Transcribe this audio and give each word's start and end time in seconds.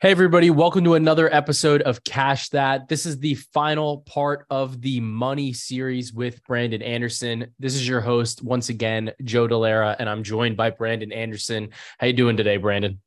Hey, 0.00 0.10
everybody, 0.10 0.50
welcome 0.50 0.84
to 0.84 0.94
another 0.94 1.32
episode 1.32 1.80
of 1.80 2.04
Cash 2.04 2.50
That. 2.50 2.88
This 2.88 3.06
is 3.06 3.20
the 3.20 3.36
final 3.36 3.98
part 3.98 4.44
of 4.50 4.82
the 4.82 5.00
money 5.00 5.52
series 5.54 6.12
with 6.12 6.44
Brandon 6.44 6.82
Anderson. 6.82 7.54
This 7.58 7.74
is 7.74 7.88
your 7.88 8.02
host, 8.02 8.42
once 8.42 8.68
again, 8.68 9.12
Joe 9.22 9.48
Delara, 9.48 9.96
and 9.98 10.10
I'm 10.10 10.22
joined 10.22 10.58
by 10.58 10.70
Brandon 10.70 11.10
Anderson. 11.10 11.70
How 11.98 12.08
you 12.08 12.12
doing 12.12 12.36
today, 12.36 12.58
Brandon? 12.58 13.00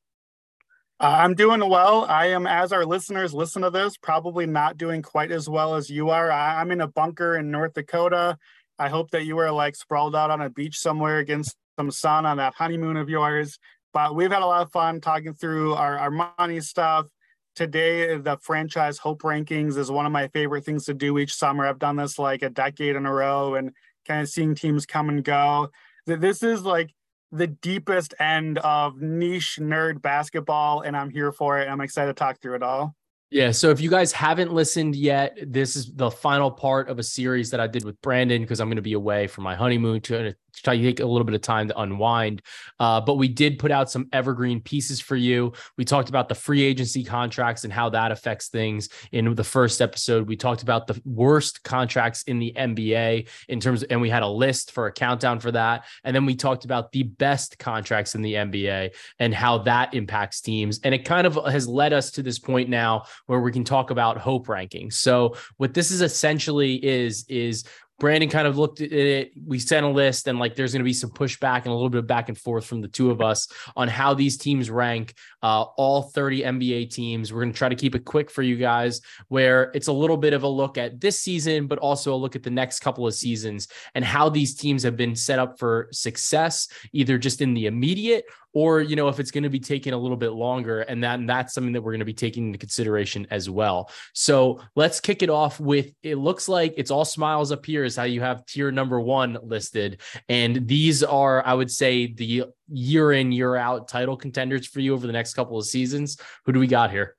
Uh, 1.00 1.18
I'm 1.20 1.36
doing 1.36 1.60
well. 1.60 2.05
I 2.05 2.28
am, 2.28 2.48
as 2.48 2.71
our 2.71 2.86
listeners 2.86 3.32
listen 3.32 3.62
to 3.62 3.70
this, 3.70 3.98
probably 3.98 4.48
not 4.48 4.78
doing 4.78 5.04
quite 5.04 5.32
as 5.32 5.48
well 5.48 5.76
as 5.76 5.92
you 5.92 6.10
are. 6.10 6.32
I'm 6.32 6.72
in 6.72 6.82
a 6.82 6.88
bunker 6.88 7.36
in 7.36 7.52
North 7.52 7.74
Dakota. 7.74 8.38
I 8.80 8.90
hope 8.90 9.12
that 9.12 9.26
you 9.26 9.38
are 9.38 9.52
like 9.52 9.76
sprawled 9.76 10.16
out 10.16 10.32
on 10.32 10.42
a 10.42 10.50
beach 10.50 10.80
somewhere 10.80 11.20
against 11.20 11.56
some 11.78 11.92
sun 11.92 12.26
on 12.26 12.38
that 12.38 12.56
honeymoon 12.56 12.98
of 12.98 13.10
yours. 13.10 13.60
But 13.98 14.14
we've 14.14 14.32
had 14.32 14.43
a 14.43 14.45
lot 14.45 14.61
of 14.61 14.71
fun 14.71 15.02
talking 15.02 15.34
through 15.34 15.73
our, 15.73 16.11
money 16.11 16.59
stuff. 16.61 17.08
Today, 17.55 18.16
the 18.17 18.38
franchise 18.38 18.99
hope 18.99 19.23
rankings 19.23 19.76
is 19.76 19.89
one 19.89 20.05
of 20.05 20.12
my 20.12 20.27
favorite 20.27 20.66
things 20.66 20.85
to 20.85 20.94
do 20.94 21.17
each 21.17 21.34
summer. 21.34 21.66
I've 21.66 21.80
done 21.80 21.95
this 21.95 22.20
like 22.20 22.44
a 22.44 22.49
decade 22.52 22.95
in 22.95 23.08
a 23.08 23.12
row 23.12 23.55
and 23.55 23.72
kind 24.08 24.22
of 24.22 24.30
seeing 24.30 24.53
teams 24.53 24.86
come 24.86 25.09
and 25.09 25.23
go. 25.23 25.72
This 26.05 26.44
is 26.44 26.62
like 26.62 26.91
the 27.31 27.48
deepest 27.48 28.13
end 28.20 28.59
of 28.59 29.02
niche 29.02 29.58
nerd 29.59 30.03
basketball, 30.03 30.81
and 30.81 30.95
I'm 30.95 31.09
here 31.09 31.31
for 31.31 31.58
it. 31.58 31.67
I'm 31.67 31.81
excited 31.81 32.16
to 32.16 32.20
talk 32.20 32.39
through 32.39 32.58
it 32.58 32.61
all. 32.61 32.95
Yeah. 33.31 33.52
So 33.52 33.72
if 33.72 33.81
you 33.81 33.89
guys 33.89 34.11
haven't 34.11 34.53
listened 34.53 34.95
yet, 34.95 35.38
this 35.41 35.75
is 35.75 35.91
the 35.94 36.09
final 36.09 36.50
part 36.50 36.88
of 36.88 36.98
a 37.00 37.03
series 37.03 37.50
that 37.50 37.59
I 37.59 37.67
did 37.67 37.84
with 37.84 38.00
Brandon 38.02 38.41
because 38.44 38.61
I'm 38.61 38.67
going 38.67 38.77
to 38.77 38.81
be 38.84 38.94
away 38.94 39.27
for 39.27 39.41
my 39.41 39.55
honeymoon 39.55 40.02
to 40.02 40.36
try 40.61 40.77
to 40.77 40.84
take 40.84 40.99
a 40.99 41.05
little 41.05 41.25
bit 41.25 41.35
of 41.35 41.41
time 41.41 41.67
to 41.67 41.79
unwind. 41.79 42.41
Uh, 42.79 43.02
but 43.02 43.16
we 43.16 43.27
did 43.27 43.59
put 43.59 43.71
out 43.71 43.89
some 43.89 44.07
evergreen 44.13 44.61
pieces 44.61 44.99
for 44.99 45.16
you. 45.16 45.53
We 45.77 45.85
talked 45.85 46.09
about 46.09 46.30
the 46.30 46.35
free 46.35 46.63
agency 46.63 47.03
contracts 47.03 47.63
and 47.63 47.73
how 47.73 47.89
that 47.89 48.11
affects 48.11 48.49
things 48.49 48.89
in 49.11 49.33
the 49.36 49.44
first 49.44 49.81
episode. 49.81 50.27
We 50.27 50.36
talked 50.36 50.64
about 50.64 50.88
the 50.88 51.02
worst 51.05 51.64
contracts 51.64 52.23
in 52.23 52.39
the 52.39 52.53
NBA 52.58 53.27
in 53.47 53.59
terms, 53.59 53.83
of, 53.83 53.91
and 53.91 54.02
we 54.02 54.09
had 54.09 54.23
a 54.23 54.27
list 54.27 54.72
for 54.72 54.88
a 54.88 54.91
countdown 54.91 55.39
for 55.39 55.52
that. 55.52 55.86
And 56.03 56.16
then 56.16 56.25
we 56.25 56.36
talked 56.36 56.66
about 56.66 56.92
the 56.92 57.03
best 57.03 57.58
contracts 57.59 58.16
in 58.16 58.21
the 58.21 58.33
NBA 58.33 58.94
and 59.19 59.33
how 59.33 59.59
that 59.59 59.94
impacts 59.94 60.42
teams. 60.42 60.80
And 60.83 60.94
it 60.94 61.05
kind 61.05 61.27
of 61.27 61.39
has 61.45 61.67
led 61.67 61.94
us 61.94 62.11
to 62.11 62.23
this 62.23 62.39
point 62.39 62.69
now 62.69 63.05
where 63.25 63.39
we 63.39 63.52
can 63.52 63.64
talk 63.64 63.92
about 63.92 64.17
hope 64.17 64.47
rankings. 64.47 64.94
So 64.94 65.36
what 65.58 65.73
this 65.73 65.92
is 65.92 66.02
essentially 66.02 66.83
is 66.83 67.25
is 67.27 67.64
Brandon 68.00 68.30
kind 68.30 68.48
of 68.48 68.58
looked 68.58 68.80
at 68.80 68.92
it. 68.92 69.31
We 69.45 69.59
sent 69.59 69.86
a 69.86 69.90
list, 69.90 70.28
and 70.28 70.38
like 70.38 70.56
there's 70.56 70.72
going 70.72 70.81
to 70.81 70.86
be 70.86 70.94
some 70.94 71.09
pushback 71.09 71.58
and 71.59 71.67
a 71.67 71.73
little 71.73 71.90
bit 71.90 72.00
of 72.00 72.08
back 72.08 72.30
and 72.30 72.38
forth 72.38 72.66
from 72.66 72.81
the 72.81 72.88
two 72.88 73.09
of 73.09 73.22
us 73.22 73.48
on 73.76 73.88
how 73.88 74.14
these 74.14 74.38
teams 74.38 74.70
rank. 74.70 75.16
Uh, 75.42 75.64
all 75.78 76.04
30 76.04 76.42
NBA 76.42 76.92
teams. 76.92 77.34
We're 77.34 77.42
going 77.42 77.54
to 77.54 77.58
try 77.58 77.70
to 77.70 77.76
keep 77.76 77.95
it 77.95 78.06
quick 78.06 78.30
for 78.30 78.44
you 78.44 78.56
guys, 78.56 79.02
where 79.30 79.72
it's 79.73 79.88
a 79.88 79.94
little 79.94 80.17
bit 80.17 80.34
of 80.34 80.44
a 80.44 80.48
look 80.48 80.78
at 80.78 81.00
this 81.02 81.20
season, 81.20 81.67
but 81.67 81.80
also 81.80 82.14
a 82.14 82.17
look 82.17 82.36
at 82.36 82.44
the 82.44 82.50
next 82.50 82.80
couple 82.80 83.08
of 83.08 83.14
seasons 83.14 83.67
and 83.95 84.06
how 84.06 84.30
these 84.30 84.56
teams 84.56 84.84
have 84.84 84.98
been 84.98 85.16
set 85.16 85.39
up 85.39 85.58
for 85.58 85.88
success, 85.92 86.67
either 86.94 87.17
just 87.17 87.42
in 87.42 87.54
the 87.54 87.66
immediate 87.66 88.26
or 88.53 88.81
you 88.81 88.95
know 88.95 89.08
if 89.08 89.20
it's 89.20 89.31
going 89.31 89.44
to 89.44 89.50
be 89.50 89.59
taking 89.59 89.94
a 89.94 89.98
little 89.98 90.17
bit 90.17 90.31
longer 90.31 90.81
and 90.81 91.03
that 91.03 91.20
and 91.20 91.30
that's 91.30 91.53
something 91.53 91.73
that 91.73 91.81
we're 91.81 91.92
going 91.92 92.00
to 92.00 92.06
be 92.06 92.14
taking 92.14 92.48
into 92.48 92.58
consideration 92.58 93.28
as 93.30 93.50
well. 93.50 93.89
So 94.14 94.62
let's 94.76 95.00
kick 95.00 95.23
it 95.23 95.30
off 95.30 95.59
with 95.59 95.92
it 96.04 96.16
looks 96.16 96.48
like 96.48 96.73
it's 96.78 96.92
all 96.92 97.06
smiles 97.06 97.52
up 97.52 97.66
here 97.66 97.84
is 97.84 97.95
how 97.95 98.04
you 98.04 98.22
have 98.22 98.45
tier 98.45 98.72
number 98.72 99.00
one 99.00 99.38
listed. 99.44 100.02
And 100.30 100.67
these 100.67 101.04
are 101.04 101.45
i 101.45 101.54
would 101.54 101.72
say 101.72 102.14
the 102.14 102.45
year 102.70 103.12
in 103.14 103.31
year 103.31 103.56
out 103.56 103.88
title 103.88 104.17
contenders 104.17 104.67
for 104.67 104.80
you 104.80 104.94
over 104.94 105.08
the 105.08 105.14
next 105.14 105.34
couple 105.34 105.58
of 105.58 105.66
seasons. 105.66 106.17
Who 106.45 106.54
do 106.54 106.59
we 106.59 106.67
got 106.67 106.92
here? 106.92 107.16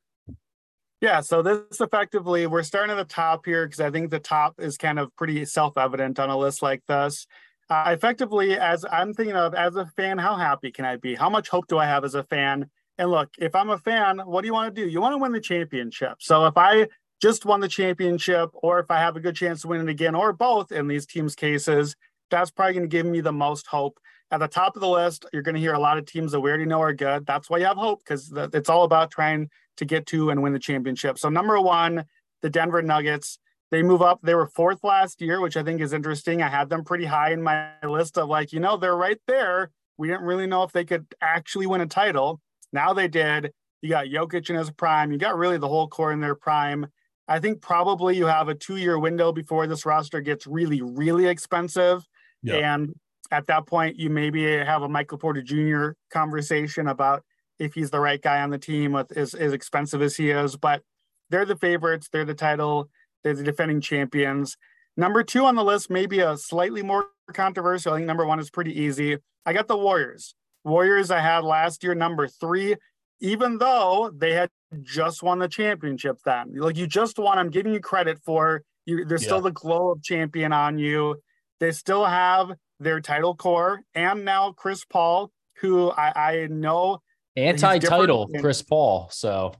Yeah, 1.01 1.21
so 1.21 1.43
this 1.43 1.81
effectively, 1.81 2.49
we're 2.49 2.65
starting 2.65 2.91
at 2.91 2.97
the 2.97 3.05
top 3.05 3.47
here 3.47 3.67
because 3.67 3.79
I 3.79 3.91
think 3.91 4.11
the 4.11 4.19
top 4.19 4.57
is 4.59 4.77
kind 4.77 4.99
of 4.99 5.15
pretty 5.15 5.45
self 5.45 5.79
evident 5.79 6.19
on 6.19 6.29
a 6.29 6.37
list 6.37 6.61
like 6.61 6.83
this 6.89 7.27
uh, 7.71 7.85
effectively 7.89 8.59
as 8.59 8.85
i'm 8.91 9.13
thinking 9.13 9.37
of 9.37 9.55
as 9.55 9.77
a 9.77 9.87
fan 9.87 10.19
how 10.19 10.37
happy 10.37 10.71
can 10.71 10.85
i 10.85 10.97
be? 10.97 11.15
How 11.15 11.31
much 11.31 11.49
hope 11.49 11.67
do 11.67 11.79
i 11.79 11.87
have 11.87 12.05
as 12.05 12.15
a 12.15 12.25
fan? 12.25 12.69
And 12.99 13.11
look 13.11 13.31
if 13.39 13.55
i'm 13.55 13.71
a 13.71 13.79
fan 13.79 14.19
what 14.19 14.43
do 14.43 14.47
you 14.47 14.53
want 14.53 14.75
to 14.75 14.83
do? 14.83 14.89
You 14.89 15.01
want 15.01 15.15
to 15.15 15.19
win 15.19 15.33
the 15.33 15.41
championship. 15.41 16.17
So 16.21 16.47
if 16.47 16.57
i 16.57 16.89
just 17.21 17.45
won 17.45 17.61
the 17.61 17.69
championship 17.69 18.51
or 18.55 18.79
if 18.79 18.91
i 18.91 18.99
have 18.99 19.17
a 19.17 19.21
good 19.21 19.37
chance 19.37 19.63
to 19.63 19.69
win 19.69 19.81
it 19.81 19.89
again 19.89 20.15
or 20.15 20.33
both 20.33 20.73
in 20.73 20.89
these 20.89 21.07
teams 21.07 21.35
cases 21.35 21.97
that's 22.31 22.51
probably 22.51 22.75
going 22.75 22.89
to 22.89 22.89
give 22.89 23.07
me 23.07 23.23
the 23.23 23.33
most 23.33 23.67
hope. 23.67 23.99
At 24.31 24.41
the 24.41 24.49
top 24.49 24.77
of 24.77 24.83
the 24.83 24.89
list 24.89 25.27
you're 25.33 25.43
going 25.43 25.55
to 25.55 25.61
hear 25.61 25.75
a 25.75 25.79
lot 25.79 25.99
of 25.99 26.07
teams 26.07 26.33
that 26.33 26.41
we 26.41 26.51
already 26.51 26.67
know 26.67 26.83
are 26.83 26.93
good. 26.93 27.27
That's 27.27 27.49
why 27.49 27.59
you 27.59 27.65
have 27.65 27.77
hope 27.77 28.01
because 28.01 28.33
it's 28.53 28.69
all 28.69 28.85
about 28.85 29.11
trying 29.11 29.51
to 29.79 29.85
get 29.85 30.07
to 30.07 30.31
and 30.31 30.43
win 30.43 30.53
the 30.53 30.59
championship. 30.59 31.19
So 31.19 31.29
number 31.29 31.61
one 31.61 32.05
the 32.41 32.51
denver 32.51 32.83
nuggets 32.83 33.39
they 33.71 33.83
move 33.83 34.03
up. 34.03 34.21
They 34.23 34.35
were 34.35 34.47
fourth 34.47 34.83
last 34.83 35.21
year, 35.21 35.41
which 35.41 35.57
I 35.57 35.63
think 35.63 35.81
is 35.81 35.93
interesting. 35.93 36.43
I 36.43 36.49
had 36.49 36.69
them 36.69 36.85
pretty 36.85 37.05
high 37.05 37.33
in 37.33 37.43
my 37.43 37.71
list 37.83 38.17
of 38.17 38.29
like, 38.29 38.53
you 38.53 38.61
know, 38.61 38.77
they're 38.77 38.97
right 38.97 39.21
there. 39.27 39.71
We 39.99 40.09
didn't 40.09 40.25
really 40.25 40.47
know 40.47 40.63
if 40.63 40.73
they 40.73 40.85
could 40.85 41.07
actually 41.21 41.67
win 41.67 41.81
a 41.81 41.87
title. 41.87 42.41
Now 42.73 42.93
they 42.93 43.09
did. 43.09 43.53
You 43.83 43.91
got 43.91 44.07
Jokic 44.07 44.49
in 44.51 44.57
his 44.57 44.71
prime. 44.71 45.13
You 45.13 45.19
got 45.19 45.37
really 45.37 45.59
the 45.59 45.69
whole 45.69 45.89
core 45.89 46.13
in 46.13 46.21
their 46.21 46.35
prime. 46.35 46.87
I 47.27 47.41
think 47.41 47.61
probably 47.61 48.17
you 48.17 48.27
have 48.27 48.49
a 48.49 48.55
two 48.55 48.77
year 48.77 48.99
window 48.99 49.33
before 49.33 49.67
this 49.67 49.85
roster 49.85 50.21
gets 50.21 50.47
really, 50.47 50.81
really 50.81 51.27
expensive. 51.27 52.07
Yeah. 52.43 52.75
And 52.75 52.95
at 53.31 53.47
that 53.49 53.67
point, 53.67 53.99
you 53.99 54.09
maybe 54.09 54.45
have 54.45 54.83
a 54.83 54.89
Michael 54.89 55.19
Porter 55.19 55.43
Jr. 55.43 55.91
conversation 56.11 56.89
about 56.89 57.23
if 57.59 57.75
he's 57.75 57.91
the 57.91 58.01
right 58.01 58.23
guy 58.23 58.41
on 58.41 58.51
the 58.51 58.59
team 58.59 58.93
with 58.93 59.15
as, 59.17 59.35
as 59.35 59.53
expensive 59.53 60.01
as 60.01 60.17
he 60.17 60.31
is. 60.31 60.57
But 60.57 60.83
they're 61.29 61.45
the 61.45 61.57
favorites. 61.57 62.09
They're 62.11 62.25
the 62.25 62.35
title 62.35 62.89
they're 63.23 63.35
the 63.35 63.43
defending 63.43 63.81
champions. 63.81 64.57
Number 64.97 65.23
two 65.23 65.45
on 65.45 65.55
the 65.55 65.65
list, 65.65 65.91
maybe 65.91 66.21
a 66.21 66.37
slightly 66.37 66.83
more 66.83 67.07
controversial. 67.33 67.93
I 67.93 67.97
think 67.97 68.07
number 68.07 68.27
one 68.27 68.41
is 68.41 68.51
pretty 68.51 68.81
easy. 68.81 69.19
I 69.47 69.53
got 69.53 69.69
the 69.69 69.77
Warriors. 69.77 70.35
Warriors 70.65 71.11
I 71.11 71.21
had 71.21 71.45
last 71.45 71.85
year, 71.85 71.95
number 71.95 72.27
three, 72.27 72.77
even 73.21 73.59
though 73.59 74.11
they 74.15 74.33
had 74.33 74.51
just 74.83 75.23
won 75.23 75.39
the 75.39 75.49
championship 75.49 76.19
then. 76.25 76.53
Like 76.55 76.77
you 76.77 76.87
just 76.87 77.19
won, 77.19 77.39
I'm 77.39 77.51
giving 77.51 77.73
you 77.73 77.81
credit 77.81 78.19
for 78.25 78.63
you. 78.87 79.05
There's 79.05 79.23
yeah. 79.23 79.29
still 79.29 79.41
the 79.41 79.53
glow 79.53 79.91
of 79.91 80.03
champion 80.03 80.53
on 80.53 80.79
you. 80.79 81.17
They 81.61 81.71
still 81.73 82.05
have 82.05 82.53
their 82.81 83.01
title 83.01 83.35
core 83.35 83.81
and 83.95 84.25
now 84.25 84.53
Chris 84.53 84.85
Paul, 84.85 85.31
who 85.61 85.91
I, 85.91 86.13
I 86.15 86.47
know 86.49 87.01
anti-title 87.37 88.31
Chris 88.41 88.63
Paul. 88.63 89.09
So 89.11 89.53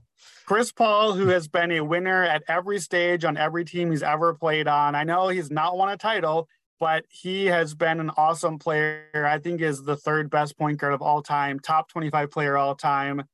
Chris 0.49 0.71
Paul, 0.71 1.13
who 1.13 1.27
has 1.27 1.47
been 1.47 1.69
a 1.69 1.81
winner 1.81 2.23
at 2.23 2.41
every 2.47 2.79
stage 2.79 3.23
on 3.23 3.37
every 3.37 3.63
team 3.63 3.91
he's 3.91 4.01
ever 4.01 4.33
played 4.33 4.67
on. 4.67 4.95
I 4.95 5.03
know 5.03 5.27
he's 5.27 5.51
not 5.51 5.77
won 5.77 5.89
a 5.89 5.95
title, 5.95 6.47
but 6.79 7.05
he 7.07 7.45
has 7.45 7.75
been 7.75 7.99
an 7.99 8.09
awesome 8.17 8.57
player. 8.57 9.03
I 9.13 9.37
think 9.37 9.61
is 9.61 9.83
the 9.83 9.95
third 9.95 10.31
best 10.31 10.57
point 10.57 10.79
guard 10.79 10.93
of 10.93 11.03
all 11.03 11.21
time, 11.21 11.59
top 11.59 11.87
25 11.89 12.31
player 12.31 12.57
all 12.57 12.73
time. 12.73 13.25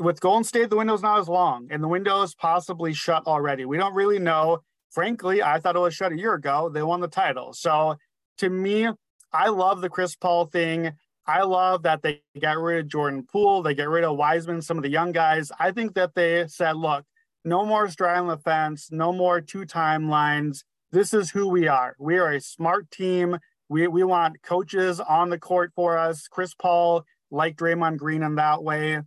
With 0.00 0.20
Golden 0.20 0.42
State, 0.42 0.68
the 0.68 0.76
window's 0.76 1.00
not 1.00 1.20
as 1.20 1.28
long, 1.28 1.68
and 1.70 1.80
the 1.80 1.86
window 1.86 2.22
is 2.22 2.34
possibly 2.34 2.92
shut 2.92 3.24
already. 3.28 3.64
We 3.64 3.76
don't 3.76 3.94
really 3.94 4.18
know. 4.18 4.62
Frankly, 4.90 5.44
I 5.44 5.60
thought 5.60 5.76
it 5.76 5.78
was 5.78 5.94
shut 5.94 6.10
a 6.10 6.18
year 6.18 6.34
ago. 6.34 6.68
They 6.68 6.82
won 6.82 6.98
the 6.98 7.06
title. 7.06 7.52
So 7.52 7.98
to 8.38 8.50
me, 8.50 8.88
I 9.32 9.48
love 9.48 9.80
the 9.80 9.88
Chris 9.88 10.16
Paul 10.16 10.46
thing. 10.46 10.90
I 11.26 11.42
love 11.42 11.82
that 11.82 12.02
they 12.02 12.22
got 12.40 12.58
rid 12.58 12.80
of 12.80 12.88
Jordan 12.88 13.24
Poole. 13.24 13.62
They 13.62 13.74
get 13.74 13.88
rid 13.88 14.04
of 14.04 14.16
Wiseman, 14.16 14.62
some 14.62 14.76
of 14.76 14.84
the 14.84 14.90
young 14.90 15.12
guys. 15.12 15.50
I 15.58 15.72
think 15.72 15.94
that 15.94 16.14
they 16.14 16.46
said, 16.46 16.76
look, 16.76 17.04
no 17.44 17.64
more 17.64 17.88
straddling 17.88 18.28
the 18.28 18.38
fence, 18.38 18.90
no 18.92 19.12
more 19.12 19.40
two 19.40 19.66
timelines. 19.66 20.64
This 20.92 21.12
is 21.12 21.30
who 21.30 21.48
we 21.48 21.66
are. 21.66 21.96
We 21.98 22.18
are 22.18 22.32
a 22.32 22.40
smart 22.40 22.90
team. 22.90 23.38
We, 23.68 23.88
we 23.88 24.04
want 24.04 24.42
coaches 24.42 25.00
on 25.00 25.30
the 25.30 25.38
court 25.38 25.72
for 25.74 25.98
us. 25.98 26.28
Chris 26.28 26.54
Paul, 26.54 27.04
like 27.30 27.56
Draymond 27.56 27.98
Green 27.98 28.22
in 28.22 28.36
that 28.36 28.62
way. 28.62 29.00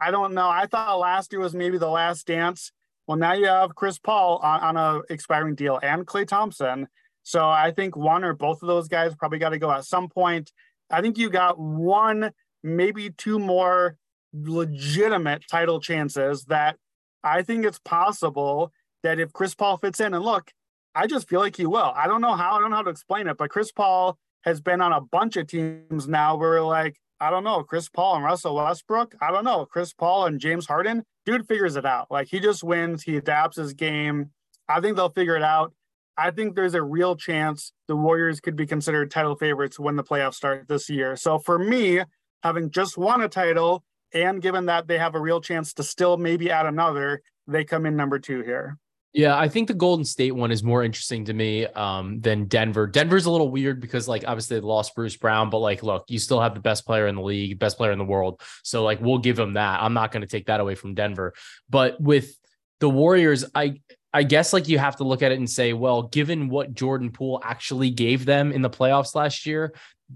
I 0.00 0.10
don't 0.10 0.34
know. 0.34 0.48
I 0.48 0.66
thought 0.66 0.98
last 0.98 1.32
year 1.32 1.40
was 1.40 1.54
maybe 1.54 1.78
the 1.78 1.88
last 1.88 2.26
dance. 2.26 2.72
Well, 3.06 3.18
now 3.18 3.32
you 3.34 3.46
have 3.46 3.74
Chris 3.74 3.98
Paul 3.98 4.38
on, 4.38 4.60
on 4.60 4.76
a 4.76 5.02
expiring 5.12 5.54
deal 5.54 5.78
and 5.82 6.06
Klay 6.06 6.26
Thompson. 6.26 6.88
So 7.22 7.48
I 7.48 7.70
think 7.70 7.96
one 7.96 8.24
or 8.24 8.34
both 8.34 8.62
of 8.62 8.68
those 8.68 8.88
guys 8.88 9.14
probably 9.14 9.38
got 9.38 9.50
to 9.50 9.58
go 9.58 9.70
at 9.70 9.84
some 9.84 10.08
point. 10.08 10.52
I 10.90 11.00
think 11.00 11.18
you 11.18 11.30
got 11.30 11.58
one, 11.58 12.32
maybe 12.62 13.10
two 13.10 13.38
more 13.38 13.96
legitimate 14.32 15.42
title 15.50 15.80
chances 15.80 16.44
that 16.44 16.76
I 17.22 17.42
think 17.42 17.64
it's 17.64 17.78
possible 17.78 18.72
that 19.02 19.18
if 19.18 19.32
Chris 19.32 19.54
Paul 19.54 19.76
fits 19.76 20.00
in 20.00 20.14
and 20.14 20.24
look, 20.24 20.52
I 20.94 21.06
just 21.06 21.28
feel 21.28 21.40
like 21.40 21.56
he 21.56 21.66
will. 21.66 21.92
I 21.94 22.06
don't 22.06 22.20
know 22.20 22.34
how, 22.34 22.56
I 22.56 22.60
don't 22.60 22.70
know 22.70 22.76
how 22.76 22.82
to 22.82 22.90
explain 22.90 23.28
it, 23.28 23.36
but 23.36 23.50
Chris 23.50 23.70
Paul 23.72 24.18
has 24.42 24.60
been 24.60 24.80
on 24.80 24.92
a 24.92 25.00
bunch 25.00 25.36
of 25.36 25.46
teams 25.46 26.08
now 26.08 26.36
where 26.36 26.62
like, 26.62 26.96
I 27.20 27.30
don't 27.30 27.44
know, 27.44 27.62
Chris 27.62 27.88
Paul 27.88 28.16
and 28.16 28.24
Russell 28.24 28.56
Westbrook. 28.56 29.14
I 29.20 29.30
don't 29.30 29.44
know, 29.44 29.66
Chris 29.66 29.92
Paul 29.92 30.26
and 30.26 30.40
James 30.40 30.66
Harden. 30.66 31.04
Dude 31.26 31.46
figures 31.46 31.76
it 31.76 31.84
out. 31.84 32.10
Like 32.10 32.28
he 32.28 32.40
just 32.40 32.64
wins, 32.64 33.02
he 33.02 33.16
adapts 33.16 33.56
his 33.56 33.74
game. 33.74 34.30
I 34.68 34.80
think 34.80 34.96
they'll 34.96 35.10
figure 35.10 35.36
it 35.36 35.42
out. 35.42 35.74
I 36.20 36.30
think 36.30 36.54
there's 36.54 36.74
a 36.74 36.82
real 36.82 37.16
chance 37.16 37.72
the 37.88 37.96
Warriors 37.96 38.40
could 38.40 38.54
be 38.54 38.66
considered 38.66 39.10
title 39.10 39.36
favorites 39.36 39.78
when 39.78 39.96
the 39.96 40.04
playoffs 40.04 40.34
start 40.34 40.68
this 40.68 40.90
year. 40.90 41.16
So 41.16 41.38
for 41.38 41.58
me, 41.58 42.02
having 42.42 42.70
just 42.70 42.98
won 42.98 43.22
a 43.22 43.28
title 43.28 43.82
And 44.12 44.42
given 44.42 44.66
that 44.66 44.88
they 44.88 44.98
have 44.98 45.14
a 45.14 45.20
real 45.20 45.40
chance 45.40 45.72
to 45.74 45.82
still 45.82 46.16
maybe 46.16 46.50
add 46.50 46.66
another, 46.66 47.22
they 47.46 47.64
come 47.64 47.86
in 47.86 47.96
number 47.96 48.18
two 48.18 48.42
here. 48.42 48.78
Yeah, 49.12 49.36
I 49.36 49.48
think 49.48 49.66
the 49.66 49.74
Golden 49.74 50.04
State 50.04 50.32
one 50.32 50.52
is 50.52 50.62
more 50.62 50.84
interesting 50.84 51.24
to 51.24 51.34
me 51.34 51.66
um, 51.66 52.20
than 52.20 52.44
Denver. 52.44 52.86
Denver's 52.86 53.26
a 53.26 53.30
little 53.30 53.50
weird 53.50 53.80
because, 53.80 54.06
like, 54.06 54.22
obviously 54.24 54.60
they 54.60 54.64
lost 54.64 54.94
Bruce 54.94 55.16
Brown, 55.16 55.50
but 55.50 55.58
like, 55.58 55.82
look, 55.82 56.04
you 56.08 56.20
still 56.20 56.40
have 56.40 56.54
the 56.54 56.60
best 56.60 56.86
player 56.86 57.08
in 57.08 57.16
the 57.16 57.22
league, 57.22 57.58
best 57.58 57.76
player 57.76 57.90
in 57.90 57.98
the 57.98 58.04
world. 58.04 58.40
So, 58.62 58.84
like, 58.84 59.00
we'll 59.00 59.18
give 59.18 59.34
them 59.34 59.54
that. 59.54 59.82
I'm 59.82 59.94
not 59.94 60.12
going 60.12 60.20
to 60.20 60.28
take 60.28 60.46
that 60.46 60.60
away 60.60 60.76
from 60.76 60.94
Denver. 60.94 61.34
But 61.68 62.00
with 62.00 62.36
the 62.78 62.88
Warriors, 62.88 63.44
I 63.52 63.80
I 64.12 64.24
guess 64.24 64.52
like 64.52 64.68
you 64.68 64.78
have 64.78 64.96
to 64.96 65.04
look 65.04 65.22
at 65.22 65.32
it 65.32 65.38
and 65.38 65.48
say, 65.48 65.72
well, 65.72 66.02
given 66.02 66.48
what 66.48 66.74
Jordan 66.74 67.10
Poole 67.10 67.40
actually 67.44 67.90
gave 67.90 68.24
them 68.24 68.52
in 68.52 68.62
the 68.62 68.70
playoffs 68.70 69.14
last 69.14 69.46
year, 69.46 69.72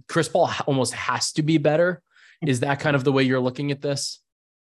Chris 0.09 0.29
Paul 0.29 0.51
almost 0.67 0.95
has 0.95 1.33
to 1.33 1.43
be 1.43 1.59
better. 1.59 2.03
Is 2.45 2.61
that 2.61 2.81
kind 2.81 2.97
of 2.97 3.05
the 3.05 3.13
way 3.13 3.23
you're 3.23 3.41
looking 3.41 3.71
at 3.71 3.81
this? 3.81 4.21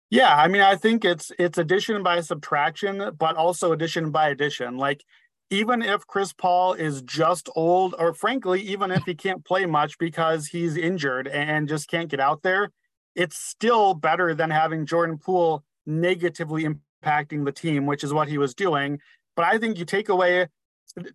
Yeah, 0.09 0.35
I 0.35 0.49
mean, 0.49 0.61
I 0.61 0.75
think 0.75 1.05
it's 1.05 1.31
it's 1.39 1.57
addition 1.57 2.03
by 2.03 2.19
subtraction, 2.19 3.11
but 3.17 3.37
also 3.37 3.71
addition 3.71 4.11
by 4.11 4.29
addition. 4.29 4.77
Like 4.77 5.05
even 5.49 5.81
if 5.81 6.05
Chris 6.07 6.33
Paul 6.33 6.73
is 6.73 7.01
just 7.03 7.49
old, 7.55 7.95
or 7.97 8.13
frankly, 8.13 8.61
even 8.61 8.91
if 8.91 9.03
he 9.03 9.15
can't 9.15 9.45
play 9.45 9.65
much 9.65 9.97
because 9.97 10.47
he's 10.47 10.75
injured 10.75 11.27
and 11.27 11.69
just 11.69 11.89
can't 11.89 12.09
get 12.09 12.19
out 12.19 12.41
there, 12.41 12.71
it's 13.15 13.37
still 13.37 13.93
better 13.93 14.33
than 14.33 14.49
having 14.49 14.85
Jordan 14.85 15.17
Poole 15.17 15.63
negatively 15.85 16.67
impacting 17.01 17.45
the 17.45 17.51
team, 17.51 17.85
which 17.85 18.03
is 18.03 18.13
what 18.13 18.27
he 18.27 18.37
was 18.37 18.53
doing. 18.53 18.99
But 19.35 19.45
I 19.45 19.57
think 19.57 19.77
you 19.77 19.85
take 19.85 20.09
away, 20.09 20.47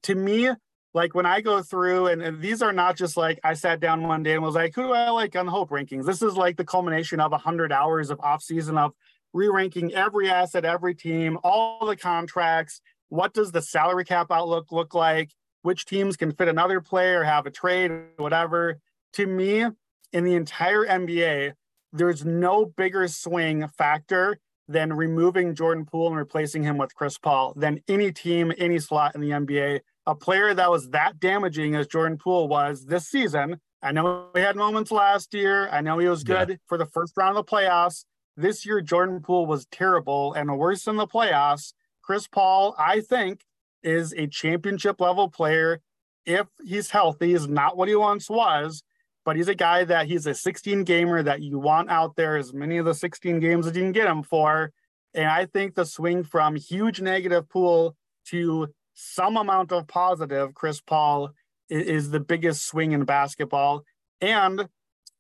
to 0.03 0.15
me, 0.15 0.51
like 0.95 1.15
when 1.15 1.27
I 1.27 1.41
go 1.41 1.63
through, 1.63 2.07
and, 2.07 2.23
and, 2.23 2.41
these 2.41 2.63
are 2.63 2.73
not 2.73 2.97
just 2.97 3.17
like 3.17 3.39
I 3.45 3.53
sat 3.55 3.81
down 3.81 4.03
one 4.09 4.23
day 4.23 4.33
and 4.33 4.43
was 4.43 4.55
like, 4.55 4.75
who 4.75 4.85
do 4.85 4.93
I 4.93 5.11
like 5.11 5.37
on 5.37 5.47
the 5.47 5.53
Hope 5.53 5.71
rankings? 5.71 6.07
This 6.07 6.23
is 6.23 6.37
like 6.37 6.57
the 6.57 6.65
culmination 6.65 7.21
of 7.21 7.33
100 7.33 7.71
hours 7.71 8.11
of 8.11 8.19
off 8.21 8.43
season 8.43 8.79
of 8.79 8.93
re 9.35 9.49
ranking 9.49 9.93
every 9.93 10.31
asset, 10.31 10.65
every 10.65 10.95
team, 10.95 11.39
all 11.45 11.85
the 11.85 11.97
contracts. 11.97 12.81
What 13.11 13.35
does 13.35 13.53
the 13.53 13.61
salary 13.61 14.05
cap 14.05 14.29
outlook 14.31 14.73
look 14.73 14.95
like? 14.95 15.33
Which 15.63 15.85
teams 15.85 16.17
can 16.17 16.33
fit 16.33 16.49
another 16.49 16.81
player, 16.81 17.23
have 17.23 17.45
a 17.45 17.51
trade, 17.51 17.93
whatever. 18.17 18.79
To 19.15 19.27
me, 19.27 19.67
in 20.13 20.25
the 20.25 20.35
entire 20.35 20.87
NBA, 20.87 21.53
there's 21.93 22.25
no 22.25 22.65
bigger 22.65 23.07
swing 23.09 23.69
factor 23.69 24.39
than 24.69 24.93
removing 24.93 25.55
Jordan 25.55 25.85
Poole 25.85 26.09
and 26.09 26.17
replacing 26.17 26.63
him 26.63 26.79
with 26.79 26.95
Chris 26.95 27.19
Paul 27.19 27.53
than 27.57 27.81
any 27.89 28.13
team, 28.13 28.53
any 28.59 28.79
slot 28.79 29.15
in 29.15 29.21
the 29.21 29.31
NBA 29.31 29.81
a 30.07 30.15
player 30.15 30.55
that 30.55 30.71
was 30.71 30.91
that 30.91 31.19
damaging 31.19 31.75
as 31.75 31.87
Jordan 31.87 32.17
Poole 32.17 32.49
was 32.49 32.87
this 32.87 33.09
season. 33.09 33.61
I 33.83 33.93
know 33.93 34.29
he 34.35 34.41
had 34.41 34.57
moments 34.57 34.91
last 34.91 35.35
year. 35.35 35.69
I 35.69 35.81
know 35.81 35.99
he 35.99 36.09
was 36.09 36.25
good 36.25 36.49
yeah. 36.49 36.57
for 36.67 36.79
the 36.79 36.87
first 36.87 37.17
round 37.17 37.37
of 37.37 37.45
the 37.45 37.51
playoffs. 37.51 38.05
This 38.37 38.65
year, 38.65 38.81
Jordan 38.81 39.21
Poole 39.21 39.47
was 39.47 39.67
terrible 39.67 40.33
and 40.35 40.59
worse 40.59 40.87
in 40.87 40.97
the 40.97 41.07
playoffs. 41.07 41.73
Chris 42.03 42.29
Paul, 42.29 42.75
I 42.79 43.01
think, 43.01 43.41
is 43.83 44.15
a 44.17 44.27
championship 44.27 45.01
level 45.01 45.29
player 45.29 45.81
if 46.25 46.47
he's 46.65 46.91
healthy. 46.91 47.35
Is 47.35 47.49
not 47.49 47.77
what 47.77 47.89
he 47.89 47.97
once 47.97 48.31
was, 48.31 48.83
but 49.27 49.35
he's 49.35 49.49
a 49.49 49.55
guy 49.57 49.83
that 49.83 50.07
he's 50.07 50.27
a 50.27 50.35
16 50.35 50.85
gamer 50.85 51.21
that 51.21 51.43
you 51.43 51.59
want 51.59 51.91
out 51.91 52.15
there 52.15 52.37
as 52.37 52.55
many 52.55 52.79
of 52.79 52.87
the 52.87 52.95
16 52.95 53.41
games 53.41 53.67
as 53.67 53.77
you 53.77 53.83
can 53.83 53.91
get 53.91 54.07
him 54.07 54.23
for. 54.23 54.71
And 55.15 55.27
I 55.27 55.47
think 55.47 55.75
the 55.75 55.85
swing 55.85 56.23
from 56.23 56.55
huge 56.55 57.01
negative 57.01 57.49
Poole 57.49 57.97
to 58.29 58.69
some 58.95 59.37
amount 59.37 59.73
of 59.73 59.89
positive, 59.89 60.55
Chris 60.55 60.81
Paul 60.81 61.33
is, 61.69 61.87
is 61.87 62.11
the 62.11 62.21
biggest 62.21 62.69
swing 62.69 62.93
in 62.93 63.05
basketball. 63.05 63.83
And 64.21 64.69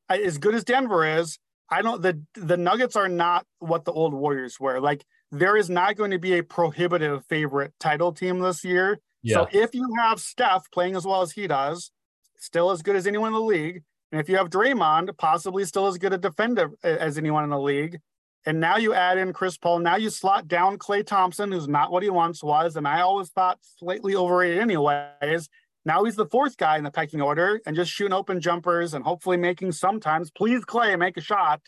as 0.08 0.38
good 0.38 0.55
as 0.55 0.62
Denver 0.62 1.05
is, 1.19 1.38
I 1.69 1.82
don't 1.82 2.00
the 2.00 2.23
the 2.35 2.56
Nuggets 2.56 2.94
are 2.94 3.08
not 3.08 3.44
what 3.58 3.85
the 3.85 3.93
old 3.93 4.14
Warriors 4.14 4.61
were. 4.61 4.81
Like 4.81 5.05
there 5.32 5.56
is 5.56 5.69
not 5.69 5.97
going 5.97 6.12
to 6.12 6.19
be 6.20 6.38
a 6.38 6.44
prohibitive 6.44 7.26
favorite 7.26 7.73
title 7.81 8.12
team 8.12 8.38
this 8.38 8.64
year. 8.64 9.00
Yeah. 9.25 9.35
So 9.35 9.49
if 9.50 9.75
you 9.75 9.93
have 9.99 10.20
Steph 10.20 10.70
playing 10.70 10.94
as 10.94 11.05
well 11.05 11.23
as 11.23 11.32
he 11.32 11.49
does, 11.49 11.91
still 12.38 12.70
as 12.70 12.82
good 12.82 12.94
as 12.94 13.08
anyone 13.08 13.29
in 13.29 13.35
the 13.35 13.41
league, 13.41 13.82
and 14.12 14.20
if 14.20 14.29
you 14.29 14.37
have 14.37 14.50
Draymond, 14.50 15.17
possibly 15.17 15.64
still 15.64 15.87
as 15.87 15.99
good 15.99 16.12
a 16.12 16.19
defender 16.19 16.70
as 16.82 17.19
anyone 17.19 17.44
in 17.44 17.50
the 17.50 17.58
league, 17.58 17.99
and 18.47 18.61
now 18.61 18.76
you 18.76 18.94
add 18.94 19.19
in 19.19 19.32
Chris 19.32 19.58
Paul. 19.58 19.81
Now 19.81 19.97
you 19.97 20.08
slot 20.08 20.47
down 20.47 20.79
Klay 20.79 21.05
Thompson, 21.05 21.50
who's 21.50 21.67
not 21.67 21.91
what 21.91 22.05
he 22.05 22.11
once 22.11 22.44
was. 22.44 22.76
And 22.76 22.87
I 22.87 23.00
always 23.00 23.29
thought 23.31 23.58
slightly 23.79 24.14
overrated, 24.14 24.61
anyways. 24.61 25.49
Now 25.85 26.05
he's 26.05 26.14
the 26.14 26.26
fourth 26.26 26.56
guy 26.56 26.79
in 26.79 26.85
the 26.85 26.93
pecking 26.93 27.20
order 27.20 27.61
and 27.67 27.75
just 27.75 27.91
shooting 27.91 28.12
open 28.12 28.41
jumpers 28.41 28.94
and 28.94 29.05
hopefully 29.05 29.37
making 29.37 29.73
sometimes. 29.73 30.31
Please, 30.31 30.64
Klay, 30.64 30.97
make 30.97 31.17
a 31.17 31.20
shot. 31.20 31.61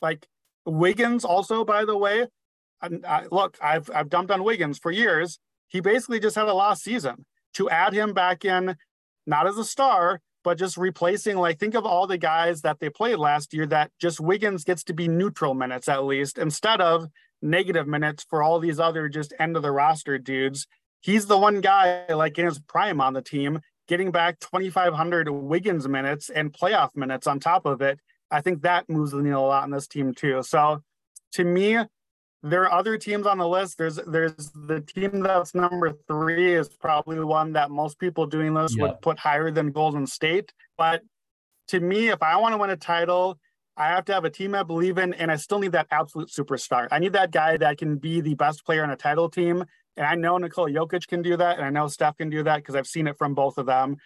Like 0.00 0.26
Wiggins, 0.64 1.26
also, 1.26 1.62
by 1.62 1.84
the 1.84 1.96
way. 1.96 2.26
I, 2.80 3.26
look, 3.30 3.58
I've, 3.62 3.90
I've 3.94 4.08
dumped 4.08 4.32
on 4.32 4.42
Wiggins 4.42 4.78
for 4.78 4.90
years. 4.90 5.38
He 5.68 5.80
basically 5.80 6.20
just 6.20 6.36
had 6.36 6.48
a 6.48 6.54
lost 6.54 6.82
season. 6.82 7.26
To 7.54 7.68
add 7.68 7.92
him 7.92 8.14
back 8.14 8.46
in, 8.46 8.76
not 9.26 9.46
as 9.46 9.58
a 9.58 9.64
star, 9.64 10.20
but 10.44 10.58
just 10.58 10.76
replacing 10.76 11.36
like 11.36 11.58
think 11.58 11.74
of 11.74 11.86
all 11.86 12.06
the 12.06 12.18
guys 12.18 12.62
that 12.62 12.80
they 12.80 12.90
played 12.90 13.18
last 13.18 13.52
year 13.54 13.66
that 13.66 13.90
just 14.00 14.20
Wiggins 14.20 14.64
gets 14.64 14.84
to 14.84 14.94
be 14.94 15.08
neutral 15.08 15.54
minutes 15.54 15.88
at 15.88 16.04
least 16.04 16.38
instead 16.38 16.80
of 16.80 17.06
negative 17.40 17.86
minutes 17.86 18.24
for 18.28 18.42
all 18.42 18.58
these 18.60 18.78
other 18.78 19.08
just 19.08 19.34
end 19.38 19.56
of 19.56 19.62
the 19.62 19.72
roster 19.72 20.18
dudes. 20.18 20.66
He's 21.00 21.26
the 21.26 21.38
one 21.38 21.60
guy 21.60 22.06
like 22.08 22.38
in 22.38 22.44
his 22.44 22.60
prime 22.60 23.00
on 23.00 23.12
the 23.12 23.22
team 23.22 23.60
getting 23.88 24.10
back 24.10 24.38
2500 24.40 25.28
Wiggins 25.28 25.88
minutes 25.88 26.30
and 26.30 26.52
playoff 26.52 26.94
minutes 26.94 27.26
on 27.26 27.40
top 27.40 27.66
of 27.66 27.82
it. 27.82 27.98
I 28.30 28.40
think 28.40 28.62
that 28.62 28.88
moves 28.88 29.10
the 29.10 29.22
needle 29.22 29.44
a 29.44 29.48
lot 29.48 29.64
in 29.64 29.70
this 29.70 29.88
team 29.88 30.14
too. 30.14 30.42
So 30.42 30.82
to 31.32 31.44
me, 31.44 31.78
there 32.42 32.62
are 32.62 32.72
other 32.72 32.98
teams 32.98 33.26
on 33.26 33.38
the 33.38 33.46
list. 33.46 33.78
There's 33.78 33.96
there's 34.06 34.50
the 34.54 34.80
team 34.80 35.20
that's 35.20 35.54
number 35.54 35.92
three 36.08 36.54
is 36.54 36.68
probably 36.68 37.16
the 37.16 37.26
one 37.26 37.52
that 37.52 37.70
most 37.70 37.98
people 37.98 38.26
doing 38.26 38.54
this 38.54 38.76
would 38.76 39.00
put 39.00 39.18
higher 39.18 39.50
than 39.50 39.70
Golden 39.70 40.06
State. 40.06 40.52
But 40.76 41.02
to 41.68 41.78
me, 41.78 42.08
if 42.08 42.22
I 42.22 42.36
want 42.36 42.54
to 42.54 42.58
win 42.58 42.70
a 42.70 42.76
title, 42.76 43.38
I 43.76 43.88
have 43.88 44.04
to 44.06 44.12
have 44.12 44.24
a 44.24 44.30
team 44.30 44.54
I 44.54 44.64
believe 44.64 44.98
in, 44.98 45.14
and 45.14 45.30
I 45.30 45.36
still 45.36 45.60
need 45.60 45.72
that 45.72 45.86
absolute 45.90 46.30
superstar. 46.30 46.88
I 46.90 46.98
need 46.98 47.12
that 47.12 47.30
guy 47.30 47.56
that 47.56 47.78
can 47.78 47.96
be 47.96 48.20
the 48.20 48.34
best 48.34 48.66
player 48.66 48.82
on 48.82 48.90
a 48.90 48.96
title 48.96 49.28
team. 49.28 49.64
And 49.96 50.06
I 50.06 50.14
know 50.14 50.36
Nikola 50.38 50.70
Jokic 50.70 51.06
can 51.06 51.22
do 51.22 51.36
that, 51.36 51.58
and 51.58 51.66
I 51.66 51.70
know 51.70 51.86
Steph 51.86 52.16
can 52.16 52.28
do 52.28 52.42
that 52.42 52.56
because 52.56 52.74
I've 52.74 52.86
seen 52.86 53.06
it 53.06 53.16
from 53.16 53.34
both 53.34 53.56
of 53.56 53.66
them. 53.66 53.96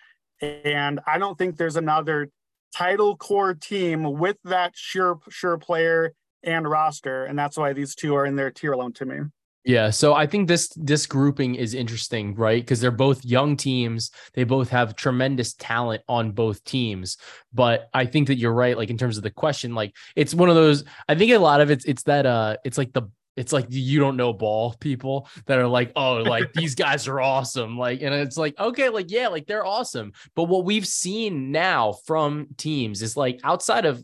And 0.43 1.01
I 1.07 1.19
don't 1.19 1.39
think 1.39 1.57
there's 1.57 1.77
another 1.77 2.29
title 2.75 3.17
core 3.17 3.55
team 3.55 4.03
with 4.03 4.37
that 4.45 4.73
sure 4.75 5.19
sure 5.31 5.57
player 5.57 6.13
and 6.47 6.69
roster, 6.69 7.25
and 7.25 7.39
that's 7.39 7.57
why 7.57 7.73
these 7.73 7.95
two 7.95 8.15
are 8.15 8.25
in 8.25 8.37
their 8.37 8.51
tier 8.51 8.73
alone 8.73 8.93
to 8.95 9.05
me. 9.05 9.19
Yeah, 9.65 9.91
so 9.91 10.15
I 10.15 10.27
think 10.29 10.47
this 10.47 10.69
this 10.77 11.07
grouping 11.07 11.57
is 11.57 11.75
interesting, 11.75 12.37
right? 12.37 12.63
Because 12.63 12.81
they're 12.81 12.93
both 12.93 13.25
young 13.25 13.57
teams. 13.57 14.13
They 14.35 14.45
both 14.45 14.71
have 14.71 14.95
tremendous 14.95 15.55
talent 15.55 16.03
on 16.09 16.31
both 16.31 16.63
teams. 16.63 17.17
But 17.53 17.89
I 17.93 18.07
think 18.07 18.29
that 18.29 18.37
you're 18.37 18.53
right, 18.53 18.77
like 18.77 18.91
in 18.91 18.97
terms 18.97 19.17
of 19.17 19.25
the 19.25 19.31
question, 19.31 19.75
like 19.75 19.93
it's 20.15 20.35
one 20.35 20.49
of 20.49 20.55
those. 20.55 20.85
I 21.09 21.17
think 21.17 21.33
a 21.33 21.39
lot 21.39 21.61
of 21.61 21.73
it's 21.73 21.85
it's 21.85 22.05
that 22.05 22.27
uh, 22.27 22.59
it's 22.65 22.79
like 22.79 22.93
the 22.93 23.11
it's 23.37 23.53
like 23.53 23.67
you 23.69 23.99
don't 23.99 24.17
know 24.17 24.33
ball 24.33 24.75
people 24.79 25.29
that 25.47 25.59
are 25.59 25.67
like, 25.67 25.91
oh, 25.97 26.19
like 26.19 26.53
these 26.53 26.75
guys 26.87 27.09
are 27.09 27.21
awesome. 27.21 27.77
Like, 27.77 28.03
and 28.03 28.15
it's 28.15 28.39
like, 28.39 28.59
okay, 28.59 28.89
like, 28.89 29.11
yeah, 29.11 29.29
like 29.29 29.47
they're 29.47 29.67
awesome. 29.67 30.13
But 30.35 30.45
what 30.45 30.65
we've 30.65 30.87
seen 30.87 31.51
now 31.51 31.93
from 32.07 32.47
teams 32.57 33.03
is 33.03 33.17
like 33.17 33.41
outside 33.45 33.85
of 33.85 34.03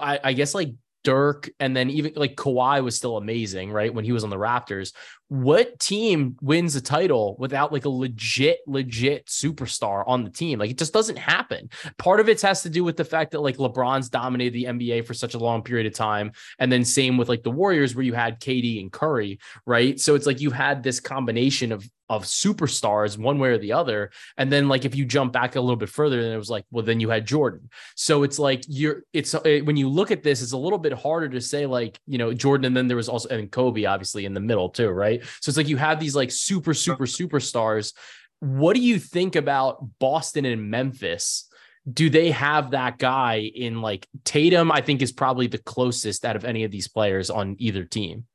I, 0.00 0.18
I, 0.24 0.32
guess 0.32 0.54
like 0.54 0.70
Dirk, 1.06 1.48
and 1.60 1.76
then 1.76 1.88
even 1.88 2.14
like 2.16 2.34
Kawhi 2.34 2.82
was 2.82 2.96
still 2.96 3.16
amazing, 3.16 3.70
right? 3.70 3.94
When 3.94 4.04
he 4.04 4.10
was 4.10 4.24
on 4.24 4.30
the 4.30 4.36
Raptors. 4.36 4.92
What 5.28 5.78
team 5.78 6.36
wins 6.40 6.74
a 6.74 6.80
title 6.80 7.36
without 7.38 7.72
like 7.72 7.84
a 7.84 7.88
legit, 7.88 8.58
legit 8.66 9.26
superstar 9.26 10.02
on 10.04 10.24
the 10.24 10.30
team? 10.30 10.58
Like 10.58 10.70
it 10.70 10.78
just 10.78 10.92
doesn't 10.92 11.16
happen. 11.16 11.70
Part 11.96 12.18
of 12.18 12.28
it 12.28 12.42
has 12.42 12.62
to 12.62 12.68
do 12.68 12.82
with 12.82 12.96
the 12.96 13.04
fact 13.04 13.30
that 13.30 13.40
like 13.40 13.58
LeBron's 13.58 14.08
dominated 14.08 14.54
the 14.54 14.64
NBA 14.64 15.06
for 15.06 15.14
such 15.14 15.34
a 15.34 15.38
long 15.38 15.62
period 15.62 15.86
of 15.86 15.94
time. 15.94 16.32
And 16.58 16.72
then 16.72 16.84
same 16.84 17.16
with 17.18 17.28
like 17.28 17.44
the 17.44 17.52
Warriors, 17.52 17.94
where 17.94 18.04
you 18.04 18.14
had 18.14 18.40
KD 18.40 18.80
and 18.80 18.90
Curry, 18.90 19.38
right? 19.64 20.00
So 20.00 20.16
it's 20.16 20.26
like 20.26 20.40
you 20.40 20.50
had 20.50 20.82
this 20.82 20.98
combination 20.98 21.70
of 21.70 21.88
of 22.08 22.24
superstars 22.24 23.18
one 23.18 23.38
way 23.38 23.50
or 23.50 23.58
the 23.58 23.72
other. 23.72 24.10
And 24.36 24.50
then 24.50 24.68
like 24.68 24.84
if 24.84 24.94
you 24.94 25.04
jump 25.04 25.32
back 25.32 25.56
a 25.56 25.60
little 25.60 25.76
bit 25.76 25.88
further 25.88 26.22
then 26.22 26.32
it 26.32 26.36
was 26.36 26.50
like 26.50 26.64
well 26.70 26.84
then 26.84 27.00
you 27.00 27.10
had 27.10 27.26
jordan. 27.26 27.68
So 27.94 28.22
it's 28.22 28.38
like 28.38 28.64
you're 28.68 29.02
it's 29.12 29.34
uh, 29.34 29.40
it, 29.44 29.66
when 29.66 29.76
you 29.76 29.88
look 29.88 30.10
at 30.10 30.22
this 30.22 30.42
it's 30.42 30.52
a 30.52 30.58
little 30.58 30.78
bit 30.78 30.92
harder 30.92 31.28
to 31.28 31.40
say 31.40 31.66
like 31.66 31.98
you 32.06 32.18
know 32.18 32.32
jordan 32.32 32.66
and 32.66 32.76
then 32.76 32.86
there 32.86 32.96
was 32.96 33.08
also 33.08 33.28
and 33.28 33.50
kobe 33.50 33.84
obviously 33.84 34.24
in 34.24 34.34
the 34.34 34.40
middle 34.40 34.68
too 34.68 34.88
right? 34.88 35.22
So 35.40 35.50
it's 35.50 35.56
like 35.56 35.68
you 35.68 35.76
have 35.76 36.00
these 36.00 36.16
like 36.16 36.30
super 36.30 36.74
super 36.74 37.06
superstars. 37.06 37.92
What 38.40 38.76
do 38.76 38.82
you 38.82 38.98
think 38.98 39.36
about 39.36 39.98
boston 39.98 40.44
and 40.44 40.70
memphis? 40.70 41.48
Do 41.90 42.10
they 42.10 42.32
have 42.32 42.72
that 42.72 42.98
guy 42.98 43.50
in 43.54 43.80
like 43.80 44.08
tatum 44.24 44.72
i 44.72 44.80
think 44.80 45.02
is 45.02 45.12
probably 45.12 45.46
the 45.46 45.58
closest 45.58 46.24
out 46.24 46.34
of 46.34 46.44
any 46.44 46.64
of 46.64 46.72
these 46.72 46.88
players 46.88 47.30
on 47.30 47.54
either 47.60 47.84
team 47.84 48.26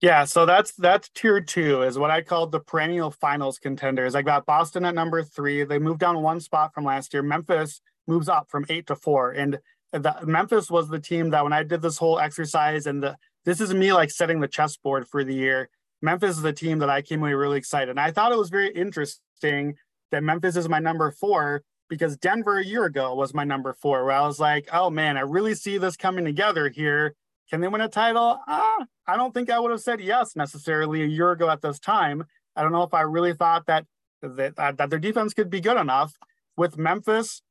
yeah, 0.00 0.24
so 0.24 0.46
that's 0.46 0.72
that's 0.72 1.10
tier 1.10 1.40
two 1.40 1.82
is 1.82 1.98
what 1.98 2.10
I 2.10 2.22
called 2.22 2.52
the 2.52 2.60
perennial 2.60 3.10
finals 3.10 3.58
contenders. 3.58 4.14
I 4.14 4.22
got 4.22 4.46
Boston 4.46 4.84
at 4.84 4.94
number 4.94 5.22
three. 5.22 5.64
They 5.64 5.78
moved 5.78 6.00
down 6.00 6.22
one 6.22 6.40
spot 6.40 6.72
from 6.74 6.84
last 6.84 7.12
year. 7.12 7.22
Memphis 7.22 7.80
moves 8.06 8.28
up 8.28 8.48
from 8.48 8.64
eight 8.70 8.86
to 8.86 8.96
four. 8.96 9.32
And 9.32 9.58
the, 9.92 10.14
Memphis 10.24 10.70
was 10.70 10.88
the 10.88 11.00
team 11.00 11.30
that 11.30 11.44
when 11.44 11.52
I 11.52 11.62
did 11.62 11.82
this 11.82 11.98
whole 11.98 12.18
exercise 12.18 12.86
and 12.86 13.02
the 13.02 13.16
this 13.44 13.60
is 13.60 13.74
me 13.74 13.92
like 13.92 14.10
setting 14.10 14.40
the 14.40 14.48
chessboard 14.48 15.06
for 15.06 15.24
the 15.24 15.34
year. 15.34 15.68
Memphis 16.02 16.36
is 16.36 16.42
the 16.42 16.52
team 16.52 16.78
that 16.78 16.90
I 16.90 17.02
came 17.02 17.20
away 17.20 17.34
really 17.34 17.58
excited. 17.58 17.90
And 17.90 18.00
I 18.00 18.10
thought 18.10 18.32
it 18.32 18.38
was 18.38 18.50
very 18.50 18.70
interesting 18.70 19.74
that 20.10 20.22
Memphis 20.22 20.56
is 20.56 20.68
my 20.68 20.78
number 20.78 21.10
four 21.10 21.62
because 21.88 22.16
Denver 22.16 22.58
a 22.58 22.64
year 22.64 22.84
ago 22.84 23.14
was 23.14 23.34
my 23.34 23.44
number 23.44 23.74
four, 23.74 24.04
where 24.04 24.14
I 24.14 24.26
was 24.26 24.38
like, 24.38 24.68
oh 24.72 24.88
man, 24.88 25.16
I 25.16 25.20
really 25.20 25.54
see 25.54 25.76
this 25.76 25.96
coming 25.96 26.24
together 26.24 26.68
here. 26.68 27.14
Can 27.50 27.60
they 27.60 27.68
win 27.68 27.80
a 27.80 27.88
title? 27.88 28.38
Ah, 28.46 28.86
I 29.06 29.16
don't 29.16 29.34
think 29.34 29.50
I 29.50 29.58
would 29.58 29.72
have 29.72 29.80
said 29.80 30.00
yes 30.00 30.36
necessarily 30.36 31.02
a 31.02 31.06
year 31.06 31.32
ago 31.32 31.50
at 31.50 31.60
this 31.60 31.80
time. 31.80 32.24
I 32.54 32.62
don't 32.62 32.72
know 32.72 32.84
if 32.84 32.94
I 32.94 33.02
really 33.02 33.34
thought 33.34 33.66
that 33.66 33.86
that, 34.22 34.56
that 34.56 34.90
their 34.90 34.98
defense 34.98 35.34
could 35.34 35.50
be 35.50 35.60
good 35.60 35.76
enough. 35.76 36.14
With 36.56 36.78
Memphis, 36.78 37.42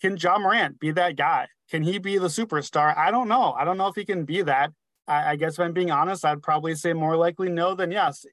can 0.00 0.16
Ja 0.16 0.38
Morant 0.38 0.78
be 0.78 0.90
that 0.90 1.16
guy? 1.16 1.48
Can 1.70 1.82
he 1.82 1.98
be 1.98 2.18
the 2.18 2.26
superstar? 2.26 2.96
I 2.96 3.10
don't 3.10 3.28
know. 3.28 3.52
I 3.52 3.64
don't 3.64 3.78
know 3.78 3.86
if 3.88 3.94
he 3.94 4.04
can 4.04 4.24
be 4.24 4.42
that. 4.42 4.72
I, 5.06 5.32
I 5.32 5.36
guess 5.36 5.54
if 5.54 5.60
I'm 5.60 5.72
being 5.72 5.90
honest, 5.90 6.24
I'd 6.24 6.42
probably 6.42 6.74
say 6.74 6.92
more 6.92 7.16
likely 7.16 7.48
no 7.48 7.74
than 7.74 7.90
yes. 7.90 8.26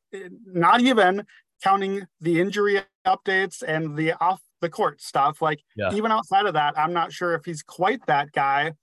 Not 0.45 0.81
even 0.81 1.25
counting 1.63 2.05
the 2.19 2.41
injury 2.41 2.81
updates 3.05 3.63
and 3.65 3.95
the 3.95 4.13
off 4.13 4.41
the 4.61 4.69
court 4.69 5.01
stuff. 5.01 5.41
Like 5.41 5.61
yeah. 5.75 5.93
even 5.93 6.11
outside 6.11 6.45
of 6.45 6.53
that, 6.53 6.77
I'm 6.77 6.93
not 6.93 7.13
sure 7.13 7.33
if 7.33 7.45
he's 7.45 7.63
quite 7.63 8.05
that 8.07 8.31
guy. 8.31 8.73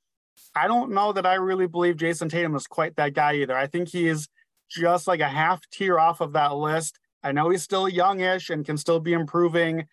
I 0.55 0.67
don't 0.67 0.93
know 0.93 1.13
that 1.13 1.27
I 1.27 1.35
really 1.35 1.67
believe 1.67 1.97
Jayson 1.97 2.29
Tatum 2.29 2.55
is 2.57 2.67
quite 2.67 2.97
that 2.97 3.15
guy 3.15 3.35
either. 3.37 3.57
I 3.57 3.67
think 3.67 3.89
he 3.89 4.09
is 4.09 4.29
just 4.71 5.07
like 5.07 5.21
a 5.21 5.29
half 5.29 5.61
tier 5.71 5.99
off 5.99 6.21
of 6.21 6.33
that 6.33 6.55
list. 6.57 6.99
I 7.23 7.33
know 7.33 7.51
he's 7.51 7.63
still 7.63 7.89
youngish 7.89 8.51
and 8.51 8.65
can 8.65 8.77
still 8.77 9.01
be 9.01 9.13
improving, 9.13 9.87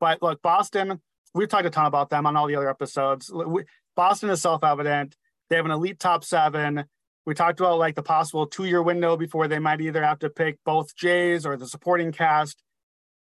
but 0.00 0.22
look, 0.22 0.40
Boston, 0.42 1.00
we've 1.34 1.48
talked 1.48 1.66
a 1.66 1.70
ton 1.70 1.86
about 1.86 2.10
them 2.10 2.26
on 2.26 2.36
all 2.36 2.46
the 2.46 2.56
other 2.56 2.70
episodes. 2.70 3.30
Boston 3.94 4.30
is 4.30 4.42
self 4.42 4.64
evident. 4.64 5.16
They 5.50 5.56
have 5.56 5.66
an 5.66 5.70
elite 5.70 5.98
top 5.98 6.24
seven. 6.24 6.84
We 7.26 7.34
talked 7.34 7.60
about 7.60 7.78
like 7.78 7.94
the 7.94 8.02
possible 8.02 8.46
two 8.46 8.64
year 8.64 8.82
window 8.82 9.16
before 9.16 9.48
they 9.48 9.58
might 9.58 9.80
either 9.80 10.02
have 10.02 10.18
to 10.20 10.30
pick 10.30 10.58
both 10.64 10.96
Jays 10.96 11.46
or 11.46 11.56
the 11.56 11.68
supporting 11.68 12.10
cast. 12.10 12.62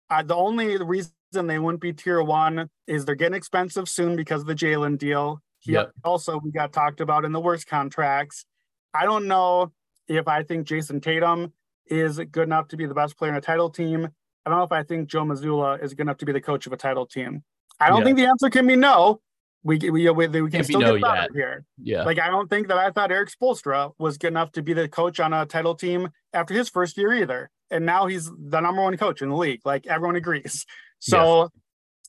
Uh, 0.09 0.23
the 0.23 0.35
only 0.35 0.77
reason 0.77 1.11
they 1.33 1.59
wouldn't 1.59 1.81
be 1.81 1.93
tier 1.93 2.21
one 2.21 2.69
is 2.87 3.05
they're 3.05 3.15
getting 3.15 3.33
expensive 3.33 3.89
soon 3.89 4.15
because 4.15 4.41
of 4.41 4.47
the 4.47 4.55
Jalen 4.55 4.97
deal. 4.97 5.41
He 5.61 5.73
yep. 5.73 5.91
also 6.03 6.39
we 6.43 6.51
got 6.51 6.73
talked 6.73 7.01
about 7.01 7.23
in 7.23 7.31
the 7.31 7.39
worst 7.39 7.67
contracts. 7.67 8.45
I 8.93 9.05
don't 9.05 9.27
know 9.27 9.71
if 10.07 10.27
I 10.27 10.43
think 10.43 10.67
Jayson 10.67 11.01
Tatum 11.01 11.53
is 11.85 12.19
good 12.19 12.43
enough 12.43 12.67
to 12.69 12.77
be 12.77 12.85
the 12.85 12.93
best 12.93 13.17
player 13.17 13.31
in 13.31 13.37
a 13.37 13.41
title 13.41 13.69
team. 13.69 14.09
I 14.45 14.49
don't 14.49 14.59
know 14.59 14.65
if 14.65 14.71
I 14.71 14.83
think 14.83 15.07
Joe 15.07 15.23
Mazzulla 15.23 15.81
is 15.81 15.93
good 15.93 16.03
enough 16.03 16.17
to 16.17 16.25
be 16.25 16.31
the 16.31 16.41
coach 16.41 16.65
of 16.65 16.73
a 16.73 16.77
title 16.77 17.05
team. 17.05 17.43
I 17.79 17.89
don't 17.89 17.99
yeah. 17.99 18.05
think 18.05 18.17
the 18.17 18.25
answer 18.25 18.49
can 18.49 18.67
be 18.67 18.75
no. 18.75 19.21
We 19.63 19.77
we, 19.77 20.09
we, 20.09 20.27
we 20.27 20.49
can 20.49 20.63
still 20.63 20.81
no 20.81 20.93
get 20.93 21.03
better 21.03 21.21
yet. 21.21 21.29
here. 21.33 21.65
Yeah. 21.77 22.03
Like 22.03 22.19
I 22.19 22.27
don't 22.27 22.49
think 22.49 22.67
that 22.69 22.77
I 22.77 22.89
thought 22.89 23.11
Erik 23.11 23.29
Spoelstra 23.29 23.91
was 23.99 24.17
good 24.17 24.29
enough 24.29 24.51
to 24.53 24.63
be 24.63 24.73
the 24.73 24.89
coach 24.89 25.19
on 25.19 25.33
a 25.33 25.45
title 25.45 25.75
team 25.75 26.09
after 26.33 26.55
his 26.55 26.69
first 26.69 26.97
year 26.97 27.13
either. 27.13 27.51
And 27.69 27.85
now 27.85 28.07
he's 28.07 28.25
the 28.25 28.59
number 28.59 28.81
one 28.81 28.97
coach 28.97 29.21
in 29.21 29.29
the 29.29 29.35
league. 29.35 29.61
Like 29.63 29.85
everyone 29.85 30.15
agrees. 30.15 30.65
So 30.99 31.41
yes. 31.41 31.49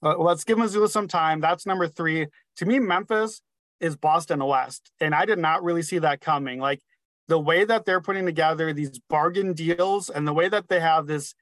Uh, 0.02 0.16
let's 0.18 0.44
give 0.44 0.58
Mazzulla 0.58 0.88
some 0.88 1.08
time. 1.08 1.40
That's 1.40 1.66
number 1.66 1.86
three. 1.86 2.26
To 2.56 2.66
me, 2.66 2.78
Memphis 2.78 3.40
is 3.80 3.96
Boston 3.96 4.44
West. 4.44 4.90
And 5.00 5.14
I 5.14 5.24
did 5.24 5.38
not 5.38 5.62
really 5.62 5.82
see 5.82 5.98
that 5.98 6.20
coming. 6.20 6.60
Like 6.60 6.80
the 7.28 7.38
way 7.38 7.64
that 7.64 7.84
they're 7.84 8.00
putting 8.00 8.26
together 8.26 8.72
these 8.72 8.98
bargain 9.10 9.52
deals 9.52 10.08
and 10.08 10.26
the 10.26 10.32
way 10.32 10.48
that 10.48 10.68
they 10.68 10.80
have 10.80 11.06
this 11.06 11.34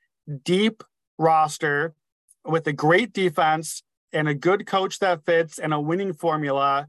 deep 0.44 0.82
roster 1.18 1.94
with 2.44 2.66
a 2.66 2.72
great 2.72 3.12
defense 3.12 3.82
and 4.12 4.28
a 4.28 4.34
good 4.34 4.66
coach 4.66 4.98
that 4.98 5.24
fits 5.24 5.58
and 5.58 5.72
a 5.72 5.80
winning 5.80 6.12
formula, 6.12 6.88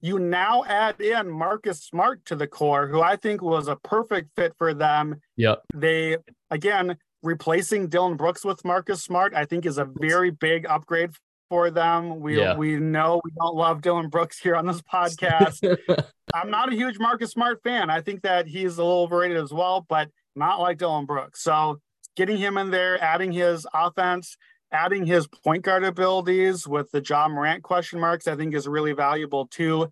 you 0.00 0.18
now 0.18 0.64
add 0.64 1.00
in 1.00 1.30
Marcus 1.30 1.80
Smart 1.80 2.24
to 2.26 2.36
the 2.36 2.46
core, 2.46 2.86
who 2.86 3.00
I 3.00 3.16
think 3.16 3.42
was 3.42 3.68
a 3.68 3.76
perfect 3.76 4.30
fit 4.36 4.54
for 4.56 4.72
them. 4.72 5.20
Yep. 5.36 5.62
They 5.74 6.16
again 6.50 6.96
replacing 7.22 7.88
Dillon 7.88 8.16
Brooks 8.16 8.44
with 8.44 8.64
Marcus 8.64 9.02
Smart, 9.02 9.34
I 9.34 9.44
think 9.44 9.66
is 9.66 9.78
a 9.78 9.84
very 9.84 10.30
big 10.30 10.66
upgrade 10.66 11.10
for 11.48 11.70
them. 11.70 12.20
We 12.20 12.38
yeah. 12.38 12.56
we 12.56 12.76
know 12.76 13.20
we 13.24 13.32
don't 13.38 13.56
love 13.56 13.82
Dillon 13.82 14.08
Brooks 14.08 14.38
here 14.38 14.56
on 14.56 14.66
this 14.66 14.80
podcast. 14.80 15.76
I'm 16.34 16.50
not 16.50 16.72
a 16.72 16.76
huge 16.76 16.98
Marcus 16.98 17.32
Smart 17.32 17.62
fan. 17.62 17.90
I 17.90 18.00
think 18.00 18.22
that 18.22 18.46
he's 18.46 18.78
a 18.78 18.84
little 18.84 19.02
overrated 19.02 19.36
as 19.36 19.52
well, 19.52 19.84
but 19.88 20.08
not 20.36 20.60
like 20.60 20.78
Dillon 20.78 21.06
Brooks. 21.06 21.42
So 21.42 21.80
getting 22.16 22.38
him 22.38 22.56
in 22.56 22.70
there, 22.70 23.02
adding 23.02 23.32
his 23.32 23.66
offense, 23.74 24.36
adding 24.72 25.04
his 25.04 25.26
point 25.26 25.64
guard 25.64 25.84
abilities 25.84 26.66
with 26.66 26.90
the 26.92 27.02
Ja 27.02 27.28
Morant 27.28 27.62
question 27.62 27.98
marks, 28.00 28.28
I 28.28 28.36
think 28.36 28.54
is 28.54 28.68
really 28.68 28.92
valuable 28.92 29.46
too. 29.46 29.90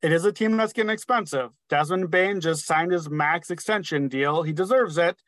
It 0.00 0.12
is 0.12 0.24
a 0.24 0.32
team 0.32 0.56
that's 0.56 0.72
getting 0.72 0.90
expensive. 0.90 1.50
Desmond 1.68 2.10
Bane 2.10 2.40
just 2.40 2.66
signed 2.66 2.92
his 2.92 3.10
max 3.10 3.50
extension 3.50 4.06
deal. 4.06 4.44
He 4.44 4.52
deserves 4.52 4.96
it. 4.96 5.20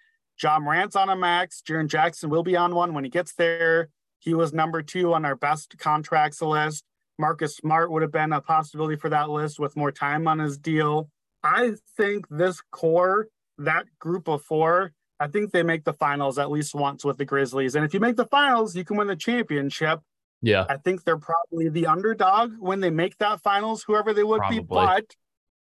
Ja 0.42 0.59
Morant's 0.59 0.97
on 0.97 1.09
a 1.09 1.16
max. 1.16 1.62
Jaren 1.66 1.88
Jackson 1.88 2.30
will 2.30 2.42
be 2.42 2.56
on 2.56 2.75
one 2.75 2.94
when 2.94 3.04
he 3.04 3.11
gets 3.11 3.35
there. 3.35 3.88
He 4.18 4.35
was 4.35 4.52
number 4.52 4.82
two 4.82 5.14
on 5.14 5.25
our 5.25 5.37
best 5.37 5.78
contracts 5.78 6.42
list. 6.42 6.85
Marcus 7.18 7.56
Smart 7.56 7.90
would 7.90 8.02
have 8.02 8.12
been 8.12 8.32
a 8.32 8.40
possibility 8.40 8.97
for 8.97 9.11
that 9.11 9.28
list 9.28 9.59
with 9.59 9.76
more 9.76 9.92
time 9.92 10.26
on 10.26 10.38
his 10.38 10.59
deal. 10.59 11.11
I 11.42 11.75
think 11.97 12.26
this 12.28 12.62
core, 12.70 13.28
that 13.59 13.87
group 13.99 14.28
of 14.28 14.42
four, 14.42 14.92
I 15.18 15.28
think 15.28 15.52
they 15.52 15.62
make 15.62 15.85
the 15.85 15.92
finals 15.92 16.38
at 16.38 16.50
least 16.50 16.75
once 16.75 17.04
with 17.04 17.18
the 17.18 17.25
Grizzlies. 17.26 17.75
And 17.75 17.85
if 17.85 17.92
you 17.92 18.00
make 18.00 18.16
the 18.16 18.26
finals, 18.26 18.75
you 18.75 18.85
can 18.85 18.97
win 18.97 19.06
the 19.06 19.16
championship. 19.16 20.00
Yeah. 20.42 20.64
I 20.68 20.78
think 20.78 21.04
they're 21.04 21.18
probably 21.18 21.68
the 21.68 21.87
underdog 21.87 22.54
when 22.59 22.80
they 22.80 22.90
make 22.90 23.18
that 23.18 23.42
finals, 23.42 23.82
whoever 23.82 24.14
they 24.14 24.25
would 24.25 24.38
probably. 24.38 24.61
be. 24.61 24.64
But 24.64 25.14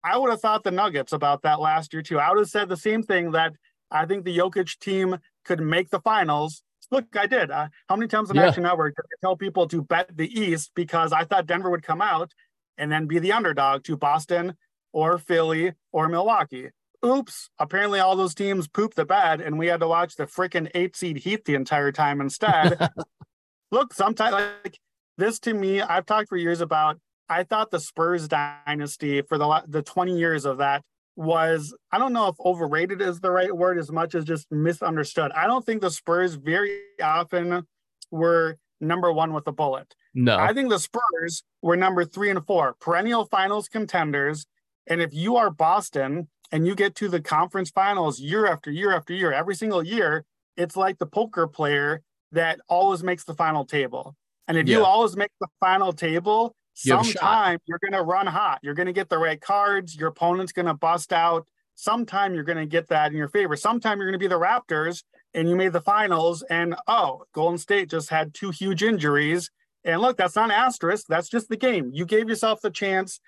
I 0.05 0.17
would 0.17 0.31
have 0.31 0.41
thought 0.41 0.63
the 0.63 0.71
Nuggets 0.71 1.13
about 1.13 1.43
that 1.43 1.61
last 1.61 1.93
year 1.93 2.03
too. 2.03 2.19
I 2.19 2.31
would 2.31 2.39
have 2.39 2.49
said 2.49 2.69
the 2.69 2.77
same 2.77 3.03
thing 3.03 3.33
that 3.33 3.53
I 3.91 4.07
think 4.07 4.25
the 4.25 4.37
Jokic 4.37 4.79
team 4.79 5.19
could 5.45 5.61
make 5.61 5.91
the 5.91 6.01
finals. 6.01 6.63
Look, 6.91 7.17
I 7.17 7.27
did. 7.27 7.51
Uh, 7.51 7.69
how 7.89 7.97
many 7.97 8.09
times 8.09 8.31
on 8.31 8.37
yeah. 8.37 8.49
Action 8.49 8.65
Network 8.65 8.97
did 8.97 9.05
I 9.05 9.17
tell 9.21 9.37
people 9.37 9.69
to 9.69 9.83
bet 9.83 10.17
the 10.17 10.29
East 10.29 10.73
because 10.75 11.13
I 11.13 11.25
thought 11.25 11.47
Denver 11.47 11.71
would 11.71 11.83
come 11.83 12.03
out 12.03 12.33
and 12.79 12.91
then 12.91 13.07
be 13.07 13.19
the 13.19 13.33
underdog 13.33 13.85
to 13.85 13.97
Boston 13.97 14.55
or 14.93 15.19
Philly 15.19 15.75
or 15.93 16.09
Milwaukee? 16.09 16.71
oops, 17.05 17.51
apparently 17.59 18.01
all 18.01 18.17
those 18.17 18.35
teams 18.35 18.69
pooped 18.69 18.97
the 18.97 19.05
bed 19.05 19.41
and 19.41 19.59
we 19.59 19.67
had 19.67 19.81
to 19.81 19.89
watch 19.89 20.17
the 20.17 20.27
freaking 20.27 20.71
eight 20.75 20.97
seed 20.97 21.19
Heat 21.19 21.45
the 21.45 21.55
entire 21.55 21.93
time 21.93 22.21
instead. 22.21 22.91
Look, 23.71 23.95
sometimes 23.95 24.33
like 24.33 24.79
this 25.17 25.39
to 25.41 25.55
me, 25.55 25.81
I've 25.81 26.07
talked 26.07 26.29
for 26.29 26.37
years 26.37 26.61
about. 26.61 26.99
I 27.29 27.45
thought 27.45 27.71
the 27.71 27.79
Spurs 27.79 28.27
dynasty 28.27 29.23
for 29.23 29.39
the 29.39 29.63
the 29.69 29.83
20 29.83 30.19
years 30.19 30.45
of 30.45 30.59
that 30.59 30.83
was 31.21 31.77
I 31.93 31.99
don't 31.99 32.15
know 32.15 32.29
if 32.29 32.37
overrated 32.41 33.03
is 33.03 33.21
the 33.21 33.31
right 33.31 33.55
word 33.55 33.79
as 33.79 33.93
much 33.93 34.15
as 34.15 34.25
just 34.25 34.51
misunderstood. 34.51 35.31
I 35.33 35.47
don't 35.47 35.65
think 35.65 35.83
the 35.83 35.91
Spurs 35.91 36.35
very 36.35 36.81
often 37.03 37.67
were 38.11 38.57
number 38.81 39.13
one 39.13 39.35
with 39.35 39.47
a 39.47 39.53
bullet. 39.53 39.95
No, 40.15 40.39
I 40.39 40.55
think 40.55 40.71
the 40.71 40.79
Spurs 40.79 41.43
were 41.61 41.77
number 41.77 42.05
three 42.05 42.31
and 42.31 42.45
four, 42.47 42.75
perennial 42.81 43.27
finals 43.27 43.69
contenders. 43.69 44.47
And 44.87 45.03
if 45.03 45.13
you 45.13 45.37
are 45.37 45.51
Boston, 45.51 46.29
and 46.53 46.67
you 46.67 46.75
get 46.75 46.95
to 46.97 47.09
the 47.09 47.21
conference 47.21 47.71
finals 47.71 48.19
year 48.19 48.47
after 48.47 48.71
year 48.71 48.95
after 48.95 49.13
year, 49.13 49.33
every 49.33 49.55
single 49.55 49.85
year, 49.85 50.25
it's 50.57 50.77
like 50.77 50.99
the 50.99 51.07
poker 51.07 51.47
player 51.47 52.03
that 52.33 52.61
always 52.69 53.03
makes 53.03 53.25
the 53.25 53.35
final 53.35 53.65
table. 53.65 54.17
And 54.49 54.59
if 54.59 54.69
yeah. 54.69 54.79
you 54.79 54.85
always 54.85 55.17
make 55.17 55.31
the 55.41 55.47
final 55.61 55.93
table, 55.93 56.55
sometime 56.75 57.59
you 57.67 57.75
are 57.75 57.79
going 57.79 57.99
to 57.99 58.03
run 58.03 58.27
hot. 58.27 58.61
You're 58.63 58.75
going 58.75 58.87
to 58.87 58.93
get 58.93 59.09
the 59.09 59.19
right 59.19 59.41
cards. 59.41 59.97
Your 59.97 60.09
opponent's 60.09 60.53
going 60.53 60.67
to 60.67 60.75
bust 60.75 61.13
out. 61.13 61.49
Sometime 61.75 62.35
you're 62.35 62.45
going 62.45 62.59
to 62.59 62.67
get 62.67 62.89
that 62.89 63.11
in 63.11 63.17
your 63.17 63.29
favor. 63.29 63.57
Sometime 63.57 63.99
you're 63.99 64.09
going 64.09 64.19
to 64.19 64.23
be 64.23 64.27
the 64.27 64.39
Raptors 64.39 65.03
and 65.35 65.49
you 65.49 65.57
made 65.57 65.73
the 65.73 65.81
finals. 65.81 66.43
And 66.43 66.75
oh, 66.87 67.25
Golden 67.33 67.59
State 67.59 67.91
just 67.91 68.11
had 68.11 68.35
two 68.35 68.51
huge 68.51 68.83
injuries. 68.83 69.51
And 69.85 70.01
look, 70.01 70.17
that's 70.17 70.37
not 70.37 70.47
an 70.47 70.51
asterisk. 70.51 71.07
That's 71.09 71.29
just 71.29 71.49
the 71.49 71.57
game. 71.57 71.91
You 71.93 72.05
gave 72.05 72.29
yourself 72.29 72.61
the 72.61 72.71
chance. 72.71 73.21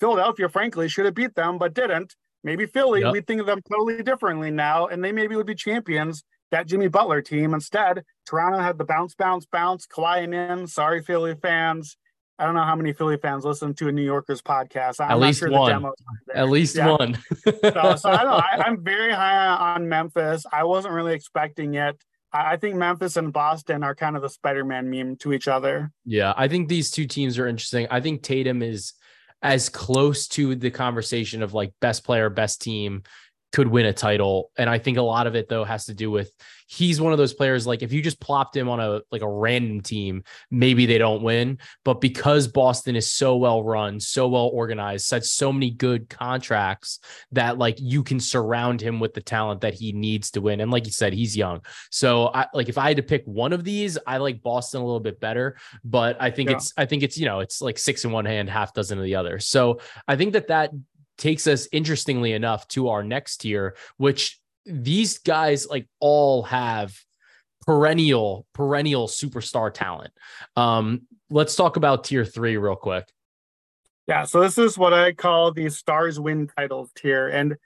Philadelphia, 0.00 0.48
frankly, 0.48 0.88
should 0.88 1.04
have 1.04 1.14
beat 1.14 1.34
them, 1.34 1.58
but 1.58 1.74
didn't. 1.74 2.14
Maybe 2.44 2.66
Philly, 2.66 3.02
yep. 3.02 3.12
we 3.12 3.20
think 3.20 3.40
of 3.40 3.46
them 3.46 3.60
totally 3.70 4.02
differently 4.02 4.50
now, 4.50 4.86
and 4.86 5.04
they 5.04 5.12
maybe 5.12 5.36
would 5.36 5.46
be 5.46 5.54
champions. 5.54 6.24
That 6.50 6.66
Jimmy 6.66 6.88
Butler 6.88 7.22
team. 7.22 7.54
Instead, 7.54 8.02
Toronto 8.26 8.58
had 8.58 8.76
the 8.76 8.84
bounce, 8.84 9.14
bounce, 9.14 9.46
bounce, 9.46 9.86
Kawhi 9.86 10.24
and 10.24 10.34
in. 10.34 10.66
Sorry, 10.66 11.02
Philly 11.02 11.34
fans. 11.34 11.96
I 12.38 12.44
don't 12.44 12.54
know 12.54 12.64
how 12.64 12.74
many 12.74 12.92
Philly 12.92 13.18
fans 13.18 13.44
listen 13.44 13.74
to 13.74 13.88
a 13.88 13.92
New 13.92 14.02
Yorkers 14.02 14.42
podcast. 14.42 15.00
I'm 15.00 15.10
At 15.10 15.18
least 15.20 15.38
sure 15.40 15.50
one. 15.50 15.86
At 16.34 16.48
least 16.48 16.76
yeah. 16.76 16.90
one. 16.90 17.18
so, 17.44 17.96
so, 17.96 18.10
I 18.10 18.16
don't 18.24 18.30
know. 18.30 18.42
I, 18.52 18.66
am 18.66 18.82
very 18.82 19.12
high 19.12 19.74
on 19.74 19.88
Memphis. 19.88 20.44
I 20.50 20.64
wasn't 20.64 20.94
really 20.94 21.14
expecting 21.14 21.74
it. 21.74 22.02
I, 22.32 22.52
I 22.52 22.56
think 22.56 22.76
Memphis 22.76 23.16
and 23.16 23.32
Boston 23.32 23.84
are 23.84 23.94
kind 23.94 24.16
of 24.16 24.22
the 24.22 24.28
Spider-Man 24.28 24.90
meme 24.90 25.16
to 25.18 25.32
each 25.32 25.46
other. 25.46 25.90
Yeah, 26.04 26.32
I 26.36 26.48
think 26.48 26.68
these 26.68 26.90
two 26.90 27.06
teams 27.06 27.38
are 27.38 27.46
interesting. 27.46 27.86
I 27.90 28.00
think 28.00 28.22
Tatum 28.22 28.62
is 28.62 28.94
as 29.42 29.68
close 29.68 30.28
to 30.28 30.54
the 30.54 30.70
conversation 30.70 31.42
of 31.42 31.52
like 31.52 31.72
best 31.80 32.04
player, 32.04 32.30
best 32.30 32.62
team 32.62 33.02
could 33.52 33.68
win 33.68 33.86
a 33.86 33.92
title. 33.92 34.50
And 34.56 34.68
I 34.68 34.78
think 34.78 34.98
a 34.98 35.02
lot 35.02 35.26
of 35.26 35.34
it 35.34 35.48
though 35.48 35.64
has 35.64 35.86
to 35.86 35.94
do 35.94 36.10
with 36.10 36.30
he's 36.66 37.02
one 37.02 37.12
of 37.12 37.18
those 37.18 37.34
players 37.34 37.66
like 37.66 37.82
if 37.82 37.92
you 37.92 38.00
just 38.00 38.18
plopped 38.18 38.56
him 38.56 38.66
on 38.66 38.80
a 38.80 39.02
like 39.10 39.20
a 39.20 39.28
random 39.28 39.82
team, 39.82 40.24
maybe 40.50 40.86
they 40.86 40.96
don't 40.96 41.22
win. 41.22 41.58
But 41.84 42.00
because 42.00 42.48
Boston 42.48 42.96
is 42.96 43.10
so 43.10 43.36
well 43.36 43.62
run, 43.62 44.00
so 44.00 44.26
well 44.28 44.50
organized, 44.52 45.06
such 45.06 45.24
so 45.24 45.52
many 45.52 45.70
good 45.70 46.08
contracts 46.08 46.98
that 47.32 47.58
like 47.58 47.76
you 47.78 48.02
can 48.02 48.20
surround 48.20 48.80
him 48.80 49.00
with 49.00 49.12
the 49.12 49.20
talent 49.20 49.60
that 49.60 49.74
he 49.74 49.92
needs 49.92 50.30
to 50.32 50.40
win. 50.40 50.60
And 50.60 50.70
like 50.70 50.86
you 50.86 50.92
said, 50.92 51.12
he's 51.12 51.36
young. 51.36 51.60
So 51.90 52.28
I 52.28 52.46
like 52.54 52.70
if 52.70 52.78
I 52.78 52.88
had 52.88 52.96
to 52.96 53.02
pick 53.02 53.22
one 53.26 53.52
of 53.52 53.64
these, 53.64 53.98
I 54.06 54.16
like 54.16 54.42
Boston 54.42 54.80
a 54.80 54.84
little 54.84 55.00
bit 55.00 55.20
better. 55.20 55.56
But 55.84 56.16
I 56.20 56.30
think 56.30 56.48
yeah. 56.48 56.56
it's 56.56 56.72
I 56.78 56.86
think 56.86 57.02
it's 57.02 57.18
you 57.18 57.26
know 57.26 57.40
it's 57.40 57.60
like 57.60 57.78
six 57.78 58.04
in 58.04 58.12
one 58.12 58.24
hand, 58.24 58.48
half 58.48 58.72
dozen 58.72 58.98
of 58.98 59.04
the 59.04 59.16
other. 59.16 59.38
So 59.40 59.80
I 60.08 60.16
think 60.16 60.32
that 60.32 60.48
that 60.48 60.70
takes 61.18 61.46
us 61.46 61.68
interestingly 61.72 62.32
enough 62.32 62.66
to 62.68 62.88
our 62.88 63.02
next 63.02 63.38
tier, 63.38 63.76
which 63.96 64.40
these 64.64 65.18
guys 65.18 65.66
like 65.68 65.88
all 66.00 66.42
have 66.44 66.96
perennial 67.66 68.46
perennial 68.52 69.06
superstar 69.06 69.72
talent. 69.72 70.12
Um, 70.56 71.02
let's 71.30 71.54
talk 71.54 71.76
about 71.76 72.04
tier 72.04 72.24
three 72.24 72.56
real 72.56 72.76
quick. 72.76 73.08
Yeah, 74.08 74.24
so 74.24 74.40
this 74.40 74.58
is 74.58 74.76
what 74.76 74.92
I 74.92 75.12
call 75.12 75.52
the 75.52 75.70
stars 75.70 76.18
win 76.18 76.48
titles 76.48 76.90
tier. 76.96 77.28
And 77.28 77.56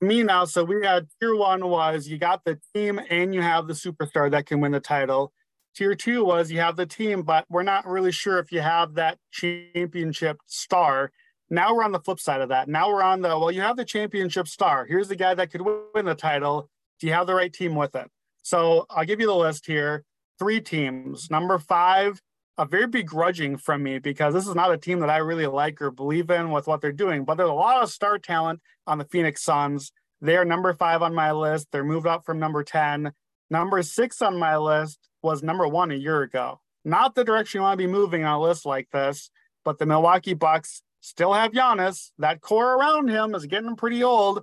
me 0.00 0.22
now, 0.22 0.44
so 0.46 0.64
we 0.64 0.84
had 0.84 1.06
tier 1.20 1.36
one 1.36 1.68
was 1.68 2.08
you 2.08 2.18
got 2.18 2.44
the 2.44 2.58
team 2.74 3.00
and 3.10 3.34
you 3.34 3.42
have 3.42 3.66
the 3.66 3.74
superstar 3.74 4.30
that 4.30 4.46
can 4.46 4.60
win 4.60 4.72
the 4.72 4.80
title. 4.80 5.32
Tier 5.74 5.94
two 5.94 6.24
was 6.24 6.50
you 6.50 6.60
have 6.60 6.76
the 6.76 6.86
team, 6.86 7.22
but 7.22 7.46
we're 7.48 7.62
not 7.62 7.86
really 7.86 8.12
sure 8.12 8.38
if 8.38 8.52
you 8.52 8.60
have 8.60 8.94
that 8.94 9.18
championship 9.30 10.38
star. 10.46 11.12
Now 11.52 11.74
we're 11.74 11.84
on 11.84 11.92
the 11.92 12.00
flip 12.00 12.18
side 12.18 12.40
of 12.40 12.48
that. 12.48 12.66
Now 12.66 12.88
we're 12.88 13.02
on 13.02 13.20
the 13.20 13.38
well, 13.38 13.50
you 13.50 13.60
have 13.60 13.76
the 13.76 13.84
championship 13.84 14.48
star. 14.48 14.86
Here's 14.86 15.08
the 15.08 15.16
guy 15.16 15.34
that 15.34 15.52
could 15.52 15.60
win 15.60 16.06
the 16.06 16.14
title. 16.14 16.70
Do 16.98 17.06
you 17.06 17.12
have 17.12 17.26
the 17.26 17.34
right 17.34 17.52
team 17.52 17.74
with 17.74 17.94
it? 17.94 18.10
So 18.42 18.86
I'll 18.88 19.04
give 19.04 19.20
you 19.20 19.26
the 19.26 19.36
list 19.36 19.66
here. 19.66 20.02
Three 20.38 20.62
teams. 20.62 21.30
Number 21.30 21.58
five, 21.58 22.22
a 22.56 22.64
very 22.64 22.86
begrudging 22.86 23.58
from 23.58 23.82
me 23.82 23.98
because 23.98 24.32
this 24.32 24.48
is 24.48 24.54
not 24.54 24.72
a 24.72 24.78
team 24.78 25.00
that 25.00 25.10
I 25.10 25.18
really 25.18 25.46
like 25.46 25.82
or 25.82 25.90
believe 25.90 26.30
in 26.30 26.52
with 26.52 26.66
what 26.66 26.80
they're 26.80 26.90
doing. 26.90 27.26
But 27.26 27.34
there's 27.34 27.50
a 27.50 27.52
lot 27.52 27.82
of 27.82 27.90
star 27.90 28.18
talent 28.18 28.60
on 28.86 28.96
the 28.96 29.04
Phoenix 29.04 29.42
Suns. 29.42 29.92
They 30.22 30.38
are 30.38 30.46
number 30.46 30.72
five 30.72 31.02
on 31.02 31.14
my 31.14 31.32
list. 31.32 31.68
They're 31.70 31.84
moved 31.84 32.06
up 32.06 32.24
from 32.24 32.38
number 32.38 32.64
10. 32.64 33.12
Number 33.50 33.82
six 33.82 34.22
on 34.22 34.38
my 34.38 34.56
list 34.56 34.98
was 35.22 35.42
number 35.42 35.68
one 35.68 35.90
a 35.90 35.96
year 35.96 36.22
ago. 36.22 36.60
Not 36.82 37.14
the 37.14 37.24
direction 37.24 37.58
you 37.58 37.62
want 37.62 37.78
to 37.78 37.86
be 37.86 37.92
moving 37.92 38.24
on 38.24 38.38
a 38.38 38.40
list 38.40 38.64
like 38.64 38.88
this, 38.90 39.30
but 39.66 39.78
the 39.78 39.84
Milwaukee 39.84 40.32
Bucks 40.32 40.82
still 41.02 41.34
have 41.34 41.52
Giannis. 41.52 42.12
That 42.18 42.40
core 42.40 42.76
around 42.76 43.08
him 43.08 43.34
is 43.34 43.44
getting 43.44 43.76
pretty 43.76 44.02
old. 44.02 44.42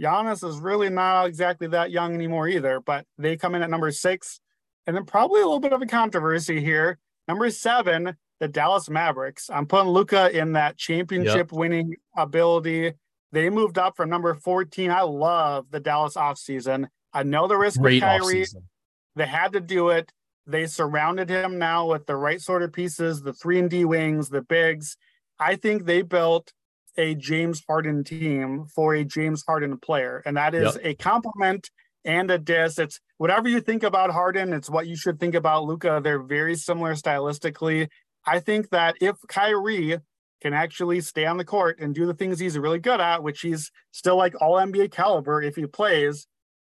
Giannis 0.00 0.48
is 0.48 0.58
really 0.58 0.90
not 0.90 1.26
exactly 1.26 1.66
that 1.68 1.90
young 1.90 2.14
anymore 2.14 2.46
either, 2.46 2.80
but 2.80 3.06
they 3.18 3.36
come 3.36 3.54
in 3.56 3.62
at 3.62 3.70
number 3.70 3.90
six. 3.90 4.40
And 4.86 4.94
then 4.94 5.04
probably 5.04 5.40
a 5.40 5.44
little 5.44 5.60
bit 5.60 5.72
of 5.72 5.82
a 5.82 5.86
controversy 5.86 6.60
here. 6.60 6.98
Number 7.26 7.48
seven, 7.50 8.16
the 8.38 8.48
Dallas 8.48 8.90
Mavericks. 8.90 9.48
I'm 9.50 9.66
putting 9.66 9.90
Luka 9.90 10.36
in 10.36 10.52
that 10.52 10.76
championship 10.76 11.50
yep. 11.50 11.52
winning 11.52 11.94
ability. 12.16 12.92
They 13.32 13.48
moved 13.50 13.78
up 13.78 13.96
from 13.96 14.10
number 14.10 14.34
14. 14.34 14.90
I 14.90 15.02
love 15.02 15.66
the 15.70 15.80
Dallas 15.80 16.14
offseason. 16.14 16.86
I 17.12 17.22
know 17.22 17.48
the 17.48 17.56
risk 17.56 17.80
Great 17.80 17.94
with 17.94 18.02
Kyrie. 18.02 18.42
Off-season. 18.42 18.68
They 19.16 19.26
had 19.26 19.52
to 19.52 19.60
do 19.60 19.88
it. 19.88 20.12
They 20.46 20.66
surrounded 20.66 21.30
him 21.30 21.58
now 21.58 21.86
with 21.86 22.06
the 22.06 22.16
right 22.16 22.40
sort 22.40 22.62
of 22.62 22.72
pieces, 22.72 23.22
the 23.22 23.32
three 23.32 23.58
and 23.58 23.70
D 23.70 23.84
wings, 23.84 24.28
the 24.28 24.42
bigs. 24.42 24.96
I 25.38 25.56
think 25.56 25.84
they 25.84 26.02
built 26.02 26.52
a 26.96 27.14
James 27.14 27.62
Harden 27.68 28.04
team 28.04 28.66
for 28.74 28.94
a 28.94 29.04
James 29.04 29.42
Harden 29.46 29.78
player, 29.78 30.22
and 30.24 30.36
that 30.36 30.54
is 30.54 30.76
yep. 30.76 30.84
a 30.84 30.94
compliment 30.94 31.70
and 32.04 32.30
a 32.30 32.38
diss. 32.38 32.78
It's 32.78 33.00
whatever 33.18 33.48
you 33.48 33.60
think 33.60 33.82
about 33.82 34.10
Harden, 34.10 34.52
it's 34.52 34.70
what 34.70 34.86
you 34.86 34.96
should 34.96 35.18
think 35.18 35.34
about 35.34 35.64
Luka. 35.64 36.00
They're 36.02 36.22
very 36.22 36.54
similar 36.54 36.94
stylistically. 36.94 37.88
I 38.26 38.40
think 38.40 38.70
that 38.70 38.96
if 39.00 39.16
Kyrie 39.28 39.98
can 40.40 40.52
actually 40.52 41.00
stay 41.00 41.24
on 41.24 41.38
the 41.38 41.44
court 41.44 41.78
and 41.80 41.94
do 41.94 42.06
the 42.06 42.14
things 42.14 42.38
he's 42.38 42.58
really 42.58 42.78
good 42.78 43.00
at, 43.00 43.22
which 43.22 43.40
he's 43.40 43.70
still 43.92 44.16
like 44.16 44.40
all 44.40 44.56
NBA 44.56 44.92
caliber 44.92 45.42
if 45.42 45.56
he 45.56 45.66
plays, 45.66 46.26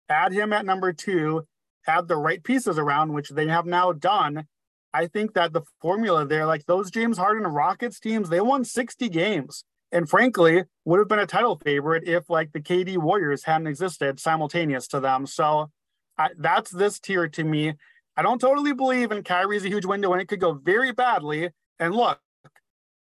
add 0.09 0.31
him 0.31 0.53
at 0.53 0.65
number 0.65 0.93
two, 0.93 1.45
add 1.85 2.07
the 2.07 2.17
right 2.17 2.43
pieces 2.43 2.77
around, 2.77 3.13
which 3.13 3.29
they 3.29 3.47
have 3.47 3.65
now 3.65 3.91
done. 3.91 4.47
I 4.93 5.07
think 5.07 5.33
that 5.33 5.53
the 5.53 5.61
formula 5.81 6.25
there, 6.25 6.45
like 6.45 6.65
those 6.65 6.91
James 6.91 7.17
Harden 7.17 7.47
Rockets 7.47 7.99
teams, 7.99 8.29
they 8.29 8.41
won 8.41 8.63
60 8.63 9.09
games. 9.09 9.63
And 9.91 10.09
frankly, 10.09 10.63
would 10.85 10.99
have 10.99 11.07
been 11.07 11.19
a 11.19 11.25
title 11.25 11.59
favorite 11.63 12.07
if 12.07 12.29
like 12.29 12.51
the 12.51 12.59
KD 12.59 12.97
Warriors 12.97 13.43
hadn't 13.45 13.67
existed 13.67 14.19
simultaneous 14.19 14.87
to 14.89 14.99
them. 14.99 15.25
So 15.25 15.69
I, 16.17 16.29
that's 16.37 16.71
this 16.71 16.99
tier 16.99 17.27
to 17.29 17.43
me. 17.43 17.73
I 18.17 18.21
don't 18.21 18.41
totally 18.41 18.73
believe 18.73 19.11
in 19.11 19.23
Kyrie's 19.23 19.63
a 19.63 19.69
huge 19.69 19.85
window 19.85 20.11
and 20.11 20.21
it 20.21 20.27
could 20.27 20.41
go 20.41 20.53
very 20.53 20.91
badly. 20.91 21.51
And 21.79 21.95
look, 21.95 22.19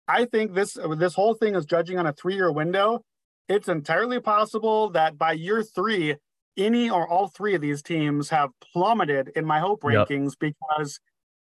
I 0.09 0.25
think 0.25 0.55
this 0.55 0.77
this 0.97 1.14
whole 1.14 1.35
thing 1.35 1.55
is 1.55 1.64
judging 1.66 1.99
on 1.99 2.07
a 2.07 2.12
three-year 2.12 2.51
window. 2.51 3.05
It's 3.49 3.68
entirely 3.68 4.21
possible 4.21 4.90
that 4.90 5.18
by 5.18 5.33
year 5.33 5.62
three, 5.62 6.16
any 6.57 6.90
or 6.90 7.09
all 7.09 7.29
three 7.29 7.55
of 7.55 7.61
these 7.61 7.83
teams 7.83 8.31
have 8.31 8.51
plummeted 8.73 9.31
in 9.37 9.45
my 9.45 9.61
hope 9.61 9.83
rankings 9.83 10.33
yep. 10.40 10.55
because 10.79 11.01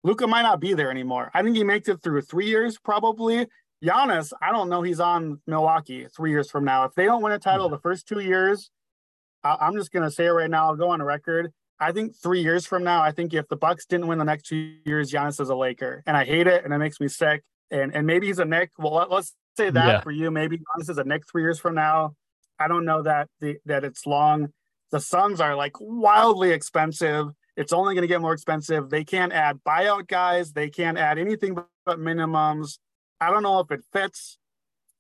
Luka 0.03 0.27
might 0.27 0.43
not 0.43 0.61
be 0.61 0.75
there 0.75 0.91
anymore. 0.91 1.31
I 1.35 1.43
think 1.43 1.57
he 1.57 1.65
makes 1.65 1.89
it 1.89 2.03
through 2.03 2.23
three 2.23 2.47
years 2.47 2.79
probably. 2.79 3.47
Giannis, 3.85 4.33
I 4.43 4.53
don't 4.53 4.69
know 4.69 4.83
he's 4.83 5.01
on 5.01 5.41
Milwaukee 5.47 6.07
three 6.15 6.31
years 6.31 6.51
from 6.51 6.65
now. 6.65 6.85
If 6.85 6.95
they 6.95 7.07
don't 7.07 7.23
win 7.23 7.33
a 7.33 7.39
title 7.39 7.69
the 7.69 7.79
first 7.79 8.07
two 8.07 8.21
years, 8.21 8.71
I'm 9.43 9.75
just 9.75 9.91
gonna 9.91 10.11
say 10.11 10.27
it 10.27 10.31
right 10.31 10.51
now. 10.51 10.67
I'll 10.67 10.77
go 10.77 10.91
on 10.91 11.01
a 11.01 11.05
record. 11.05 11.53
I 11.79 11.93
think 11.93 12.15
three 12.15 12.43
years 12.43 12.67
from 12.67 12.85
now, 12.85 13.01
I 13.01 13.11
think 13.11 13.33
if 13.33 13.49
the 13.49 13.57
Bucks 13.57 13.87
didn't 13.87 14.07
win 14.07 14.19
the 14.19 14.25
next 14.25 14.47
two 14.47 14.75
years, 14.85 15.11
Giannis 15.11 15.41
is 15.41 15.49
a 15.49 15.55
Laker, 15.55 16.03
and 16.07 16.15
I 16.15 16.27
hate 16.27 16.47
it, 16.47 16.65
and 16.65 16.75
it 16.75 16.79
makes 16.79 17.01
me 17.01 17.09
sick. 17.09 17.43
And 17.71 17.95
and 17.95 18.07
maybe 18.07 18.27
he's 18.27 18.39
a 18.39 18.45
Knick. 18.45 18.71
Well, 18.79 18.95
let, 18.95 19.11
us 19.11 19.33
say 19.57 19.71
that 19.71 19.87
yeah. 19.87 20.01
for 20.01 20.11
you. 20.11 20.31
Maybe 20.31 20.59
Giannis 20.59 20.91
is 20.91 20.99
a 20.99 21.05
Knick 21.05 21.23
three 21.31 21.43
years 21.43 21.59
from 21.59 21.75
now. 21.75 22.15
I 22.59 22.69
don't 22.69 22.85
know 22.85 23.03
that 23.03 23.29
the 23.41 23.57
that 23.65 23.85
it's 23.85 24.07
long. 24.07 24.53
The 24.91 25.01
Suns 25.01 25.41
are 25.41 25.57
like 25.57 25.73
wildly 25.81 26.51
expensive. 26.51 27.29
It's 27.61 27.75
only 27.75 27.95
going 27.95 28.05
to 28.05 28.09
get 28.09 28.23
more 28.23 28.33
expensive. 28.33 28.89
They 28.89 29.05
can't 29.05 29.35
add 29.35 29.61
buyout 29.69 30.09
guys. 30.09 30.55
They 30.55 30.71
can't 30.71 30.97
add 30.97 31.19
anything 31.19 31.55
but 31.85 31.99
minimums. 31.99 32.79
I 33.21 33.31
don't 33.31 33.43
know 33.43 33.61
if 33.61 33.71
it 33.71 33.83
fits, 33.93 34.39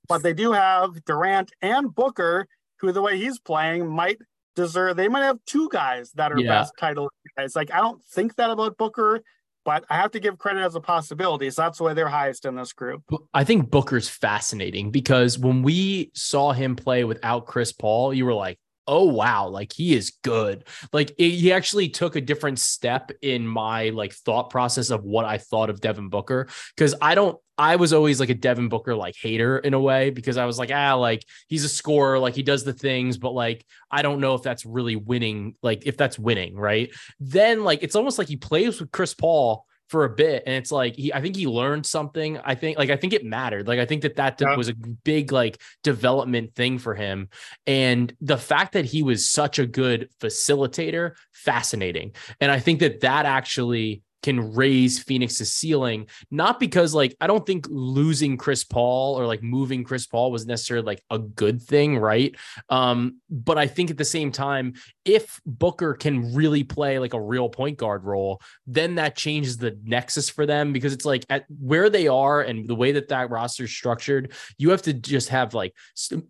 but 0.06 0.22
they 0.22 0.34
do 0.34 0.52
have 0.52 1.02
Durant 1.06 1.52
and 1.62 1.94
Booker, 1.94 2.46
who 2.80 2.92
the 2.92 3.00
way 3.00 3.16
he's 3.16 3.38
playing 3.38 3.88
might 3.88 4.18
deserve. 4.56 4.96
They 4.96 5.08
might 5.08 5.22
have 5.22 5.38
two 5.46 5.70
guys 5.72 6.12
that 6.16 6.32
are 6.32 6.38
yeah. 6.38 6.60
best 6.60 6.74
title 6.78 7.08
guys. 7.34 7.56
Like 7.56 7.72
I 7.72 7.78
don't 7.78 8.04
think 8.04 8.36
that 8.36 8.50
about 8.50 8.76
Booker, 8.76 9.22
but 9.64 9.86
I 9.88 9.96
have 9.96 10.10
to 10.10 10.20
give 10.20 10.36
credit 10.36 10.60
as 10.60 10.74
a 10.74 10.80
possibility. 10.80 11.48
So 11.48 11.62
that's 11.62 11.80
why 11.80 11.94
they're 11.94 12.08
highest 12.08 12.44
in 12.44 12.56
this 12.56 12.74
group. 12.74 13.02
I 13.32 13.42
think 13.42 13.70
Booker's 13.70 14.10
fascinating 14.10 14.90
because 14.90 15.38
when 15.38 15.62
we 15.62 16.10
saw 16.14 16.52
him 16.52 16.76
play 16.76 17.04
without 17.04 17.46
Chris 17.46 17.72
Paul, 17.72 18.12
you 18.12 18.26
were 18.26 18.34
like, 18.34 18.58
oh 18.90 19.04
wow 19.04 19.46
like 19.48 19.72
he 19.72 19.94
is 19.94 20.10
good. 20.22 20.64
Like 20.92 21.10
it, 21.16 21.30
he 21.30 21.52
actually 21.52 21.88
took 21.88 22.16
a 22.16 22.20
different 22.20 22.58
step 22.58 23.12
in 23.22 23.46
my 23.46 23.90
like 23.90 24.12
thought 24.12 24.50
process 24.50 24.90
of 24.90 25.04
what 25.04 25.24
i 25.24 25.38
thought 25.38 25.70
of 25.70 25.80
devin 25.80 26.08
booker 26.08 26.48
because 26.74 26.94
i 27.00 27.14
don't 27.14 27.38
i 27.56 27.76
was 27.76 27.92
always 27.92 28.18
like 28.18 28.30
a 28.30 28.34
devin 28.34 28.68
booker 28.68 28.94
like 28.96 29.14
hater 29.16 29.58
in 29.58 29.74
a 29.74 29.80
way 29.80 30.10
because 30.10 30.36
i 30.36 30.44
was 30.44 30.58
like 30.58 30.70
ah 30.72 30.94
like 30.94 31.24
he's 31.48 31.64
a 31.64 31.68
scorer 31.68 32.18
like 32.18 32.34
he 32.34 32.42
does 32.42 32.64
the 32.64 32.72
things 32.72 33.16
but 33.16 33.32
like 33.32 33.64
i 33.90 34.02
don't 34.02 34.20
know 34.20 34.34
if 34.34 34.42
that's 34.42 34.66
really 34.66 34.96
winning 34.96 35.54
like 35.62 35.86
if 35.86 35.96
that's 35.96 36.18
winning 36.18 36.56
right? 36.56 36.90
Then 37.20 37.62
like 37.64 37.82
it's 37.82 37.96
almost 37.96 38.18
like 38.18 38.28
he 38.28 38.36
plays 38.36 38.80
with 38.80 38.90
chris 38.90 39.14
paul 39.14 39.66
for 39.90 40.04
a 40.04 40.08
bit 40.08 40.44
and 40.46 40.54
it's 40.54 40.70
like 40.70 40.94
he 40.94 41.12
i 41.12 41.20
think 41.20 41.34
he 41.34 41.48
learned 41.48 41.84
something 41.84 42.38
i 42.44 42.54
think 42.54 42.78
like 42.78 42.90
i 42.90 42.96
think 42.96 43.12
it 43.12 43.24
mattered 43.24 43.66
like 43.66 43.80
i 43.80 43.84
think 43.84 44.02
that 44.02 44.14
that 44.14 44.40
yeah. 44.40 44.56
was 44.56 44.68
a 44.68 44.74
big 44.74 45.32
like 45.32 45.60
development 45.82 46.54
thing 46.54 46.78
for 46.78 46.94
him 46.94 47.28
and 47.66 48.14
the 48.20 48.38
fact 48.38 48.74
that 48.74 48.84
he 48.84 49.02
was 49.02 49.28
such 49.28 49.58
a 49.58 49.66
good 49.66 50.08
facilitator 50.20 51.14
fascinating 51.32 52.12
and 52.40 52.52
i 52.52 52.60
think 52.60 52.78
that 52.78 53.00
that 53.00 53.26
actually 53.26 54.00
can 54.22 54.52
raise 54.54 54.98
Phoenix's 54.98 55.52
ceiling. 55.52 56.06
Not 56.30 56.60
because 56.60 56.94
like 56.94 57.16
I 57.20 57.26
don't 57.26 57.44
think 57.44 57.66
losing 57.68 58.36
Chris 58.36 58.64
Paul 58.64 59.18
or 59.18 59.26
like 59.26 59.42
moving 59.42 59.84
Chris 59.84 60.06
Paul 60.06 60.30
was 60.30 60.46
necessarily 60.46 60.86
like 60.86 61.02
a 61.10 61.18
good 61.18 61.62
thing, 61.62 61.98
right? 61.98 62.34
Um, 62.68 63.18
but 63.28 63.58
I 63.58 63.66
think 63.66 63.90
at 63.90 63.98
the 63.98 64.04
same 64.04 64.32
time, 64.32 64.74
if 65.04 65.40
Booker 65.44 65.94
can 65.94 66.34
really 66.34 66.64
play 66.64 66.98
like 66.98 67.14
a 67.14 67.20
real 67.20 67.48
point 67.48 67.78
guard 67.78 68.04
role, 68.04 68.40
then 68.66 68.96
that 68.96 69.16
changes 69.16 69.56
the 69.56 69.78
nexus 69.84 70.28
for 70.28 70.46
them 70.46 70.72
because 70.72 70.92
it's 70.92 71.04
like 71.04 71.24
at 71.30 71.44
where 71.60 71.90
they 71.90 72.08
are 72.08 72.40
and 72.42 72.66
the 72.66 72.74
way 72.74 72.92
that 72.92 73.08
that 73.08 73.30
roster 73.30 73.64
is 73.64 73.70
structured, 73.70 74.32
you 74.58 74.70
have 74.70 74.82
to 74.82 74.92
just 74.92 75.28
have 75.28 75.54
like 75.54 75.74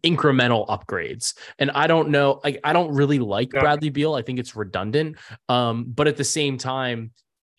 incremental 0.05 0.67
upgrades. 0.69 1.35
And 1.59 1.71
I 1.73 1.87
don't 1.87 2.11
know, 2.11 2.41
like 2.43 2.61
I 2.65 2.73
don't 2.73 2.95
really 2.95 3.19
like. 3.19 3.51
Bradley 3.51 3.91
Beal. 3.91 4.15
I 4.15 4.23
think 4.23 4.39
it's 4.39 4.57
redundant. 4.57 5.17
Um, 5.49 5.85
but 5.87 6.09
at 6.09 6.17
the 6.17 6.25
same 6.25 6.59
time, 6.59 7.13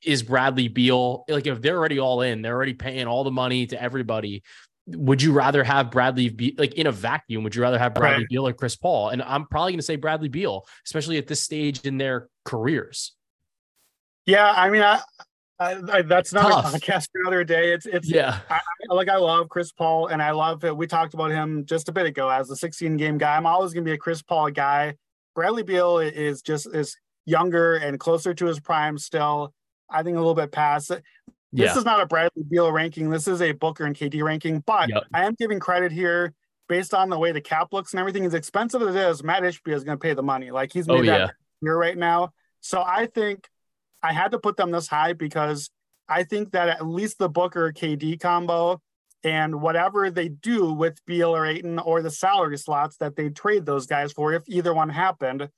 is 0.04 0.24
Bradley 0.24 0.68
Beal 0.68 1.24
like 1.30 1.48
if 1.48 1.62
they're 1.62 1.78
already 1.78 2.00
all 2.00 2.22
in, 2.22 2.42
they're 2.42 2.56
already 2.56 2.74
paying 2.74 3.08
all 3.08 3.24
the 3.24 3.32
money 3.32 3.68
to 3.68 3.82
everybody. 3.82 4.44
would 4.88 5.22
you 5.22 5.32
rather 5.32 5.64
have 5.64 5.92
Bradley 5.92 6.30
be 6.30 6.56
like 6.58 6.74
in 6.74 6.88
a 6.88 6.92
vacuum? 6.92 7.44
Would 7.44 7.56
you 7.56 7.62
rather 7.62 7.78
have 7.78 7.94
Bradley 7.94 8.24
Right. 8.24 8.30
Beal 8.30 8.48
or 8.48 8.54
Chris 8.54 8.76
Paul? 8.76 9.10
And 9.10 9.22
I'm 9.22 9.46
probably 9.46 9.74
going 9.74 9.80
to 9.80 9.84
say 9.86 9.96
Bradley 9.96 10.28
Beal, 10.30 10.66
especially 10.86 11.18
at 11.18 11.28
this 11.28 11.40
stage 11.42 11.82
in 11.86 11.98
their 11.98 12.30
careers. 12.46 13.14
Yeah, 14.26 14.52
I 14.56 14.70
mean, 14.70 14.82
I, 14.82 15.00
I, 15.60 15.78
I 15.92 16.02
that's 16.02 16.34
not 16.34 16.50
Tough. 16.52 16.74
a 16.74 16.78
podcast 16.80 17.08
for 17.12 17.22
another 17.22 17.44
day. 17.44 17.74
It's 17.74 17.86
it's 17.86 18.10
Yeah. 18.10 18.40
like 18.90 19.10
I 19.10 19.18
love 19.18 19.50
Chris 19.50 19.72
Paul, 19.72 20.08
and 20.08 20.22
I 20.22 20.32
love 20.32 20.64
it. 20.64 20.76
We 20.76 20.88
talked 20.88 21.14
about 21.14 21.32
him 21.32 21.66
just 21.66 21.88
a 21.90 21.92
bit 21.92 22.06
ago 22.08 22.30
as 22.30 22.50
a 22.50 22.56
16 22.56 22.98
game 22.98 23.18
guy. 23.18 23.36
I'm 23.38 23.46
always 23.46 23.74
going 23.74 23.84
to 23.86 23.90
be 23.90 23.94
a 23.94 23.98
Chris 23.98 24.22
Paul 24.22 24.50
guy. 24.52 24.96
Bradley 25.36 25.64
Beal 25.64 26.00
is 26.00 26.42
just 26.42 26.68
is 26.76 26.98
younger 27.26 27.76
and 27.76 28.00
closer 28.00 28.34
to 28.34 28.46
his 28.46 28.60
prime 28.60 28.98
still. 28.98 29.54
I 29.92 30.04
think 30.04 30.16
a 30.16 30.20
little 30.20 30.36
bit 30.36 30.52
past. 30.52 30.90
This 30.90 31.02
Yeah. 31.52 31.78
is 31.78 31.84
not 31.86 32.02
a 32.02 32.06
Bradley 32.06 32.44
Beal 32.50 32.72
ranking. 32.72 33.10
This 33.10 33.28
is 33.28 33.42
a 33.42 33.52
Booker 33.52 33.86
and 33.86 33.96
KD 33.96 34.24
ranking. 34.24 34.60
But 34.62 34.90
Yep. 34.90 35.04
I 35.14 35.26
am 35.26 35.36
giving 35.38 35.60
credit 35.60 35.92
here 35.92 36.34
based 36.70 36.94
on 36.94 37.10
the 37.10 37.20
way 37.20 37.32
the 37.34 37.42
cap 37.42 37.74
looks 37.74 37.92
and 37.94 38.00
everything. 38.00 38.24
As 38.26 38.34
expensive 38.34 38.82
as 38.82 38.96
it 38.96 39.02
is, 39.02 39.24
Matt 39.24 39.44
Ishbia 39.44 39.74
is 39.74 39.84
going 39.84 39.98
to 39.98 40.02
pay 40.02 40.14
the 40.14 40.24
money. 40.24 40.52
Like 40.52 40.72
he's 40.72 40.88
oh, 40.88 40.94
made 40.94 41.02
Oh, 41.10 41.12
that 41.12 41.20
yeah. 41.20 41.30
here 41.62 41.78
right 41.78 41.98
now. 41.98 42.30
So 42.62 42.82
I 42.82 43.08
think 43.08 43.50
I 44.02 44.14
had 44.14 44.32
to 44.32 44.40
put 44.40 44.56
them 44.56 44.72
this 44.72 44.88
high 44.88 45.14
because 45.14 45.70
I 46.08 46.24
think 46.24 46.52
that 46.52 46.70
at 46.70 46.86
least 46.86 47.18
the 47.20 47.30
Booker 47.30 47.72
KD 47.74 48.20
combo 48.20 48.82
and 49.24 49.62
whatever 49.62 50.10
they 50.10 50.30
do 50.30 50.72
with 50.74 50.98
Beal 51.06 51.36
or 51.36 51.46
Ayton 51.46 51.78
or 51.80 52.02
the 52.02 52.10
salary 52.10 52.58
slots 52.58 52.98
that 52.98 53.16
they 53.16 53.30
trade 53.30 53.66
those 53.66 53.86
guys 53.86 54.12
for, 54.12 54.34
if 54.34 54.44
either 54.48 54.74
one 54.74 54.90
happened, 54.90 55.50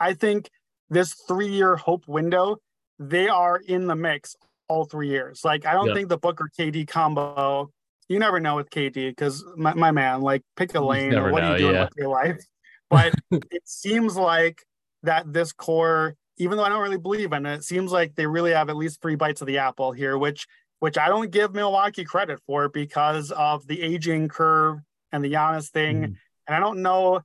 I 0.00 0.14
think 0.14 0.50
this 0.90 1.14
three 1.28 1.48
year 1.48 1.76
hope 1.76 2.08
window, 2.08 2.56
they 2.98 3.28
are 3.28 3.56
in 3.56 3.86
the 3.86 3.94
mix 3.96 4.36
all 4.68 4.84
three 4.84 5.08
years. 5.08 5.44
Like, 5.44 5.66
I 5.66 5.72
don't 5.74 5.88
Yeah. 5.88 5.94
think 5.94 6.08
the 6.08 6.18
Booker 6.18 6.48
KD 6.58 6.86
combo, 6.86 7.70
you 8.08 8.18
never 8.18 8.40
know 8.40 8.56
with 8.56 8.70
KD 8.70 9.10
because 9.10 9.44
my, 9.56 9.74
my 9.74 9.90
man, 9.90 10.20
like, 10.22 10.42
pick 10.56 10.74
a 10.74 10.80
lane. 10.80 11.14
Or 11.14 11.30
what 11.32 11.42
are 11.42 11.52
you 11.52 11.58
doing 11.58 11.74
yeah. 11.74 11.84
with 11.84 11.92
your 11.96 12.08
life? 12.08 12.42
But 12.90 13.14
it 13.30 13.62
seems 13.66 14.16
like 14.16 14.62
that 15.02 15.32
this 15.32 15.52
core, 15.52 16.14
even 16.38 16.56
though 16.56 16.64
I 16.64 16.68
don't 16.68 16.82
really 16.82 16.98
believe 16.98 17.32
in 17.32 17.46
it, 17.46 17.56
it 17.56 17.64
seems 17.64 17.92
like 17.92 18.14
they 18.14 18.26
really 18.26 18.52
have 18.52 18.68
at 18.70 18.76
least 18.76 19.00
three 19.02 19.16
bites 19.16 19.40
of 19.40 19.46
the 19.46 19.58
apple 19.58 19.92
here, 19.92 20.16
which 20.18 20.46
which 20.80 20.98
I 20.98 21.08
don't 21.08 21.30
give 21.30 21.54
Milwaukee 21.54 22.04
credit 22.04 22.40
for 22.46 22.68
because 22.68 23.30
of 23.30 23.66
the 23.66 23.80
aging 23.80 24.28
curve 24.28 24.80
and 25.12 25.24
the 25.24 25.32
Giannis 25.32 25.70
thing. 25.70 25.96
Mhm. 26.02 26.16
And 26.46 26.56
I 26.56 26.58
don't 26.60 26.82
know 26.82 27.22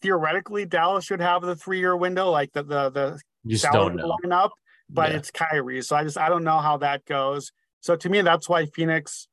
theoretically 0.00 0.64
Dallas 0.64 1.04
should 1.04 1.20
have 1.20 1.42
the 1.42 1.54
three 1.56 1.78
year 1.78 1.96
window, 1.96 2.30
like 2.30 2.52
the 2.52 2.62
the 2.62 2.90
the 2.90 3.20
You 3.44 3.50
just 3.52 3.62
salary 3.64 3.88
don't 3.88 3.96
know. 3.96 4.06
line 4.22 4.32
up, 4.32 4.52
but 4.92 5.10
Yeah. 5.10 5.18
it's 5.18 5.30
Kyrie. 5.30 5.82
So 5.82 5.96
I 5.96 6.04
just 6.04 6.18
I 6.18 6.28
don't 6.28 6.44
know 6.44 6.58
how 6.58 6.76
that 6.78 7.04
goes. 7.04 7.52
So 7.80 7.96
to 7.96 8.08
me, 8.08 8.20
that's 8.20 8.48
why 8.48 8.66
Phoenix 8.66 9.28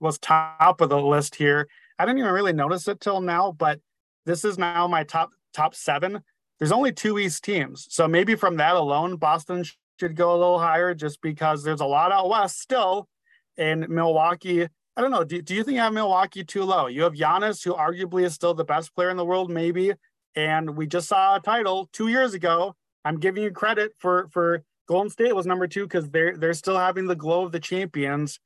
was 0.00 0.18
top 0.18 0.80
of 0.80 0.88
the 0.90 1.00
list 1.00 1.36
here. 1.36 1.68
I 1.98 2.04
didn't 2.04 2.18
even 2.18 2.32
really 2.32 2.52
notice 2.52 2.86
it 2.88 3.00
till 3.00 3.20
now, 3.20 3.52
but 3.52 3.80
this 4.26 4.44
is 4.44 4.58
now 4.58 4.86
my 4.86 5.04
top 5.04 5.30
top 5.54 5.74
seven. 5.74 6.22
There's 6.58 6.72
only 6.72 6.92
two 6.92 7.18
East 7.18 7.44
teams, 7.44 7.86
so 7.90 8.08
maybe 8.08 8.34
from 8.34 8.56
that 8.56 8.76
alone, 8.76 9.16
Boston 9.16 9.64
should 10.00 10.16
go 10.16 10.32
a 10.32 10.36
little 10.36 10.58
higher, 10.58 10.94
just 10.94 11.20
because 11.22 11.62
there's 11.62 11.80
a 11.80 11.86
lot 11.86 12.12
out 12.12 12.28
west 12.28 12.60
still, 12.60 13.08
and 13.56 13.88
Milwaukee. 13.88 14.64
I 14.64 15.02
don't 15.02 15.10
know. 15.10 15.24
Do, 15.24 15.42
do 15.42 15.54
you 15.54 15.62
think 15.62 15.78
I 15.78 15.84
have 15.84 15.92
Milwaukee 15.92 16.42
too 16.44 16.64
low? 16.64 16.86
You 16.86 17.02
have 17.02 17.12
Giannis, 17.12 17.62
who 17.62 17.74
arguably 17.74 18.24
is 18.24 18.32
still 18.32 18.54
the 18.54 18.64
best 18.64 18.94
player 18.94 19.10
in 19.10 19.18
the 19.18 19.24
world, 19.26 19.50
maybe, 19.50 19.92
and 20.34 20.74
we 20.76 20.86
just 20.86 21.08
saw 21.08 21.36
a 21.36 21.40
title 21.40 21.88
two 21.92 22.08
years 22.08 22.32
ago. 22.32 22.74
I'm 23.04 23.20
giving 23.20 23.42
you 23.42 23.50
credit 23.50 23.92
for 23.98 24.28
for 24.32 24.62
Golden 24.86 25.10
State 25.10 25.34
was 25.34 25.46
number 25.46 25.66
two 25.66 25.84
because 25.84 26.08
they're 26.10 26.36
they're 26.36 26.54
still 26.54 26.78
having 26.78 27.06
the 27.06 27.16
glow 27.16 27.44
of 27.44 27.52
the 27.52 27.60
champions. 27.60 28.38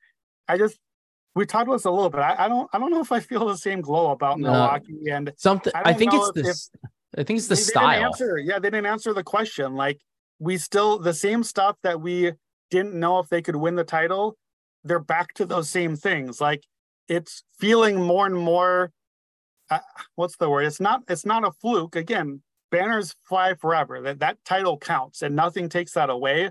I 0.49 0.59
just 0.59 0.79
we 1.35 1.47
talked 1.47 1.65
about 1.69 1.77
this 1.77 1.85
a 1.85 1.91
little 1.91 2.11
bit. 2.11 2.21
I, 2.21 2.47
I 2.47 2.49
don't 2.49 2.69
I 2.73 2.79
don't 2.79 2.91
know 2.91 3.01
if 3.01 3.13
I 3.13 3.21
feel 3.21 3.47
the 3.47 3.57
same 3.57 3.81
glow 3.81 4.11
about 4.11 4.39
No. 4.41 4.51
Milwaukee 4.51 5.11
and 5.11 5.33
Something. 5.37 5.73
I 5.75 5.91
I, 5.91 5.93
think 5.93 6.13
it's 6.15 6.33
this. 6.33 6.71
I 7.17 7.23
think 7.23 7.39
it's 7.39 7.49
the 7.49 7.55
they, 7.55 7.61
they 7.61 7.65
style. 7.65 8.05
answer. 8.05 8.39
Yeah, 8.39 8.59
they 8.59 8.71
didn't 8.71 8.87
answer 8.87 9.13
the 9.13 9.23
question. 9.23 9.75
Like 9.75 10.01
we 10.39 10.57
still 10.57 10.99
the 10.99 11.15
same 11.15 11.43
stuff 11.45 11.77
that 11.83 12.01
we 12.01 12.33
didn't 12.71 12.95
know 12.95 13.19
if 13.19 13.29
they 13.29 13.43
could 13.43 13.57
win 13.57 13.75
the 13.75 13.85
title. 13.85 14.37
They're 14.85 14.99
back 14.99 15.35
to 15.35 15.47
those 15.47 15.69
same 15.69 15.97
things. 15.97 16.41
Like 16.41 16.65
it's 17.09 17.43
feeling 17.59 18.01
more 18.01 18.27
and 18.27 18.37
more. 18.37 18.93
Uh, 19.69 19.79
what's 20.17 20.37
the 20.37 20.49
word? 20.49 20.65
It's 20.65 20.81
not. 20.81 21.03
It's 21.09 21.27
not 21.27 21.45
a 21.45 21.53
fluke. 21.53 21.95
Again, 21.97 22.43
banners 22.71 23.15
fly 23.29 23.55
forever. 23.55 24.01
That 24.01 24.21
that 24.21 24.39
title 24.45 24.79
counts, 24.79 25.23
and 25.23 25.37
nothing 25.37 25.69
takes 25.69 25.93
that 25.93 26.11
away. 26.11 26.51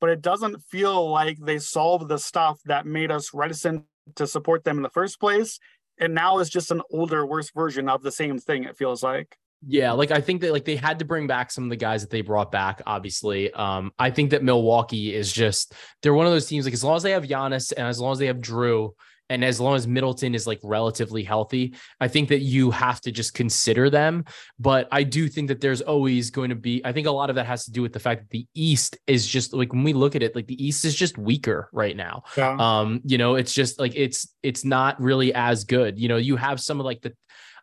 But 0.00 0.10
it 0.10 0.20
doesn't 0.20 0.62
feel 0.62 1.10
like 1.10 1.38
they 1.38 1.58
solved 1.58 2.08
the 2.08 2.18
stuff 2.18 2.60
that 2.66 2.86
made 2.86 3.10
us 3.10 3.32
reticent 3.32 3.84
to 4.16 4.26
support 4.26 4.62
them 4.64 4.76
in 4.76 4.82
the 4.82 4.90
first 4.90 5.18
place. 5.18 5.58
And 5.98 6.14
now 6.14 6.38
it's 6.38 6.50
just 6.50 6.70
an 6.70 6.82
older, 6.92 7.24
worse 7.24 7.50
version 7.50 7.88
of 7.88 8.02
the 8.02 8.12
same 8.12 8.38
thing. 8.38 8.64
It 8.64 8.76
feels 8.76 9.02
like. 9.02 9.36
Yeah, 9.66 9.92
like 9.92 10.10
I 10.10 10.20
think 10.20 10.42
that 10.42 10.52
like 10.52 10.64
they 10.66 10.76
had 10.76 10.98
to 10.98 11.04
bring 11.04 11.26
back 11.26 11.50
some 11.50 11.64
of 11.64 11.70
the 11.70 11.76
guys 11.76 12.02
that 12.02 12.10
they 12.10 12.20
brought 12.20 12.52
back. 12.52 12.82
Obviously, 12.86 13.50
um, 13.54 13.90
I 13.98 14.10
think 14.10 14.30
that 14.30 14.44
Milwaukee 14.44 15.14
is 15.14 15.32
just 15.32 15.72
they're 16.02 16.14
one 16.14 16.26
of 16.26 16.32
those 16.32 16.46
teams. 16.46 16.66
Like 16.66 16.74
as 16.74 16.84
long 16.84 16.96
as 16.96 17.02
they 17.02 17.12
have 17.12 17.24
Giannis 17.24 17.72
and 17.76 17.86
as 17.86 17.98
long 17.98 18.12
as 18.12 18.18
they 18.18 18.26
have 18.26 18.38
Jrue 18.38 18.90
and 19.28 19.44
as 19.44 19.60
long 19.60 19.74
as 19.74 19.86
Middleton 19.86 20.34
is 20.34 20.46
like 20.46 20.60
relatively 20.62 21.22
healthy, 21.22 21.74
I 22.00 22.08
think 22.08 22.28
that 22.28 22.40
you 22.40 22.70
have 22.70 23.00
to 23.02 23.12
just 23.12 23.34
consider 23.34 23.90
them. 23.90 24.24
But 24.58 24.88
I 24.92 25.02
do 25.02 25.28
think 25.28 25.48
that 25.48 25.60
there's 25.60 25.80
always 25.80 26.30
going 26.30 26.50
to 26.50 26.56
be. 26.56 26.80
I 26.84 26.92
think 26.92 27.06
a 27.06 27.10
lot 27.10 27.30
of 27.30 27.36
that 27.36 27.46
has 27.46 27.64
to 27.64 27.72
do 27.72 27.82
with 27.82 27.92
the 27.92 28.00
fact 28.00 28.22
that 28.22 28.30
the 28.30 28.46
East 28.54 28.98
is 29.06 29.26
just 29.26 29.52
like 29.52 29.72
when 29.72 29.82
we 29.82 29.92
look 29.92 30.14
at 30.14 30.22
it, 30.22 30.34
like 30.34 30.46
the 30.46 30.64
East 30.64 30.84
is 30.84 30.94
just 30.94 31.18
weaker 31.18 31.68
right 31.72 31.96
now. 31.96 32.22
Yeah. 32.36 32.56
Um, 32.58 33.00
you 33.04 33.18
know, 33.18 33.34
it's 33.34 33.52
just 33.52 33.80
like 33.80 33.92
it's 33.96 34.28
it's 34.42 34.64
not 34.64 35.00
really 35.00 35.34
as 35.34 35.64
good. 35.64 35.98
You 35.98 36.08
know, 36.08 36.16
you 36.16 36.36
have 36.36 36.60
some 36.60 36.80
of 36.80 36.86
like 36.86 37.02
the 37.02 37.14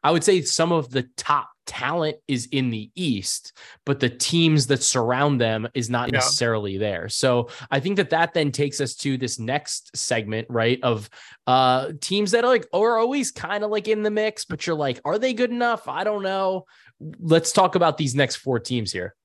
I 0.03 0.11
would 0.11 0.23
say 0.23 0.41
some 0.41 0.71
of 0.71 0.89
the 0.89 1.03
top 1.15 1.49
talent 1.65 2.17
is 2.27 2.47
in 2.51 2.69
the 2.69 2.89
East, 2.95 3.57
but 3.85 3.99
the 3.99 4.09
teams 4.09 4.67
that 4.67 4.83
surround 4.83 5.39
them 5.39 5.67
is 5.73 5.89
not 5.89 6.09
Yeah. 6.09 6.17
necessarily 6.17 6.77
there. 6.77 7.09
So 7.09 7.49
I 7.71 7.79
think 7.79 7.97
that 7.97 8.09
that 8.11 8.33
then 8.33 8.51
takes 8.51 8.81
us 8.81 8.95
to 8.95 9.17
this 9.17 9.39
next 9.39 9.95
segment, 9.95 10.47
right? 10.49 10.79
Of 10.83 11.09
uh 11.47 11.93
teams 12.01 12.31
that 12.31 12.43
are 12.43 12.49
like 12.49 12.67
are 12.73 12.97
always 12.97 13.31
kind 13.31 13.63
of 13.63 13.71
like 13.71 13.87
in 13.87 14.03
the 14.03 14.11
mix, 14.11 14.45
but 14.45 14.65
you're 14.65 14.75
like, 14.75 14.99
are 15.05 15.19
they 15.19 15.33
good 15.33 15.51
enough? 15.51 15.87
I 15.87 16.03
don't 16.03 16.23
know. 16.23 16.65
Let's 17.19 17.51
talk 17.51 17.75
about 17.75 17.97
these 17.97 18.15
next 18.15 18.37
four 18.37 18.59
teams 18.59 18.91
here. 18.91 19.15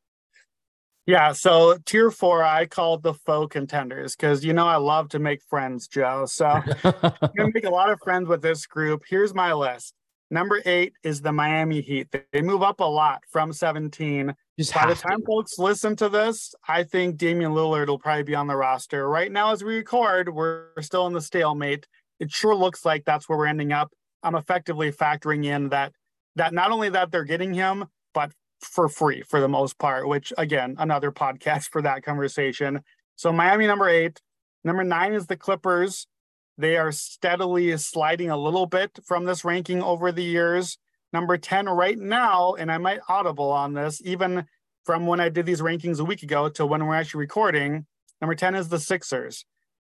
Yeah, 1.06 1.32
so 1.32 1.78
tier 1.86 2.10
four, 2.10 2.44
I 2.44 2.66
called 2.66 3.02
the 3.02 3.14
faux 3.14 3.50
contenders 3.50 4.14
because 4.14 4.44
you 4.44 4.52
know 4.52 4.66
I 4.66 4.76
love 4.76 5.08
to 5.10 5.18
make 5.18 5.40
friends, 5.48 5.88
Joe. 5.88 6.26
So 6.26 6.44
I'm 6.84 7.12
gonna 7.34 7.50
make 7.54 7.64
a 7.64 7.70
lot 7.70 7.90
of 7.90 7.98
friends 8.04 8.28
with 8.28 8.42
this 8.42 8.66
group. 8.66 9.04
Here's 9.08 9.34
my 9.34 9.54
list. 9.54 9.94
Number 10.30 10.60
eight 10.66 10.92
is 11.02 11.22
the 11.22 11.32
Miami 11.32 11.80
Heat. 11.80 12.08
They 12.32 12.42
move 12.42 12.62
up 12.62 12.80
a 12.80 12.84
lot 12.84 13.22
from 13.30 13.52
17. 13.52 14.34
Just 14.58 14.74
By 14.74 14.82
the 14.82 14.88
have 14.88 15.00
to. 15.00 15.08
time 15.08 15.22
folks 15.24 15.58
listen 15.58 15.96
to 15.96 16.08
this, 16.08 16.54
I 16.66 16.82
think 16.82 17.16
Damian 17.16 17.52
Lillard 17.52 17.86
will 17.86 17.98
probably 17.98 18.24
be 18.24 18.34
on 18.34 18.46
the 18.46 18.56
roster. 18.56 19.08
Right 19.08 19.32
now, 19.32 19.52
as 19.52 19.64
we 19.64 19.76
record, 19.76 20.34
we're 20.34 20.66
still 20.80 21.06
in 21.06 21.14
the 21.14 21.20
stalemate. 21.20 21.86
It 22.20 22.30
sure 22.30 22.54
looks 22.54 22.84
like 22.84 23.04
that's 23.04 23.28
where 23.28 23.38
we're 23.38 23.46
ending 23.46 23.72
up. 23.72 23.92
I'm 24.22 24.34
effectively 24.34 24.92
factoring 24.92 25.46
in 25.46 25.70
that 25.70 25.92
that 26.36 26.52
not 26.52 26.70
only 26.70 26.90
that 26.90 27.10
they're 27.10 27.24
getting 27.24 27.54
him, 27.54 27.86
but 28.12 28.32
for 28.60 28.88
free 28.88 29.22
for 29.22 29.40
the 29.40 29.48
most 29.48 29.78
part, 29.78 30.08
which 30.08 30.32
again, 30.36 30.76
another 30.78 31.10
podcast 31.12 31.70
for 31.70 31.80
that 31.82 32.02
conversation. 32.02 32.80
So 33.16 33.32
Miami 33.32 33.66
number 33.66 33.88
eight. 33.88 34.20
Number 34.64 34.84
nine 34.84 35.14
is 35.14 35.26
the 35.26 35.36
Clippers. 35.36 36.06
They 36.58 36.76
are 36.76 36.90
steadily 36.90 37.76
sliding 37.78 38.30
a 38.30 38.36
little 38.36 38.66
bit 38.66 38.98
from 39.06 39.24
this 39.24 39.44
ranking 39.44 39.80
over 39.80 40.10
the 40.10 40.24
years. 40.24 40.76
Number 41.12 41.38
10 41.38 41.68
right 41.68 41.96
now, 41.96 42.54
and 42.54 42.70
I 42.70 42.78
might 42.78 42.98
audible 43.08 43.50
on 43.50 43.72
this, 43.72 44.02
even 44.04 44.44
from 44.84 45.06
when 45.06 45.20
I 45.20 45.28
did 45.28 45.46
these 45.46 45.60
rankings 45.60 46.00
a 46.00 46.04
week 46.04 46.24
ago 46.24 46.48
to 46.50 46.66
when 46.66 46.84
we're 46.84 46.96
actually 46.96 47.20
recording. 47.20 47.86
Number 48.20 48.34
10 48.34 48.56
is 48.56 48.68
the 48.68 48.80
Sixers. 48.80 49.46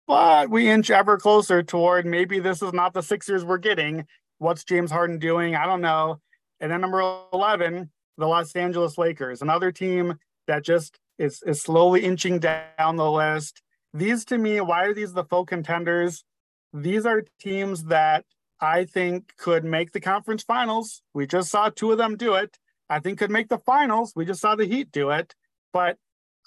But 0.06 0.50
we 0.50 0.70
inch 0.70 0.90
ever 0.90 1.18
closer 1.18 1.64
toward 1.64 2.06
maybe 2.06 2.38
this 2.38 2.62
is 2.62 2.72
not 2.72 2.94
the 2.94 3.02
Sixers 3.02 3.44
we're 3.44 3.58
getting. 3.58 4.06
What's 4.38 4.64
James 4.64 4.90
Harden 4.90 5.18
doing? 5.18 5.56
I 5.56 5.66
don't 5.66 5.80
know. 5.80 6.20
And 6.60 6.70
then 6.70 6.80
number 6.80 7.00
11, 7.32 7.90
the 8.18 8.26
Los 8.26 8.54
Angeles 8.54 8.96
Lakers, 8.96 9.42
another 9.42 9.72
team 9.72 10.18
that 10.46 10.64
just 10.64 11.00
is, 11.18 11.42
is 11.44 11.60
slowly 11.60 12.04
inching 12.04 12.38
down 12.38 12.96
the 12.96 13.10
list. 13.10 13.62
These 13.92 14.24
to 14.26 14.38
me, 14.38 14.60
why 14.60 14.84
are 14.84 14.94
these 14.94 15.12
the 15.12 15.24
faux 15.24 15.48
contenders? 15.48 16.24
These 16.72 17.06
are 17.06 17.24
teams 17.38 17.84
that 17.84 18.24
I 18.60 18.84
think 18.84 19.36
could 19.36 19.64
make 19.64 19.92
the 19.92 20.00
conference 20.00 20.42
finals. 20.42 21.02
We 21.12 21.26
just 21.26 21.50
saw 21.50 21.68
two 21.68 21.92
of 21.92 21.98
them 21.98 22.16
do 22.16 22.34
it. 22.34 22.58
I 22.88 23.00
think 23.00 23.18
could 23.18 23.30
make 23.30 23.48
the 23.48 23.58
finals. 23.58 24.12
We 24.14 24.24
just 24.24 24.40
saw 24.40 24.54
the 24.54 24.66
Heat 24.66 24.92
do 24.92 25.10
it. 25.10 25.34
But 25.72 25.98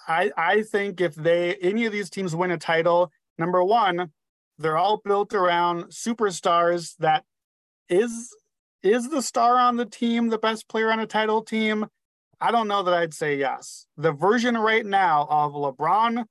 I 0.07 0.31
I 0.37 0.61
think 0.61 1.01
if 1.01 1.15
they 1.15 1.55
any 1.55 1.85
of 1.85 1.91
these 1.91 2.09
teams 2.09 2.35
win 2.35 2.51
a 2.51 2.57
title, 2.57 3.11
number 3.37 3.63
one, 3.63 4.11
they're 4.57 4.77
all 4.77 5.01
built 5.03 5.33
around 5.33 5.85
superstars 5.85 6.95
that 6.99 7.23
is 7.89 8.33
is 8.83 9.09
the 9.09 9.21
star 9.21 9.57
on 9.57 9.77
the 9.77 9.85
team 9.85 10.29
the 10.29 10.37
best 10.37 10.67
player 10.67 10.91
on 10.91 10.99
a 10.99 11.07
title 11.07 11.41
team? 11.41 11.87
I 12.39 12.51
don't 12.51 12.67
know 12.67 12.83
that 12.83 12.93
I'd 12.93 13.13
say 13.13 13.37
yes. 13.37 13.87
The 13.97 14.11
version 14.11 14.57
right 14.57 14.85
now 14.85 15.27
of 15.29 15.53
LeBron 15.53 16.25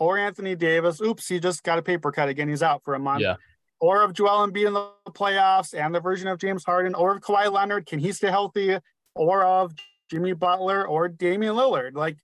or 0.00 0.18
Anthony 0.18 0.56
Davis, 0.56 1.00
oops, 1.00 1.28
he 1.28 1.38
just 1.38 1.62
got 1.62 1.78
a 1.78 1.82
paper 1.82 2.10
cut 2.10 2.28
again. 2.28 2.48
He's 2.48 2.62
out 2.62 2.82
for 2.82 2.94
a 2.94 2.98
month. 2.98 3.20
Yeah. 3.20 3.36
or 3.78 4.02
of 4.02 4.12
Joel 4.12 4.48
Embiid 4.48 4.66
in 4.66 4.74
the 4.74 4.90
playoffs 5.10 5.78
and 5.78 5.94
the 5.94 6.00
version 6.00 6.26
of 6.26 6.38
James 6.38 6.64
Harden, 6.64 6.94
or 6.94 7.14
of 7.14 7.22
Kawhi 7.22 7.52
Leonard, 7.52 7.86
can 7.86 8.00
he 8.00 8.10
stay 8.10 8.30
healthy, 8.30 8.78
or 9.14 9.44
of 9.44 9.72
Jimmy 10.10 10.32
Butler 10.32 10.86
or 10.86 11.08
Damian 11.08 11.54
Lillard? 11.54 11.94
Like 11.94 12.16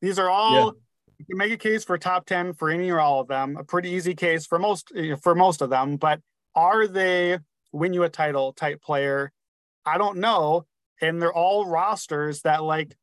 these 0.00 0.18
are 0.18 0.30
all 0.30 0.52
yeah. 0.52 0.70
you 1.18 1.24
can 1.24 1.38
make 1.38 1.52
a 1.52 1.56
case 1.56 1.82
for 1.82 1.98
top 1.98 2.26
10 2.26 2.54
for 2.54 2.70
any 2.70 2.90
or 2.90 3.00
all 3.00 3.20
of 3.20 3.28
them. 3.28 3.56
A 3.56 3.64
pretty 3.64 3.90
easy 3.90 4.14
case 4.14 4.46
for 4.46 4.58
most 4.58 4.92
for 5.22 5.34
most 5.34 5.62
of 5.62 5.70
them, 5.70 5.96
but 5.96 6.20
are 6.54 6.86
they 6.86 7.38
win 7.72 7.92
you 7.92 8.04
a 8.04 8.08
title 8.08 8.52
type 8.52 8.82
player? 8.82 9.32
I 9.84 9.98
don't 9.98 10.18
know. 10.18 10.66
And 11.00 11.20
they're 11.20 11.32
all 11.32 11.66
rosters 11.66 12.42
that 12.42 12.62
like 12.62 12.96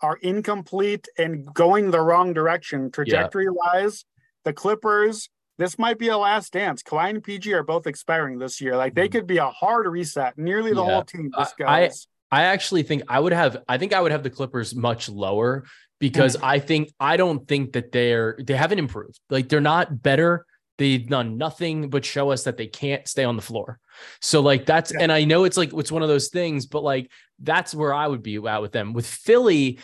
are 0.00 0.16
incomplete 0.16 1.08
and 1.18 1.52
going 1.54 1.90
the 1.90 2.00
wrong 2.00 2.32
direction 2.32 2.90
trajectory 2.90 3.48
wise. 3.48 4.04
The 4.44 4.52
Clippers, 4.52 5.28
this 5.58 5.78
might 5.78 5.98
be 5.98 6.08
a 6.08 6.18
last 6.18 6.52
dance. 6.52 6.82
Kawhi 6.82 7.10
and 7.10 7.24
PG 7.24 7.52
are 7.54 7.62
both 7.62 7.86
expiring 7.86 8.38
this 8.38 8.60
year. 8.60 8.76
Like 8.76 8.94
they 8.94 9.06
mm-hmm. 9.06 9.12
could 9.12 9.26
be 9.26 9.38
a 9.38 9.48
hard 9.48 9.86
reset. 9.86 10.36
Nearly 10.38 10.72
the 10.72 10.84
yeah. 10.84 10.92
whole 10.92 11.04
team 11.04 11.30
just 11.36 11.56
goes. 11.56 11.66
I, 11.68 11.90
I 12.30 12.44
actually 12.44 12.82
think 12.82 13.02
I 13.08 13.18
would 13.18 13.32
have 13.32 13.58
I 13.68 13.78
think 13.78 13.92
I 13.92 14.00
would 14.00 14.12
have 14.12 14.22
the 14.22 14.30
Clippers 14.30 14.74
much 14.74 15.08
lower 15.08 15.64
because 15.98 16.36
mm-hmm. 16.36 16.44
I 16.44 16.58
think 16.58 16.92
I 17.00 17.16
don't 17.16 17.46
think 17.48 17.72
that 17.72 17.92
they're 17.92 18.36
they 18.42 18.56
haven't 18.56 18.78
improved. 18.78 19.18
Like 19.30 19.48
they're 19.48 19.60
not 19.60 20.02
better. 20.02 20.44
They've 20.78 21.06
done 21.06 21.38
nothing 21.38 21.88
but 21.88 22.04
show 22.04 22.30
us 22.30 22.44
that 22.44 22.56
they 22.56 22.66
can't 22.66 23.08
stay 23.08 23.24
on 23.24 23.36
the 23.36 23.42
floor. 23.42 23.78
So 24.20 24.40
like 24.40 24.66
that's 24.66 24.92
yeah. 24.92 25.00
and 25.02 25.12
I 25.12 25.24
know 25.24 25.44
it's 25.44 25.56
like 25.56 25.72
it's 25.72 25.92
one 25.92 26.02
of 26.02 26.08
those 26.08 26.28
things, 26.28 26.66
but 26.66 26.82
like 26.82 27.10
that's 27.40 27.74
where 27.74 27.94
I 27.94 28.06
would 28.06 28.22
be 28.22 28.36
at 28.46 28.62
with 28.62 28.72
them. 28.72 28.92
With 28.92 29.06
Philly, 29.06 29.78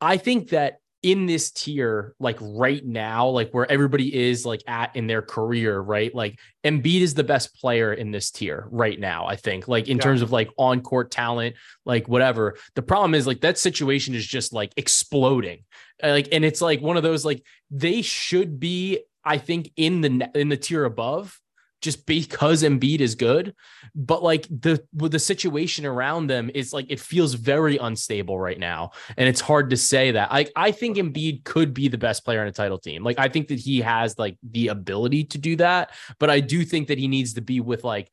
I 0.00 0.16
think 0.16 0.50
that 0.50 0.78
in 1.02 1.26
this 1.26 1.50
tier, 1.50 2.14
like 2.20 2.38
right 2.40 2.84
now, 2.84 3.26
like 3.26 3.50
where 3.50 3.70
everybody 3.70 4.14
is 4.14 4.46
like 4.46 4.62
at 4.68 4.94
in 4.94 5.08
their 5.08 5.20
career, 5.20 5.80
right? 5.80 6.14
Like 6.14 6.38
Embiid 6.64 7.00
is 7.00 7.14
the 7.14 7.24
best 7.24 7.60
player 7.60 7.92
in 7.92 8.12
this 8.12 8.30
tier 8.30 8.68
right 8.70 8.98
now, 8.98 9.26
I 9.26 9.34
think, 9.34 9.66
like 9.66 9.88
in 9.88 9.96
yeah. 9.96 10.02
terms 10.02 10.22
of 10.22 10.30
like 10.30 10.50
on 10.56 10.80
court 10.80 11.10
talent, 11.10 11.56
like 11.84 12.06
whatever. 12.06 12.56
The 12.76 12.82
problem 12.82 13.14
is 13.16 13.26
like 13.26 13.40
that 13.40 13.58
situation 13.58 14.14
is 14.14 14.24
just 14.24 14.52
like 14.52 14.72
exploding. 14.76 15.64
Like, 16.00 16.28
and 16.30 16.44
it's 16.44 16.60
like 16.60 16.80
one 16.80 16.96
of 16.96 17.02
those 17.02 17.24
like 17.24 17.44
they 17.70 18.02
should 18.02 18.60
be, 18.60 19.00
I 19.24 19.38
think, 19.38 19.70
in 19.76 20.00
the 20.00 20.30
in 20.34 20.48
the 20.48 20.56
tier 20.56 20.84
above 20.84 21.38
just 21.82 22.06
because 22.06 22.62
Embiid 22.62 23.00
is 23.00 23.16
good, 23.16 23.54
but 23.94 24.22
like 24.22 24.46
the 24.48 24.82
the 24.94 25.18
situation 25.18 25.84
around 25.84 26.28
them 26.28 26.50
is 26.54 26.72
like 26.72 26.86
it 26.88 27.00
feels 27.00 27.34
very 27.34 27.76
unstable 27.76 28.38
right 28.38 28.58
now, 28.58 28.92
and 29.16 29.28
it's 29.28 29.40
hard 29.40 29.70
to 29.70 29.76
say 29.76 30.12
that. 30.12 30.28
I 30.30 30.46
I 30.56 30.70
think 30.70 30.96
Embiid 30.96 31.44
could 31.44 31.74
be 31.74 31.88
the 31.88 31.98
best 31.98 32.24
player 32.24 32.40
in 32.40 32.48
a 32.48 32.52
title 32.52 32.78
team. 32.78 33.02
Like 33.02 33.18
I 33.18 33.28
think 33.28 33.48
that 33.48 33.58
he 33.58 33.80
has 33.80 34.18
like 34.18 34.38
the 34.42 34.68
ability 34.68 35.24
to 35.24 35.38
do 35.38 35.56
that, 35.56 35.90
but 36.18 36.30
I 36.30 36.40
do 36.40 36.64
think 36.64 36.88
that 36.88 36.98
he 36.98 37.08
needs 37.08 37.34
to 37.34 37.40
be 37.40 37.60
with 37.60 37.82
like 37.84 38.10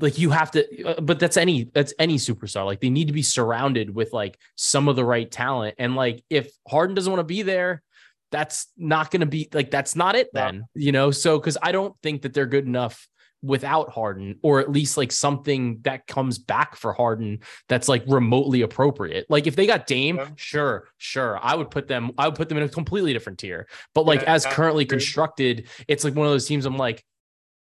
like 0.00 0.18
you 0.18 0.30
have 0.30 0.50
to 0.52 0.84
uh, 0.84 1.00
but 1.00 1.18
that's 1.18 1.38
any 1.38 1.64
that's 1.74 1.94
any 1.98 2.16
superstar. 2.16 2.66
Like 2.66 2.80
they 2.80 2.90
need 2.90 3.08
to 3.08 3.14
be 3.14 3.22
surrounded 3.22 3.92
with 3.92 4.12
like 4.12 4.38
some 4.54 4.86
of 4.86 4.96
the 4.96 5.04
right 5.04 5.28
talent. 5.28 5.76
And 5.78 5.96
like 5.96 6.22
if 6.28 6.52
Harden 6.68 6.94
doesn't 6.94 7.10
want 7.10 7.20
to 7.20 7.24
be 7.24 7.42
there 7.42 7.82
that's 8.30 8.66
not 8.76 9.10
going 9.10 9.20
to 9.20 9.26
be 9.26 9.48
like 9.52 9.70
that's 9.70 9.96
not 9.96 10.16
it 10.16 10.28
then, 10.32 10.56
yeah. 10.74 10.84
you 10.84 10.92
know? 10.92 11.10
So 11.10 11.38
cuz 11.40 11.56
I 11.62 11.72
don't 11.72 11.94
think 12.02 12.22
that 12.22 12.34
they're 12.34 12.46
good 12.46 12.66
enough 12.66 13.08
without 13.42 13.90
Harden 13.90 14.38
or 14.42 14.60
at 14.60 14.70
least 14.70 14.96
like 14.96 15.12
something 15.12 15.78
that 15.82 16.06
comes 16.06 16.38
back 16.38 16.74
for 16.74 16.92
Harden 16.92 17.40
that's 17.68 17.88
like 17.88 18.02
remotely 18.06 18.62
appropriate. 18.62 19.26
Like 19.28 19.46
if 19.46 19.54
they 19.56 19.66
got 19.66 19.86
Dame, 19.86 20.16
yeah. 20.16 20.28
sure, 20.36 20.88
sure, 20.96 21.38
I 21.40 21.54
would 21.54 21.70
put 21.70 21.86
them 21.86 22.10
I 22.18 22.26
would 22.26 22.34
put 22.34 22.48
them 22.48 22.58
in 22.58 22.64
a 22.64 22.68
completely 22.68 23.12
different 23.12 23.38
tier. 23.38 23.68
But 23.94 24.06
like 24.06 24.22
yeah, 24.22 24.34
as 24.34 24.46
currently 24.46 24.84
constructed, 24.86 25.68
it's 25.86 26.04
like 26.04 26.14
one 26.14 26.26
of 26.26 26.32
those 26.32 26.46
teams 26.46 26.66
I'm 26.66 26.76
like 26.76 27.04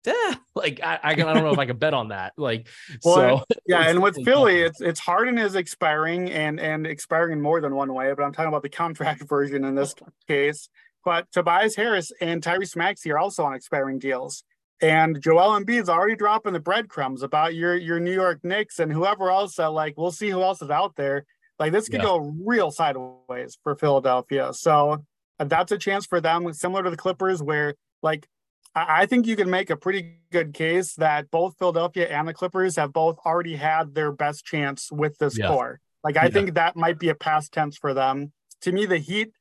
yeah, 0.04 0.34
like 0.54 0.80
I, 0.82 0.98
I, 1.02 1.14
don't 1.14 1.42
know 1.44 1.52
if 1.52 1.58
I 1.58 1.66
can 1.66 1.76
bet 1.76 1.94
on 1.94 2.08
that. 2.08 2.32
Like, 2.36 2.68
well, 3.04 3.40
so 3.40 3.56
yeah, 3.66 3.88
and 3.88 4.02
with 4.02 4.16
Philly, 4.24 4.60
it's 4.60 4.80
it's 4.80 5.00
Harden 5.00 5.38
is 5.38 5.54
expiring 5.54 6.30
and 6.30 6.58
and 6.58 6.86
expiring 6.86 7.34
in 7.34 7.40
more 7.40 7.60
than 7.60 7.74
one 7.74 7.92
way, 7.92 8.12
but 8.14 8.22
I'm 8.22 8.32
talking 8.32 8.48
about 8.48 8.62
the 8.62 8.70
contract 8.70 9.22
version 9.28 9.64
in 9.64 9.74
this 9.74 9.94
case. 10.26 10.68
But 11.04 11.30
Tobias 11.32 11.76
Harris 11.76 12.12
and 12.20 12.42
Tyrese 12.42 12.76
Maxey 12.76 13.10
are 13.10 13.18
also 13.18 13.44
on 13.44 13.54
expiring 13.54 13.98
deals. 13.98 14.44
And 14.82 15.20
Joel 15.20 15.58
Embiid's 15.60 15.88
already 15.90 16.16
dropping 16.16 16.54
the 16.54 16.60
breadcrumbs 16.60 17.22
about 17.22 17.54
your 17.54 17.76
your 17.76 18.00
New 18.00 18.14
York 18.14 18.40
Knicks 18.42 18.78
and 18.78 18.90
whoever 18.90 19.30
else 19.30 19.56
that 19.56 19.72
like 19.72 19.94
we'll 19.98 20.12
see 20.12 20.30
who 20.30 20.42
else 20.42 20.62
is 20.62 20.70
out 20.70 20.96
there. 20.96 21.26
Like 21.58 21.72
this 21.72 21.88
could 21.88 22.00
yeah. 22.00 22.06
go 22.06 22.34
real 22.42 22.70
sideways 22.70 23.58
for 23.62 23.76
Philadelphia. 23.76 24.54
So 24.54 25.04
uh, 25.38 25.44
that's 25.44 25.72
a 25.72 25.78
chance 25.78 26.06
for 26.06 26.20
them, 26.20 26.50
similar 26.54 26.82
to 26.82 26.90
the 26.90 26.96
Clippers, 26.96 27.42
where 27.42 27.74
like 28.02 28.26
I 28.74 29.06
think 29.06 29.26
you 29.26 29.34
can 29.34 29.50
make 29.50 29.70
a 29.70 29.76
pretty 29.76 30.18
good 30.30 30.54
case 30.54 30.94
that 30.94 31.30
both 31.30 31.56
Philadelphia 31.58 32.08
and 32.08 32.28
the 32.28 32.34
Clippers 32.34 32.76
have 32.76 32.92
both 32.92 33.18
already 33.26 33.56
had 33.56 33.94
their 33.94 34.12
best 34.12 34.44
chance 34.44 34.92
with 34.92 35.18
this 35.18 35.36
yeah. 35.36 35.48
core. 35.48 35.80
Like 36.04 36.16
I 36.16 36.24
yeah. 36.24 36.30
think 36.30 36.54
that 36.54 36.76
might 36.76 36.98
be 36.98 37.08
a 37.08 37.14
past 37.14 37.52
tense 37.52 37.76
for 37.76 37.94
them. 37.94 38.32
To 38.62 38.72
me, 38.72 38.86
the 38.86 38.98
Heat 38.98 39.32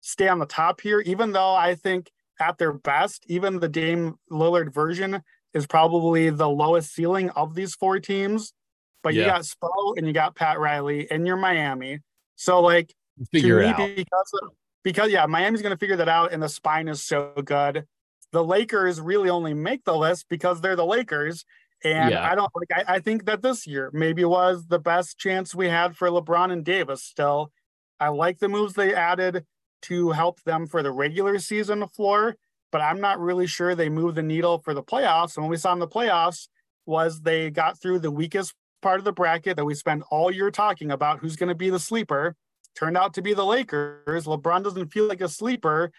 stay 0.00 0.28
on 0.28 0.38
the 0.38 0.46
top 0.46 0.80
here, 0.80 1.00
even 1.00 1.32
though 1.32 1.54
I 1.54 1.74
think 1.74 2.10
at 2.40 2.56
their 2.56 2.72
best, 2.72 3.24
even 3.28 3.60
the 3.60 3.68
Dame 3.68 4.14
Lillard 4.30 4.72
version 4.72 5.22
is 5.52 5.66
probably 5.66 6.30
the 6.30 6.48
lowest 6.48 6.94
ceiling 6.94 7.28
of 7.30 7.54
these 7.54 7.74
four 7.74 8.00
teams. 8.00 8.54
But 9.02 9.14
yeah. 9.14 9.20
you 9.20 9.26
got 9.26 9.42
Spo 9.42 9.96
and 9.98 10.06
you 10.06 10.12
got 10.12 10.34
Pat 10.34 10.58
Riley 10.58 11.10
and 11.10 11.26
you're 11.26 11.36
Miami. 11.36 11.98
So 12.36 12.60
like 12.60 12.94
figure 13.30 13.60
to 13.60 13.76
me, 13.76 13.94
because 13.94 14.30
of, 14.42 14.50
because 14.82 15.10
yeah, 15.10 15.26
Miami's 15.26 15.60
gonna 15.60 15.76
figure 15.76 15.96
that 15.96 16.08
out 16.08 16.32
and 16.32 16.42
the 16.42 16.48
spine 16.48 16.88
is 16.88 17.04
so 17.04 17.32
good 17.44 17.84
the 18.32 18.44
Lakers 18.44 19.00
really 19.00 19.28
only 19.28 19.54
make 19.54 19.84
the 19.84 19.96
list 19.96 20.26
because 20.28 20.60
they're 20.60 20.76
the 20.76 20.86
Lakers. 20.86 21.44
And 21.82 22.10
yeah. 22.10 22.30
I 22.30 22.34
don't 22.34 22.50
like 22.54 22.86
I, 22.88 22.96
I 22.96 22.98
think 23.00 23.24
that 23.24 23.42
this 23.42 23.66
year 23.66 23.90
maybe 23.92 24.24
was 24.24 24.66
the 24.66 24.78
best 24.78 25.18
chance 25.18 25.54
we 25.54 25.68
had 25.68 25.96
for 25.96 26.08
LeBron 26.08 26.52
and 26.52 26.64
Davis 26.64 27.02
still. 27.02 27.52
I 27.98 28.08
like 28.08 28.38
the 28.38 28.48
moves 28.48 28.74
they 28.74 28.94
added 28.94 29.44
to 29.82 30.10
help 30.10 30.42
them 30.42 30.66
for 30.66 30.82
the 30.82 30.92
regular 30.92 31.38
season 31.38 31.86
floor, 31.88 32.36
but 32.70 32.80
I'm 32.80 33.00
not 33.00 33.18
really 33.18 33.46
sure 33.46 33.74
they 33.74 33.88
moved 33.88 34.16
the 34.16 34.22
needle 34.22 34.58
for 34.58 34.74
the 34.74 34.82
playoffs. 34.82 35.36
And 35.36 35.44
what 35.44 35.50
we 35.50 35.56
saw 35.56 35.72
in 35.72 35.78
the 35.78 35.88
playoffs 35.88 36.48
was 36.86 37.20
they 37.20 37.50
got 37.50 37.80
through 37.80 38.00
the 38.00 38.10
weakest 38.10 38.54
part 38.82 38.98
of 38.98 39.04
the 39.04 39.12
bracket 39.12 39.56
that 39.56 39.64
we 39.64 39.74
spend 39.74 40.02
all 40.10 40.30
year 40.30 40.50
talking 40.50 40.90
about 40.90 41.20
who's 41.20 41.36
going 41.36 41.48
to 41.48 41.54
be 41.54 41.70
the 41.70 41.78
sleeper. 41.78 42.36
Turned 42.76 42.96
out 42.96 43.14
to 43.14 43.22
be 43.22 43.34
the 43.34 43.44
Lakers. 43.44 44.24
LeBron 44.26 44.62
doesn't 44.62 44.92
feel 44.92 45.06
like 45.06 45.20
a 45.20 45.28
sleeper, 45.28 45.90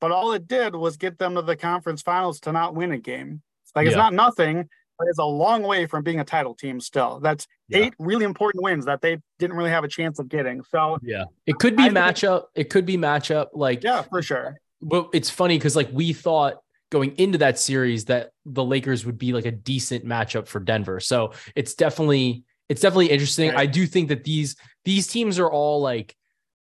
but 0.00 0.10
all 0.10 0.32
it 0.32 0.48
did 0.48 0.74
was 0.74 0.96
get 0.96 1.18
them 1.18 1.34
to 1.34 1.42
the 1.42 1.56
conference 1.56 2.02
finals 2.02 2.40
to 2.40 2.52
not 2.52 2.74
win 2.74 2.92
a 2.92 2.98
game. 2.98 3.42
Like 3.74 3.86
it's 3.86 3.96
not 3.96 4.12
nothing, 4.12 4.68
but 4.98 5.08
it's 5.08 5.18
a 5.18 5.24
long 5.24 5.62
way 5.62 5.86
from 5.86 6.02
being 6.02 6.20
a 6.20 6.24
title 6.24 6.54
team 6.54 6.80
still. 6.80 7.20
That's 7.20 7.46
yeah. 7.68 7.78
eight 7.78 7.94
really 7.98 8.24
important 8.24 8.64
wins 8.64 8.84
that 8.86 9.00
they 9.00 9.18
didn't 9.38 9.56
really 9.56 9.70
have 9.70 9.84
a 9.84 9.88
chance 9.88 10.18
of 10.18 10.28
getting. 10.28 10.62
So 10.64 10.98
yeah, 11.02 11.24
it 11.46 11.58
could 11.58 11.76
be 11.76 11.84
I 11.84 11.88
matchup. 11.88 12.40
Think, 12.54 12.66
it 12.66 12.70
could 12.70 12.84
be 12.84 12.96
matchup. 12.96 13.48
Like 13.54 13.82
yeah, 13.82 14.02
for 14.02 14.22
sure. 14.22 14.56
But 14.82 15.10
it's 15.12 15.30
funny 15.30 15.56
because 15.56 15.76
like 15.76 15.88
we 15.92 16.12
thought 16.12 16.58
going 16.90 17.14
into 17.16 17.38
that 17.38 17.58
series 17.58 18.06
that 18.06 18.32
the 18.44 18.64
Lakers 18.64 19.06
would 19.06 19.18
be 19.18 19.32
like 19.32 19.46
a 19.46 19.52
decent 19.52 20.04
matchup 20.04 20.48
for 20.48 20.58
Denver. 20.60 21.00
So 21.00 21.32
it's 21.54 21.74
definitely 21.74 22.44
it's 22.68 22.80
definitely 22.80 23.10
interesting. 23.10 23.50
Right. 23.50 23.58
I 23.60 23.66
do 23.66 23.86
think 23.86 24.08
that 24.08 24.24
these 24.24 24.56
these 24.84 25.06
teams 25.06 25.38
are 25.38 25.50
all 25.50 25.80
like 25.80 26.16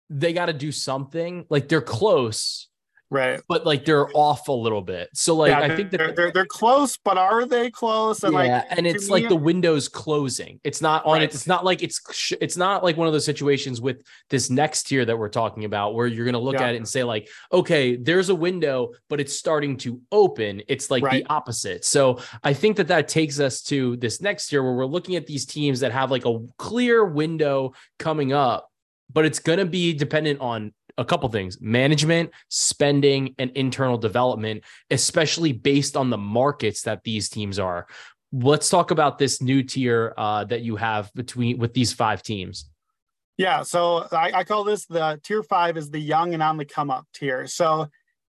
they 0.09 0.33
got 0.33 0.47
to 0.47 0.53
do 0.53 0.71
something. 0.71 1.45
Like 1.49 1.67
they're 1.67 1.81
close, 1.81 2.67
right. 3.13 3.41
But 3.47 3.65
like 3.65 3.85
they're 3.85 4.09
off 4.15 4.47
a 4.47 4.51
little 4.51 4.81
bit. 4.81 5.09
So 5.13 5.35
like 5.35 5.51
yeah, 5.51 5.59
i 5.59 5.75
think 5.75 5.91
that 5.91 5.97
they're, 5.97 6.11
they're, 6.13 6.31
they're 6.31 6.45
close 6.45 6.97
but 6.97 7.17
are 7.17 7.45
they 7.45 7.69
close? 7.69 8.23
And 8.23 8.33
yeah, 8.33 8.39
like 8.39 8.65
and 8.77 8.87
it's 8.87 9.09
like 9.09 9.29
the 9.29 9.35
window's 9.35 9.87
closing. 9.87 10.59
It's 10.63 10.81
not 10.81 11.05
on 11.05 11.13
right. 11.13 11.23
it 11.23 11.33
it's 11.33 11.47
not 11.47 11.63
like 11.63 11.83
it's 11.83 12.33
it's 12.41 12.57
not 12.57 12.83
like 12.83 12.97
one 12.97 13.07
of 13.07 13.13
those 13.13 13.25
situations 13.25 13.79
with 13.79 14.01
this 14.29 14.49
next 14.49 14.83
tier 14.83 15.05
that 15.05 15.17
we're 15.17 15.29
talking 15.29 15.65
about 15.65 15.93
where 15.93 16.07
you're 16.07 16.25
going 16.25 16.33
to 16.33 16.39
look 16.39 16.55
yeah. 16.55 16.67
at 16.67 16.73
it 16.73 16.77
and 16.77 16.87
say 16.87 17.03
like 17.03 17.29
okay 17.51 17.95
there's 17.95 18.29
a 18.29 18.35
window 18.35 18.91
but 19.09 19.19
it's 19.19 19.37
starting 19.37 19.77
to 19.77 20.01
open. 20.11 20.61
It's 20.67 20.89
like 20.89 21.03
right. 21.03 21.23
the 21.23 21.29
opposite. 21.29 21.85
So 21.85 22.19
i 22.43 22.53
think 22.53 22.77
that 22.77 22.87
that 22.87 23.07
takes 23.07 23.39
us 23.39 23.61
to 23.63 23.95
this 23.97 24.21
next 24.21 24.51
year 24.51 24.63
where 24.63 24.73
we're 24.73 24.85
looking 24.85 25.15
at 25.15 25.27
these 25.27 25.45
teams 25.45 25.79
that 25.81 25.91
have 25.91 26.09
like 26.11 26.25
a 26.25 26.39
clear 26.57 27.05
window 27.05 27.73
coming 27.99 28.33
up 28.33 28.69
but 29.11 29.25
it's 29.25 29.39
going 29.39 29.59
to 29.59 29.65
be 29.65 29.93
dependent 29.93 30.41
on 30.41 30.73
a 30.97 31.05
couple 31.05 31.27
things 31.29 31.59
management, 31.61 32.31
spending, 32.49 33.35
and 33.39 33.51
internal 33.51 33.97
development, 33.97 34.63
especially 34.91 35.51
based 35.51 35.97
on 35.97 36.09
the 36.09 36.17
markets 36.17 36.83
that 36.83 37.03
these 37.03 37.29
teams 37.29 37.59
are. 37.59 37.87
Let's 38.31 38.69
talk 38.69 38.91
about 38.91 39.19
this 39.19 39.41
new 39.41 39.63
tier 39.63 40.13
uh, 40.17 40.45
that 40.45 40.61
you 40.61 40.75
have 40.75 41.13
between 41.13 41.57
with 41.57 41.73
these 41.73 41.93
five 41.93 42.23
teams. 42.23 42.69
Yeah, 43.37 43.63
so 43.63 44.07
I, 44.11 44.31
I, 44.31 44.43
call 44.43 44.63
this 44.63 44.85
the 44.85 45.19
tier 45.23 45.41
five 45.41 45.75
is 45.75 45.89
the 45.89 45.99
young 45.99 46.35
and 46.35 46.43
on 46.43 46.57
the 46.57 46.65
come 46.65 46.91
up 46.91 47.07
tier. 47.15 47.47
So 47.47 47.87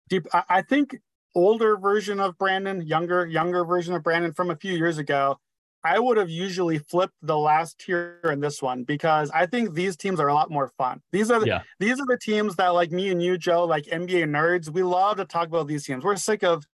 deep, 0.10 0.28
I, 0.34 0.44
I 0.50 0.62
think 0.62 0.98
older 1.36 1.78
version 1.78 2.20
of 2.20 2.38
Brandon, 2.38 2.82
younger 2.82 3.26
younger 3.26 3.66
version 3.66 3.94
of 3.96 4.04
Brandon 4.04 4.34
from 4.34 4.50
a 4.50 4.56
few 4.56 4.74
years 4.74 4.98
ago 4.98 5.38
I 5.84 6.00
would 6.00 6.18
have 6.18 6.30
usually 6.30 6.78
flipped 6.78 7.16
the 7.22 7.38
last 7.38 7.80
tier 7.80 8.20
in 8.24 8.40
this 8.40 8.62
one 8.62 8.84
because 8.84 9.30
I 9.32 9.46
think 9.46 9.74
these 9.74 9.98
teams 9.98 10.20
are 10.20 10.30
a 10.30 10.34
lot 10.34 10.50
more 10.50 10.70
fun. 10.78 11.02
These 11.12 11.30
are 11.30 11.42
the, 11.42 11.48
yeah. 11.48 11.62
these 11.80 12.00
are 12.00 12.06
the 12.06 12.18
teams 12.18 12.56
that 12.56 12.70
like 12.70 12.92
me 12.92 13.10
and 13.10 13.22
you, 13.22 13.38
Joe, 13.38 13.66
like 13.66 13.86
NBA 13.86 14.30
nerds, 14.30 14.70
we 14.70 14.82
love 14.82 15.18
to 15.18 15.26
talk 15.26 15.48
about 15.48 15.68
these 15.68 15.86
teams. 15.86 16.04
We're 16.06 16.16
sick 16.16 16.44
of 16.44 16.66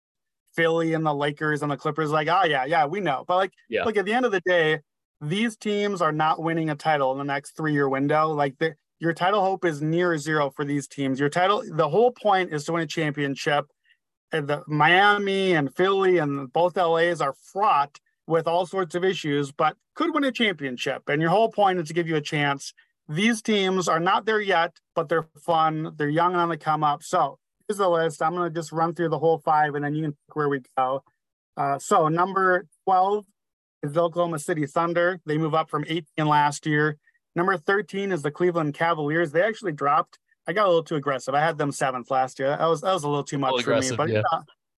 Philly 0.56 0.94
and 0.94 1.06
the 1.06 1.14
Lakers 1.14 1.64
and 1.64 1.72
the 1.72 1.78
Clippers, 1.78 2.12
like, 2.12 2.28
oh 2.28 2.44
yeah, 2.44 2.66
yeah, 2.66 2.86
we 2.86 3.00
know. 3.00 3.26
But 3.28 3.38
like, 3.38 3.54
yeah. 3.68 3.84
like 3.84 3.98
at 3.98 4.06
the 4.06 4.14
end 4.14 4.26
of 4.26 4.32
the 4.32 4.42
day, 4.42 4.80
these 5.22 5.58
teams 5.58 6.02
are 6.02 6.12
not 6.12 6.42
winning 6.42 6.70
a 6.70 6.76
title 6.76 7.12
in 7.12 7.18
the 7.18 7.24
next 7.24 7.58
three 7.58 7.74
year 7.74 7.90
window. 7.90 8.30
Like 8.30 8.58
the, 8.60 8.76
your 9.00 9.14
title 9.14 9.42
hope 9.42 9.66
is 9.66 9.82
near 9.82 10.18
zero 10.18 10.52
for 10.52 10.66
these 10.66 10.88
teams. 10.88 11.20
Your 11.20 11.30
title, 11.30 11.64
the 11.68 11.90
whole 11.90 12.12
point 12.12 12.54
is 12.54 12.66
to 12.66 12.74
win 12.74 12.84
a 12.84 12.88
championship. 12.88 13.66
And 14.32 14.48
the 14.48 14.64
Miami 14.68 15.54
and 15.54 15.74
Philly 15.76 16.20
and 16.20 16.54
both 16.54 16.78
LAs 16.78 17.20
are 17.20 17.34
fraught 17.34 18.00
with 18.30 18.48
all 18.48 18.66
sorts 18.68 18.94
of 18.94 19.04
issues, 19.04 19.52
but 19.52 19.76
could 19.96 20.14
win 20.14 20.24
a 20.24 20.32
championship. 20.32 21.10
And 21.10 21.20
your 21.20 21.32
whole 21.32 21.50
point 21.50 21.80
is 21.80 21.88
to 21.88 21.96
give 21.96 22.08
you 22.08 22.16
a 22.16 22.22
chance. 22.22 22.74
These 23.10 23.42
teams 23.42 23.88
are 23.88 24.00
not 24.00 24.26
there 24.26 24.40
yet, 24.40 24.78
but 24.94 25.10
they're 25.10 25.28
fun. 25.44 25.94
They're 25.98 26.10
young 26.10 26.34
and 26.34 26.42
on 26.42 26.50
the 26.50 26.58
come 26.58 26.84
up. 26.84 27.02
So 27.02 27.40
here's 27.68 27.80
the 27.80 27.90
list. 27.90 28.22
I'm 28.22 28.36
going 28.36 28.48
to 28.48 28.58
just 28.58 28.72
run 28.72 28.94
through 28.94 29.10
the 29.10 29.18
whole 29.18 29.40
five 29.40 29.74
and 29.74 29.84
then 29.84 29.96
you 29.96 30.04
can 30.04 30.12
pick 30.12 30.36
where 30.36 30.48
we 30.48 30.62
go. 30.78 31.04
Uh, 31.58 31.80
so 31.80 32.08
number 32.08 32.68
12 32.86 33.26
is 33.82 33.94
the 33.94 34.04
Oklahoma 34.04 34.38
City 34.38 34.68
Thunder. 34.68 35.20
They 35.26 35.40
move 35.40 35.56
up 35.56 35.72
from 35.72 35.84
18 35.88 36.28
last 36.28 36.68
year. 36.68 36.98
Number 37.36 37.58
13 37.58 38.12
is 38.12 38.22
the 38.22 38.32
Cleveland 38.32 38.76
Cavaliers. 38.76 39.32
They 39.32 39.42
actually 39.42 39.72
dropped. 39.72 40.20
I 40.48 40.54
got 40.54 40.66
a 40.66 40.68
little 40.68 40.84
too 40.84 40.96
aggressive. 40.96 41.34
I 41.34 41.40
had 41.40 41.58
them 41.58 41.72
seventh 41.72 42.12
last 42.12 42.38
year. 42.38 42.50
That 42.50 42.68
was 42.68 42.82
that 42.82 42.94
was 42.94 43.04
a 43.04 43.10
little 43.10 43.24
too 43.24 43.38
much 43.38 43.64
for 43.64 43.80
me. 43.80 43.92
But 43.96 44.10
yeah. 44.10 44.22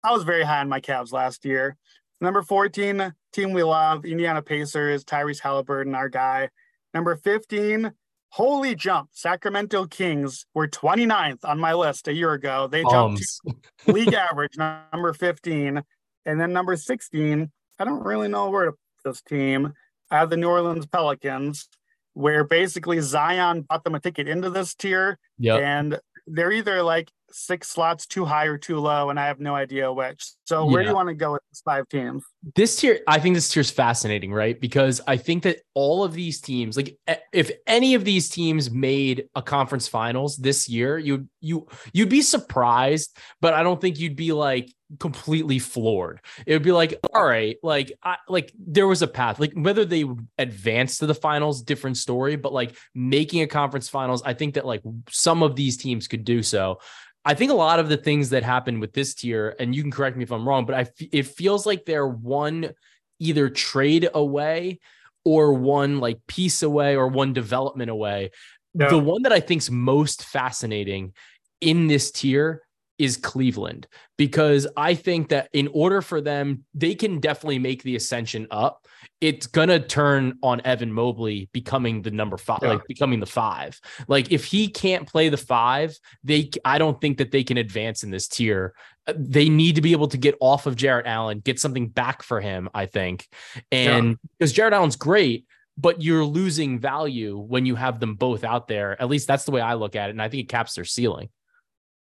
I 0.02 0.12
was 0.12 0.24
very 0.24 0.42
high 0.42 0.60
on 0.60 0.68
my 0.68 0.80
Cavs 0.80 1.12
last 1.12 1.44
year. 1.44 1.76
Number 2.20 2.42
14, 2.42 3.14
team 3.32 3.52
we 3.52 3.62
love, 3.62 4.04
Indiana 4.04 4.42
Pacers, 4.42 5.04
Tyrese 5.04 5.40
Haliburton, 5.40 5.96
our 5.96 6.08
guy. 6.08 6.48
Number 6.92 7.16
15, 7.16 7.92
holy 8.30 8.74
jump, 8.74 9.10
Sacramento 9.12 9.86
Kings 9.86 10.46
were 10.54 10.68
29th 10.68 11.44
on 11.44 11.58
my 11.58 11.74
list 11.74 12.08
a 12.08 12.12
year 12.12 12.32
ago. 12.32 12.66
They 12.66 12.82
jumped 12.82 13.22
to 13.46 13.92
league 13.92 14.14
average, 14.14 14.56
number 14.56 15.12
15. 15.12 15.82
And 16.26 16.40
then 16.40 16.52
number 16.52 16.76
16, 16.76 17.50
I 17.78 17.84
don't 17.84 18.02
really 18.02 18.28
know 18.28 18.50
where 18.50 18.66
to 18.66 18.72
put 18.72 19.10
this 19.10 19.22
team. 19.22 19.72
I 20.10 20.18
have 20.18 20.30
the 20.30 20.36
New 20.36 20.48
Orleans 20.48 20.86
Pelicans 20.86 21.68
where 22.14 22.44
basically 22.44 23.00
Zion 23.00 23.62
bought 23.62 23.84
them 23.84 23.94
a 23.94 24.00
ticket 24.00 24.28
into 24.28 24.50
this 24.50 24.74
tier. 24.74 25.18
Yep. 25.38 25.60
And 25.60 25.98
they're 26.26 26.52
either 26.52 26.82
like 26.82 27.10
six 27.32 27.68
slots 27.68 28.06
too 28.06 28.24
high 28.24 28.46
or 28.46 28.58
too 28.58 28.78
low, 28.78 29.10
and 29.10 29.18
I 29.18 29.26
have 29.26 29.40
no 29.40 29.54
idea 29.54 29.92
which. 29.92 30.32
So 30.44 30.64
where 30.66 30.80
yeah. 30.80 30.86
do 30.86 30.90
you 30.90 30.94
want 30.96 31.08
to 31.08 31.14
go 31.14 31.32
with 31.32 31.42
these 31.50 31.62
five 31.64 31.88
teams? 31.88 32.24
This 32.54 32.76
tier, 32.76 33.00
I 33.06 33.18
think 33.18 33.34
this 33.34 33.48
tier 33.48 33.60
is 33.60 33.70
fascinating, 33.70 34.32
right? 34.32 34.60
Because 34.60 35.00
I 35.06 35.16
think 35.16 35.42
that 35.44 35.60
all 35.74 36.04
of 36.04 36.12
these 36.12 36.40
teams, 36.40 36.76
like 36.76 36.96
eh, 37.06 37.16
if 37.32 37.50
any 37.66 37.94
of 37.94 38.04
these 38.04 38.28
teams 38.28 38.70
made 38.70 39.28
a 39.34 39.42
conference 39.42 39.88
finals 39.88 40.36
this 40.36 40.68
year, 40.68 40.98
you 40.98 41.28
you 41.40 41.66
you'd 41.92 42.08
be 42.08 42.22
surprised, 42.22 43.16
but 43.40 43.54
I 43.54 43.62
don't 43.62 43.80
think 43.80 43.98
you'd 43.98 44.16
be 44.16 44.32
like 44.32 44.72
completely 44.98 45.58
floored. 45.58 46.20
It 46.46 46.52
would 46.52 46.62
be 46.62 46.72
like, 46.72 46.98
all 47.14 47.24
right, 47.24 47.56
like 47.62 47.92
I, 48.02 48.16
like 48.28 48.52
there 48.58 48.88
was 48.88 49.02
a 49.02 49.06
path. 49.06 49.38
Like 49.38 49.52
whether 49.54 49.84
they 49.84 50.04
advance 50.38 50.98
to 50.98 51.06
the 51.06 51.14
finals, 51.14 51.62
different 51.62 51.96
story. 51.96 52.36
But 52.36 52.52
like 52.52 52.76
making 52.94 53.42
a 53.42 53.46
conference 53.46 53.88
finals, 53.88 54.22
I 54.24 54.34
think 54.34 54.54
that 54.54 54.66
like 54.66 54.82
some 55.08 55.42
of 55.42 55.54
these 55.54 55.76
teams 55.76 56.08
could 56.08 56.24
do 56.24 56.42
so. 56.42 56.80
I 57.24 57.34
think 57.34 57.50
a 57.50 57.54
lot 57.54 57.78
of 57.78 57.88
the 57.88 57.96
things 57.96 58.30
that 58.30 58.42
happened 58.42 58.80
with 58.80 58.92
this 58.92 59.14
tier, 59.14 59.54
and 59.58 59.74
you 59.74 59.82
can 59.82 59.90
correct 59.90 60.16
me 60.16 60.22
if 60.22 60.32
I'm 60.32 60.48
wrong, 60.48 60.64
but 60.64 60.74
I 60.74 60.80
f- 60.80 61.08
it 61.12 61.26
feels 61.26 61.66
like 61.66 61.84
they're 61.84 62.06
one 62.06 62.70
either 63.18 63.50
trade 63.50 64.08
away 64.14 64.80
or 65.24 65.52
one 65.52 66.00
like 66.00 66.18
piece 66.26 66.62
away 66.62 66.96
or 66.96 67.08
one 67.08 67.32
development 67.32 67.90
away. 67.90 68.30
Yeah. 68.74 68.88
The 68.88 68.98
one 68.98 69.22
that 69.22 69.32
I 69.32 69.40
think's 69.40 69.70
most 69.70 70.24
fascinating 70.24 71.12
in 71.60 71.88
this 71.88 72.10
tier 72.10 72.62
is 73.00 73.16
Cleveland 73.16 73.88
because 74.18 74.66
I 74.76 74.94
think 74.94 75.30
that 75.30 75.48
in 75.54 75.68
order 75.72 76.02
for 76.02 76.20
them, 76.20 76.64
they 76.74 76.94
can 76.94 77.18
definitely 77.18 77.58
make 77.58 77.82
the 77.82 77.96
ascension 77.96 78.46
up. 78.50 78.86
It's 79.22 79.46
gonna 79.46 79.80
turn 79.80 80.38
on 80.42 80.60
Evan 80.66 80.92
Mobley 80.92 81.48
becoming 81.52 82.02
the 82.02 82.10
number 82.10 82.36
five, 82.36 82.58
yeah. 82.62 82.68
like 82.68 82.86
becoming 82.86 83.18
the 83.18 83.26
five. 83.26 83.80
Like 84.06 84.30
if 84.30 84.44
he 84.44 84.68
can't 84.68 85.08
play 85.08 85.30
the 85.30 85.38
five, 85.38 85.98
they 86.22 86.50
I 86.62 86.76
don't 86.76 87.00
think 87.00 87.16
that 87.18 87.30
they 87.30 87.42
can 87.42 87.56
advance 87.56 88.02
in 88.02 88.10
this 88.10 88.28
tier. 88.28 88.74
Uh, 89.06 89.14
they 89.16 89.48
need 89.48 89.76
to 89.76 89.80
be 89.80 89.92
able 89.92 90.08
to 90.08 90.18
get 90.18 90.36
off 90.38 90.66
of 90.66 90.76
Jarrett 90.76 91.06
Allen, 91.06 91.40
get 91.40 91.58
something 91.58 91.88
back 91.88 92.22
for 92.22 92.42
him. 92.42 92.68
I 92.74 92.84
think, 92.84 93.26
and 93.72 94.18
because 94.38 94.52
yeah. 94.52 94.56
Jarrett 94.56 94.74
Allen's 94.74 94.96
great, 94.96 95.46
but 95.78 96.02
you're 96.02 96.24
losing 96.24 96.78
value 96.78 97.38
when 97.38 97.64
you 97.64 97.76
have 97.76 97.98
them 97.98 98.16
both 98.16 98.44
out 98.44 98.68
there. 98.68 99.00
At 99.00 99.08
least 99.08 99.26
that's 99.26 99.44
the 99.44 99.52
way 99.52 99.62
I 99.62 99.74
look 99.74 99.96
at 99.96 100.10
it, 100.10 100.12
and 100.12 100.20
I 100.20 100.28
think 100.28 100.42
it 100.42 100.48
caps 100.50 100.74
their 100.74 100.84
ceiling. 100.84 101.30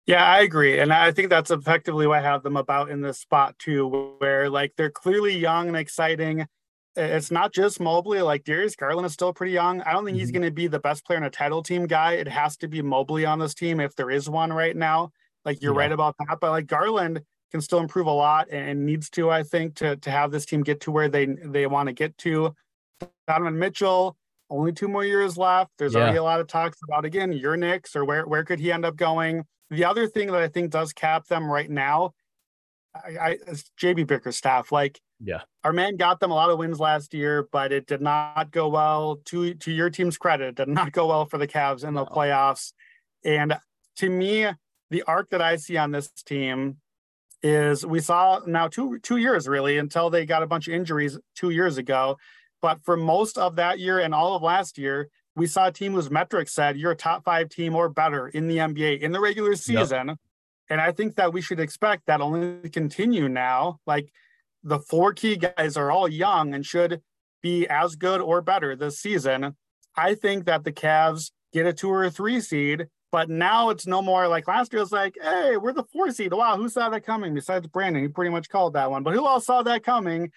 Yeah, 0.07 0.23
I 0.23 0.41
agree. 0.41 0.79
And 0.79 0.93
I 0.93 1.11
think 1.11 1.29
that's 1.29 1.49
effectively 1.49 2.05
what 2.05 2.19
I 2.19 2.21
have 2.21 2.43
them 2.43 2.57
about 2.57 2.89
in 2.91 3.01
this 3.01 3.19
spot 3.19 3.57
too, 3.57 4.15
where 4.19 4.49
like 4.49 4.73
they're 4.77 4.91
clearly 4.91 5.35
young 5.35 5.67
and 5.67 5.77
exciting. 5.77 6.45
It's 6.95 7.31
not 7.31 7.53
just 7.53 7.79
Mobley, 7.79 8.21
like 8.21 8.43
Darius 8.43 8.75
Garland 8.75 9.05
is 9.05 9.13
still 9.13 9.33
pretty 9.33 9.51
young. 9.51 9.81
I 9.81 9.91
don't 9.91 10.05
think 10.05 10.15
mm-hmm. 10.15 10.21
he's 10.21 10.31
going 10.31 10.43
to 10.43 10.51
be 10.51 10.67
the 10.67 10.79
best 10.79 11.05
player 11.05 11.17
in 11.17 11.23
a 11.23 11.29
title 11.29 11.61
team 11.61 11.87
guy. 11.87 12.13
It 12.13 12.27
has 12.27 12.55
to 12.57 12.67
be 12.67 12.81
Mobley 12.81 13.25
on 13.25 13.39
this 13.39 13.53
team 13.53 13.79
if 13.79 13.95
there 13.95 14.11
is 14.11 14.29
one 14.29 14.53
right 14.53 14.75
now. 14.75 15.11
Like 15.43 15.61
you're 15.61 15.73
yeah. 15.73 15.79
right 15.79 15.91
about 15.91 16.15
that. 16.19 16.37
But 16.39 16.51
like 16.51 16.67
Garland 16.67 17.21
can 17.51 17.61
still 17.61 17.79
improve 17.79 18.07
a 18.07 18.11
lot 18.11 18.49
and 18.49 18.85
needs 18.85 19.09
to, 19.11 19.29
I 19.29 19.43
think, 19.43 19.75
to 19.75 19.95
to 19.97 20.11
have 20.11 20.31
this 20.31 20.45
team 20.45 20.61
get 20.61 20.81
to 20.81 20.91
where 20.91 21.09
they 21.09 21.25
they 21.25 21.65
want 21.65 21.87
to 21.87 21.93
get 21.93 22.17
to. 22.19 22.53
Donovan 23.27 23.57
Mitchell, 23.57 24.15
only 24.49 24.71
two 24.71 24.87
more 24.87 25.03
years 25.03 25.37
left. 25.37 25.71
There's 25.77 25.95
yeah. 25.95 26.01
already 26.01 26.17
a 26.17 26.23
lot 26.23 26.39
of 26.39 26.47
talks 26.47 26.77
about 26.87 27.05
again 27.05 27.33
your 27.33 27.57
Knicks 27.57 27.95
or 27.95 28.05
where 28.05 28.25
where 28.25 28.43
could 28.43 28.59
he 28.59 28.71
end 28.71 28.85
up 28.85 28.95
going. 28.95 29.43
The 29.69 29.85
other 29.85 30.07
thing 30.07 30.31
that 30.31 30.41
I 30.41 30.47
think 30.47 30.71
does 30.71 30.93
cap 30.93 31.27
them 31.27 31.49
right 31.49 31.69
now, 31.69 32.13
I, 32.95 33.09
I 33.19 33.37
JB 33.81 34.07
Bickerstaff. 34.07 34.71
Like, 34.71 35.01
yeah, 35.19 35.41
our 35.63 35.73
man 35.73 35.97
got 35.97 36.19
them 36.19 36.31
a 36.31 36.35
lot 36.35 36.49
of 36.49 36.59
wins 36.59 36.79
last 36.79 37.13
year, 37.13 37.47
but 37.51 37.71
it 37.71 37.87
did 37.87 38.01
not 38.01 38.51
go 38.51 38.69
well. 38.69 39.17
To 39.25 39.53
to 39.53 39.71
your 39.71 39.89
team's 39.89 40.17
credit, 40.17 40.49
it 40.49 40.55
did 40.55 40.67
not 40.69 40.91
go 40.91 41.07
well 41.07 41.25
for 41.25 41.37
the 41.37 41.47
Cavs 41.47 41.83
in 41.83 41.93
the 41.93 42.03
no. 42.03 42.09
playoffs. 42.09 42.73
And 43.23 43.57
to 43.97 44.09
me, 44.09 44.47
the 44.91 45.03
arc 45.03 45.29
that 45.31 45.41
I 45.41 45.55
see 45.55 45.77
on 45.77 45.91
this 45.91 46.09
team 46.09 46.77
is 47.41 47.85
we 47.85 47.99
saw 47.99 48.41
now 48.45 48.67
two 48.67 48.99
two 48.99 49.17
years 49.17 49.47
really 49.47 49.77
until 49.77 50.09
they 50.09 50.25
got 50.25 50.43
a 50.43 50.47
bunch 50.47 50.67
of 50.67 50.73
injuries 50.73 51.17
two 51.35 51.49
years 51.49 51.77
ago. 51.77 52.17
But 52.61 52.83
for 52.83 52.97
most 52.97 53.37
of 53.37 53.57
that 53.57 53.79
year 53.79 53.99
and 53.99 54.13
all 54.13 54.35
of 54.35 54.41
last 54.41 54.77
year, 54.77 55.09
we 55.35 55.47
saw 55.47 55.67
a 55.67 55.71
team 55.71 55.93
whose 55.93 56.09
metrics 56.09 56.53
said 56.53 56.77
you're 56.77 56.91
a 56.91 56.95
top 56.95 57.23
five 57.23 57.49
team 57.49 57.75
or 57.75 57.89
better 57.89 58.27
in 58.27 58.47
the 58.47 58.57
NBA 58.57 59.01
in 59.01 59.11
the 59.11 59.19
regular 59.19 59.55
season. 59.55 60.07
Yep. 60.07 60.17
And 60.69 60.81
I 60.81 60.91
think 60.91 61.15
that 61.15 61.33
we 61.33 61.41
should 61.41 61.59
expect 61.59 62.07
that 62.07 62.21
only 62.21 62.61
to 62.61 62.69
continue 62.69 63.29
now. 63.29 63.79
Like 63.85 64.11
the 64.63 64.79
four 64.79 65.13
key 65.13 65.35
guys 65.35 65.77
are 65.77 65.91
all 65.91 66.07
young 66.07 66.53
and 66.53 66.65
should 66.65 67.01
be 67.43 67.67
as 67.67 67.95
good 67.95 68.21
or 68.21 68.41
better 68.41 68.75
this 68.75 68.99
season. 68.99 69.55
I 69.95 70.15
think 70.15 70.45
that 70.45 70.63
the 70.63 70.71
Cavs 70.71 71.31
get 71.53 71.67
a 71.67 71.73
two 71.73 71.89
or 71.89 72.05
a 72.05 72.11
three 72.11 72.41
seed, 72.41 72.87
but 73.11 73.29
now 73.29 73.69
it's 73.69 73.85
no 73.85 74.01
more 74.01 74.27
like 74.27 74.47
last 74.47 74.73
year. 74.73 74.81
It's 74.81 74.91
like, 74.91 75.17
hey, 75.21 75.57
we're 75.57 75.73
the 75.73 75.83
four 75.83 76.09
seed. 76.11 76.33
Wow, 76.33 76.57
who 76.57 76.67
saw 76.69 76.89
that 76.89 77.05
coming? 77.05 77.33
Besides 77.35 77.67
Brandon, 77.67 78.01
he 78.01 78.07
pretty 78.07 78.31
much 78.31 78.49
called 78.49 78.73
that 78.73 78.89
one. 78.89 79.03
But 79.03 79.13
who 79.13 79.27
else 79.27 79.45
saw 79.45 79.61
that 79.63 79.83
coming? 79.83 80.31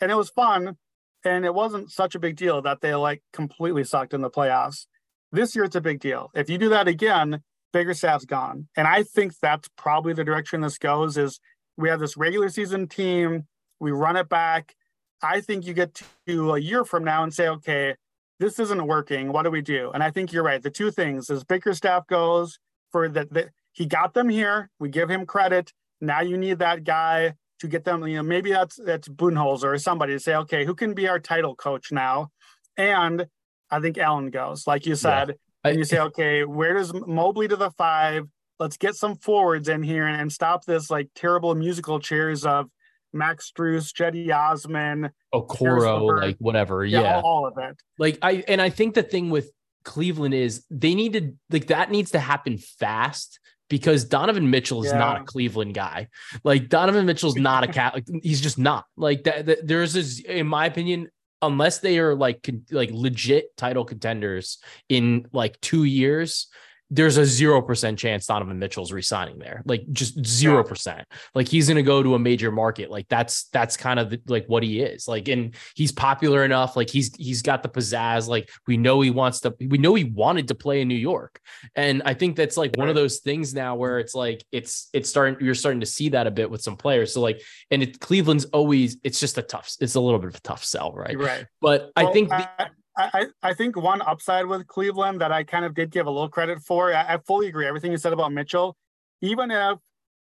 And 0.00 0.10
it 0.10 0.16
was 0.16 0.30
fun 0.30 0.76
and 1.24 1.44
it 1.44 1.54
wasn't 1.54 1.90
such 1.90 2.14
a 2.14 2.18
big 2.18 2.36
deal 2.36 2.62
that 2.62 2.80
they 2.80 2.94
like 2.94 3.22
completely 3.32 3.84
sucked 3.84 4.14
in 4.14 4.20
the 4.20 4.30
playoffs. 4.30 4.86
This 5.30 5.54
year, 5.54 5.64
it's 5.64 5.76
a 5.76 5.80
big 5.80 6.00
deal. 6.00 6.30
If 6.34 6.50
you 6.50 6.58
do 6.58 6.68
that 6.70 6.88
again, 6.88 7.42
Bickerstaff's 7.72 8.26
gone, 8.26 8.68
and 8.76 8.86
I 8.86 9.02
think 9.02 9.32
that's 9.40 9.68
probably 9.76 10.12
the 10.12 10.24
direction 10.24 10.60
this 10.60 10.78
goes. 10.78 11.16
Is 11.16 11.40
we 11.76 11.88
have 11.88 12.00
this 12.00 12.16
regular 12.16 12.48
season 12.48 12.86
team, 12.86 13.46
we 13.80 13.90
run 13.90 14.16
it 14.16 14.28
back. 14.28 14.74
I 15.22 15.40
think 15.40 15.66
you 15.66 15.72
get 15.72 16.02
to 16.26 16.52
a 16.54 16.58
year 16.58 16.84
from 16.84 17.04
now 17.04 17.22
and 17.22 17.32
say, 17.32 17.48
okay, 17.48 17.94
this 18.40 18.58
isn't 18.58 18.86
working. 18.86 19.32
What 19.32 19.44
do 19.44 19.50
we 19.50 19.62
do? 19.62 19.90
And 19.92 20.02
I 20.02 20.10
think 20.10 20.32
you're 20.32 20.42
right. 20.42 20.62
The 20.62 20.70
two 20.70 20.90
things 20.90 21.30
is 21.30 21.44
Bickerstaff 21.44 22.06
goes 22.08 22.58
for 22.90 23.08
that. 23.08 23.50
He 23.72 23.86
got 23.86 24.14
them 24.14 24.28
here. 24.28 24.68
We 24.80 24.88
give 24.88 25.08
him 25.08 25.26
credit. 25.26 25.72
Now 26.00 26.20
you 26.20 26.36
need 26.36 26.58
that 26.58 26.84
guy 26.84 27.34
to 27.62 27.68
get 27.68 27.84
them, 27.84 28.06
you 28.06 28.16
know, 28.16 28.22
maybe 28.24 28.50
that's 28.50 28.76
that's 28.76 29.08
Budenholzer 29.08 29.64
or 29.64 29.78
somebody 29.78 30.12
to 30.12 30.20
say, 30.20 30.34
okay, 30.34 30.64
who 30.64 30.74
can 30.74 30.94
be 30.94 31.08
our 31.08 31.20
title 31.20 31.54
coach 31.54 31.92
now? 31.92 32.28
And 32.76 33.26
I 33.70 33.80
think 33.80 33.98
Allen 33.98 34.30
goes, 34.30 34.66
like 34.66 34.84
you 34.84 34.96
said, 34.96 35.28
yeah. 35.28 35.34
I, 35.64 35.68
and 35.70 35.78
you 35.78 35.84
say, 35.84 36.00
okay, 36.00 36.44
where 36.44 36.74
does 36.74 36.92
Mobley 36.92 37.46
to 37.48 37.56
the 37.56 37.70
five? 37.70 38.26
Let's 38.58 38.76
get 38.76 38.96
some 38.96 39.14
forwards 39.14 39.68
in 39.68 39.82
here 39.82 40.06
and, 40.06 40.20
and 40.20 40.32
stop 40.32 40.64
this 40.64 40.90
like 40.90 41.08
terrible 41.14 41.54
musical 41.54 42.00
chairs 42.00 42.44
of 42.44 42.68
Max 43.12 43.52
Strus, 43.52 43.92
Cedi 43.92 44.34
Osman, 44.34 45.10
Okoro, 45.32 46.20
like 46.20 46.36
whatever. 46.38 46.84
Yeah, 46.84 47.00
yeah. 47.02 47.16
All, 47.20 47.44
all 47.44 47.46
of 47.46 47.58
it. 47.58 47.76
Like 47.96 48.18
I 48.22 48.42
and 48.48 48.60
I 48.60 48.70
think 48.70 48.94
the 48.94 49.04
thing 49.04 49.30
with 49.30 49.52
Cleveland 49.84 50.34
is 50.34 50.64
they 50.68 50.96
need 50.96 51.12
to 51.12 51.32
like 51.50 51.68
that 51.68 51.92
needs 51.92 52.10
to 52.10 52.18
happen 52.18 52.58
fast 52.58 53.38
because 53.72 54.04
Donovan 54.04 54.50
Mitchell 54.50 54.84
is 54.84 54.92
yeah. 54.92 54.98
not 54.98 55.22
a 55.22 55.24
Cleveland 55.24 55.72
guy. 55.72 56.08
Like 56.44 56.68
Donovan 56.68 57.06
Mitchell's 57.06 57.36
not 57.36 57.64
a 57.64 57.68
cat. 57.72 57.94
Like, 57.94 58.04
he's 58.22 58.42
just 58.42 58.58
not 58.58 58.84
like 58.98 59.24
that. 59.24 59.46
that 59.46 59.66
there's 59.66 59.94
this, 59.94 60.20
in 60.20 60.46
my 60.46 60.66
opinion, 60.66 61.08
unless 61.40 61.78
they 61.78 61.98
are 61.98 62.14
like 62.14 62.46
like 62.70 62.90
legit 62.92 63.56
title 63.56 63.86
contenders 63.86 64.58
in 64.90 65.26
like 65.32 65.58
two 65.62 65.84
years, 65.84 66.48
there's 66.92 67.16
a 67.16 67.24
zero 67.24 67.62
percent 67.62 67.98
chance 67.98 68.26
Donovan 68.26 68.58
Mitchell's 68.58 68.92
resigning 68.92 69.38
there. 69.38 69.62
Like 69.64 69.90
just 69.92 70.24
zero 70.26 70.62
percent. 70.62 71.08
Like 71.34 71.48
he's 71.48 71.66
gonna 71.66 71.82
go 71.82 72.02
to 72.02 72.14
a 72.14 72.18
major 72.18 72.52
market. 72.52 72.90
Like 72.90 73.08
that's 73.08 73.44
that's 73.44 73.78
kind 73.78 73.98
of 73.98 74.10
the, 74.10 74.20
like 74.26 74.44
what 74.46 74.62
he 74.62 74.82
is. 74.82 75.08
Like 75.08 75.26
and 75.28 75.54
he's 75.74 75.90
popular 75.90 76.44
enough. 76.44 76.76
Like 76.76 76.90
he's 76.90 77.16
he's 77.16 77.40
got 77.40 77.62
the 77.62 77.70
pizzazz. 77.70 78.28
Like 78.28 78.50
we 78.66 78.76
know 78.76 79.00
he 79.00 79.10
wants 79.10 79.40
to. 79.40 79.54
We 79.58 79.78
know 79.78 79.94
he 79.94 80.04
wanted 80.04 80.48
to 80.48 80.54
play 80.54 80.82
in 80.82 80.88
New 80.88 80.94
York. 80.94 81.40
And 81.74 82.02
I 82.04 82.12
think 82.12 82.36
that's 82.36 82.58
like 82.58 82.76
one 82.76 82.90
of 82.90 82.94
those 82.94 83.20
things 83.20 83.54
now 83.54 83.74
where 83.74 83.98
it's 83.98 84.14
like 84.14 84.44
it's 84.52 84.90
it's 84.92 85.08
starting. 85.08 85.44
You're 85.44 85.54
starting 85.54 85.80
to 85.80 85.86
see 85.86 86.10
that 86.10 86.26
a 86.26 86.30
bit 86.30 86.50
with 86.50 86.60
some 86.60 86.76
players. 86.76 87.14
So 87.14 87.22
like 87.22 87.40
and 87.70 87.82
it 87.82 88.00
Cleveland's 88.00 88.44
always 88.46 88.98
it's 89.02 89.18
just 89.18 89.38
a 89.38 89.42
tough. 89.42 89.72
It's 89.80 89.94
a 89.94 90.00
little 90.00 90.18
bit 90.18 90.28
of 90.28 90.34
a 90.34 90.40
tough 90.40 90.62
sell, 90.62 90.92
right? 90.92 91.18
Right. 91.18 91.46
But 91.62 91.90
well, 91.96 92.08
I 92.08 92.12
think. 92.12 92.30
Uh, 92.30 92.38
the, 92.38 92.64
I, 92.64 92.68
I, 92.96 93.26
I 93.42 93.54
think 93.54 93.76
one 93.76 94.02
upside 94.02 94.46
with 94.46 94.66
Cleveland 94.66 95.20
that 95.20 95.32
I 95.32 95.44
kind 95.44 95.64
of 95.64 95.74
did 95.74 95.90
give 95.90 96.06
a 96.06 96.10
little 96.10 96.28
credit 96.28 96.60
for. 96.60 96.92
I, 96.92 97.14
I 97.14 97.18
fully 97.18 97.48
agree 97.48 97.66
everything 97.66 97.90
you 97.90 97.96
said 97.96 98.12
about 98.12 98.32
Mitchell. 98.32 98.76
Even 99.20 99.50
if 99.50 99.78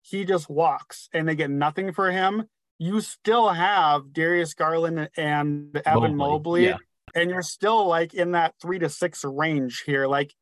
he 0.01 0.25
just 0.25 0.49
walks 0.49 1.09
and 1.13 1.27
they 1.27 1.35
get 1.35 1.49
nothing 1.49 1.93
for 1.93 2.11
him, 2.11 2.45
you 2.77 3.01
still 3.01 3.49
have 3.49 4.13
Darius 4.13 4.53
Garland 4.53 5.09
and 5.15 5.75
Evan 5.85 6.15
Mobley, 6.15 6.15
Mobley 6.15 6.65
yeah. 6.65 6.77
and 7.13 7.29
you're 7.29 7.41
still 7.41 7.87
like 7.87 8.13
in 8.13 8.31
that 8.31 8.55
three 8.61 8.79
to 8.79 8.89
six 8.89 9.23
range 9.23 9.83
here, 9.85 10.07
like 10.07 10.33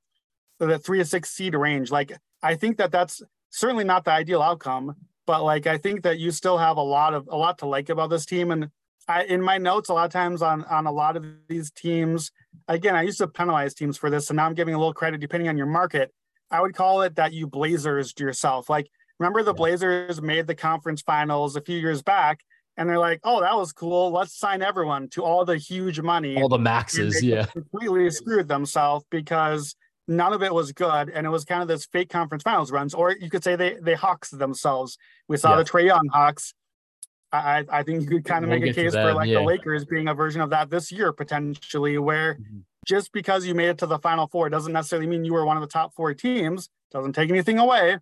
the 0.59 0.79
three 0.79 0.99
to 0.99 1.05
six 1.05 1.29
seed 1.29 1.55
range. 1.55 1.91
Like 1.91 2.13
I 2.41 2.55
think 2.55 2.77
that 2.77 2.91
that's 2.91 3.21
certainly 3.49 3.83
not 3.83 4.05
the 4.05 4.11
ideal 4.11 4.41
outcome, 4.41 4.95
but 5.25 5.43
like 5.43 5.67
I 5.67 5.77
think 5.77 6.03
that 6.03 6.19
you 6.19 6.31
still 6.31 6.57
have 6.57 6.77
a 6.77 6.81
lot 6.81 7.13
of 7.13 7.27
a 7.29 7.37
lot 7.37 7.59
to 7.59 7.65
like 7.67 7.89
about 7.89 8.09
this 8.09 8.25
team, 8.25 8.51
and 8.51 8.69
I, 9.07 9.23
in 9.23 9.41
my 9.41 9.57
notes, 9.57 9.89
a 9.89 9.93
lot 9.93 10.05
of 10.05 10.11
times 10.11 10.41
on 10.41 10.63
on 10.65 10.85
a 10.85 10.91
lot 10.91 11.17
of 11.17 11.25
these 11.47 11.71
teams, 11.71 12.31
again, 12.67 12.95
I 12.95 13.03
used 13.03 13.17
to 13.17 13.27
penalize 13.27 13.73
teams 13.73 13.97
for 13.97 14.09
this, 14.09 14.29
and 14.29 14.37
now 14.37 14.45
I'm 14.45 14.53
giving 14.53 14.73
a 14.73 14.77
little 14.77 14.93
credit 14.93 15.19
depending 15.19 15.49
on 15.49 15.57
your 15.57 15.67
market. 15.67 16.13
I 16.49 16.61
would 16.61 16.75
call 16.75 17.01
it 17.01 17.15
that 17.15 17.33
you 17.33 17.47
Blazers 17.47 18.13
yourself. 18.19 18.69
Like, 18.69 18.89
remember 19.19 19.43
the 19.43 19.53
Blazers 19.53 20.21
made 20.21 20.47
the 20.47 20.55
conference 20.55 21.01
finals 21.01 21.55
a 21.55 21.61
few 21.61 21.77
years 21.77 22.01
back, 22.01 22.39
and 22.77 22.87
they're 22.87 22.99
like, 22.99 23.19
"Oh, 23.23 23.41
that 23.41 23.55
was 23.55 23.73
cool. 23.73 24.11
Let's 24.11 24.37
sign 24.37 24.61
everyone 24.61 25.09
to 25.09 25.23
all 25.23 25.43
the 25.43 25.57
huge 25.57 25.99
money, 25.99 26.41
all 26.41 26.49
the 26.49 26.59
maxes." 26.59 27.21
Yeah, 27.21 27.45
completely 27.45 28.09
screwed 28.09 28.47
themselves 28.47 29.05
because 29.09 29.75
none 30.07 30.31
of 30.31 30.43
it 30.43 30.53
was 30.53 30.71
good, 30.71 31.09
and 31.09 31.27
it 31.27 31.29
was 31.29 31.43
kind 31.43 31.61
of 31.61 31.67
this 31.67 31.85
fake 31.85 32.09
conference 32.09 32.43
finals 32.43 32.71
runs, 32.71 32.93
or 32.93 33.11
you 33.11 33.29
could 33.29 33.43
say 33.43 33.57
they 33.57 33.75
they 33.81 33.95
hawks 33.95 34.29
themselves. 34.29 34.97
We 35.27 35.35
saw 35.35 35.51
yeah. 35.51 35.57
the 35.57 35.69
Trae 35.69 35.85
Young 35.87 36.07
Hawks 36.07 36.53
I, 37.33 37.65
I 37.69 37.83
think 37.83 38.03
you 38.03 38.07
could 38.07 38.25
kind 38.25 38.45
of 38.45 38.49
we'll 38.49 38.59
make 38.59 38.69
a 38.69 38.73
case 38.73 38.93
for 38.93 39.13
like 39.13 39.27
yeah. 39.27 39.39
the 39.39 39.41
Lakers 39.41 39.85
being 39.85 40.07
a 40.07 40.13
version 40.13 40.41
of 40.41 40.51
that 40.51 40.69
this 40.69 40.91
year 40.91 41.11
potentially, 41.11 41.97
where 41.97 42.35
mm-hmm. 42.35 42.59
just 42.85 43.11
because 43.11 43.45
you 43.45 43.55
made 43.55 43.69
it 43.69 43.79
to 43.79 43.87
the 43.87 43.99
Final 43.99 44.27
Four 44.27 44.49
doesn't 44.49 44.71
necessarily 44.71 45.07
mean 45.07 45.25
you 45.25 45.33
were 45.33 45.45
one 45.45 45.57
of 45.57 45.61
the 45.61 45.67
top 45.67 45.93
four 45.95 46.13
teams. 46.13 46.69
Doesn't 46.91 47.13
take 47.13 47.29
anything 47.29 47.57
away, 47.57 47.97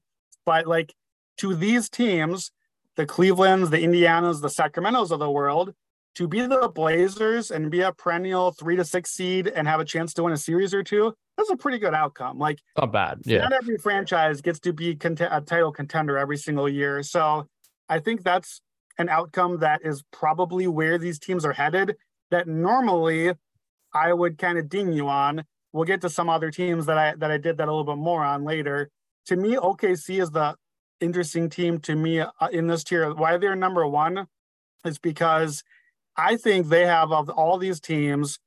but 0.45 0.67
like 0.67 0.93
to 1.37 1.55
these 1.55 1.89
teams, 1.89 2.51
the 2.97 3.05
Clevelands, 3.05 3.69
the 3.69 3.77
Indianas, 3.77 4.41
the 4.41 4.49
Sacramentos 4.49 5.11
of 5.11 5.19
the 5.19 5.31
world, 5.31 5.73
to 6.15 6.27
be 6.27 6.41
the 6.41 6.67
Blazers 6.67 7.51
and 7.51 7.71
be 7.71 7.81
a 7.81 7.93
perennial 7.93 8.51
three 8.51 8.75
to 8.75 8.83
six 8.83 9.11
seed 9.11 9.47
and 9.47 9.67
have 9.67 9.79
a 9.79 9.85
chance 9.85 10.13
to 10.15 10.23
win 10.23 10.33
a 10.33 10.37
series 10.37 10.73
or 10.73 10.83
two, 10.83 11.13
that's 11.37 11.49
a 11.49 11.55
pretty 11.55 11.79
good 11.79 11.93
outcome. 11.93 12.37
Like 12.37 12.59
not 12.77 12.91
bad. 12.91 13.21
Yeah. 13.23 13.39
Not 13.39 13.53
every 13.53 13.77
franchise 13.77 14.41
gets 14.41 14.59
to 14.61 14.73
be 14.73 14.95
cont- 14.95 15.21
a 15.21 15.41
title 15.45 15.71
contender 15.71 16.17
every 16.17 16.37
single 16.37 16.67
year. 16.67 17.01
So 17.03 17.47
I 17.87 17.99
think 17.99 18.23
that's 18.23 18.61
an 18.97 19.09
outcome 19.09 19.59
that 19.59 19.81
is 19.83 20.03
probably 20.11 20.67
where 20.67 20.97
these 20.97 21.19
teams 21.19 21.45
are 21.45 21.53
headed 21.53 21.95
that 22.29 22.47
normally 22.47 23.33
I 23.93 24.13
would 24.13 24.37
kind 24.37 24.57
of 24.57 24.69
ding 24.69 24.93
you 24.93 25.07
on. 25.09 25.43
We'll 25.73 25.85
get 25.85 26.01
to 26.01 26.09
some 26.09 26.29
other 26.29 26.51
teams 26.51 26.85
that 26.85 26.97
I 26.97 27.15
that 27.15 27.31
I 27.31 27.37
did 27.37 27.57
that 27.57 27.67
a 27.67 27.71
little 27.71 27.95
bit 27.95 28.01
more 28.01 28.23
on 28.23 28.43
later. 28.43 28.89
To 29.27 29.35
me, 29.35 29.55
OKC 29.55 30.21
is 30.21 30.31
the 30.31 30.55
interesting 30.99 31.49
team 31.49 31.79
to 31.79 31.95
me 31.95 32.19
uh, 32.19 32.29
in 32.51 32.67
this 32.67 32.83
tier. 32.83 33.13
Why 33.13 33.37
they're 33.37 33.55
number 33.55 33.85
one 33.87 34.27
is 34.85 34.97
because 34.97 35.63
I 36.17 36.37
think 36.37 36.67
they 36.67 36.85
have 36.85 37.11
of 37.11 37.29
all 37.29 37.57
these 37.57 37.79
teams, 37.79 38.39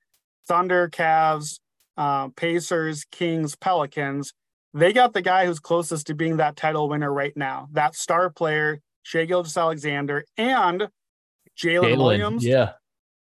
Thunder, 0.47 0.89
Cavs, 0.89 1.61
uh, 1.97 2.29
Pacers, 2.29 3.05
Kings, 3.11 3.57
Pelicans. 3.57 4.35
They 4.73 4.93
got 4.93 5.13
the 5.13 5.23
guy 5.23 5.47
who's 5.47 5.61
closest 5.61 6.09
to 6.09 6.15
being 6.15 6.37
that 6.39 6.57
title 6.57 6.89
winner 6.89 7.13
right 7.13 7.37
now. 7.37 7.69
That 7.73 7.95
star 7.95 8.29
player 8.29 8.81
Shai 9.05 9.27
Gilgeous-Alexander, 9.27 10.25
and 10.37 10.89
Jalen 11.57 11.97
Williams. 11.97 12.45
Yeah. 12.45 12.73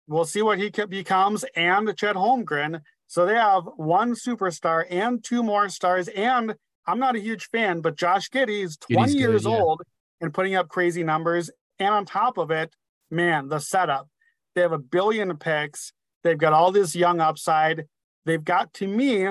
We'll 0.06 0.24
see 0.24 0.42
what 0.42 0.58
he 0.58 0.70
becomes, 0.70 1.44
and 1.56 1.96
Chet 1.96 2.14
Holmgren. 2.14 2.80
So 3.08 3.26
they 3.26 3.34
have 3.34 3.64
one 3.76 4.14
superstar 4.14 4.84
and 4.88 5.22
two 5.22 5.42
more 5.42 5.68
stars. 5.68 6.08
And 6.08 6.54
I'm 6.86 6.98
not 6.98 7.16
a 7.16 7.20
huge 7.20 7.48
fan, 7.48 7.80
but 7.80 7.96
Josh 7.96 8.30
Giddey 8.30 8.64
is 8.64 8.76
20 8.76 9.12
years 9.12 9.44
yeah. 9.44 9.50
old 9.50 9.82
and 10.20 10.32
putting 10.32 10.54
up 10.54 10.68
crazy 10.68 11.02
numbers. 11.02 11.50
And 11.78 11.94
on 11.94 12.04
top 12.04 12.38
of 12.38 12.50
it, 12.50 12.74
man, 13.10 13.48
the 13.48 13.58
setup. 13.58 14.08
They 14.54 14.60
have 14.60 14.72
a 14.72 14.78
billion 14.78 15.36
picks. 15.36 15.92
They've 16.22 16.38
got 16.38 16.52
all 16.52 16.72
this 16.72 16.94
young 16.94 17.20
upside. 17.20 17.86
They've 18.24 18.42
got 18.42 18.72
to 18.74 18.86
me 18.86 19.28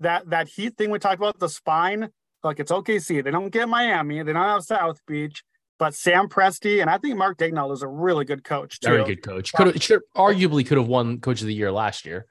that 0.00 0.30
that 0.30 0.48
heat 0.48 0.76
thing 0.76 0.90
we 0.90 0.98
talked 0.98 1.18
about, 1.18 1.38
the 1.38 1.48
spine. 1.48 2.10
Like 2.42 2.60
it's 2.60 2.72
OKC. 2.72 3.22
They 3.22 3.30
don't 3.30 3.50
get 3.50 3.68
Miami. 3.68 4.22
They 4.22 4.32
don't 4.32 4.42
have 4.42 4.62
South 4.62 5.00
Beach. 5.06 5.42
But 5.82 5.96
Sam 5.96 6.28
Presti 6.28 6.80
and 6.80 6.88
I 6.88 6.96
think 6.96 7.16
Mark 7.16 7.38
Daigneault 7.38 7.72
is 7.72 7.82
a 7.82 7.88
really 7.88 8.24
good 8.24 8.44
coach. 8.44 8.78
Too. 8.78 8.88
Very 8.88 9.04
good 9.04 9.20
coach. 9.20 9.52
Could 9.52 9.66
have, 9.66 9.82
should 9.82 10.00
arguably 10.14 10.64
could 10.64 10.78
have 10.78 10.86
won 10.86 11.18
Coach 11.18 11.40
of 11.40 11.48
the 11.48 11.54
Year 11.54 11.72
last 11.72 12.06
year. 12.06 12.26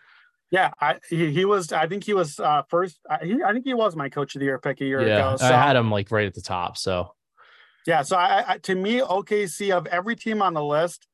Yeah, 0.51 0.71
I, 0.79 1.01
he, 1.09 1.33
he 1.33 1.43
was. 1.43 1.73
I 1.73 1.85
think 1.85 2.05
he 2.05 2.13
was 2.13 2.39
uh, 2.39 2.61
first. 2.69 3.01
I, 3.09 3.25
he, 3.25 3.43
I 3.43 3.51
think 3.51 3.65
he 3.65 3.73
was 3.73 3.93
my 3.93 4.07
Coach 4.07 4.35
of 4.35 4.39
the 4.39 4.45
Year 4.45 4.57
pick 4.57 4.79
a 4.79 4.85
year 4.85 5.05
yeah, 5.05 5.33
ago. 5.33 5.35
So. 5.35 5.47
I 5.47 5.49
had 5.51 5.75
him 5.75 5.91
like 5.91 6.11
right 6.11 6.25
at 6.25 6.33
the 6.33 6.41
top. 6.41 6.77
So 6.77 7.13
yeah, 7.85 8.03
so 8.03 8.15
I, 8.15 8.53
I 8.53 8.57
to 8.59 8.73
me 8.73 9.01
OKC 9.01 9.75
of 9.75 9.85
every 9.87 10.15
team 10.15 10.41
on 10.41 10.53
the 10.53 10.63
list, 10.63 11.05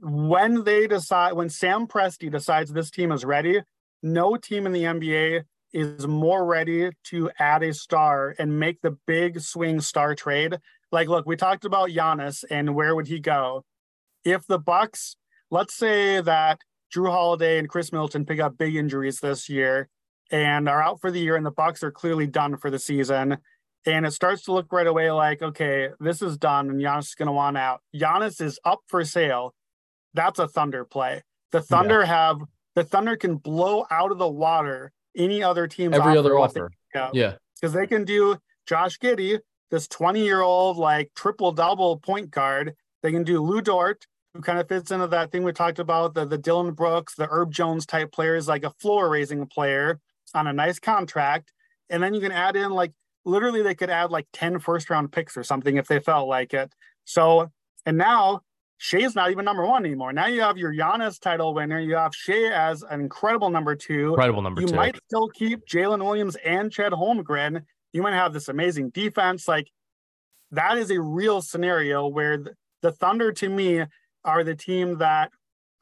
when 0.00 0.62
they 0.62 0.86
decide 0.86 1.32
when 1.32 1.50
Sam 1.50 1.88
Presti 1.88 2.30
decides 2.30 2.72
this 2.72 2.92
team 2.92 3.10
is 3.10 3.24
ready, 3.24 3.62
no 4.00 4.36
team 4.36 4.64
in 4.64 4.70
the 4.70 4.84
NBA 4.84 5.42
is 5.72 6.06
more 6.06 6.46
ready 6.46 6.90
to 7.06 7.32
add 7.40 7.64
a 7.64 7.74
star 7.74 8.36
and 8.38 8.60
make 8.60 8.80
the 8.80 8.96
big 9.08 9.40
swing 9.40 9.80
star 9.80 10.14
trade 10.14 10.56
like, 10.92 11.08
look, 11.08 11.26
we 11.26 11.36
talked 11.36 11.64
about 11.64 11.90
Giannis 11.90 12.44
and 12.50 12.74
where 12.74 12.94
would 12.94 13.06
he 13.06 13.20
go? 13.20 13.64
If 14.24 14.46
the 14.46 14.58
Bucks, 14.58 15.16
let's 15.50 15.74
say 15.74 16.20
that 16.20 16.60
Jrue 16.94 17.10
Holiday 17.10 17.58
and 17.58 17.68
Khris 17.68 17.92
Middleton 17.92 18.24
pick 18.24 18.40
up 18.40 18.58
big 18.58 18.76
injuries 18.76 19.20
this 19.20 19.48
year 19.48 19.88
and 20.30 20.68
are 20.68 20.82
out 20.82 21.00
for 21.00 21.10
the 21.10 21.20
year, 21.20 21.36
and 21.36 21.46
the 21.46 21.50
Bucks 21.50 21.82
are 21.82 21.90
clearly 21.90 22.26
done 22.26 22.56
for 22.56 22.70
the 22.70 22.78
season. 22.78 23.38
And 23.86 24.04
it 24.04 24.12
starts 24.12 24.42
to 24.42 24.52
look 24.52 24.72
right 24.72 24.86
away 24.86 25.10
like, 25.10 25.40
okay, 25.42 25.88
this 26.00 26.20
is 26.20 26.36
done, 26.36 26.68
and 26.68 26.80
Giannis 26.80 27.08
is 27.08 27.14
going 27.14 27.26
to 27.26 27.32
want 27.32 27.56
out. 27.56 27.80
Giannis 27.94 28.40
is 28.40 28.58
up 28.64 28.80
for 28.88 29.04
sale. 29.04 29.54
That's 30.12 30.38
a 30.38 30.46
Thunder 30.46 30.84
play. 30.84 31.22
The 31.52 31.62
Thunder 31.62 32.00
yeah. 32.00 32.06
have 32.06 32.38
the 32.74 32.84
Thunder 32.84 33.16
can 33.16 33.36
blow 33.36 33.86
out 33.90 34.12
of 34.12 34.18
the 34.18 34.28
water 34.28 34.92
any 35.16 35.42
other 35.42 35.66
team's 35.66 35.96
every 35.96 36.16
other 36.16 36.38
offer. 36.38 36.70
Yeah, 36.94 37.36
because 37.60 37.72
they 37.72 37.86
can 37.86 38.04
do 38.04 38.36
Josh 38.66 38.98
Giddey, 38.98 39.40
this 39.70 39.88
20 39.88 40.22
year 40.22 40.42
old 40.42 40.76
like 40.76 41.12
triple 41.14 41.52
double 41.52 41.98
point 41.98 42.30
guard. 42.30 42.74
They 43.02 43.12
can 43.12 43.24
do 43.24 43.40
Lu 43.40 43.60
Dort, 43.60 44.06
who 44.34 44.40
kind 44.40 44.58
of 44.58 44.68
fits 44.68 44.90
into 44.90 45.06
that 45.08 45.32
thing 45.32 45.42
we 45.42 45.52
talked 45.52 45.78
about 45.78 46.14
the, 46.14 46.26
the 46.26 46.38
Dillon 46.38 46.72
Brooks, 46.72 47.14
the 47.14 47.26
Herb 47.26 47.52
Jones 47.52 47.86
type 47.86 48.12
players, 48.12 48.48
like 48.48 48.64
a 48.64 48.70
floor 48.70 49.08
raising 49.08 49.46
player 49.46 50.00
on 50.34 50.46
a 50.46 50.52
nice 50.52 50.78
contract. 50.78 51.52
And 51.88 52.02
then 52.02 52.14
you 52.14 52.20
can 52.20 52.32
add 52.32 52.56
in 52.56 52.70
like 52.70 52.92
literally 53.24 53.62
they 53.62 53.74
could 53.74 53.90
add 53.90 54.10
like 54.10 54.26
10 54.32 54.58
first 54.58 54.90
round 54.90 55.12
picks 55.12 55.36
or 55.36 55.44
something 55.44 55.76
if 55.76 55.86
they 55.86 56.00
felt 56.00 56.28
like 56.28 56.54
it. 56.54 56.72
So, 57.04 57.50
and 57.86 57.96
now 57.96 58.42
Shai's 58.78 59.14
not 59.14 59.30
even 59.30 59.44
number 59.44 59.66
one 59.66 59.84
anymore. 59.84 60.12
Now 60.12 60.26
you 60.26 60.40
have 60.40 60.56
your 60.56 60.72
Giannis 60.72 61.20
title 61.20 61.52
winner. 61.52 61.80
You 61.80 61.96
have 61.96 62.14
Shai 62.14 62.50
as 62.50 62.82
an 62.82 63.00
incredible 63.00 63.50
number 63.50 63.74
two. 63.74 64.10
Incredible 64.10 64.42
number 64.42 64.60
you 64.60 64.68
two. 64.68 64.72
You 64.72 64.80
might 64.80 64.96
still 65.06 65.28
keep 65.28 65.66
Jalen 65.66 66.02
Williams 66.02 66.36
and 66.36 66.72
Chet 66.72 66.92
Holmgren 66.92 67.64
you 67.92 68.02
might 68.02 68.14
have 68.14 68.32
this 68.32 68.48
amazing 68.48 68.90
defense. 68.90 69.48
Like 69.48 69.70
that 70.50 70.78
is 70.78 70.90
a 70.90 71.00
real 71.00 71.42
scenario 71.42 72.06
where 72.06 72.38
the, 72.38 72.54
the 72.82 72.92
Thunder, 72.92 73.32
to 73.32 73.48
me, 73.48 73.84
are 74.24 74.44
the 74.44 74.54
team 74.54 74.98
that 74.98 75.30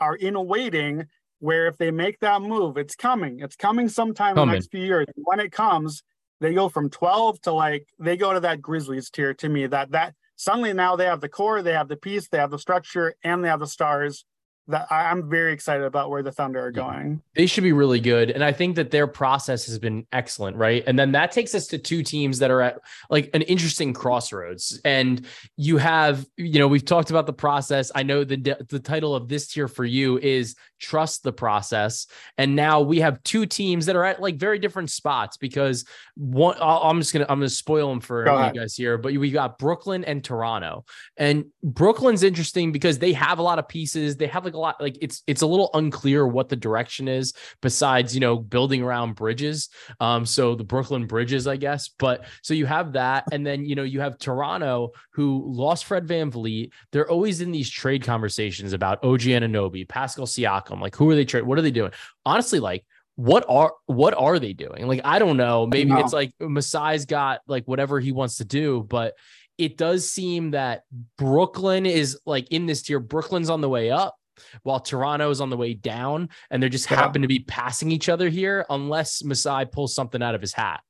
are 0.01 0.17
in 0.17 0.47
waiting. 0.47 1.07
Where 1.41 1.69
if 1.69 1.77
they 1.77 1.93
make 1.93 2.19
that 2.21 2.43
move, 2.43 2.77
it's 2.77 2.97
coming. 2.97 3.39
It's 3.41 3.55
coming 3.55 3.89
sometime 3.89 4.35
coming. 4.35 4.43
in 4.43 4.49
the 4.49 4.55
next 4.55 4.73
few 4.73 4.85
years. 4.85 5.07
When 5.15 5.39
it 5.39 5.53
comes, 5.53 6.03
they 6.41 6.53
go 6.53 6.69
from 6.69 6.91
12 6.91 7.41
to 7.43 7.53
like 7.53 7.87
they 7.99 8.17
go 8.17 8.33
to 8.33 8.41
that 8.41 8.61
Grizzlies 8.61 9.09
tier. 9.11 9.35
To 9.35 9.49
me, 9.49 9.67
that 9.69 9.93
that 9.93 10.15
suddenly 10.35 10.73
now 10.73 10.97
they 10.97 11.05
have 11.05 11.21
the 11.21 11.29
core, 11.29 11.63
they 11.63 11.73
have 11.73 11.89
the 11.89 11.97
piece, 11.97 12.29
they 12.29 12.39
have 12.39 12.51
the 12.51 12.59
structure, 12.59 13.15
and 13.23 13.45
they 13.45 13.49
have 13.49 13.61
the 13.61 13.67
stars. 13.67 14.25
That 14.69 14.87
I'm 14.91 15.29
very 15.31 15.53
excited 15.53 15.85
about 15.85 16.11
where 16.11 16.23
the 16.23 16.31
Thunder 16.31 16.65
are 16.65 16.71
going. 16.71 17.23
They 17.35 17.47
should 17.47 17.65
be 17.65 17.73
really 17.73 18.01
good. 18.01 18.31
And 18.31 18.45
I 18.45 18.53
think 18.53 18.77
that 18.77 18.91
their 18.91 19.07
process 19.07 19.67
has 19.67 19.79
been 19.79 20.07
excellent, 20.13 20.57
right? 20.57 20.85
And 20.87 20.99
then 20.99 21.13
that 21.13 21.33
takes 21.33 21.55
us 21.55 21.67
to 21.69 21.79
two 21.79 22.03
teams 22.03 22.39
that 22.41 22.51
are 22.51 22.61
at 22.61 22.81
like 23.09 23.31
an 23.33 23.43
interesting 23.43 23.95
crossroads. 23.95 24.79
And 24.85 25.27
you 25.57 25.79
have, 25.79 26.27
you 26.37 26.59
know, 26.59 26.69
we've 26.69 26.85
talked 26.85 27.09
about 27.09 27.27
the 27.27 27.33
process. 27.33 27.91
I 27.95 28.03
know 28.03 28.25
the 28.25 28.37
the 28.69 28.79
title 28.79 29.15
of 29.15 29.29
this 29.29 29.49
tier 29.49 29.69
for 29.69 29.87
you 29.87 30.19
is 30.19 30.55
trust 30.79 31.23
the 31.23 31.33
process. 31.33 32.07
And 32.37 32.55
now 32.55 32.81
we 32.81 33.01
have 33.01 33.23
two 33.23 33.47
teams 33.47 33.87
that 33.87 33.97
are 33.97 34.05
at 34.05 34.21
like 34.21 34.37
very 34.37 34.59
different 34.59 34.91
spots 34.91 35.37
because 35.37 35.85
one 36.15 36.57
I'm 36.61 36.99
just 37.01 37.13
gonna 37.13 37.27
I'm 37.29 37.39
gonna 37.39 37.49
spoil 37.49 37.89
them 37.89 38.01
for 38.01 38.25
Go 38.25 38.47
you 38.47 38.53
guys 38.53 38.75
here, 38.75 38.99
but 38.99 39.15
we 39.15 39.31
got 39.31 39.59
Brooklyn 39.59 40.05
and 40.05 40.23
Toronto. 40.23 40.85
And 41.17 41.47
Brooklyn's 41.63 42.23
interesting 42.23 42.71
because 42.71 42.99
they 42.99 43.15
have 43.15 43.39
a 43.39 43.43
lot 43.43 43.59
of 43.59 43.67
pieces. 43.67 44.17
They 44.17 44.27
have 44.27 44.45
like 44.45 44.55
a 44.59 44.61
lot 44.61 44.81
like 44.81 44.99
it's 45.01 45.23
it's 45.27 45.43
a 45.43 45.47
little 45.47 45.71
unclear 45.75 46.27
what 46.27 46.49
the 46.49 46.57
direction 46.57 47.09
is 47.09 47.33
besides 47.63 48.15
you 48.15 48.21
know 48.21 48.37
building 48.37 48.83
around 48.83 49.15
bridges 49.15 49.69
um 50.01 50.27
so 50.27 50.55
the 50.55 50.65
brooklyn 50.65 51.07
bridges 51.07 51.47
i 51.47 51.57
guess 51.57 51.89
but 51.99 52.25
so 52.43 52.55
you 52.55 52.67
have 52.67 52.93
that 52.93 53.25
and 53.33 53.47
then 53.47 53.65
you 53.65 53.75
know 53.75 53.85
you 53.85 54.01
have 54.01 54.19
toronto 54.19 54.91
who 55.13 55.45
lost 55.47 55.85
fred 55.85 56.07
vanvleet 56.07 56.71
they're 56.93 57.11
always 57.11 57.41
in 57.41 57.53
these 57.53 57.71
trade 57.71 58.03
conversations 58.03 58.73
about 58.73 59.03
og 59.05 59.21
anunoby 59.21 59.89
pascal 59.89 60.27
siakam 60.27 60.81
like 60.81 60.97
who 60.97 61.09
are 61.09 61.15
they 61.15 61.25
trade 61.25 61.45
what 61.45 61.57
are 61.59 61.63
they 61.63 61.71
doing 61.71 61.93
honestly 62.27 62.59
like 62.59 62.85
what 63.19 63.45
are 63.49 63.75
what 63.87 64.15
are 64.15 64.39
they 64.39 64.53
doing? 64.53 64.87
Like 64.87 65.01
I 65.05 65.19
don't 65.19 65.37
know. 65.37 65.67
Maybe 65.67 65.91
it's 65.91 66.13
like 66.13 66.31
Masai's 66.41 67.05
got 67.05 67.41
like 67.49 67.65
whatever 67.65 67.99
he 67.99 68.13
wants 68.13 68.37
to 68.37 68.45
do, 68.45 68.87
but 68.89 69.15
it 69.59 69.77
does 69.77 70.09
seem 70.09 70.53
that 70.53 70.83
Brooklyn 71.19 71.85
is 71.85 72.17
like 72.25 72.47
in 72.53 72.67
this 72.67 72.83
tier. 72.83 73.01
Brooklyn's 73.01 73.51
on 73.51 73.61
the 73.61 73.69
way 73.69 73.91
up 73.91 74.15
while 74.63 74.81
Toronto 74.81 75.31
is 75.31 75.41
on 75.41 75.51
the 75.51 75.57
way 75.57 75.75
down, 75.75 76.29
and 76.51 76.63
they're 76.63 76.71
just 76.71 76.91
yeah. 76.91 76.97
happen 76.97 77.23
to 77.23 77.29
be 77.29 77.41
passing 77.41 77.91
each 77.91 78.09
other 78.09 78.29
here, 78.29 78.67
unless 78.71 79.23
Masai 79.25 79.65
pulls 79.67 79.95
something 79.95 80.23
out 80.23 80.35
of 80.35 80.41
his 80.41 80.53
hat. 80.53 80.81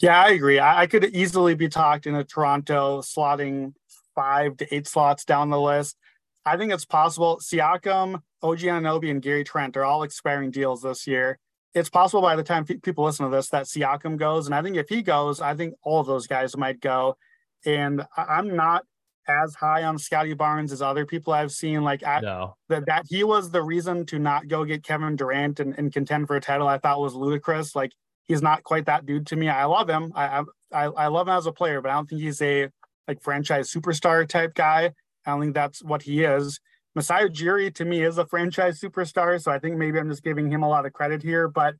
Yeah, 0.00 0.20
I 0.20 0.30
agree. 0.30 0.58
I, 0.58 0.82
I 0.82 0.86
could 0.86 1.04
easily 1.04 1.54
be 1.54 1.68
talked 1.68 2.06
into 2.06 2.24
Toronto 2.24 3.00
slotting 3.00 3.74
five 4.14 4.56
to 4.58 4.74
eight 4.74 4.86
slots 4.86 5.24
down 5.24 5.50
the 5.50 5.60
list. 5.60 5.96
I 6.44 6.56
think 6.56 6.72
it's 6.72 6.84
possible. 6.84 7.40
Siakam, 7.42 8.20
OG 8.42 8.58
Anunoby, 8.58 9.10
and 9.10 9.22
Gary 9.22 9.44
Trent 9.44 9.76
are 9.76 9.84
all 9.84 10.02
expiring 10.02 10.50
deals 10.50 10.82
this 10.82 11.06
year. 11.06 11.38
It's 11.74 11.88
possible 11.88 12.22
by 12.22 12.36
the 12.36 12.42
time 12.42 12.64
people 12.64 13.04
listen 13.04 13.28
to 13.28 13.34
this 13.34 13.48
that 13.48 13.64
Siakam 13.64 14.16
goes, 14.16 14.46
and 14.46 14.54
I 14.54 14.62
think 14.62 14.76
if 14.76 14.88
he 14.88 15.02
goes, 15.02 15.40
I 15.40 15.54
think 15.54 15.74
all 15.82 16.00
of 16.00 16.06
those 16.06 16.26
guys 16.26 16.56
might 16.56 16.80
go. 16.80 17.16
And 17.66 18.06
I'm 18.16 18.54
not 18.54 18.84
as 19.28 19.54
high 19.54 19.84
on 19.84 19.98
Scottie 19.98 20.34
Barnes 20.34 20.72
as 20.72 20.82
other 20.82 21.06
people 21.06 21.32
I've 21.32 21.52
seen. 21.52 21.82
Like 21.82 22.02
no. 22.02 22.56
that, 22.68 22.86
that 22.86 23.04
he 23.08 23.24
was 23.24 23.50
the 23.50 23.62
reason 23.62 24.06
to 24.06 24.18
not 24.18 24.48
go 24.48 24.64
get 24.64 24.82
Kevin 24.82 25.16
Durant 25.16 25.60
and, 25.60 25.76
and 25.78 25.92
contend 25.92 26.26
for 26.26 26.36
a 26.36 26.40
title. 26.40 26.68
I 26.68 26.78
thought 26.78 27.00
was 27.00 27.14
ludicrous. 27.14 27.74
Like 27.74 27.92
he's 28.24 28.42
not 28.42 28.62
quite 28.62 28.86
that 28.86 29.06
dude 29.06 29.26
to 29.28 29.36
me. 29.36 29.48
I 29.48 29.64
love 29.64 29.88
him. 29.88 30.12
I 30.14 30.42
I 30.72 30.84
I 30.84 31.06
love 31.08 31.28
him 31.28 31.34
as 31.34 31.46
a 31.46 31.52
player, 31.52 31.80
but 31.80 31.90
I 31.90 31.94
don't 31.94 32.08
think 32.08 32.22
he's 32.22 32.42
a 32.42 32.68
like 33.06 33.22
franchise 33.22 33.72
superstar 33.72 34.26
type 34.28 34.54
guy. 34.54 34.92
I 35.26 35.30
don't 35.30 35.40
think 35.40 35.54
that's 35.54 35.82
what 35.82 36.02
he 36.02 36.24
is. 36.24 36.60
Masai 36.94 37.28
Ujiri 37.28 37.74
to 37.74 37.84
me 37.84 38.02
is 38.02 38.18
a 38.18 38.26
franchise 38.26 38.80
superstar, 38.80 39.40
so 39.42 39.50
I 39.50 39.58
think 39.58 39.76
maybe 39.76 39.98
I'm 39.98 40.08
just 40.08 40.22
giving 40.22 40.50
him 40.50 40.62
a 40.62 40.68
lot 40.68 40.86
of 40.86 40.92
credit 40.92 41.22
here. 41.22 41.48
But 41.48 41.74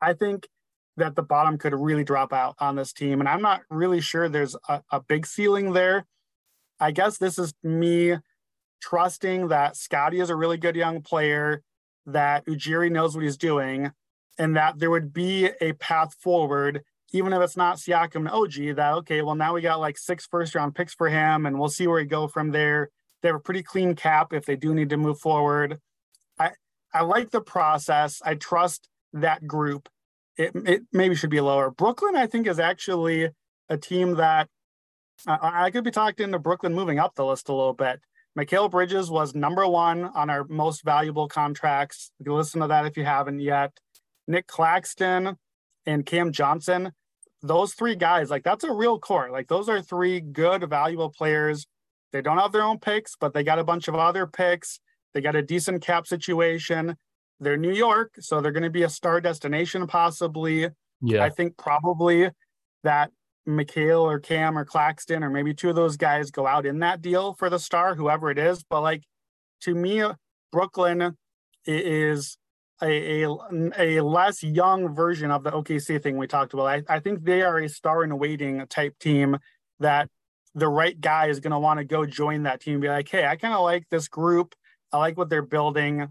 I 0.00 0.12
think 0.12 0.46
that 0.96 1.14
the 1.16 1.22
bottom 1.22 1.58
could 1.58 1.74
really 1.74 2.04
drop 2.04 2.32
out 2.32 2.54
on 2.58 2.76
this 2.76 2.92
team, 2.92 3.20
and 3.20 3.28
I'm 3.28 3.42
not 3.42 3.62
really 3.70 4.00
sure 4.00 4.28
there's 4.28 4.56
a, 4.68 4.82
a 4.90 5.00
big 5.00 5.26
ceiling 5.26 5.72
there. 5.72 6.04
I 6.80 6.90
guess 6.90 7.18
this 7.18 7.38
is 7.38 7.54
me 7.62 8.16
trusting 8.80 9.48
that 9.48 9.76
Scottie 9.76 10.20
is 10.20 10.30
a 10.30 10.36
really 10.36 10.56
good 10.56 10.76
young 10.76 11.02
player, 11.02 11.62
that 12.06 12.46
Ujiri 12.46 12.90
knows 12.90 13.14
what 13.14 13.24
he's 13.24 13.36
doing, 13.36 13.92
and 14.38 14.56
that 14.56 14.78
there 14.78 14.90
would 14.90 15.12
be 15.12 15.50
a 15.60 15.72
path 15.74 16.14
forward, 16.14 16.82
even 17.12 17.32
if 17.32 17.40
it's 17.40 17.56
not 17.56 17.78
Siakam 17.78 18.16
and 18.16 18.30
OG, 18.30 18.76
that 18.76 18.94
okay, 18.98 19.22
well, 19.22 19.34
now 19.34 19.54
we 19.54 19.60
got 19.60 19.80
like 19.80 19.98
six 19.98 20.26
first 20.26 20.54
round 20.54 20.74
picks 20.74 20.94
for 20.94 21.08
him, 21.08 21.46
and 21.46 21.58
we'll 21.58 21.68
see 21.68 21.86
where 21.86 21.96
we 21.96 22.04
go 22.04 22.28
from 22.28 22.50
there. 22.50 22.90
They 23.22 23.28
have 23.28 23.36
a 23.36 23.40
pretty 23.40 23.62
clean 23.62 23.94
cap 23.94 24.32
if 24.32 24.44
they 24.46 24.56
do 24.56 24.74
need 24.74 24.90
to 24.90 24.96
move 24.96 25.18
forward. 25.18 25.80
I 26.38 26.52
I 26.94 27.02
like 27.02 27.30
the 27.30 27.40
process. 27.40 28.22
I 28.24 28.34
trust 28.34 28.88
that 29.12 29.46
group. 29.46 29.88
It 30.36 30.52
it 30.54 30.82
maybe 30.92 31.14
should 31.14 31.30
be 31.30 31.40
lower. 31.40 31.70
Brooklyn, 31.70 32.16
I 32.16 32.26
think, 32.26 32.46
is 32.46 32.60
actually 32.60 33.30
a 33.68 33.76
team 33.76 34.14
that 34.14 34.48
I, 35.26 35.66
I 35.66 35.70
could 35.70 35.84
be 35.84 35.90
talked 35.90 36.20
into 36.20 36.38
Brooklyn 36.38 36.74
moving 36.74 36.98
up 36.98 37.14
the 37.14 37.24
list 37.24 37.48
a 37.48 37.54
little 37.54 37.74
bit. 37.74 38.00
Mikal 38.38 38.70
Bridges 38.70 39.10
was 39.10 39.34
number 39.34 39.66
one 39.66 40.04
on 40.04 40.30
our 40.30 40.44
most 40.44 40.84
valuable 40.84 41.26
contracts. 41.26 42.12
You 42.18 42.26
can 42.26 42.34
listen 42.34 42.60
to 42.60 42.68
that 42.68 42.86
if 42.86 42.96
you 42.96 43.04
haven't 43.04 43.40
yet. 43.40 43.72
Nick 44.28 44.46
Claxton 44.46 45.36
and 45.86 46.06
Cam 46.06 46.32
Johnson, 46.32 46.92
those 47.42 47.74
three 47.74 47.96
guys, 47.96 48.30
like 48.30 48.44
that's 48.44 48.64
a 48.64 48.72
real 48.72 48.98
core. 48.98 49.30
Like 49.30 49.48
those 49.48 49.68
are 49.68 49.80
three 49.80 50.20
good, 50.20 50.68
valuable 50.68 51.10
players. 51.10 51.66
They 52.12 52.22
don't 52.22 52.38
have 52.38 52.52
their 52.52 52.62
own 52.62 52.78
picks, 52.78 53.16
but 53.16 53.34
they 53.34 53.42
got 53.42 53.58
a 53.58 53.64
bunch 53.64 53.88
of 53.88 53.94
other 53.94 54.26
picks. 54.26 54.80
They 55.14 55.20
got 55.20 55.36
a 55.36 55.42
decent 55.42 55.82
cap 55.82 56.06
situation. 56.06 56.96
They're 57.40 57.56
New 57.56 57.72
York, 57.72 58.14
so 58.20 58.40
they're 58.40 58.52
going 58.52 58.62
to 58.62 58.70
be 58.70 58.82
a 58.82 58.88
star 58.88 59.20
destination 59.20 59.86
possibly. 59.86 60.68
Yeah. 61.00 61.24
I 61.24 61.30
think 61.30 61.56
probably 61.56 62.30
that 62.82 63.10
Mikal 63.48 64.02
or 64.02 64.20
Cam 64.20 64.58
or 64.58 64.64
Claxton 64.64 65.24
or 65.24 65.30
maybe 65.30 65.54
two 65.54 65.70
of 65.70 65.76
those 65.76 65.96
guys 65.96 66.30
go 66.30 66.46
out 66.46 66.66
in 66.66 66.80
that 66.80 67.00
deal 67.00 67.34
for 67.34 67.48
the 67.48 67.58
star, 67.58 67.94
whoever 67.94 68.30
it 68.30 68.38
is. 68.38 68.62
But 68.62 68.82
like 68.82 69.04
to 69.62 69.74
me, 69.74 70.02
Brooklyn 70.52 71.16
is 71.64 72.36
a, 72.82 73.24
a, 73.24 73.28
a 73.78 74.00
less 74.00 74.42
young 74.42 74.94
version 74.94 75.30
of 75.30 75.42
the 75.42 75.50
OKC 75.50 76.02
thing 76.02 76.16
we 76.16 76.26
talked 76.26 76.54
about. 76.54 76.66
I, 76.66 76.82
I 76.88 77.00
think 77.00 77.24
they 77.24 77.42
are 77.42 77.58
a 77.58 77.68
star 77.68 78.04
in 78.04 78.16
waiting 78.18 78.64
type 78.68 78.98
team 78.98 79.38
that 79.80 80.08
the 80.54 80.68
right 80.68 80.98
guy 81.00 81.26
is 81.26 81.40
going 81.40 81.50
to 81.52 81.58
want 81.58 81.78
to 81.78 81.84
go 81.84 82.04
join 82.04 82.44
that 82.44 82.60
team 82.60 82.74
and 82.74 82.82
be 82.82 82.88
like, 82.88 83.08
hey, 83.08 83.26
I 83.26 83.36
kind 83.36 83.54
of 83.54 83.62
like 83.62 83.88
this 83.90 84.08
group. 84.08 84.54
I 84.92 84.98
like 84.98 85.16
what 85.16 85.28
they're 85.28 85.42
building. 85.42 86.02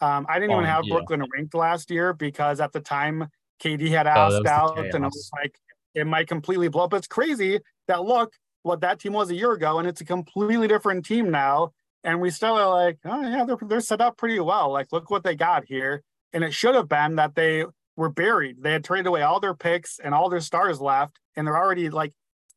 Um, 0.00 0.26
I 0.28 0.38
didn't 0.38 0.52
even 0.52 0.64
have 0.64 0.84
yeah. 0.84 0.94
Brooklyn 0.94 1.24
ranked 1.32 1.54
last 1.54 1.90
year 1.90 2.12
because 2.12 2.60
at 2.60 2.72
the 2.72 2.80
time 2.80 3.28
KD 3.62 3.88
had 3.88 4.06
oh, 4.06 4.10
asked 4.10 4.42
oh, 4.46 4.50
out 4.50 4.78
and 4.78 4.94
it 4.94 5.00
was 5.00 5.30
like, 5.40 5.54
it 5.94 6.06
might 6.06 6.28
completely 6.28 6.68
blow 6.68 6.84
up. 6.84 6.94
It's 6.94 7.06
crazy 7.06 7.60
that 7.88 8.04
look 8.04 8.34
what 8.62 8.80
that 8.80 9.00
team 9.00 9.12
was 9.12 9.30
a 9.30 9.34
year 9.34 9.52
ago, 9.52 9.78
and 9.78 9.88
it's 9.88 10.00
a 10.00 10.04
completely 10.04 10.68
different 10.68 11.04
team 11.04 11.30
now. 11.30 11.72
And 12.04 12.20
we 12.20 12.30
still 12.30 12.54
are 12.54 12.68
like, 12.68 12.98
oh 13.04 13.22
yeah, 13.22 13.44
they're 13.44 13.58
they're 13.62 13.80
set 13.80 14.00
up 14.00 14.16
pretty 14.16 14.40
well. 14.40 14.70
Like, 14.70 14.88
look 14.92 15.10
what 15.10 15.24
they 15.24 15.34
got 15.34 15.64
here. 15.64 16.02
And 16.32 16.42
it 16.42 16.54
should 16.54 16.74
have 16.74 16.88
been 16.88 17.16
that 17.16 17.34
they 17.34 17.64
were 17.96 18.08
buried. 18.08 18.62
They 18.62 18.72
had 18.72 18.84
traded 18.84 19.06
away 19.06 19.22
all 19.22 19.40
their 19.40 19.54
picks 19.54 19.98
and 19.98 20.14
all 20.14 20.28
their 20.28 20.40
stars 20.40 20.80
left, 20.80 21.18
and 21.36 21.46
they're 21.46 21.56
already 21.56 21.90
like, 21.90 22.12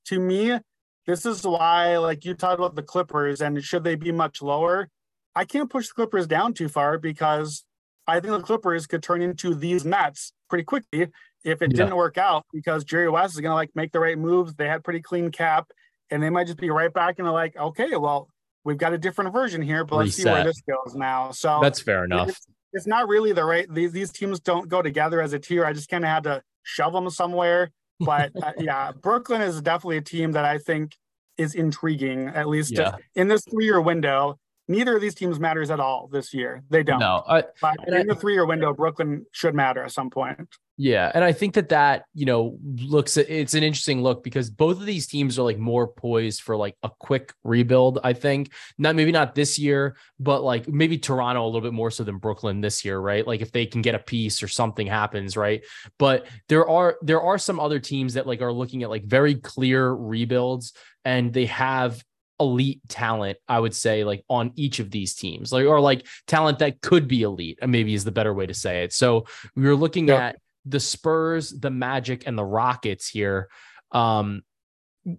to 0.05 0.19
me, 0.19 0.57
this 1.05 1.25
is 1.25 1.43
why 1.43 1.97
like 1.97 2.25
you 2.25 2.33
talked 2.33 2.59
about 2.59 2.75
the 2.75 2.83
Clippers 2.83 3.41
and 3.41 3.63
should 3.63 3.83
they 3.83 3.95
be 3.95 4.11
much 4.11 4.41
lower? 4.41 4.89
I 5.35 5.45
can't 5.45 5.69
push 5.69 5.87
the 5.87 5.93
Clippers 5.93 6.27
down 6.27 6.53
too 6.53 6.69
far 6.69 6.97
because 6.97 7.63
I 8.07 8.19
think 8.19 8.33
the 8.33 8.41
Clippers 8.41 8.87
could 8.87 9.03
turn 9.03 9.21
into 9.21 9.53
these 9.53 9.85
Nets 9.85 10.31
pretty 10.49 10.63
quickly 10.63 11.07
if 11.45 11.61
it 11.61 11.71
yeah. 11.71 11.83
didn't 11.83 11.95
work 11.95 12.17
out 12.17 12.45
because 12.51 12.83
Jerry 12.83 13.09
West 13.09 13.35
is 13.35 13.39
going 13.39 13.51
to 13.51 13.55
like 13.55 13.69
make 13.75 13.91
the 13.91 13.99
right 13.99 14.17
moves. 14.17 14.53
They 14.55 14.67
had 14.67 14.83
pretty 14.83 15.01
clean 15.01 15.31
cap 15.31 15.67
and 16.09 16.21
they 16.21 16.29
might 16.29 16.47
just 16.47 16.57
be 16.57 16.69
right 16.71 16.91
back 16.91 17.19
and 17.19 17.31
like, 17.31 17.55
okay, 17.55 17.95
well, 17.95 18.29
we've 18.63 18.77
got 18.77 18.93
a 18.93 18.97
different 18.97 19.31
version 19.31 19.61
here, 19.61 19.85
but 19.85 19.97
let's 19.97 20.15
see 20.15 20.25
where 20.25 20.43
this 20.43 20.61
goes 20.61 20.95
now. 20.95 21.31
So 21.31 21.59
that's 21.61 21.79
fair 21.79 22.03
enough. 22.03 22.29
It's, 22.29 22.47
it's 22.73 22.87
not 22.87 23.07
really 23.07 23.31
the 23.31 23.45
right, 23.45 23.71
these, 23.73 23.91
these 23.91 24.11
teams 24.11 24.39
don't 24.39 24.67
go 24.67 24.81
together 24.81 25.21
as 25.21 25.33
a 25.33 25.39
tier. 25.39 25.63
I 25.65 25.71
just 25.71 25.87
kind 25.87 26.03
of 26.03 26.09
had 26.09 26.23
to 26.23 26.41
shove 26.63 26.93
them 26.93 27.09
somewhere. 27.09 27.71
But 27.99 28.31
uh, 28.41 28.51
yeah, 28.59 28.91
Brooklyn 28.91 29.41
is 29.41 29.61
definitely 29.61 29.97
a 29.97 30.01
team 30.01 30.33
that 30.33 30.45
I 30.45 30.57
think 30.57 30.97
is 31.37 31.53
intriguing, 31.53 32.27
at 32.29 32.47
least 32.47 32.73
yeah. 32.73 32.95
in 33.13 33.27
this 33.27 33.43
three 33.49 33.65
year 33.65 33.79
window 33.79 34.39
neither 34.67 34.95
of 34.95 35.01
these 35.01 35.15
teams 35.15 35.39
matters 35.39 35.69
at 35.69 35.79
all 35.79 36.07
this 36.11 36.33
year. 36.33 36.63
They 36.69 36.83
don't. 36.83 36.99
No, 36.99 37.23
I, 37.27 37.43
but 37.61 37.75
in 37.87 37.93
I, 37.93 38.03
the 38.03 38.15
three-year 38.15 38.45
window, 38.45 38.73
Brooklyn 38.73 39.25
should 39.31 39.55
matter 39.55 39.83
at 39.83 39.91
some 39.91 40.09
point. 40.09 40.39
Yeah, 40.77 41.09
and 41.13 41.23
I 41.23 41.31
think 41.31 41.53
that 41.53 41.69
that 41.69 42.03
you 42.13 42.25
know 42.25 42.57
looks 42.61 43.15
it's 43.15 43.53
an 43.53 43.63
interesting 43.63 44.03
look 44.03 44.25
because 44.25 44.49
both 44.49 44.77
of 44.77 44.85
these 44.85 45.07
teams 45.07 45.39
are 45.39 45.43
like 45.43 45.57
more 45.57 45.87
poised 45.87 46.41
for 46.41 46.57
like 46.57 46.75
a 46.83 46.89
quick 46.99 47.33
rebuild. 47.45 47.99
I 48.03 48.11
think 48.11 48.51
not 48.77 48.95
maybe 48.95 49.13
not 49.13 49.35
this 49.35 49.57
year, 49.57 49.95
but 50.19 50.43
like 50.43 50.67
maybe 50.67 50.97
Toronto 50.97 51.45
a 51.45 51.47
little 51.47 51.61
bit 51.61 51.71
more 51.71 51.91
so 51.91 52.03
than 52.03 52.17
Brooklyn 52.17 52.59
this 52.59 52.83
year, 52.83 52.99
right? 52.99 53.25
Like 53.25 53.39
if 53.39 53.53
they 53.53 53.65
can 53.65 53.81
get 53.81 53.95
a 53.95 53.99
piece 53.99 54.43
or 54.43 54.49
something 54.49 54.85
happens, 54.85 55.37
right? 55.37 55.63
But 55.97 56.27
there 56.49 56.67
are 56.67 56.97
there 57.01 57.21
are 57.21 57.37
some 57.37 57.59
other 57.59 57.79
teams 57.79 58.15
that 58.15 58.27
like 58.27 58.41
are 58.41 58.53
looking 58.53 58.83
at 58.83 58.89
like 58.89 59.05
very 59.05 59.35
clear 59.35 59.93
rebuilds 59.93 60.73
and 61.05 61.31
they 61.31 61.45
have 61.45 62.03
elite 62.39 62.81
talent, 62.89 63.37
I 63.47 63.59
would 63.59 63.73
say, 63.73 64.03
like 64.03 64.25
on 64.29 64.51
each 64.55 64.79
of 64.79 64.91
these 64.91 65.15
teams, 65.15 65.53
like 65.53 65.65
or 65.65 65.79
like 65.79 66.05
talent 66.27 66.59
that 66.59 66.81
could 66.81 67.07
be 67.07 67.21
elite, 67.21 67.59
maybe 67.65 67.93
is 67.93 68.03
the 68.03 68.11
better 68.11 68.33
way 68.33 68.45
to 68.45 68.53
say 68.53 68.83
it. 68.83 68.91
So 68.91 69.25
we 69.55 69.63
were 69.63 69.75
looking 69.75 70.09
at 70.09 70.35
the 70.65 70.79
Spurs, 70.79 71.51
the 71.51 71.71
Magic, 71.71 72.23
and 72.25 72.37
the 72.37 72.45
Rockets 72.45 73.07
here. 73.07 73.49
Um, 73.91 74.43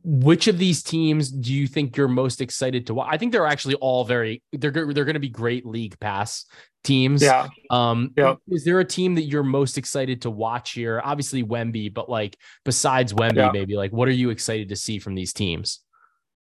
which 0.02 0.48
of 0.48 0.58
these 0.58 0.82
teams 0.82 1.30
do 1.30 1.54
you 1.54 1.68
think 1.68 1.96
you're 1.96 2.08
most 2.08 2.40
excited 2.40 2.88
to 2.88 2.94
watch? 2.94 3.08
I 3.10 3.18
think 3.18 3.30
they're 3.30 3.46
actually 3.46 3.76
all 3.76 4.04
very 4.04 4.42
they're 4.52 4.72
they're 4.72 5.04
going 5.04 5.14
to 5.14 5.20
be 5.20 5.28
great 5.28 5.64
league 5.64 5.98
pass 6.00 6.44
teams. 6.82 7.22
Yeah. 7.22 7.48
Um 7.70 8.10
yeah. 8.16 8.34
is 8.48 8.64
there 8.64 8.80
a 8.80 8.84
team 8.84 9.14
that 9.14 9.22
you're 9.22 9.44
most 9.44 9.78
excited 9.78 10.22
to 10.22 10.30
watch 10.30 10.72
here? 10.72 11.00
Obviously 11.04 11.44
Wemby, 11.44 11.94
but 11.94 12.10
like 12.10 12.36
besides 12.64 13.12
Wemby, 13.12 13.36
yeah. 13.36 13.50
maybe 13.52 13.76
like 13.76 13.92
what 13.92 14.08
are 14.08 14.12
you 14.12 14.30
excited 14.30 14.70
to 14.70 14.76
see 14.76 14.98
from 14.98 15.14
these 15.14 15.32
teams? 15.32 15.80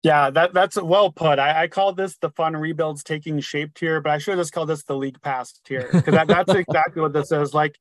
Yeah, 0.02 0.30
that 0.30 0.54
that's 0.54 0.80
well 0.80 1.10
put. 1.10 1.38
I, 1.38 1.64
I 1.64 1.68
call 1.68 1.92
this 1.92 2.16
the 2.18 2.30
fun 2.30 2.56
rebuilds 2.56 3.02
taking 3.02 3.40
shape 3.40 3.74
tier, 3.74 4.00
but 4.00 4.10
I 4.10 4.18
should 4.18 4.38
just 4.38 4.52
call 4.52 4.66
this 4.66 4.84
the 4.84 4.96
league 4.96 5.20
pass 5.22 5.60
tier 5.64 5.88
because 5.92 6.14
that, 6.14 6.28
that's 6.28 6.54
exactly 6.54 7.02
what 7.02 7.12
this 7.12 7.32
is. 7.32 7.52
Like 7.52 7.76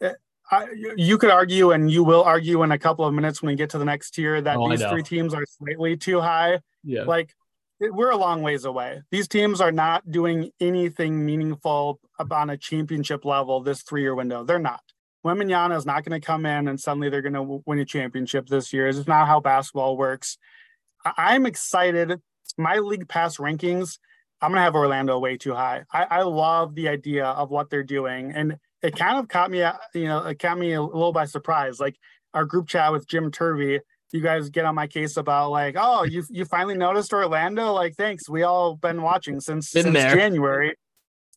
eh, 0.00 0.12
I, 0.50 0.66
you 0.96 1.18
could 1.18 1.30
argue, 1.30 1.72
and 1.72 1.90
you 1.90 2.04
will 2.04 2.22
argue 2.22 2.62
in 2.62 2.70
a 2.70 2.78
couple 2.78 3.04
of 3.04 3.12
minutes 3.12 3.42
when 3.42 3.48
we 3.48 3.56
get 3.56 3.70
to 3.70 3.78
the 3.78 3.84
next 3.84 4.12
tier, 4.12 4.40
that 4.40 4.56
oh, 4.56 4.70
these 4.70 4.84
three 4.84 5.02
teams 5.02 5.34
are 5.34 5.44
slightly 5.46 5.96
too 5.96 6.20
high. 6.20 6.60
Yeah. 6.84 7.02
Like 7.02 7.34
we're 7.80 8.10
a 8.10 8.16
long 8.16 8.42
ways 8.42 8.64
away. 8.64 9.02
These 9.10 9.28
teams 9.28 9.60
are 9.60 9.72
not 9.72 10.10
doing 10.10 10.50
anything 10.60 11.24
meaningful 11.24 12.00
on 12.30 12.50
a 12.50 12.56
championship 12.56 13.24
level 13.24 13.60
this 13.60 13.82
three 13.82 14.02
year 14.02 14.14
window. 14.14 14.44
They're 14.44 14.58
not. 14.58 14.80
Wembanyama 15.24 15.76
is 15.76 15.84
not 15.84 16.04
going 16.04 16.18
to 16.18 16.24
come 16.24 16.46
in 16.46 16.68
and 16.68 16.80
suddenly 16.80 17.10
they're 17.10 17.22
going 17.22 17.34
to 17.34 17.62
win 17.66 17.80
a 17.80 17.84
championship 17.84 18.46
this 18.46 18.72
year. 18.72 18.86
It's 18.86 19.08
not 19.08 19.26
how 19.26 19.40
basketball 19.40 19.96
works. 19.96 20.38
I'm 21.16 21.46
excited. 21.46 22.20
My 22.56 22.78
league 22.78 23.08
pass 23.08 23.36
rankings, 23.36 23.98
I'm 24.40 24.50
going 24.50 24.58
to 24.58 24.62
have 24.62 24.74
Orlando 24.74 25.18
way 25.18 25.36
too 25.36 25.54
high. 25.54 25.84
I, 25.92 26.04
I 26.04 26.22
love 26.22 26.74
the 26.74 26.88
idea 26.88 27.26
of 27.26 27.50
what 27.50 27.70
they're 27.70 27.82
doing. 27.82 28.32
And 28.32 28.58
it 28.82 28.96
kind 28.96 29.18
of 29.18 29.28
caught 29.28 29.50
me, 29.50 29.62
uh, 29.62 29.74
you 29.94 30.04
know, 30.04 30.24
it 30.26 30.38
caught 30.38 30.58
me 30.58 30.72
a 30.72 30.82
little 30.82 31.12
by 31.12 31.24
surprise. 31.24 31.80
Like 31.80 31.96
our 32.34 32.44
group 32.44 32.68
chat 32.68 32.92
with 32.92 33.08
Jim 33.08 33.30
Turvey, 33.30 33.80
you 34.12 34.20
guys 34.20 34.50
get 34.50 34.64
on 34.64 34.74
my 34.74 34.86
case 34.86 35.16
about 35.16 35.50
like, 35.50 35.76
oh, 35.78 36.04
you 36.04 36.22
you 36.30 36.44
finally 36.44 36.76
noticed 36.76 37.12
Orlando. 37.12 37.72
Like, 37.72 37.94
thanks. 37.96 38.28
We 38.28 38.42
all 38.42 38.76
been 38.76 39.02
watching 39.02 39.40
since 39.40 39.72
been 39.72 39.92
since. 39.92 40.14
January. 40.14 40.74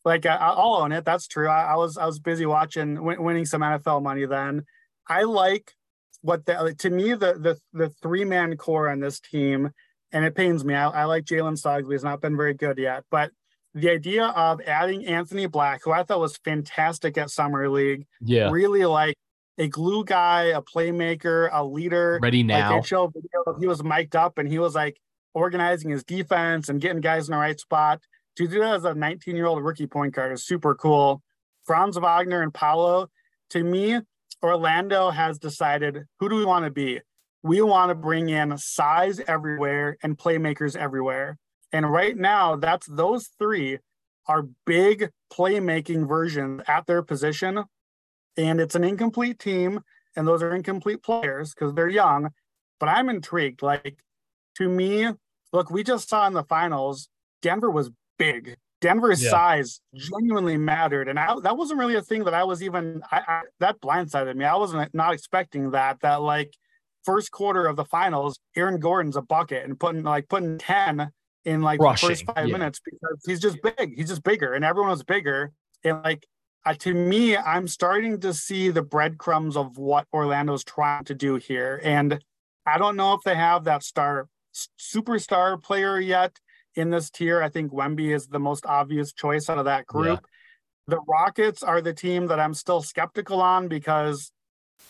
Like, 0.04 0.24
I, 0.24 0.54
will 0.54 0.76
own 0.76 0.92
it. 0.92 1.04
That's 1.04 1.26
true. 1.26 1.48
I, 1.48 1.72
I, 1.72 1.76
was 1.76 1.98
I 1.98 2.06
was 2.06 2.18
busy 2.18 2.46
watching, 2.46 2.94
w- 2.94 3.20
winning 3.20 3.44
some 3.44 3.60
NFL 3.60 4.02
money 4.02 4.24
then. 4.24 4.64
I 5.06 5.24
like 5.24 5.74
what 6.22 6.46
the 6.46 6.74
to 6.78 6.90
me 6.90 7.10
the 7.12 7.34
the 7.34 7.58
the 7.72 7.88
three 8.02 8.24
man 8.24 8.56
core 8.56 8.88
on 8.88 9.00
this 9.00 9.20
team, 9.20 9.70
and 10.12 10.24
it 10.24 10.34
pains 10.34 10.64
me. 10.64 10.74
I, 10.74 10.88
I 10.88 11.04
like 11.04 11.24
Jalen 11.24 11.58
Suggs, 11.58 11.90
he's 11.90 12.04
not 12.04 12.20
been 12.20 12.36
very 12.36 12.54
good 12.54 12.78
yet. 12.78 13.04
But 13.10 13.32
the 13.74 13.90
idea 13.90 14.26
of 14.26 14.60
adding 14.62 15.06
Anthony 15.06 15.46
Black, 15.46 15.82
who 15.84 15.92
I 15.92 16.02
thought 16.02 16.20
was 16.20 16.36
fantastic 16.38 17.16
at 17.18 17.30
Summer 17.30 17.68
League, 17.68 18.06
yeah, 18.20 18.50
really 18.50 18.84
like 18.84 19.16
a 19.58 19.68
glue 19.68 20.04
guy, 20.04 20.44
a 20.44 20.62
playmaker, 20.62 21.48
a 21.52 21.64
leader. 21.64 22.18
Ready 22.22 22.42
now. 22.42 22.76
Like 22.76 22.86
show 22.86 23.06
video 23.08 23.58
he 23.60 23.66
was 23.66 23.84
mic'd 23.84 24.16
up 24.16 24.38
and 24.38 24.48
he 24.48 24.58
was 24.58 24.74
like 24.74 24.98
organizing 25.34 25.90
his 25.90 26.02
defense 26.02 26.68
and 26.68 26.80
getting 26.80 27.00
guys 27.00 27.28
in 27.28 27.32
the 27.32 27.38
right 27.38 27.58
spot. 27.58 28.00
To 28.36 28.48
do 28.48 28.60
that 28.60 28.76
as 28.76 28.84
a 28.84 28.94
19 28.94 29.36
year 29.36 29.46
old 29.46 29.62
rookie 29.62 29.86
point 29.86 30.14
guard 30.14 30.32
is 30.32 30.46
super 30.46 30.74
cool. 30.74 31.22
Franz 31.64 31.98
Wagner 31.98 32.42
and 32.42 32.54
Paolo, 32.54 33.08
to 33.50 33.62
me, 33.62 34.00
Orlando 34.42 35.10
has 35.10 35.38
decided 35.38 36.04
who 36.18 36.28
do 36.28 36.36
we 36.36 36.44
want 36.44 36.64
to 36.64 36.70
be? 36.70 37.00
We 37.42 37.60
want 37.62 37.90
to 37.90 37.94
bring 37.94 38.28
in 38.28 38.56
size 38.58 39.20
everywhere 39.26 39.96
and 40.02 40.16
playmakers 40.16 40.76
everywhere. 40.76 41.38
And 41.72 41.90
right 41.90 42.16
now, 42.16 42.56
that's 42.56 42.86
those 42.86 43.28
three 43.38 43.78
are 44.26 44.48
big 44.66 45.10
playmaking 45.32 46.08
versions 46.08 46.62
at 46.66 46.86
their 46.86 47.02
position. 47.02 47.64
And 48.36 48.60
it's 48.60 48.74
an 48.74 48.84
incomplete 48.84 49.38
team, 49.38 49.80
and 50.16 50.26
those 50.26 50.42
are 50.42 50.54
incomplete 50.54 51.02
players 51.02 51.54
because 51.54 51.74
they're 51.74 51.88
young. 51.88 52.30
But 52.78 52.88
I'm 52.88 53.08
intrigued. 53.08 53.62
Like 53.62 53.98
to 54.56 54.68
me, 54.68 55.08
look, 55.52 55.70
we 55.70 55.82
just 55.82 56.08
saw 56.08 56.26
in 56.26 56.32
the 56.32 56.44
finals, 56.44 57.08
Denver 57.42 57.70
was 57.70 57.90
big. 58.18 58.56
Denver's 58.80 59.22
yeah. 59.22 59.30
size 59.30 59.80
genuinely 59.94 60.56
mattered, 60.56 61.08
and 61.08 61.18
I, 61.18 61.38
that 61.40 61.58
wasn't 61.58 61.80
really 61.80 61.96
a 61.96 62.02
thing 62.02 62.24
that 62.24 62.32
I 62.32 62.44
was 62.44 62.62
even 62.62 63.02
I, 63.10 63.22
I, 63.26 63.42
that 63.58 63.80
blindsided 63.80 64.36
me. 64.36 64.46
I 64.46 64.56
wasn't 64.56 64.94
not 64.94 65.12
expecting 65.12 65.72
that. 65.72 66.00
That 66.00 66.22
like 66.22 66.56
first 67.04 67.30
quarter 67.30 67.66
of 67.66 67.76
the 67.76 67.84
finals, 67.84 68.40
Aaron 68.56 68.80
Gordon's 68.80 69.16
a 69.16 69.22
bucket 69.22 69.66
and 69.66 69.78
putting 69.78 70.02
like 70.02 70.30
putting 70.30 70.56
ten 70.56 71.10
in 71.44 71.62
like 71.62 71.80
Rushing, 71.80 72.08
the 72.08 72.14
first 72.14 72.26
five 72.26 72.48
yeah. 72.48 72.52
minutes 72.52 72.80
because 72.84 73.22
he's 73.26 73.40
just 73.40 73.58
big. 73.62 73.96
He's 73.96 74.08
just 74.08 74.22
bigger, 74.22 74.54
and 74.54 74.64
everyone 74.64 74.90
was 74.90 75.02
bigger. 75.02 75.52
And 75.84 76.02
like 76.02 76.26
uh, 76.66 76.74
to 76.74 76.92
me, 76.94 77.36
I'm 77.36 77.66
starting 77.66 78.20
to 78.20 78.34
see 78.34 78.70
the 78.70 78.82
breadcrumbs 78.82 79.56
of 79.56 79.78
what 79.78 80.06
Orlando's 80.12 80.64
trying 80.64 81.04
to 81.04 81.14
do 81.14 81.36
here. 81.36 81.80
And 81.82 82.22
I 82.66 82.78
don't 82.78 82.96
know 82.96 83.14
if 83.14 83.22
they 83.24 83.34
have 83.34 83.64
that 83.64 83.82
star 83.82 84.28
superstar 84.78 85.62
player 85.62 85.98
yet 85.98 86.38
in 86.74 86.90
this 86.90 87.10
tier. 87.10 87.42
I 87.42 87.48
think 87.48 87.72
Wemby 87.72 88.14
is 88.14 88.26
the 88.26 88.38
most 88.38 88.66
obvious 88.66 89.12
choice 89.12 89.48
out 89.48 89.58
of 89.58 89.64
that 89.64 89.86
group. 89.86 90.20
Yeah. 90.22 90.96
The 90.96 91.00
Rockets 91.06 91.62
are 91.62 91.80
the 91.80 91.94
team 91.94 92.26
that 92.26 92.40
I'm 92.40 92.54
still 92.54 92.82
skeptical 92.82 93.40
on 93.40 93.68
because 93.68 94.32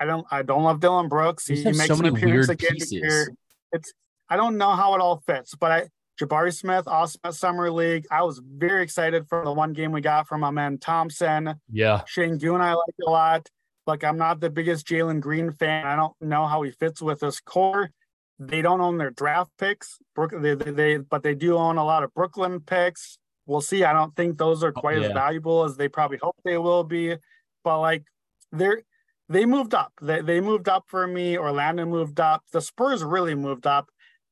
I 0.00 0.06
don't 0.06 0.26
I 0.30 0.42
don't 0.42 0.64
love 0.64 0.80
Dillon 0.80 1.08
Brooks. 1.08 1.46
He, 1.46 1.62
makes 1.62 1.86
so 1.86 1.98
an 1.98 2.06
appearance 2.06 2.48
again 2.48 2.76
here. 2.88 3.32
It's 3.72 3.92
I 4.28 4.36
don't 4.36 4.56
know 4.56 4.70
how 4.70 4.94
it 4.94 5.00
all 5.00 5.22
fits, 5.26 5.54
but 5.54 5.70
I 5.70 5.88
Jabari 6.20 6.54
Smith, 6.54 6.86
awesome 6.86 7.20
at 7.24 7.34
Summer 7.34 7.70
League. 7.70 8.06
I 8.10 8.22
was 8.22 8.42
very 8.44 8.82
excited 8.82 9.26
for 9.28 9.42
the 9.44 9.52
one 9.52 9.72
game 9.72 9.90
we 9.90 10.02
got 10.02 10.28
from 10.28 10.42
my 10.42 10.50
man 10.50 10.78
Thompson. 10.78 11.54
Yeah. 11.72 12.02
Sengun, 12.14 12.60
I 12.60 12.74
like 12.74 12.94
a 13.06 13.10
lot. 13.10 13.48
Like, 13.86 14.04
I'm 14.04 14.18
not 14.18 14.40
the 14.40 14.50
biggest 14.50 14.86
Jalen 14.86 15.20
Green 15.20 15.50
fan. 15.50 15.86
I 15.86 15.96
don't 15.96 16.12
know 16.20 16.46
how 16.46 16.62
he 16.62 16.72
fits 16.72 17.00
with 17.00 17.20
this 17.20 17.40
core. 17.40 17.90
They 18.38 18.60
don't 18.60 18.80
own 18.80 18.98
their 18.98 19.10
draft 19.10 19.50
picks, 19.58 19.98
they, 20.16 20.54
they, 20.54 20.70
they 20.70 20.96
but 20.98 21.22
they 21.22 21.34
do 21.34 21.56
own 21.56 21.76
a 21.76 21.84
lot 21.84 22.02
of 22.02 22.14
Brooklyn 22.14 22.60
picks. 22.60 23.18
We'll 23.46 23.60
see. 23.60 23.84
I 23.84 23.92
don't 23.92 24.14
think 24.14 24.38
those 24.38 24.62
are 24.62 24.72
oh, 24.74 24.80
quite 24.80 24.98
oh, 24.98 25.00
yeah. 25.00 25.06
as 25.08 25.12
valuable 25.12 25.64
as 25.64 25.76
they 25.76 25.88
probably 25.88 26.18
hope 26.18 26.36
they 26.44 26.56
will 26.56 26.84
be. 26.84 27.16
But 27.64 27.80
like, 27.80 28.04
they're 28.52 28.82
they 29.28 29.46
moved 29.46 29.74
up. 29.74 29.92
They, 30.00 30.22
they 30.22 30.40
moved 30.40 30.68
up 30.68 30.84
for 30.88 31.06
me. 31.06 31.38
Orlando 31.38 31.86
moved 31.86 32.18
up. 32.18 32.42
The 32.52 32.60
Spurs 32.60 33.04
really 33.04 33.34
moved 33.34 33.66
up. 33.66 33.88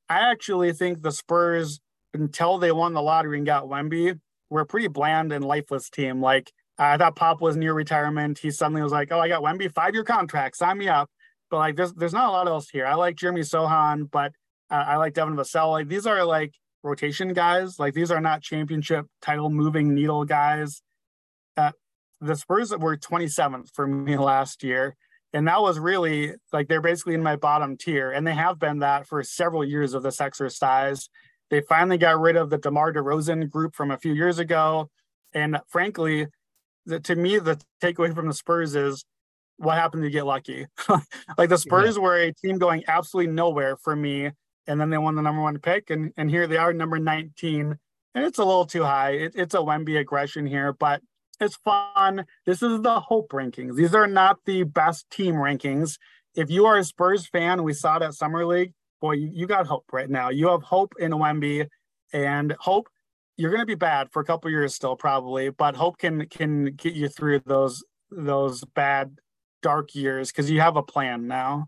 I 0.09 0.31
actually 0.31 0.73
think 0.73 1.01
the 1.01 1.11
Spurs, 1.11 1.79
until 2.13 2.57
they 2.57 2.71
won 2.71 2.93
the 2.93 3.01
lottery 3.01 3.37
and 3.37 3.45
got 3.45 3.65
Wemby, 3.65 4.19
were 4.49 4.61
a 4.61 4.65
pretty 4.65 4.87
bland 4.87 5.31
and 5.31 5.45
lifeless 5.45 5.89
team. 5.89 6.21
Like 6.21 6.51
I 6.77 6.97
thought 6.97 7.15
Pop 7.15 7.41
was 7.41 7.55
near 7.55 7.73
retirement. 7.73 8.39
He 8.39 8.51
suddenly 8.51 8.81
was 8.81 8.91
like, 8.91 9.11
"Oh, 9.11 9.19
I 9.19 9.27
got 9.27 9.43
Wemby, 9.43 9.71
five 9.71 9.93
year 9.93 10.03
contract, 10.03 10.57
sign 10.57 10.77
me 10.77 10.87
up." 10.87 11.09
But 11.51 11.57
like, 11.57 11.75
there's 11.75 11.93
there's 11.93 12.13
not 12.13 12.29
a 12.29 12.31
lot 12.31 12.47
else 12.47 12.69
here. 12.69 12.85
I 12.85 12.95
like 12.95 13.15
Jeremy 13.15 13.41
Sochan, 13.41 14.09
but 14.09 14.33
uh, 14.71 14.83
I 14.87 14.97
like 14.97 15.13
Devin 15.13 15.35
Vassell. 15.35 15.71
Like 15.71 15.87
these 15.87 16.07
are 16.07 16.23
like 16.25 16.53
rotation 16.83 17.33
guys. 17.33 17.79
Like 17.79 17.93
these 17.93 18.11
are 18.11 18.21
not 18.21 18.41
championship 18.41 19.05
title 19.21 19.49
moving 19.49 19.93
needle 19.93 20.25
guys. 20.25 20.81
Uh, 21.57 21.71
the 22.21 22.35
Spurs 22.35 22.75
were 22.75 22.97
27th 22.97 23.69
for 23.73 23.85
me 23.85 24.17
last 24.17 24.63
year 24.63 24.95
and 25.33 25.47
that 25.47 25.61
was 25.61 25.79
really 25.79 26.33
like 26.51 26.67
they're 26.67 26.81
basically 26.81 27.13
in 27.13 27.23
my 27.23 27.35
bottom 27.35 27.77
tier 27.77 28.11
and 28.11 28.25
they 28.25 28.33
have 28.33 28.59
been 28.59 28.79
that 28.79 29.07
for 29.07 29.23
several 29.23 29.63
years 29.63 29.93
of 29.93 30.03
this 30.03 30.21
exercise. 30.21 31.09
They 31.49 31.61
finally 31.61 31.97
got 31.97 32.19
rid 32.19 32.35
of 32.35 32.49
the 32.49 32.57
demar 32.57 32.93
DeRozan 32.93 33.49
group 33.49 33.75
from 33.75 33.91
a 33.91 33.97
few 33.97 34.13
years 34.13 34.39
ago 34.39 34.89
and 35.33 35.59
frankly 35.67 36.27
the, 36.85 36.99
to 37.01 37.15
me 37.15 37.37
the 37.37 37.59
takeaway 37.81 38.13
from 38.13 38.27
the 38.27 38.33
spurs 38.33 38.75
is 38.75 39.05
what 39.57 39.77
happened 39.77 40.03
to 40.03 40.09
get 40.09 40.25
lucky? 40.25 40.65
Like 41.37 41.49
the 41.49 41.57
spurs 41.57 41.95
yeah. 41.95 42.01
were 42.01 42.17
a 42.17 42.33
team 42.33 42.57
going 42.57 42.83
absolutely 42.87 43.31
nowhere 43.31 43.77
for 43.77 43.95
me 43.95 44.31
and 44.67 44.81
then 44.81 44.89
they 44.89 44.97
won 44.97 45.15
the 45.15 45.21
number 45.21 45.41
one 45.41 45.59
pick 45.59 45.89
and, 45.89 46.11
and 46.17 46.29
here 46.29 46.47
they 46.47 46.57
are 46.57 46.73
number 46.73 46.97
19 46.97 47.77
and 48.15 48.25
it's 48.25 48.39
a 48.39 48.43
little 48.43 48.65
too 48.65 48.83
high. 48.83 49.11
It, 49.11 49.33
it's 49.35 49.53
a 49.53 49.59
wemby 49.59 49.99
aggression 49.99 50.47
here 50.47 50.73
but 50.73 51.01
it's 51.39 51.57
fun. 51.57 52.25
This 52.45 52.61
is 52.61 52.81
the 52.81 52.99
hope 52.99 53.31
rankings. 53.31 53.75
These 53.75 53.95
are 53.95 54.07
not 54.07 54.39
the 54.45 54.63
best 54.63 55.09
team 55.09 55.35
rankings. 55.35 55.97
If 56.35 56.49
you 56.49 56.65
are 56.65 56.77
a 56.77 56.83
Spurs 56.83 57.27
fan, 57.27 57.63
we 57.63 57.73
saw 57.73 57.97
it 57.97 58.03
at 58.03 58.13
Summer 58.13 58.45
League. 58.45 58.73
Boy, 59.01 59.13
you 59.13 59.47
got 59.47 59.65
hope 59.65 59.85
right 59.91 60.09
now. 60.09 60.29
You 60.29 60.49
have 60.49 60.63
hope 60.63 60.93
in 60.99 61.11
Wemby, 61.11 61.67
and 62.13 62.55
hope 62.59 62.89
you're 63.37 63.51
going 63.51 63.61
to 63.61 63.65
be 63.65 63.75
bad 63.75 64.11
for 64.11 64.21
a 64.21 64.25
couple 64.25 64.51
years 64.51 64.75
still, 64.75 64.95
probably, 64.95 65.49
but 65.49 65.75
hope 65.75 65.97
can 65.97 66.27
can 66.27 66.65
get 66.75 66.93
you 66.93 67.07
through 67.07 67.39
those 67.45 67.83
those 68.11 68.63
bad 68.75 69.17
dark 69.61 69.95
years 69.95 70.31
because 70.31 70.51
you 70.51 70.59
have 70.59 70.75
a 70.75 70.83
plan 70.83 71.27
now. 71.27 71.67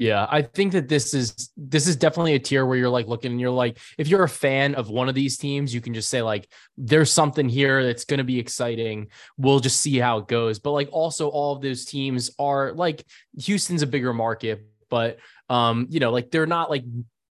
Yeah, 0.00 0.26
I 0.30 0.40
think 0.40 0.72
that 0.72 0.88
this 0.88 1.12
is 1.12 1.52
this 1.58 1.86
is 1.86 1.94
definitely 1.94 2.32
a 2.32 2.38
tier 2.38 2.64
where 2.64 2.78
you're 2.78 2.88
like 2.88 3.06
looking 3.06 3.32
and 3.32 3.40
you're 3.40 3.50
like, 3.50 3.76
if 3.98 4.08
you're 4.08 4.22
a 4.22 4.28
fan 4.30 4.74
of 4.74 4.88
one 4.88 5.10
of 5.10 5.14
these 5.14 5.36
teams, 5.36 5.74
you 5.74 5.82
can 5.82 5.92
just 5.92 6.08
say 6.08 6.22
like, 6.22 6.50
there's 6.78 7.12
something 7.12 7.50
here 7.50 7.84
that's 7.84 8.06
going 8.06 8.16
to 8.16 8.24
be 8.24 8.38
exciting. 8.38 9.08
We'll 9.36 9.60
just 9.60 9.78
see 9.78 9.98
how 9.98 10.16
it 10.16 10.26
goes. 10.26 10.58
But 10.58 10.70
like, 10.70 10.88
also 10.90 11.28
all 11.28 11.54
of 11.54 11.60
those 11.60 11.84
teams 11.84 12.30
are 12.38 12.72
like 12.72 13.04
Houston's 13.42 13.82
a 13.82 13.86
bigger 13.86 14.14
market, 14.14 14.66
but 14.88 15.18
um, 15.50 15.86
you 15.90 16.00
know, 16.00 16.12
like 16.12 16.30
they're 16.30 16.46
not 16.46 16.70
like 16.70 16.84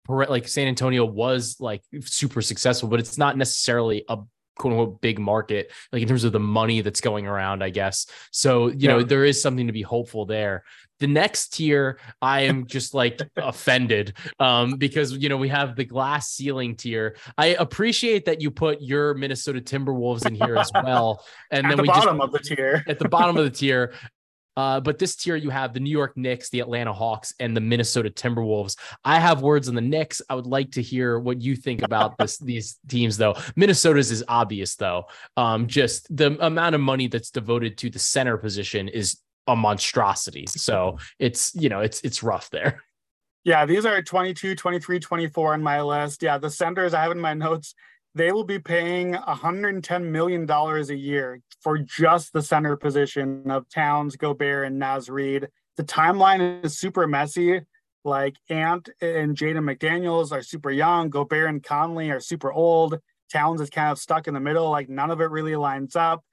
like 0.08 0.48
San 0.48 0.68
Antonio 0.68 1.06
was 1.06 1.56
like 1.60 1.82
super 2.02 2.44
successful, 2.44 2.88
but 2.88 3.00
it's 3.00 3.18
not 3.18 3.36
necessarily 3.36 4.06
a 4.08 4.20
quote 4.60 4.74
unquote 4.74 5.02
big 5.02 5.18
market, 5.18 5.72
like 5.92 6.04
in 6.04 6.08
terms 6.08 6.24
of 6.24 6.34
the 6.34 6.40
money 6.40 6.82
that's 6.82 7.02
going 7.02 7.26
around, 7.26 7.64
I 7.64 7.72
guess. 7.72 8.06
So, 8.32 8.68
you 8.68 8.76
yeah. 8.78 8.90
know, 8.90 9.04
there 9.04 9.26
is 9.26 9.42
something 9.42 9.66
to 9.66 9.74
be 9.74 9.82
hopeful 9.82 10.28
there. 10.28 10.64
The 11.00 11.08
next 11.08 11.54
tier, 11.54 12.00
I 12.22 12.41
am 12.41 12.68
just 12.76 12.93
like 12.93 13.20
offended 13.38 14.14
um, 14.39 14.76
because 14.78 15.14
you 15.14 15.30
know 15.30 15.38
we 15.38 15.50
have 15.50 15.76
the 15.76 15.86
glass 15.86 16.30
ceiling 16.32 16.76
tier. 16.76 17.16
I 17.38 17.47
appreciate 17.47 18.26
that 18.26 18.41
you 18.41 18.52
put 18.52 18.82
your 18.82 19.14
Minnesota 19.14 19.62
Timberwolves 19.62 20.26
in 20.26 20.36
here 20.36 20.58
as 20.58 20.72
well, 20.74 21.24
and 21.52 21.70
then 21.70 21.70
we 21.70 21.72
at 21.72 21.78
then 21.78 21.78
the 21.78 21.82
we 21.84 21.88
bottom 21.88 22.18
just 22.18 22.26
of 22.26 22.32
the 22.32 22.56
tier. 22.56 22.84
at 22.88 23.00
the 23.00 23.10
bottom 23.10 23.38
of 23.38 23.43
the 23.43 23.50
tier. 23.58 23.93
Uh, 24.58 24.78
but 24.78 25.00
this 25.00 25.16
tier, 25.16 25.38
you 25.38 25.50
have 25.50 25.74
the 25.74 25.80
New 25.80 25.89
York 25.89 26.18
Knicks, 26.18 26.50
the 26.50 26.60
Atlanta 26.60 26.91
Hawks, 26.91 27.34
and 27.39 27.56
the 27.56 27.62
Minnesota 27.62 28.10
Timberwolves. 28.10 28.76
I 29.06 29.18
have 29.18 29.41
words 29.41 29.70
on 29.70 29.76
the 29.76 29.80
Knicks. 29.80 30.22
I 30.30 30.36
would 30.36 30.47
like 30.47 30.72
to 30.72 30.82
hear 30.82 31.18
what 31.18 31.41
you 31.41 31.56
think 31.56 31.82
about 31.82 32.18
this 32.18 32.38
these 32.39 32.78
teams, 32.89 33.16
though. 33.16 33.36
Minnesota's 33.56 34.12
is 34.12 34.22
obvious, 34.28 34.76
though. 34.76 35.06
Um, 35.38 35.68
just 35.68 36.14
the 36.14 36.38
amount 36.45 36.76
of 36.76 36.82
money 36.82 37.08
that's 37.08 37.32
devoted 37.32 37.78
to 37.78 37.89
the 37.89 38.00
center 38.00 38.36
position 38.36 38.89
is 38.89 39.20
a 39.52 39.56
monstrosity. 39.56 40.45
So 40.47 40.97
it's 41.18 41.54
you 41.56 41.70
know 41.70 41.82
it's 41.82 42.02
it's 42.02 42.24
rough 42.24 42.50
there. 42.50 42.84
Yeah, 43.45 43.66
these 43.66 43.86
are 43.86 44.02
22, 44.02 44.56
23, 44.56 45.00
24 45.00 45.54
on 45.54 45.64
my 45.64 45.82
list. 45.82 46.22
Yeah, 46.22 46.38
the 46.38 46.50
centers 46.50 46.93
I 46.93 47.02
have 47.02 47.12
in 47.12 47.22
my 47.22 47.34
notes, 47.34 47.74
they 48.14 48.32
will 48.34 48.43
be 48.43 48.60
paying 48.60 49.14
$110 49.14 50.04
million 50.04 50.50
a 50.50 50.93
year 50.93 51.41
for 51.62 51.78
just 51.78 52.34
the 52.34 52.41
center 52.41 52.76
position 52.76 53.50
of 53.50 53.70
Towns, 53.70 54.18
Gobert, 54.18 54.68
and 54.68 54.78
Naz 54.78 55.10
Reid. 55.10 55.47
The 55.78 55.84
timeline 55.84 56.66
is 56.66 56.78
super 56.78 57.08
messy. 57.08 57.62
Like 58.04 58.36
Ant 58.50 58.89
and 59.02 59.36
Jaden 59.36 59.64
McDaniels 59.64 60.32
are 60.32 60.41
super 60.41 60.72
young. 60.72 61.10
Gobert 61.10 61.50
and 61.50 61.64
Conley 61.64 62.12
are 62.12 62.20
super 62.20 62.52
old. 62.52 63.00
Towns 63.32 63.62
is 63.62 63.70
kind 63.70 63.91
of 63.91 64.00
stuck 64.00 64.28
in 64.28 64.34
the 64.34 64.39
middle. 64.39 64.70
Like 64.70 64.89
none 64.89 65.12
of 65.12 65.22
it 65.22 65.30
really 65.32 65.56
lines 65.56 65.95
up. 65.95 66.24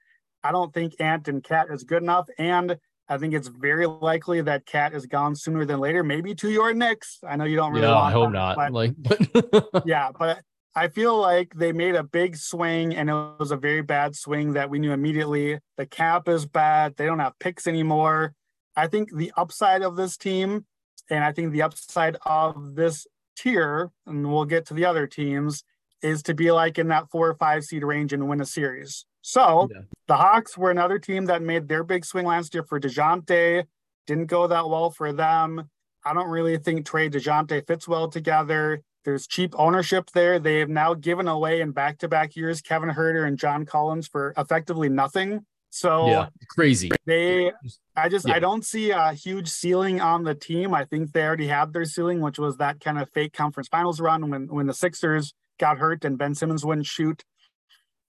I 0.43 0.51
don't 0.51 0.73
think 0.73 0.95
Ant 0.99 1.27
and 1.27 1.43
KAT 1.43 1.67
is 1.71 1.83
good 1.83 2.03
enough. 2.03 2.27
And 2.37 2.77
I 3.09 3.17
think 3.17 3.33
it's 3.33 3.47
very 3.47 3.85
likely 3.87 4.41
that 4.41 4.65
KAT 4.65 4.93
is 4.93 5.05
gone 5.05 5.35
sooner 5.35 5.63
than 5.65 5.79
later, 5.79 6.03
maybe 6.03 6.35
to 6.35 6.49
your 6.49 6.73
Knicks. 6.73 7.19
I 7.27 7.35
know 7.37 7.45
you 7.45 7.55
don't 7.55 7.71
really. 7.71 7.87
Yeah, 7.87 7.93
want 7.95 8.05
I 8.05 8.11
hope 8.11 8.27
that, 8.27 8.33
not. 8.33 8.55
but- 8.57 8.73
Like, 8.73 8.93
but 8.97 9.83
yeah, 9.85 10.11
but 10.17 10.41
I 10.75 10.89
feel 10.89 11.17
like 11.19 11.53
they 11.55 11.71
made 11.71 11.95
a 11.95 12.03
big 12.03 12.35
swing 12.35 12.95
and 12.95 13.09
it 13.09 13.13
was 13.39 13.51
a 13.51 13.57
very 13.57 13.81
bad 13.81 14.15
swing 14.15 14.53
that 14.53 14.69
we 14.69 14.77
knew 14.79 14.91
immediately. 14.91 15.59
The 15.77 15.85
cap 15.85 16.27
is 16.27 16.45
bad. 16.45 16.95
They 16.97 17.05
don't 17.05 17.19
have 17.19 17.39
picks 17.39 17.65
anymore. 17.65 18.33
I 18.75 18.87
think 18.87 19.15
the 19.15 19.31
upside 19.37 19.81
of 19.81 19.95
this 19.95 20.17
team 20.17 20.65
and 21.09 21.23
I 21.23 21.31
think 21.31 21.51
the 21.51 21.63
upside 21.63 22.17
of 22.25 22.75
this 22.75 23.07
tier, 23.37 23.91
and 24.05 24.31
we'll 24.31 24.45
get 24.45 24.65
to 24.67 24.73
the 24.73 24.85
other 24.85 25.07
teams, 25.07 25.63
is 26.03 26.21
to 26.23 26.33
be 26.35 26.51
like 26.51 26.77
in 26.77 26.89
that 26.89 27.09
four 27.09 27.27
or 27.29 27.35
five 27.35 27.63
seed 27.63 27.83
range 27.83 28.13
and 28.13 28.27
win 28.27 28.41
a 28.41 28.45
series. 28.45 29.05
So 29.27 29.67
Yeah. 29.69 29.81
the 30.07 30.15
Hawks 30.15 30.57
were 30.57 30.71
another 30.71 30.99
team 30.99 31.25
that 31.25 31.41
made 31.41 31.67
their 31.67 31.83
big 31.83 32.05
swing 32.05 32.25
last 32.25 32.53
year 32.53 32.63
for 32.63 32.79
DeJounte. 32.79 33.65
Didn't 34.05 34.27
go 34.27 34.47
that 34.47 34.69
well 34.69 34.89
for 34.89 35.11
them. 35.11 35.69
I 36.05 36.13
don't 36.13 36.29
really 36.29 36.57
think 36.57 36.87
Trae 36.87 37.11
DeJounte 37.11 37.67
fits 37.67 37.89
well 37.89 38.07
together. 38.07 38.81
There's 39.03 39.27
cheap 39.27 39.53
ownership 39.57 40.11
there. 40.11 40.39
They 40.39 40.59
have 40.59 40.69
now 40.69 40.93
given 40.93 41.27
away 41.27 41.59
in 41.59 41.71
back 41.71 41.97
to 41.99 42.07
back 42.07 42.37
years 42.37 42.61
Kevin 42.61 42.89
Huerter 42.89 43.27
and 43.27 43.37
John 43.37 43.65
Collins 43.65 44.07
for 44.07 44.33
effectively 44.37 44.87
nothing. 44.87 45.45
So 45.71 46.07
yeah, 46.07 46.27
crazy. 46.55 46.89
they, 47.05 47.51
I 47.97 48.07
just, 48.07 48.29
Yeah. 48.29 48.35
I 48.35 48.39
don't 48.39 48.63
see 48.65 48.91
a 48.91 49.11
huge 49.11 49.49
ceiling 49.49 49.99
on 49.99 50.23
the 50.23 50.35
team. 50.35 50.73
I 50.73 50.85
think 50.85 51.11
they 51.11 51.25
already 51.25 51.47
had 51.47 51.73
their 51.73 51.83
ceiling, 51.83 52.21
which 52.21 52.39
was 52.39 52.55
that 52.57 52.79
kind 52.79 52.97
of 52.97 53.09
fake 53.09 53.33
conference 53.33 53.67
finals 53.67 53.99
run 53.99 54.29
when, 54.29 54.47
when 54.47 54.67
the 54.67 54.73
Sixers 54.73 55.33
got 55.59 55.79
hurt 55.79 56.05
and 56.05 56.17
Ben 56.17 56.33
Simmons 56.33 56.63
wouldn't 56.63 56.85
shoot. 56.85 57.25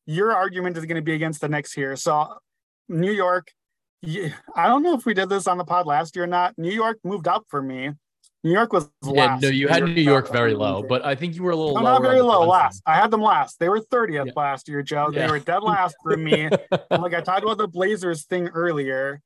Your 0.08 0.32
argument 0.32 0.78
is 0.78 0.86
going 0.86 0.96
to 0.96 1.02
be 1.02 1.12
against 1.12 1.42
the 1.42 1.50
Knicks 1.50 1.70
here. 1.74 1.94
So 1.94 2.38
New 2.88 3.12
York, 3.12 3.52
I 4.56 4.66
don't 4.66 4.82
know 4.82 4.94
if 4.94 5.04
we 5.04 5.12
did 5.12 5.28
this 5.28 5.46
on 5.46 5.58
the 5.58 5.66
pod 5.66 5.86
last 5.86 6.16
year 6.16 6.24
or 6.24 6.28
not. 6.28 6.54
New 6.56 6.72
York 6.72 6.98
moved 7.04 7.28
up 7.28 7.44
for 7.50 7.60
me. 7.60 7.90
New 8.42 8.52
York 8.52 8.72
was 8.72 8.88
last. 9.02 9.42
Yeah, 9.42 9.50
no, 9.50 9.54
you 9.54 9.68
had 9.68 9.84
New 9.84 10.00
York 10.00 10.32
very 10.32 10.54
low, 10.54 10.82
but 10.82 11.04
I 11.04 11.14
think 11.14 11.34
you 11.34 11.42
were 11.42 11.50
a 11.50 11.56
little 11.56 11.74
no, 11.74 11.82
not 11.82 12.00
very 12.00 12.22
low. 12.22 12.46
Last, 12.46 12.80
I 12.86 12.94
had 12.94 13.10
them 13.10 13.20
last. 13.20 13.58
They 13.60 13.68
were 13.68 13.80
30th 13.80 14.26
Yeah. 14.28 14.32
last 14.34 14.66
year, 14.66 14.82
Joe. 14.82 15.10
They 15.10 15.20
Yeah. 15.20 15.30
were 15.30 15.40
dead 15.40 15.62
last 15.62 15.94
for 16.02 16.16
me. 16.16 16.48
like 16.90 17.12
I 17.12 17.20
talked 17.20 17.42
about 17.42 17.58
the 17.58 17.68
Blazers 17.68 18.24
thing 18.24 18.48
earlier. 18.48 19.20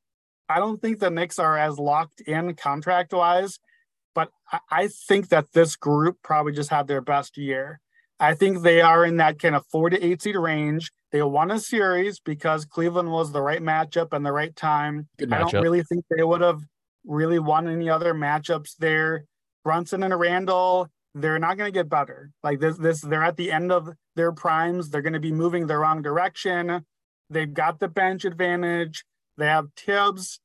I 0.48 0.58
don't 0.58 0.82
think 0.82 0.98
the 0.98 1.10
Knicks 1.10 1.38
are 1.38 1.56
as 1.56 1.78
locked 1.78 2.22
in 2.22 2.54
contract 2.56 3.12
wise, 3.12 3.60
but 4.16 4.30
I, 4.50 4.58
I 4.68 4.88
think 4.88 5.28
that 5.28 5.52
this 5.52 5.76
group 5.76 6.16
probably 6.24 6.52
just 6.52 6.70
had 6.70 6.88
their 6.88 7.02
best 7.02 7.38
year. 7.38 7.78
I 8.20 8.34
think 8.34 8.62
they 8.62 8.80
are 8.80 9.04
in 9.04 9.16
that 9.16 9.38
kind 9.38 9.54
of 9.54 9.64
four 9.70 9.90
to 9.90 10.04
eight 10.04 10.22
seed 10.22 10.36
range. 10.36 10.90
They 11.10 11.22
won 11.22 11.50
a 11.50 11.58
series 11.58 12.20
because 12.20 12.64
Cleveland 12.64 13.10
was 13.10 13.32
the 13.32 13.42
right 13.42 13.60
matchup 13.60 14.12
and 14.12 14.24
the 14.24 14.32
right 14.32 14.54
time. 14.54 15.08
Good 15.18 15.32
I 15.32 15.38
don't 15.40 15.62
really 15.62 15.82
think 15.82 16.04
they 16.08 16.22
would 16.22 16.40
have 16.40 16.60
really 17.04 17.38
won 17.38 17.68
any 17.68 17.90
other 17.90 18.14
matchups 18.14 18.76
there. 18.78 19.24
Brunson 19.64 20.02
and 20.02 20.18
Randle, 20.18 20.88
they're 21.14 21.38
not 21.38 21.56
going 21.56 21.68
to 21.68 21.78
get 21.78 21.88
better. 21.88 22.30
Like 22.42 22.60
this, 22.60 22.78
this, 22.78 23.00
they're 23.00 23.22
at 23.22 23.36
the 23.36 23.52
end 23.52 23.70
of 23.70 23.90
their 24.16 24.32
primes. 24.32 24.88
They're 24.88 25.02
going 25.02 25.12
to 25.12 25.20
be 25.20 25.32
moving 25.32 25.66
the 25.66 25.76
wrong 25.76 26.02
direction. 26.02 26.84
They've 27.28 27.52
got 27.52 27.78
the 27.78 27.88
bench 27.88 28.24
advantage. 28.24 29.04
They 29.36 29.46
have 29.46 29.68
Thibs. 29.76 30.40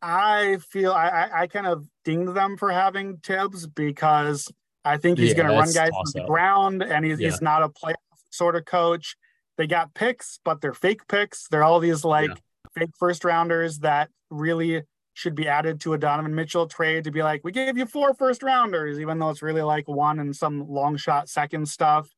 I 0.00 0.58
feel 0.70 0.92
I, 0.92 1.08
I, 1.08 1.42
I 1.42 1.46
kind 1.46 1.66
of 1.66 1.86
dinged 2.04 2.34
them 2.34 2.56
for 2.56 2.70
having 2.70 3.18
Thibs 3.18 3.66
because 3.66 4.50
I 4.84 4.96
think 4.98 5.18
he's 5.18 5.30
Yeah, 5.30 5.36
going 5.36 5.48
to 5.48 5.54
run 5.54 5.72
guys 5.72 5.92
to 6.12 6.20
the 6.20 6.26
ground, 6.26 6.82
and 6.82 7.04
he's, 7.04 7.20
Yeah. 7.20 7.30
he's 7.30 7.40
not 7.40 7.62
a 7.62 7.68
playoff 7.68 7.94
sort 8.30 8.56
of 8.56 8.64
coach. 8.64 9.16
They 9.56 9.66
got 9.66 9.94
picks, 9.94 10.40
but 10.44 10.60
they're 10.60 10.74
fake 10.74 11.06
picks. 11.08 11.48
They're 11.48 11.62
all 11.62 11.80
these 11.80 12.04
like 12.04 12.30
Yeah. 12.30 12.34
fake 12.74 12.90
first 12.98 13.24
rounders 13.24 13.78
that 13.80 14.10
really 14.30 14.82
should 15.14 15.36
be 15.36 15.46
added 15.46 15.80
to 15.80 15.92
a 15.94 15.98
Donovan 15.98 16.34
Mitchell 16.34 16.66
trade 16.66 17.04
to 17.04 17.12
be 17.12 17.22
like, 17.22 17.42
we 17.44 17.52
gave 17.52 17.78
you 17.78 17.86
four 17.86 18.14
first 18.14 18.42
rounders, 18.42 18.98
even 18.98 19.18
though 19.18 19.30
it's 19.30 19.42
really 19.42 19.62
like 19.62 19.86
one 19.86 20.18
and 20.18 20.34
some 20.34 20.68
long 20.68 20.96
shot 20.96 21.28
second 21.28 21.68
stuff. 21.68 22.10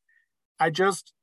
I 0.59 0.71
just, 0.71 1.13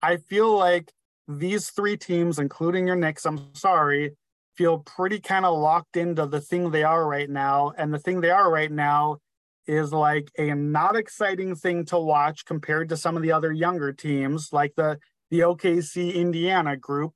I 0.00 0.16
feel 0.18 0.56
like 0.56 0.92
these 1.26 1.70
three 1.70 1.96
teams, 1.96 2.38
including 2.38 2.86
your 2.86 2.94
Knicks, 2.94 3.26
I'm 3.26 3.52
sorry, 3.54 4.16
feel 4.56 4.78
pretty 4.78 5.18
kind 5.18 5.44
of 5.44 5.58
locked 5.58 5.96
into 5.96 6.24
the 6.24 6.40
thing 6.40 6.70
they 6.70 6.84
are 6.84 7.04
right 7.04 7.28
now. 7.28 7.72
And 7.76 7.92
the 7.92 7.98
thing 7.98 8.20
they 8.20 8.30
are 8.30 8.48
right 8.48 8.70
now 8.70 9.18
is 9.66 9.92
like 9.92 10.30
a 10.38 10.54
not 10.54 10.96
exciting 10.96 11.54
thing 11.54 11.84
to 11.86 11.98
watch 11.98 12.44
compared 12.44 12.88
to 12.90 12.96
some 12.96 13.16
of 13.16 13.22
the 13.22 13.32
other 13.32 13.52
younger 13.52 13.92
teams, 13.92 14.52
like 14.52 14.74
the 14.76 14.98
the 15.30 15.40
OKC 15.40 16.14
Indiana 16.14 16.76
group. 16.76 17.14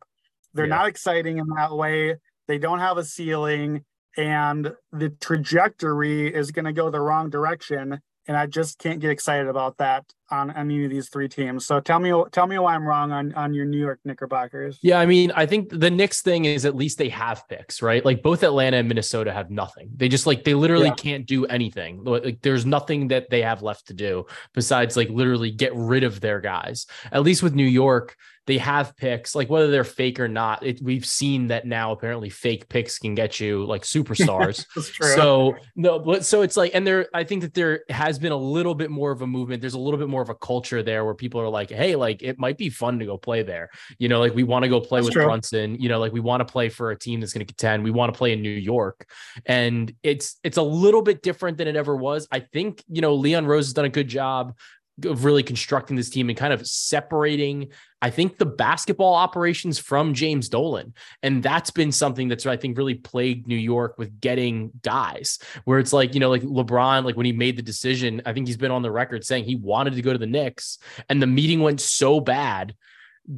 They're 0.52 0.66
Yeah. 0.66 0.76
not 0.78 0.88
exciting 0.88 1.38
in 1.38 1.46
that 1.56 1.72
way. 1.72 2.16
They 2.48 2.58
don't 2.58 2.80
have 2.80 2.98
a 2.98 3.04
ceiling, 3.04 3.84
and 4.16 4.74
the 4.90 5.10
trajectory 5.10 6.34
is 6.34 6.50
going 6.50 6.64
to 6.64 6.72
go 6.72 6.90
the 6.90 7.00
wrong 7.00 7.30
direction. 7.30 8.00
And 8.26 8.36
I 8.36 8.46
just 8.46 8.78
can't 8.78 9.00
get 9.00 9.10
excited 9.10 9.46
about 9.48 9.76
that 9.78 10.04
on 10.30 10.50
any 10.56 10.84
of 10.84 10.90
these 10.90 11.08
three 11.08 11.28
teams. 11.28 11.66
So 11.66 11.80
tell 11.80 11.98
me, 11.98 12.12
tell 12.32 12.46
me 12.46 12.58
why 12.58 12.74
I'm 12.74 12.86
wrong 12.86 13.12
on 13.12 13.34
on 13.34 13.54
your 13.54 13.64
New 13.64 13.78
York 13.78 14.00
Knickerbockers. 14.04 14.78
Yeah, 14.82 14.98
I 14.98 15.06
mean, 15.06 15.32
I 15.34 15.46
think 15.46 15.68
the 15.70 15.90
Knicks 15.90 16.22
thing 16.22 16.44
is 16.44 16.64
at 16.64 16.74
least 16.76 16.98
they 16.98 17.08
have 17.08 17.48
picks, 17.48 17.82
right? 17.82 18.04
Like 18.04 18.22
both 18.22 18.42
Atlanta 18.42 18.78
and 18.78 18.88
Minnesota 18.88 19.32
have 19.32 19.50
nothing. 19.50 19.90
They 19.96 20.08
just 20.08 20.26
like 20.26 20.44
they 20.44 20.54
literally 20.54 20.86
Yeah. 20.86 20.94
can't 20.94 21.26
do 21.26 21.46
anything. 21.46 22.04
Like 22.04 22.40
there's 22.42 22.66
nothing 22.66 23.08
that 23.08 23.30
they 23.30 23.42
have 23.42 23.62
left 23.62 23.88
to 23.88 23.94
do 23.94 24.26
besides 24.54 24.96
like 24.96 25.08
literally 25.08 25.50
get 25.50 25.74
rid 25.74 26.04
of 26.04 26.20
their 26.20 26.40
guys. 26.40 26.86
At 27.12 27.22
least 27.22 27.42
with 27.42 27.54
New 27.54 27.66
York, 27.66 28.16
they 28.46 28.58
have 28.58 28.96
picks. 28.96 29.34
Like 29.34 29.48
whether 29.48 29.70
they're 29.70 29.84
fake 29.84 30.18
or 30.18 30.26
not, 30.26 30.64
it, 30.66 30.80
we've 30.82 31.04
seen 31.06 31.48
that 31.48 31.66
now. 31.66 31.92
Apparently, 31.92 32.30
fake 32.30 32.68
picks 32.68 32.98
can 32.98 33.14
get 33.14 33.38
you 33.38 33.64
like 33.64 33.82
superstars. 33.82 34.66
That's 34.74 34.88
true. 34.88 35.14
So 35.14 35.56
no, 35.76 35.98
but 35.98 36.24
so 36.24 36.42
it's 36.42 36.56
like, 36.56 36.74
and 36.74 36.84
there, 36.86 37.06
I 37.14 37.22
think 37.22 37.42
that 37.42 37.54
there 37.54 37.84
has 37.90 38.18
been 38.18 38.32
a 38.32 38.36
little 38.36 38.74
bit 38.74 38.90
more 38.90 39.12
of 39.12 39.22
a 39.22 39.26
movement. 39.26 39.60
There's 39.60 39.74
a 39.74 39.78
little 39.78 39.98
bit 39.98 40.08
more 40.08 40.19
of 40.20 40.28
a 40.28 40.34
culture 40.34 40.82
there 40.82 41.04
where 41.04 41.14
people 41.14 41.40
are 41.40 41.48
like, 41.48 41.70
hey, 41.70 41.96
like 41.96 42.22
it 42.22 42.38
might 42.38 42.58
be 42.58 42.68
fun 42.68 42.98
to 42.98 43.06
go 43.06 43.16
play 43.16 43.42
there. 43.42 43.70
You 43.98 44.08
know, 44.08 44.20
like 44.20 44.34
we 44.34 44.42
want 44.42 44.62
to 44.64 44.68
go 44.68 44.80
play 44.80 45.00
That's 45.00 45.06
with 45.06 45.14
true. 45.14 45.24
Brunson. 45.24 45.76
You 45.80 45.88
know, 45.88 45.98
like 45.98 46.12
we 46.12 46.20
want 46.20 46.46
to 46.46 46.50
play 46.50 46.68
for 46.68 46.90
a 46.90 46.98
team 46.98 47.20
that's 47.20 47.32
going 47.32 47.46
to 47.46 47.52
contend. 47.52 47.84
We 47.84 47.90
want 47.90 48.12
to 48.12 48.18
play 48.18 48.32
in 48.32 48.42
New 48.42 48.50
York, 48.50 49.08
and 49.46 49.94
it's 50.02 50.38
it's 50.44 50.56
a 50.56 50.62
little 50.62 51.02
bit 51.02 51.22
different 51.22 51.58
than 51.58 51.68
it 51.68 51.76
ever 51.76 51.96
was. 51.96 52.28
I 52.30 52.40
think 52.40 52.84
you 52.88 53.00
know 53.00 53.14
Leon 53.14 53.46
Rose 53.46 53.66
has 53.66 53.74
done 53.74 53.84
a 53.84 53.90
good 53.90 54.08
job 54.08 54.56
of 55.04 55.24
really 55.24 55.42
constructing 55.42 55.96
this 55.96 56.10
team 56.10 56.28
and 56.28 56.36
kind 56.36 56.52
of 56.52 56.66
separating 56.66 57.68
I 58.02 58.10
think 58.10 58.38
the 58.38 58.46
basketball 58.46 59.14
operations 59.14 59.78
from 59.78 60.14
James 60.14 60.48
Dolan. 60.48 60.94
And 61.22 61.42
that's 61.42 61.70
been 61.70 61.92
something 61.92 62.28
that's 62.28 62.46
I 62.46 62.56
think 62.56 62.76
really 62.76 62.94
plagued 62.94 63.46
New 63.46 63.56
York 63.56 63.96
with 63.98 64.20
getting 64.20 64.70
guys 64.82 65.38
where 65.64 65.78
it's 65.78 65.92
like, 65.92 66.14
you 66.14 66.20
know, 66.20 66.30
like 66.30 66.42
LeBron, 66.42 67.04
like 67.04 67.16
when 67.16 67.26
he 67.26 67.32
made 67.32 67.56
the 67.56 67.62
decision, 67.62 68.22
I 68.24 68.32
think 68.32 68.46
he's 68.46 68.56
been 68.56 68.70
on 68.70 68.82
the 68.82 68.90
record 68.90 69.24
saying 69.24 69.44
he 69.44 69.56
wanted 69.56 69.94
to 69.94 70.02
go 70.02 70.12
to 70.12 70.18
the 70.18 70.26
Knicks 70.26 70.78
and 71.08 71.20
the 71.20 71.26
meeting 71.26 71.60
went 71.60 71.80
so 71.80 72.20
bad 72.20 72.74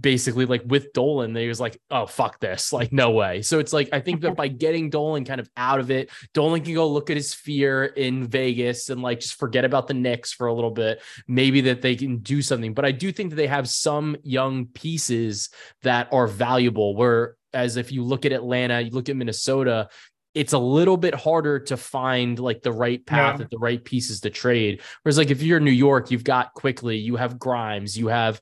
basically 0.01 0.47
like 0.47 0.63
with 0.65 0.93
Dolan, 0.93 1.33
they 1.33 1.49
was 1.49 1.61
like, 1.61 1.81
oh 1.91 2.07
fuck 2.07 2.41
this, 2.41 2.73
like 2.73 2.93
no 2.93 3.11
way. 3.11 3.43
So 3.43 3.59
it's 3.59 3.73
like 3.73 3.89
I 3.93 4.01
think 4.01 4.21
that 4.23 4.37
by 4.37 4.49
getting 4.49 4.91
Dolan 4.91 5.25
kind 5.25 5.41
of 5.41 5.49
out 5.57 5.81
of 5.81 5.91
it, 5.91 6.11
Dolan 6.35 6.63
can 6.63 6.75
go 6.75 6.89
look 6.89 7.11
at 7.11 7.17
his 7.17 7.31
Sphere 7.31 7.85
in 7.85 8.27
Vegas 8.27 8.91
and 8.91 9.03
like 9.03 9.21
just 9.21 9.35
forget 9.35 9.65
about 9.65 9.89
the 9.89 9.95
Knicks 9.95 10.33
for 10.33 10.47
a 10.47 10.55
little 10.55 10.71
bit. 10.71 11.03
Maybe 11.27 11.63
that 11.63 11.83
they 11.83 11.97
can 11.97 12.19
do 12.19 12.43
something, 12.43 12.75
but 12.75 12.85
I 12.85 12.93
do 12.93 13.13
think 13.13 13.31
that 13.31 13.37
they 13.37 13.47
have 13.47 13.69
some 13.69 14.17
young 14.23 14.67
pieces 14.67 15.51
that 15.83 16.09
are 16.13 16.27
valuable. 16.27 16.95
Where 16.97 17.37
as 17.55 17.77
if 17.77 17.93
you 17.93 18.03
look 18.03 18.25
at 18.25 18.33
Atlanta, 18.33 18.81
you 18.81 18.91
look 18.91 19.09
at 19.09 19.17
Minnesota. 19.17 19.89
It's 20.35 20.53
a 20.53 20.59
little 20.59 20.97
bit 20.97 21.15
harder 21.15 21.59
to 21.61 21.77
find 21.77 22.39
like 22.39 22.63
the 22.63 22.73
right 22.73 23.05
path 23.05 23.39
yeah. 23.39 23.45
at 23.45 23.51
the 23.51 23.59
right 23.59 23.83
pieces 23.83 24.21
to 24.21 24.31
trade. 24.31 24.81
Whereas 25.03 25.19
like 25.19 25.31
if 25.31 25.43
you're 25.43 25.59
in 25.59 25.65
New 25.65 25.71
York, 25.71 26.11
you've 26.11 26.25
got 26.25 26.55
Quickley, 26.55 26.97
you 26.97 27.17
have 27.17 27.39
Grimes, 27.39 27.97
you 27.97 28.09
have 28.09 28.41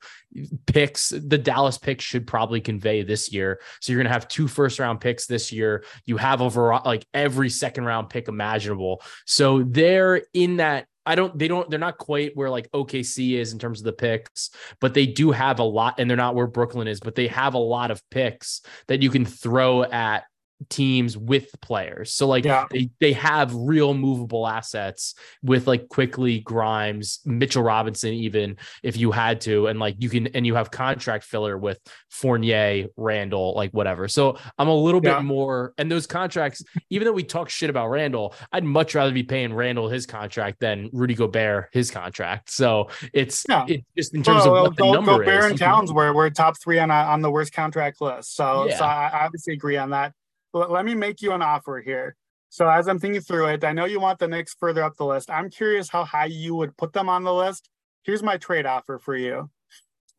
picks. 0.65 1.09
The 1.09 1.37
Dallas 1.37 1.77
picks 1.77 2.03
should 2.03 2.27
probably 2.27 2.61
convey 2.61 3.03
this 3.03 3.33
year. 3.33 3.61
So 3.79 3.91
you're 3.91 4.01
gonna 4.01 4.13
have 4.13 4.27
two 4.27 4.47
first 4.47 4.79
round 4.79 5.01
picks 5.01 5.25
this 5.25 5.51
year. 5.51 5.83
You 6.05 6.17
have 6.17 6.41
over 6.41 6.79
like 6.85 7.05
every 7.13 7.49
second 7.49 7.85
round 7.85 8.09
pick 8.09 8.27
imaginable. 8.27 9.01
So 9.25 9.63
they're 9.63 10.23
in 10.33 10.57
that 10.57 10.87
I 11.05 11.15
don't, 11.15 11.37
they 11.37 11.47
don't, 11.47 11.69
they're 11.69 11.79
not 11.79 11.97
quite 11.97 12.37
where 12.37 12.49
like 12.49 12.69
OKC 12.71 13.33
is 13.33 13.53
in 13.53 13.59
terms 13.59 13.79
of 13.79 13.85
the 13.85 13.93
picks, 13.93 14.51
but 14.79 14.93
they 14.93 15.07
do 15.07 15.31
have 15.31 15.59
a 15.59 15.63
lot, 15.63 15.95
and 15.97 16.09
they're 16.09 16.17
not 16.17 16.35
where 16.35 16.47
Brooklyn 16.47 16.87
is, 16.87 16.99
but 16.99 17.15
they 17.15 17.27
have 17.27 17.55
a 17.55 17.59
lot 17.59 17.91
of 17.91 18.07
picks 18.11 18.61
that 18.87 19.01
you 19.01 19.09
can 19.09 19.25
throw 19.25 19.83
at 19.83 20.25
teams 20.69 21.17
with 21.17 21.49
players. 21.61 22.13
So 22.13 22.27
like 22.27 22.45
yeah. 22.45 22.65
they 22.71 22.89
they 22.99 23.13
have 23.13 23.53
real 23.53 23.93
movable 23.93 24.47
assets 24.47 25.15
with 25.43 25.67
like 25.67 25.89
Quickley 25.89 26.39
Grimes, 26.39 27.19
Mitchell 27.25 27.63
Robinson, 27.63 28.13
even 28.13 28.57
if 28.83 28.97
you 28.97 29.11
had 29.11 29.41
to, 29.41 29.67
and 29.67 29.79
like 29.79 29.95
you 29.99 30.09
can 30.09 30.27
and 30.27 30.45
you 30.45 30.55
have 30.55 30.71
contract 30.71 31.23
filler 31.23 31.57
with 31.57 31.79
Fournier, 32.09 32.87
Randle, 32.97 33.53
like 33.55 33.71
whatever. 33.71 34.07
So 34.07 34.37
I'm 34.57 34.67
a 34.67 34.75
little 34.75 35.01
yeah. 35.03 35.17
bit 35.17 35.25
more 35.25 35.73
and 35.77 35.91
those 35.91 36.07
contracts, 36.07 36.63
even 36.89 37.05
though 37.05 37.11
we 37.11 37.23
talk 37.23 37.49
shit 37.49 37.69
about 37.69 37.87
Randle, 37.87 38.35
I'd 38.51 38.63
much 38.63 38.95
rather 38.95 39.11
be 39.11 39.23
paying 39.23 39.53
Randle 39.53 39.89
his 39.89 40.05
contract 40.05 40.59
than 40.59 40.89
Rudy 40.93 41.15
Gobert 41.15 41.69
his 41.71 41.91
contract. 41.91 42.51
So 42.51 42.89
it's 43.13 43.45
yeah. 43.47 43.65
it 43.67 43.85
just 43.97 44.13
in 44.13 44.23
terms 44.23 44.45
well, 44.45 44.57
of 44.57 44.63
what 44.69 44.77
the 44.77 44.91
number 44.91 45.11
Gobert 45.17 45.27
is. 45.27 45.45
and 45.51 45.59
Towns 45.59 45.91
were 45.91 46.13
we're 46.13 46.29
top 46.29 46.59
three 46.59 46.79
on 46.79 46.91
on 46.91 47.21
the 47.21 47.31
worst 47.31 47.53
contract 47.53 48.01
list. 48.01 48.35
So 48.35 48.69
so 48.77 48.85
I 48.85 49.25
obviously 49.25 49.53
agree 49.53 49.77
on 49.77 49.91
that 49.91 50.13
let 50.53 50.85
me 50.85 50.95
make 50.95 51.21
you 51.21 51.31
an 51.33 51.41
offer 51.41 51.81
here. 51.83 52.15
So 52.49 52.67
as 52.67 52.87
I'm 52.87 52.99
thinking 52.99 53.21
through 53.21 53.47
it, 53.47 53.63
I 53.63 53.71
know 53.71 53.85
you 53.85 53.99
want 53.99 54.19
the 54.19 54.27
Knicks 54.27 54.53
further 54.53 54.83
up 54.83 54.97
the 54.97 55.05
list. 55.05 55.29
I'm 55.29 55.49
curious 55.49 55.89
how 55.89 56.03
high 56.03 56.25
you 56.25 56.53
would 56.55 56.75
put 56.75 56.91
them 56.91 57.07
on 57.07 57.23
the 57.23 57.33
list. 57.33 57.69
Here's 58.03 58.21
my 58.21 58.37
trade 58.37 58.65
offer 58.65 58.99
for 58.99 59.15
you. 59.15 59.49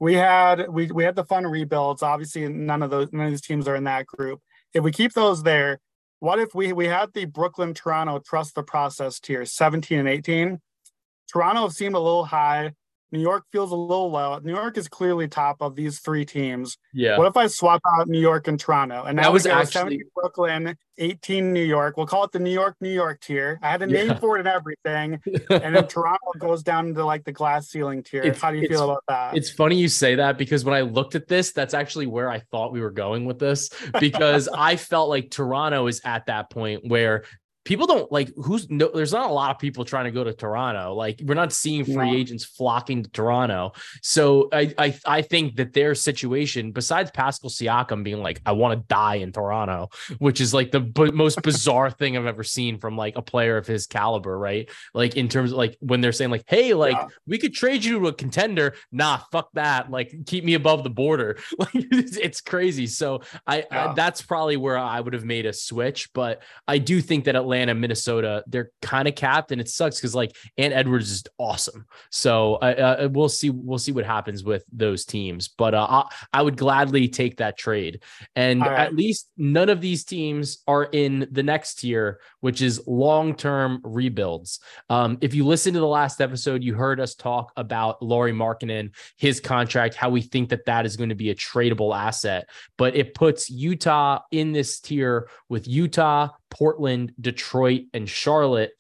We 0.01 0.15
had 0.15 0.69
we 0.69 0.87
we 0.91 1.05
had 1.05 1.15
the 1.15 1.25
fun 1.25 1.47
rebuilds. 1.47 2.03
Obviously, 2.03 2.49
none 2.49 2.83
of 2.83 2.91
those 2.91 3.13
none 3.13 3.27
of 3.27 3.33
these 3.33 3.43
teams 3.43 3.69
are 3.69 3.77
in 3.77 3.85
that 3.85 4.07
group. 4.07 4.41
If 4.73 4.83
we 4.83 4.91
keep 4.91 5.13
those 5.13 5.43
there, 5.43 5.79
what 6.21 6.39
if 6.39 6.55
we 6.55 6.73
we 6.73 6.87
had 6.87 7.13
the 7.13 7.27
Brooklyn 7.27 7.75
Toronto 7.75 8.19
trust 8.19 8.55
the 8.55 8.63
process 8.63 9.21
tier 9.21 9.45
17 9.45 9.99
and 9.99 10.09
18? 10.09 10.59
Toronto 11.31 11.69
seemed 11.69 11.95
a 11.95 12.01
little 12.01 12.25
high. 12.25 12.73
New 13.13 13.21
York 13.21 13.45
feels 13.53 13.71
a 13.71 13.77
little 13.77 14.11
low. 14.11 14.39
New 14.43 14.55
York 14.55 14.79
is 14.79 14.89
clearly 14.89 15.29
top 15.29 15.59
of 15.61 15.77
these 15.77 16.01
three 16.01 16.25
teams. 16.25 16.79
Yeah. 16.95 17.19
What 17.19 17.27
if 17.27 17.37
I 17.37 17.47
swap 17.47 17.83
out 17.95 18.09
New 18.09 18.19
York 18.19 18.49
and 18.49 18.59
Toronto? 18.59 19.05
And 19.05 19.17
now 19.17 19.25
that 19.25 19.33
was 19.33 19.45
actually 19.45 20.03
Brooklyn, 20.15 20.77
18 20.97 21.53
New 21.53 21.63
York. 21.63 21.99
We'll 21.99 22.07
call 22.07 22.25
it 22.25 22.33
the 22.33 22.39
New 22.39 22.51
York, 22.51 22.77
New 22.81 22.89
York 22.91 23.21
tier. 23.21 23.59
I 23.63 23.71
had 23.71 23.83
a 23.83 23.87
name 23.87 24.09
yeah. 24.09 24.19
for 24.19 24.37
it 24.37 24.41
and 24.41 24.49
everything. 24.49 25.21
and 25.51 25.77
then 25.77 25.87
Toronto 25.87 26.33
goes 26.39 26.63
down 26.63 26.95
to 26.95 27.05
like 27.05 27.25
the 27.25 27.33
glass 27.33 27.69
ceiling 27.69 28.03
tier. 28.03 28.23
It's, 28.23 28.41
How 28.41 28.51
do 28.51 28.57
you 28.57 28.67
feel 28.67 28.85
about 28.85 29.05
that? 29.09 29.37
It's 29.37 29.51
funny 29.51 29.77
you 29.77 29.89
say 29.89 30.15
that 30.15 30.39
because 30.39 30.65
when 30.65 30.75
I 30.75 30.81
looked 30.81 31.15
at 31.15 31.29
this, 31.29 31.53
that's 31.53 31.75
actually 31.75 32.07
where 32.07 32.31
I 32.31 32.39
thought 32.39 32.73
we 32.73 32.81
were 32.81 32.91
going 32.91 33.27
with 33.27 33.39
this 33.39 33.69
because 34.01 34.49
I 34.57 34.77
felt 34.77 35.11
like 35.11 35.31
Toronto 35.31 35.87
is 35.87 36.01
at 36.05 36.27
that 36.27 36.49
point 36.49 36.89
where 36.89 37.25
people 37.65 37.87
don't 37.87 38.11
like 38.11 38.33
who's 38.37 38.69
no 38.71 38.91
there's 38.93 39.13
not 39.13 39.31
a 39.31 39.33
lot 39.33 39.51
of 39.51 39.59
people 39.59 39.85
trying 39.85 40.05
to 40.05 40.11
go 40.11 40.25
to 40.25 40.33
Toronto. 40.33 40.95
Like 40.95 41.21
we're 41.25 41.35
not 41.35 41.53
seeing 41.53 41.85
free 41.85 42.11
yeah. 42.11 42.17
agents 42.17 42.45
flocking 42.45 43.05
to 43.05 43.11
Toronto. 43.11 43.73
So 44.03 44.49
I, 44.53 44.75
I 44.79 44.99
I 45.07 45.23
think 45.23 45.57
that 45.57 45.73
their 45.73 45.95
situation, 45.95 46.73
besides 46.73 47.11
Pascal 47.13 47.51
Siakam 47.51 48.03
being 48.03 48.23
like, 48.23 48.41
I 48.45 48.53
want 48.53 48.79
to 48.81 48.87
die 48.89 49.17
in 49.17 49.33
Toronto, 49.33 49.91
which 50.19 50.41
is 50.41 50.53
like 50.53 50.73
the 50.73 50.81
b- 50.81 51.13
most 51.13 51.43
bizarre 51.43 51.91
thing 52.03 52.17
I've 52.17 52.27
ever 52.27 52.45
seen 52.45 52.79
from 52.79 52.97
like 52.97 53.17
a 53.17 53.23
player 53.23 53.57
of 53.57 53.67
his 53.67 53.87
caliber, 53.87 54.37
right? 54.37 54.69
Like 54.93 55.17
in 55.17 55.29
terms 55.29 55.53
of 55.53 55.59
like 55.59 55.77
when 55.81 56.01
they're 56.01 56.13
saying 56.13 56.31
like, 56.31 56.45
hey, 56.49 56.75
like 56.75 56.97
yeah. 56.97 57.07
we 57.27 57.39
could 57.39 57.55
trade 57.55 57.85
you 57.85 58.01
to 58.01 58.09
a 58.09 58.13
contender. 58.13 58.75
Nah, 58.91 59.19
fuck 59.31 59.51
that. 59.55 59.91
Like 59.91 60.13
keep 60.27 60.45
me 60.45 60.55
above 60.55 60.85
the 60.85 60.91
border. 60.91 61.39
Like 61.63 61.71
it's, 61.93 62.41
crazy. 62.41 62.89
So 62.89 63.21
I, 63.47 63.59
yeah. 63.59 63.91
I 63.91 63.95
that's 63.95 64.21
probably 64.21 64.57
where 64.57 64.77
I 64.77 64.99
would 64.99 65.13
have 65.13 65.25
made 65.25 65.47
a 65.47 65.53
switch, 65.53 66.13
but 66.13 66.43
I 66.67 66.79
do 66.79 67.01
think 67.01 67.27
that 67.27 67.37
Atlanta 67.37 67.52
Atlanta, 67.53 67.75
Minnesota, 67.75 68.43
they're 68.47 68.71
kind 68.81 69.07
of 69.07 69.15
capped, 69.15 69.53
and 69.53 69.61
it 69.61 69.69
sucks 69.69 69.97
because 69.97 70.15
like 70.15 70.35
Ant 70.57 70.73
Edwards 70.73 71.11
is 71.11 71.25
awesome. 71.37 71.85
So 72.11 72.55
uh, 72.55 72.97
uh, 73.03 73.09
we'll 73.13 73.29
see. 73.29 73.51
We'll 73.51 73.79
see 73.79 73.93
what 73.93 74.07
happens 74.07 74.43
with 74.43 74.65
those 74.73 75.05
teams. 75.05 75.49
But 75.49 75.75
uh, 75.75 75.87
I, 75.89 76.05
I, 76.33 76.43
would 76.43 76.57
gladly 76.57 77.09
take 77.09 77.37
that 77.37 77.59
trade. 77.59 78.03
And 78.35 78.63
right. 78.63 78.81
at 78.81 78.95
least 78.95 79.29
none 79.37 79.69
of 79.69 79.83
these 79.83 80.05
teams 80.05 80.63
are 80.67 80.85
in 80.85 81.29
the 81.31 81.43
next 81.43 81.81
tier, 81.81 82.21
which 82.41 82.63
is 82.63 82.83
long 82.87 83.35
term 83.35 83.81
rebuilds. 83.85 84.61
Um, 84.89 85.19
if 85.21 85.35
you 85.35 85.45
listen 85.45 85.75
to 85.75 85.81
the 85.81 85.87
last 85.87 86.23
episode, 86.23 86.65
you 86.65 86.75
heard 86.75 87.01
us 87.01 87.15
talk 87.15 87.53
about 87.57 88.03
Lauri 88.03 88.33
Markkanen, 88.33 88.95
his 89.19 89.41
contract, 89.41 89.95
how 89.95 90.09
we 90.09 90.23
think 90.23 90.49
that 90.49 90.65
that 90.65 90.87
is 90.87 90.97
going 90.97 91.11
to 91.11 91.15
be 91.15 91.31
a 91.31 91.35
tradable 91.35 91.95
asset. 91.95 92.49
But 92.79 92.97
it 92.97 93.15
puts 93.15 93.51
Utah 93.51 94.21
in 94.31 94.53
this 94.53 94.81
tier 94.81 95.29
with 95.51 95.69
Utah, 95.69 96.31
Portland, 96.53 97.13
Detroit, 97.21 97.42
and 97.93 98.09
Charlotte. 98.09 98.73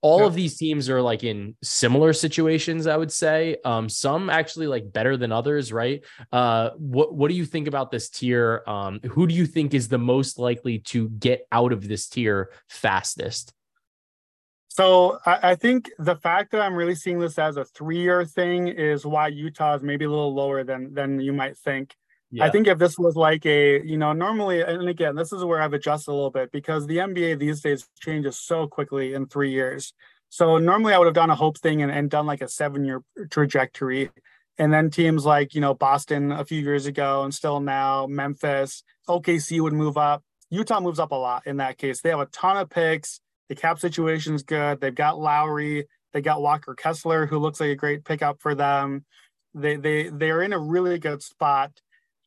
All 0.00 0.24
of 0.24 0.34
these 0.34 0.56
teams 0.56 0.88
are 0.88 1.02
like 1.02 1.24
in 1.24 1.56
similar 1.60 2.12
situations, 2.12 2.86
I 2.86 2.96
would 2.96 3.10
say. 3.10 3.56
Um, 3.64 3.88
some 3.88 4.30
actually 4.30 4.68
like 4.68 4.92
better 4.92 5.16
than 5.16 5.32
others, 5.32 5.72
right? 5.72 6.04
Uh, 6.30 6.70
what 6.76 7.12
what 7.14 7.28
do 7.28 7.34
you 7.34 7.44
think 7.44 7.66
about 7.66 7.90
this 7.90 8.08
tier? 8.08 8.62
Um, 8.68 9.00
who 9.00 9.26
do 9.26 9.34
you 9.34 9.44
think 9.44 9.74
is 9.74 9.88
the 9.88 9.98
most 9.98 10.38
likely 10.38 10.78
to 10.90 11.08
get 11.08 11.46
out 11.50 11.72
of 11.72 11.88
this 11.88 12.06
tier 12.06 12.52
fastest? 12.68 13.52
So 14.68 15.18
I, 15.26 15.50
I, 15.50 15.54
think 15.56 15.90
the 15.98 16.14
fact 16.14 16.52
that 16.52 16.60
I'm 16.60 16.76
really 16.76 16.94
seeing 16.94 17.18
this 17.18 17.36
as 17.36 17.56
a 17.56 17.64
three-year 17.64 18.24
thing 18.24 18.68
is 18.68 19.04
why 19.04 19.26
Utah 19.26 19.74
is 19.74 19.82
maybe 19.82 20.04
a 20.04 20.08
little 20.08 20.32
lower 20.32 20.62
than 20.62 20.94
than 20.94 21.18
you 21.18 21.32
might 21.32 21.56
think. 21.56 21.96
Yeah. 22.30 22.44
I 22.44 22.50
think 22.50 22.66
if 22.66 22.78
this 22.78 22.98
was 22.98 23.16
like 23.16 23.46
a, 23.46 23.82
you 23.84 23.96
know, 23.96 24.12
normally, 24.12 24.60
and 24.60 24.88
again, 24.88 25.14
this 25.14 25.32
is 25.32 25.44
where 25.44 25.62
I've 25.62 25.72
adjusted 25.72 26.10
a 26.10 26.14
little 26.14 26.30
bit 26.30 26.52
because 26.52 26.86
the 26.86 26.98
NBA 26.98 27.38
these 27.38 27.62
days 27.62 27.88
changes 28.00 28.38
so 28.38 28.66
quickly 28.66 29.14
in 29.14 29.26
three 29.26 29.50
years. 29.50 29.94
So 30.28 30.58
normally 30.58 30.92
I 30.92 30.98
would 30.98 31.06
have 31.06 31.14
done 31.14 31.30
a 31.30 31.34
hope 31.34 31.58
thing 31.58 31.80
and, 31.80 31.90
and 31.90 32.10
done 32.10 32.26
like 32.26 32.42
a 32.42 32.48
seven 32.48 32.84
year 32.84 33.02
trajectory. 33.30 34.10
And 34.58 34.72
then 34.72 34.90
teams 34.90 35.24
like, 35.24 35.54
you 35.54 35.60
know, 35.60 35.72
Boston 35.72 36.32
a 36.32 36.44
few 36.44 36.60
years 36.60 36.84
ago 36.84 37.22
and 37.22 37.34
still 37.34 37.60
now, 37.60 38.06
Memphis, 38.06 38.82
OKC 39.08 39.60
would 39.60 39.72
move 39.72 39.96
up. 39.96 40.22
Utah 40.50 40.80
moves 40.80 40.98
up 40.98 41.12
a 41.12 41.14
lot 41.14 41.46
in 41.46 41.58
that 41.58 41.78
case. 41.78 42.02
They 42.02 42.10
have 42.10 42.20
a 42.20 42.26
ton 42.26 42.56
of 42.58 42.68
picks. 42.68 43.20
The 43.48 43.54
cap 43.54 43.78
situation 43.78 44.34
is 44.34 44.42
good. 44.42 44.80
They've 44.80 44.94
got 44.94 45.18
Lauri. 45.18 45.86
They 46.12 46.20
got 46.20 46.42
Walker 46.42 46.74
Kessler, 46.74 47.26
who 47.26 47.38
looks 47.38 47.60
like 47.60 47.70
a 47.70 47.74
great 47.76 48.04
pickup 48.04 48.40
for 48.40 48.54
them. 48.54 49.04
They 49.54 49.76
they 49.76 50.08
they 50.08 50.30
are 50.30 50.42
in 50.42 50.52
a 50.52 50.58
really 50.58 50.98
good 50.98 51.22
spot. 51.22 51.72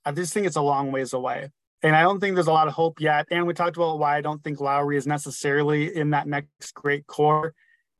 I 0.05 0.11
just 0.11 0.33
think 0.33 0.47
it's 0.47 0.55
a 0.55 0.61
long 0.61 0.91
ways 0.91 1.13
away. 1.13 1.49
And 1.83 1.95
I 1.95 2.01
don't 2.03 2.19
think 2.19 2.35
there's 2.35 2.47
a 2.47 2.53
lot 2.53 2.67
of 2.67 2.73
hope 2.73 2.99
yet. 2.99 3.27
And 3.31 3.47
we 3.47 3.53
talked 3.53 3.75
about 3.75 3.97
why 3.97 4.17
I 4.17 4.21
don't 4.21 4.43
think 4.43 4.59
Lauri 4.59 4.97
is 4.97 5.07
necessarily 5.07 5.95
in 5.95 6.11
that 6.11 6.27
next 6.27 6.73
great 6.73 7.07
core. 7.07 7.53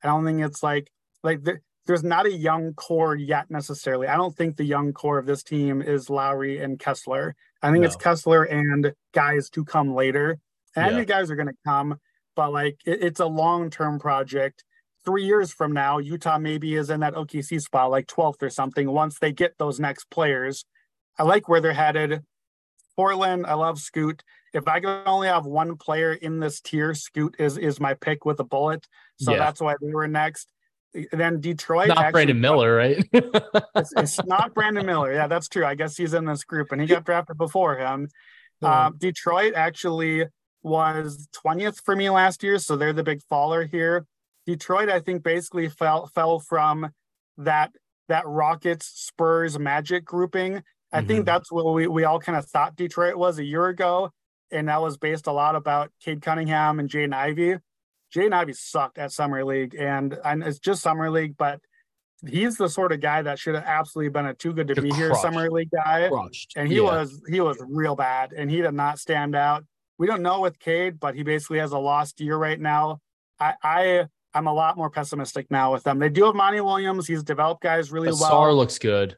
I 0.04 0.08
don't 0.08 0.24
think 0.26 0.42
it's 0.42 0.62
like 0.62 0.92
like 1.24 1.44
the, 1.44 1.60
there's 1.88 2.04
not 2.04 2.26
a 2.26 2.32
young 2.32 2.74
core 2.74 3.16
yet 3.16 3.50
necessarily. 3.50 4.08
I 4.08 4.18
don't 4.18 4.36
think 4.36 4.56
the 4.56 4.64
young 4.64 4.94
core 4.94 5.18
of 5.18 5.26
this 5.26 5.44
team 5.44 5.82
is 5.82 6.10
Lauri 6.10 6.60
and 6.60 6.80
Kessler. 6.80 7.36
I 7.62 7.72
think 7.72 7.82
no. 7.82 7.88
it's 7.88 7.96
Kessler 7.96 8.44
and 8.44 8.94
guys 9.14 9.50
to 9.52 9.66
come 9.66 9.94
later. 9.94 10.38
And 10.76 10.92
yeah. 10.92 11.00
the 11.00 11.06
guys 11.06 11.30
are 11.30 11.36
going 11.36 11.48
to 11.48 11.58
come, 11.66 12.00
but 12.36 12.54
like 12.54 12.78
it, 12.86 13.04
it's 13.04 13.20
a 13.20 13.26
long 13.26 13.70
term 13.70 14.00
project. 14.00 14.64
Three 15.04 15.26
years 15.26 15.52
from 15.52 15.74
now, 15.74 15.98
Utah 15.98 16.38
maybe 16.38 16.76
is 16.76 16.92
in 16.92 17.00
that 17.00 17.16
OKC 17.16 17.60
spot, 17.60 17.90
like 17.90 18.06
12th 18.06 18.44
or 18.44 18.52
something, 18.52 18.92
once 18.92 19.18
they 19.18 19.32
get 19.32 19.58
those 19.58 19.80
next 19.80 20.12
players 20.12 20.64
I 21.18 21.24
like 21.24 21.48
where 21.48 21.62
they're 21.62 21.74
headed. 21.74 22.24
Portland, 22.96 23.46
I 23.46 23.54
love 23.54 23.80
Scoot. 23.80 24.24
If 24.54 24.68
I 24.68 24.80
could 24.80 25.04
only 25.06 25.28
have 25.28 25.46
one 25.46 25.78
player 25.78 26.14
in 26.14 26.40
this 26.40 26.60
tier, 26.60 26.94
Scoot 26.94 27.36
is 27.40 27.58
is 27.58 27.80
my 27.80 27.94
pick 27.94 28.26
with 28.26 28.40
a 28.40 28.44
bullet. 28.44 28.88
So 29.18 29.32
yeah. 29.32 29.38
that's 29.38 29.62
why 29.62 29.76
they 29.82 29.94
were 29.94 30.08
next. 30.08 30.52
And 30.94 31.08
then 31.22 31.40
Detroit. 31.40 31.88
Not 31.88 32.00
actually, 32.00 32.12
Brandon 32.12 32.42
Miller, 32.42 32.76
right? 32.76 33.04
it's, 33.14 33.94
it's, 33.96 34.24
not 34.26 34.54
Brandon 34.54 34.86
Miller. 34.86 35.14
Yeah, 35.14 35.28
that's 35.28 35.48
true. 35.48 35.66
I 35.66 35.76
guess 35.76 35.96
he's 35.96 36.14
in 36.14 36.26
this 36.26 36.44
group 36.44 36.74
and 36.74 36.82
he 36.82 36.88
got 36.88 37.06
drafted 37.06 37.38
before 37.38 37.78
him. 37.78 38.10
Uh, 38.62 38.92
Detroit 38.98 39.54
actually 39.56 40.26
was 40.64 41.28
20th 41.46 41.82
for 41.84 41.96
me 41.96 42.10
last 42.10 42.44
year. 42.44 42.60
So 42.60 42.76
they're 42.76 42.94
the 42.94 43.04
big 43.04 43.22
faller 43.24 43.66
here. 43.66 44.06
Detroit, 44.46 44.90
I 44.90 45.00
think, 45.00 45.24
basically 45.24 45.70
fell 45.70 46.08
fell 46.08 46.40
from 46.40 46.92
that 47.38 47.72
that 48.10 48.28
Rockets 48.28 48.86
Spurs 48.88 49.58
Magic 49.58 50.04
grouping 50.04 50.64
I 50.92 51.00
mm-hmm. 51.00 51.08
think 51.08 51.26
that's 51.26 51.52
what 51.52 51.74
we, 51.74 51.88
we 51.88 52.04
all 52.04 52.20
kind 52.20 52.38
of 52.38 52.46
thought 52.46 52.76
Detroit 52.76 53.16
was 53.16 53.40
a 53.40 53.44
year 53.44 53.68
ago. 53.68 54.12
And 54.52 54.68
that 54.68 54.82
was 54.82 54.98
based 54.98 55.28
a 55.28 55.32
lot 55.32 55.56
about 55.56 55.92
Cade 56.02 56.22
Cunningham 56.22 56.80
and 56.80 56.90
Jaden 56.90 57.14
Ivey. 57.14 57.58
Jaden 58.14 58.34
Ivey 58.34 58.54
sucked 58.54 58.98
at 58.98 59.14
Summer 59.14 59.46
League, 59.46 59.74
and, 59.74 60.18
and 60.26 60.44
it's 60.44 60.60
just 60.60 60.82
Summer 60.82 61.10
League, 61.10 61.38
but 61.38 61.62
he's 62.28 62.58
the 62.58 62.68
sort 62.68 62.92
of 62.92 63.00
guy 63.00 63.22
that 63.22 63.40
should 63.40 63.56
have 63.56 63.64
absolutely 63.66 64.10
been 64.10 64.26
a 64.26 64.34
too 64.34 64.54
good 64.54 64.68
to 64.68 64.76
be 64.76 64.90
crushed. 64.90 64.98
here 64.98 65.16
Summer 65.16 65.50
League 65.50 65.72
guy. 65.72 66.10
Crushed. 66.10 66.54
And 66.56 66.68
he 66.68 66.76
yeah. 66.76 66.82
was 66.82 67.22
he 67.30 67.40
was 67.42 67.58
real 67.68 67.96
bad, 67.96 68.34
and 68.34 68.50
he 68.50 68.62
did 68.62 68.74
not 68.74 69.00
stand 69.00 69.36
out. 69.36 69.64
we 69.98 70.08
don't 70.08 70.22
know 70.22 70.40
with 70.42 70.60
Cade, 70.60 71.00
but 71.00 71.16
he 71.16 71.24
basically 71.24 71.60
has 71.60 71.72
a 71.72 71.78
lost 71.78 72.20
year 72.20 72.38
right 72.38 72.60
now. 72.60 73.00
I, 73.40 73.54
I 73.64 74.06
I'm 74.34 74.48
a 74.48 74.54
lot 74.54 74.78
more 74.78 74.90
pessimistic 74.90 75.50
now 75.50 75.74
with 75.74 75.84
them. 75.84 76.00
They 76.00 76.10
do 76.10 76.26
have 76.26 76.36
Monty 76.36 76.62
Williams. 76.62 77.08
He's 77.08 77.24
developed 77.24 77.62
guys 77.62 77.92
really 77.92 78.08
well. 78.20 78.30
looks 78.54 78.78
good. 78.78 79.18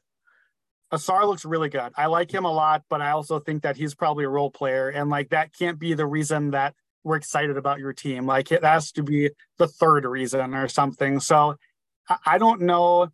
Ausar 0.94 1.26
looks 1.26 1.44
really 1.44 1.70
good. 1.70 1.92
I 1.98 2.06
like 2.06 2.32
him 2.32 2.46
a 2.46 2.52
lot, 2.52 2.84
but 2.88 3.02
I 3.02 3.12
also 3.12 3.40
think 3.40 3.64
that 3.64 3.76
he's 3.76 3.96
probably 3.96 4.26
a 4.26 4.30
role 4.30 4.52
player, 4.52 4.90
and 4.90 5.10
like 5.10 5.30
that 5.30 5.52
can't 5.58 5.80
be 5.80 5.96
the 5.96 6.06
reason 6.06 6.52
that 6.52 6.76
we're 7.04 7.16
excited 7.16 7.58
about 7.58 7.80
your 7.80 7.94
team. 7.94 8.26
Like 8.26 8.52
it 8.52 8.64
has 8.64 8.92
to 8.94 9.04
be 9.04 9.32
the 9.58 9.68
third 9.68 10.06
reason 10.06 10.54
or 10.54 10.68
something. 10.68 11.20
So 11.20 11.56
I, 12.26 12.38
don't 12.38 12.62
know. 12.62 13.10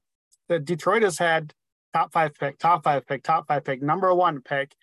That 0.48 0.66
Detroit 0.66 1.04
has 1.04 1.18
had 1.18 1.54
top 1.94 2.12
five 2.12 2.34
pick, 2.36 2.58
top 2.58 2.84
five 2.84 3.06
pick, 3.08 3.24
top 3.24 3.48
five 3.48 3.64
pick, 3.64 3.82
number 3.82 4.14
one 4.14 4.42
pick. 4.42 4.74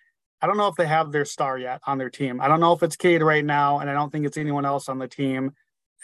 I 0.41 0.47
don't 0.47 0.57
know 0.57 0.67
if 0.67 0.75
they 0.75 0.87
have 0.87 1.11
their 1.11 1.25
star 1.25 1.57
yet 1.57 1.81
on 1.85 1.97
their 1.97 2.09
team. 2.09 2.39
I 2.39 2.47
don't 2.47 2.59
know 2.59 2.73
if 2.73 2.83
it's 2.83 2.95
Cade 2.95 3.21
right 3.21 3.43
now, 3.43 3.79
and 3.79 3.89
I 3.89 3.93
don't 3.93 4.11
think 4.11 4.25
it's 4.25 4.37
anyone 4.37 4.65
else 4.65 4.87
on 4.87 4.97
the 4.97 5.07
team. 5.07 5.51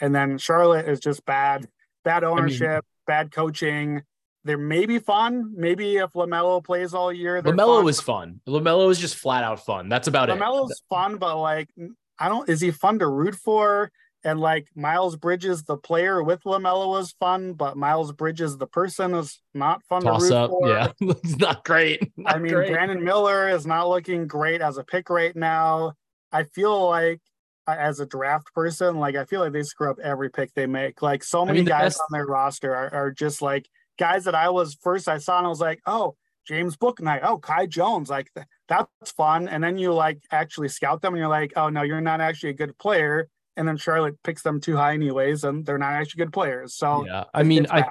And 0.00 0.14
then 0.14 0.38
Charlotte 0.38 0.88
is 0.88 1.00
just 1.00 1.24
bad, 1.24 1.66
bad 2.04 2.24
ownership, 2.24 2.68
I 2.68 2.74
mean, 2.74 2.80
bad 3.06 3.32
coaching. 3.32 4.02
They're 4.44 4.58
maybe 4.58 4.98
fun. 4.98 5.54
Maybe 5.56 5.96
if 5.96 6.12
Lamelo 6.12 6.62
plays 6.62 6.92
all 6.92 7.12
year, 7.12 7.40
Lamelo 7.42 7.80
fun. 7.80 7.88
is 7.88 8.00
fun. 8.00 8.40
Lamelo 8.46 8.90
is 8.90 8.98
just 8.98 9.16
flat 9.16 9.42
out 9.42 9.64
fun. 9.64 9.88
That's 9.88 10.06
about 10.06 10.28
LaMelo's 10.28 10.36
it. 10.36 10.42
Lamelo's 10.42 10.82
fun, 10.90 11.16
but 11.16 11.40
like 11.40 11.70
I 12.18 12.28
don't. 12.28 12.48
Is 12.48 12.60
he 12.60 12.70
fun 12.70 12.98
to 12.98 13.08
root 13.08 13.34
for? 13.34 13.90
And 14.26 14.40
like 14.40 14.68
Miles 14.74 15.16
Bridges, 15.16 15.64
the 15.64 15.76
player 15.76 16.22
with 16.22 16.42
Lamelo 16.44 16.88
was 16.88 17.12
fun, 17.20 17.52
but 17.52 17.76
Miles 17.76 18.10
Bridges, 18.12 18.56
the 18.56 18.66
person, 18.66 19.14
is 19.14 19.38
not 19.52 19.82
fun 19.84 20.02
Toss 20.02 20.28
to 20.28 20.34
root 20.34 20.34
up. 20.34 20.50
for. 20.50 20.68
Yeah, 20.68 20.92
it's 21.00 21.36
not 21.36 21.64
great. 21.64 22.10
Not 22.16 22.36
I 22.36 22.38
mean, 22.38 22.52
great. 22.52 22.72
Brandon 22.72 23.04
Miller 23.04 23.48
is 23.48 23.66
not 23.66 23.88
looking 23.88 24.26
great 24.26 24.62
as 24.62 24.78
a 24.78 24.84
pick 24.84 25.10
right 25.10 25.36
now. 25.36 25.92
I 26.32 26.44
feel 26.44 26.88
like 26.88 27.20
uh, 27.66 27.76
as 27.78 28.00
a 28.00 28.06
draft 28.06 28.52
person, 28.54 28.98
like 28.98 29.14
I 29.14 29.24
feel 29.24 29.40
like 29.40 29.52
they 29.52 29.62
screw 29.62 29.90
up 29.90 29.98
every 30.02 30.30
pick 30.30 30.52
they 30.54 30.66
make. 30.66 31.02
Like 31.02 31.22
so 31.22 31.44
many 31.44 31.58
I 31.58 31.60
mean, 31.60 31.68
guys 31.68 31.94
best... 31.94 32.00
on 32.00 32.08
their 32.12 32.26
roster 32.26 32.74
are, 32.74 32.92
are 32.94 33.10
just 33.10 33.42
like 33.42 33.68
guys 33.98 34.24
that 34.24 34.34
I 34.34 34.50
was 34.50 34.74
first 34.74 35.08
I 35.08 35.18
saw 35.18 35.38
and 35.38 35.46
I 35.46 35.50
was 35.50 35.60
like, 35.60 35.80
oh, 35.86 36.16
James 36.46 36.76
Bouknight, 36.76 37.20
oh, 37.22 37.38
Kai 37.38 37.66
Jones, 37.66 38.10
like 38.10 38.30
that's 38.68 39.12
fun. 39.16 39.48
And 39.48 39.64
then 39.64 39.78
you 39.78 39.92
like 39.92 40.20
actually 40.30 40.68
scout 40.68 41.00
them 41.00 41.14
and 41.14 41.18
you're 41.18 41.28
like, 41.28 41.52
oh 41.56 41.68
no, 41.68 41.82
you're 41.82 42.00
not 42.00 42.20
actually 42.20 42.50
a 42.50 42.54
good 42.54 42.76
player 42.78 43.28
and 43.56 43.66
then 43.66 43.76
Charlotte 43.76 44.20
picks 44.22 44.42
them 44.42 44.60
too 44.60 44.76
high 44.76 44.94
anyways, 44.94 45.44
and 45.44 45.64
they're 45.64 45.78
not 45.78 45.92
actually 45.92 46.24
good 46.24 46.32
players. 46.32 46.74
So 46.74 47.06
yeah, 47.06 47.24
I 47.32 47.42
mean, 47.42 47.66
I 47.70 47.84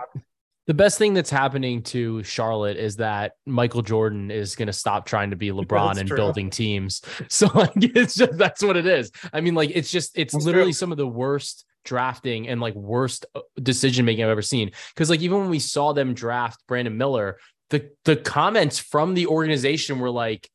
the 0.68 0.74
best 0.74 0.98
thing 0.98 1.14
that's 1.14 1.30
happening 1.30 1.84
to 1.84 2.24
Charlotte 2.24 2.78
is 2.78 2.96
that 2.98 3.34
Michael 3.46 3.82
Jordan 3.82 4.32
is 4.32 4.56
going 4.56 4.68
to 4.68 4.74
stop 4.74 5.06
trying 5.06 5.30
to 5.32 5.36
be 5.36 5.50
LeBron 5.50 5.98
and 5.98 6.10
building 6.10 6.50
teams. 6.50 7.02
So 7.30 7.48
like, 7.54 7.72
it's 7.76 8.16
just 8.16 8.38
that's 8.38 8.64
what 8.64 8.78
it 8.78 8.86
is. 8.86 9.12
I 9.32 9.42
mean, 9.42 9.56
like 9.56 9.72
it's 9.74 9.92
just 9.92 10.18
it's 10.18 10.34
that's 10.34 10.46
literally 10.46 10.68
true. 10.68 10.74
some 10.74 10.92
of 10.92 10.98
the 10.98 11.08
worst 11.08 11.66
drafting 11.84 12.48
and 12.48 12.62
like 12.62 12.76
worst 12.76 13.26
uh, 13.36 13.42
decision 13.62 14.06
making 14.06 14.24
I've 14.24 14.30
ever 14.30 14.42
seen. 14.42 14.72
Because 14.94 15.10
like 15.10 15.22
even 15.22 15.40
when 15.40 15.50
we 15.50 15.60
saw 15.60 15.94
them 15.94 16.14
draft 16.14 16.62
Brandon 16.68 16.98
Miller, 16.98 17.38
the 17.70 17.90
the 18.06 18.16
comments 18.16 18.80
from 18.80 19.14
the 19.14 19.28
organization 19.28 20.00
were 20.00 20.12
like, 20.12 20.50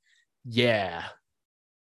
yeah, 0.44 1.04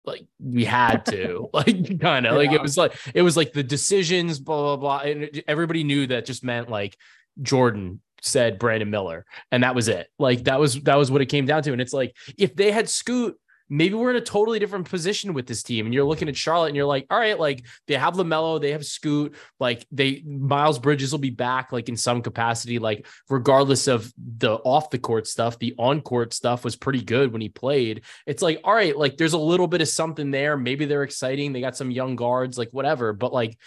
like 0.05 0.27
we 0.39 0.65
had 0.65 1.07
to 1.07 1.49
like 1.55 2.01
kind 2.01 2.27
of 2.27 2.33
yeah. 2.33 2.39
like 2.39 2.53
it 2.53 2.63
was 2.63 2.77
like 2.77 2.95
it 3.15 3.23
was 3.23 3.37
like 3.37 3.53
the 3.53 3.63
decisions 3.63 4.39
blah 4.39 4.77
blah 4.77 4.77
blah 4.77 5.11
and 5.11 5.43
everybody 5.49 5.85
knew 5.85 6.07
that 6.07 6.27
just 6.27 6.45
meant 6.45 6.69
like 6.69 6.97
jordan 7.43 8.01
said 8.23 8.59
brandon 8.59 8.91
miller 8.91 9.25
and 9.51 9.63
that 9.63 9.75
was 9.75 9.89
it 9.89 10.09
like 10.19 10.45
that 10.45 10.59
was 10.61 10.81
that 10.83 10.97
was 10.97 11.11
what 11.11 11.21
it 11.21 11.27
came 11.27 11.47
down 11.47 11.63
to 11.63 11.73
and 11.73 11.81
it's 11.81 11.93
like 11.93 12.15
if 12.39 12.55
they 12.55 12.71
had 12.71 12.89
scoot 12.89 13.37
maybe 13.69 13.95
we're 13.95 14.11
in 14.11 14.17
a 14.17 14.21
totally 14.21 14.59
different 14.59 14.89
position 14.89 15.33
with 15.33 15.47
this 15.47 15.63
team. 15.63 15.87
And 15.87 15.95
you're 15.95 16.05
looking 16.05 16.29
at 16.29 16.37
Charlotte 16.37 16.69
and 16.69 16.77
you're 16.77 16.85
like, 16.85 17.07
all 17.11 17.19
right, 17.19 17.39
like 17.39 17.65
they 17.87 17.95
have 17.95 18.15
LaMelo, 18.15 18.61
they 18.61 18.73
have 18.73 18.85
Scoot, 18.85 19.35
like 19.59 19.87
they 19.91 20.23
Miles 20.27 20.79
Bridges 20.79 21.13
will 21.13 21.19
be 21.19 21.31
back, 21.31 21.73
like 21.73 21.89
in 21.89 21.97
some 21.97 22.23
capacity, 22.23 22.79
like 22.79 23.07
regardless 23.29 23.89
of 23.89 24.13
the 24.19 24.55
off 24.57 24.91
the 24.91 24.99
court 24.99 25.27
stuff, 25.27 25.59
the 25.59 25.75
on 25.79 26.01
court 26.01 26.35
stuff 26.35 26.65
was 26.65 26.77
pretty 26.77 27.03
good 27.03 27.33
when 27.33 27.41
he 27.41 27.49
played. 27.49 28.03
It's 28.27 28.43
like, 28.43 28.61
all 28.65 28.75
right, 28.75 28.97
like 28.97 29.17
there's 29.17 29.33
a 29.33 29.39
little 29.39 29.69
bit 29.69 29.81
of 29.81 29.89
something 29.89 30.31
there. 30.31 30.57
Maybe 30.57 30.85
they're 30.85 31.03
exciting. 31.03 31.53
They 31.53 31.61
got 31.61 31.77
some 31.77 31.91
young 31.91 32.17
guards, 32.17 32.59
like 32.59 32.71
whatever. 32.71 33.13
But 33.13 33.33
like 33.33 33.59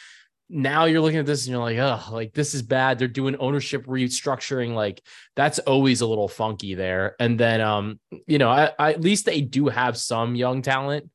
now 0.49 0.85
you're 0.85 1.01
looking 1.01 1.19
at 1.19 1.25
this 1.25 1.45
and 1.45 1.51
you're 1.51 1.61
like, 1.61 1.77
oh, 1.77 2.13
like 2.13 2.33
this 2.33 2.53
is 2.53 2.61
bad. 2.61 2.99
They're 2.99 3.07
doing 3.07 3.35
ownership 3.37 3.85
restructuring. 3.85 4.73
Like 4.73 5.01
that's 5.35 5.59
always 5.59 6.01
a 6.01 6.07
little 6.07 6.27
funky 6.27 6.73
there. 6.75 7.15
And 7.19 7.39
then, 7.39 7.59
um, 7.61 7.99
you 8.27 8.37
know, 8.37 8.49
I, 8.49 8.71
I, 8.79 8.93
at 8.93 9.01
least 9.01 9.25
they 9.25 9.41
do 9.41 9.67
have 9.67 9.97
some 9.97 10.35
young 10.35 10.61
talent, 10.61 11.09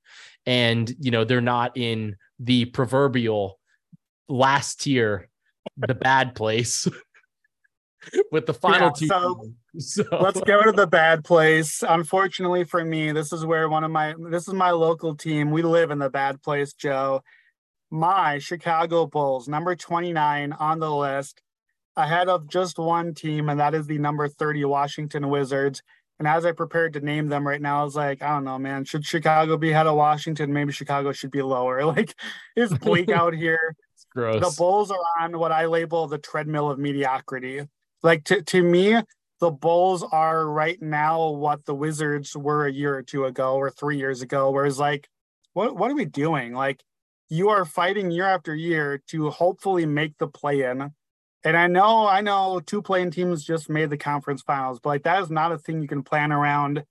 and 0.45 0.93
you 0.99 1.11
know 1.11 1.25
they're 1.25 1.41
not 1.41 1.77
in 1.77 2.17
the 2.41 2.67
proverbial 2.67 3.59
last 4.29 4.83
tier, 4.83 5.29
the 5.77 5.95
bad 5.95 6.35
place. 6.35 6.87
with 8.33 8.47
the 8.47 8.55
final 8.55 8.89
yeah, 8.89 8.93
two. 8.99 9.07
So, 9.07 9.53
so, 9.79 10.05
let's 10.21 10.41
go 10.41 10.63
to 10.63 10.73
the 10.73 10.89
bad 10.89 11.25
place. 11.25 11.85
Unfortunately 11.89 12.65
for 12.65 12.85
me, 12.85 13.13
this 13.13 13.33
is 13.33 13.47
where 13.47 13.69
one 13.69 13.85
of 13.85 13.93
my 13.93 14.15
this 14.31 14.49
is 14.49 14.55
my 14.55 14.73
local 14.73 15.15
team. 15.15 15.53
We 15.53 15.63
live 15.63 15.91
in 15.91 16.01
the 16.01 16.11
bad 16.11 16.43
place, 16.43 16.73
Joe 16.75 17.23
my 17.93 18.39
Chicago 18.39 19.07
Bulls, 19.07 19.47
number 19.49 19.77
29 19.77 20.55
on 20.55 20.81
the 20.81 20.91
list, 20.91 21.43
ahead 21.95 22.31
of 22.31 22.49
just 22.49 22.79
one 22.79 23.13
team, 23.13 23.51
and 23.51 23.61
that 23.61 23.75
is 23.75 23.87
the 23.87 23.99
number 23.99 24.27
30 24.29 24.65
Washington 24.65 25.29
Wizards. 25.29 25.83
And 26.19 26.27
as 26.27 26.47
I 26.47 26.53
prepared 26.53 26.95
to 26.95 27.01
name 27.01 27.29
them 27.29 27.47
right 27.47 27.61
now, 27.61 27.83
I 27.83 27.85
was 27.85 27.95
like, 27.95 28.23
I 28.23 28.31
don't 28.31 28.45
know, 28.45 28.59
man. 28.59 28.87
Should 28.87 29.05
Chicago 29.05 29.59
be 29.59 29.73
ahead 29.73 29.87
of 29.87 29.97
Washington? 29.97 30.55
Maybe 30.55 30.73
Chicago 30.73 31.13
should 31.13 31.31
be 31.31 31.43
lower. 31.43 31.85
Like, 31.85 32.15
it's 32.57 32.73
bleak 32.73 33.09
out 33.11 33.35
here. 33.35 33.77
It's 33.95 34.07
gross. 34.11 34.43
The 34.43 34.55
Bulls 34.57 34.91
are 34.91 34.97
on 35.21 35.39
what 35.39 35.53
I 35.53 35.67
label 35.67 36.07
the 36.07 36.17
treadmill 36.17 36.71
of 36.71 36.79
mediocrity. 36.79 37.69
Like, 38.03 38.25
to, 38.25 38.41
to 38.41 38.63
me, 38.63 39.03
the 39.41 39.51
Bulls 39.51 40.03
are 40.03 40.49
right 40.49 40.81
now 40.81 41.29
what 41.29 41.67
the 41.67 41.75
Wizards 41.75 42.35
were 42.35 42.65
a 42.67 42.73
year 42.73 42.97
or 42.97 43.03
two 43.03 43.27
ago 43.27 43.57
or 43.57 43.69
three 43.69 43.99
years 43.99 44.23
ago, 44.23 44.51
whereas, 44.51 44.79
like, 44.79 45.11
what, 45.53 45.77
what 45.77 45.91
are 45.91 45.95
we 45.95 46.07
doing? 46.07 46.55
Like, 46.55 46.83
you 47.33 47.49
are 47.49 47.65
fighting 47.65 48.11
year 48.11 48.27
after 48.27 48.55
year 48.55 49.03
to 49.07 49.31
hopefully 49.31 49.87
make 49.87 50.19
the 50.19 50.29
play 50.29 50.65
in. 50.65 50.93
And 51.45 51.57
I 51.57 51.67
know, 51.67 52.07
I 52.07 52.21
know 52.21 52.61
two 52.61 52.83
playing 52.83 53.11
teams 53.11 53.43
just 53.43 53.71
made 53.71 53.89
the 53.89 53.97
conference 53.97 54.43
finals, 54.43 54.81
but 54.81 54.91
like 54.91 55.05
that 55.05 55.23
is 55.23 55.31
not 55.31 55.51
a 55.51 55.57
thing 55.57 55.81
you 55.81 55.89
can 55.89 56.03
plan 56.03 56.31
around. 56.31 56.85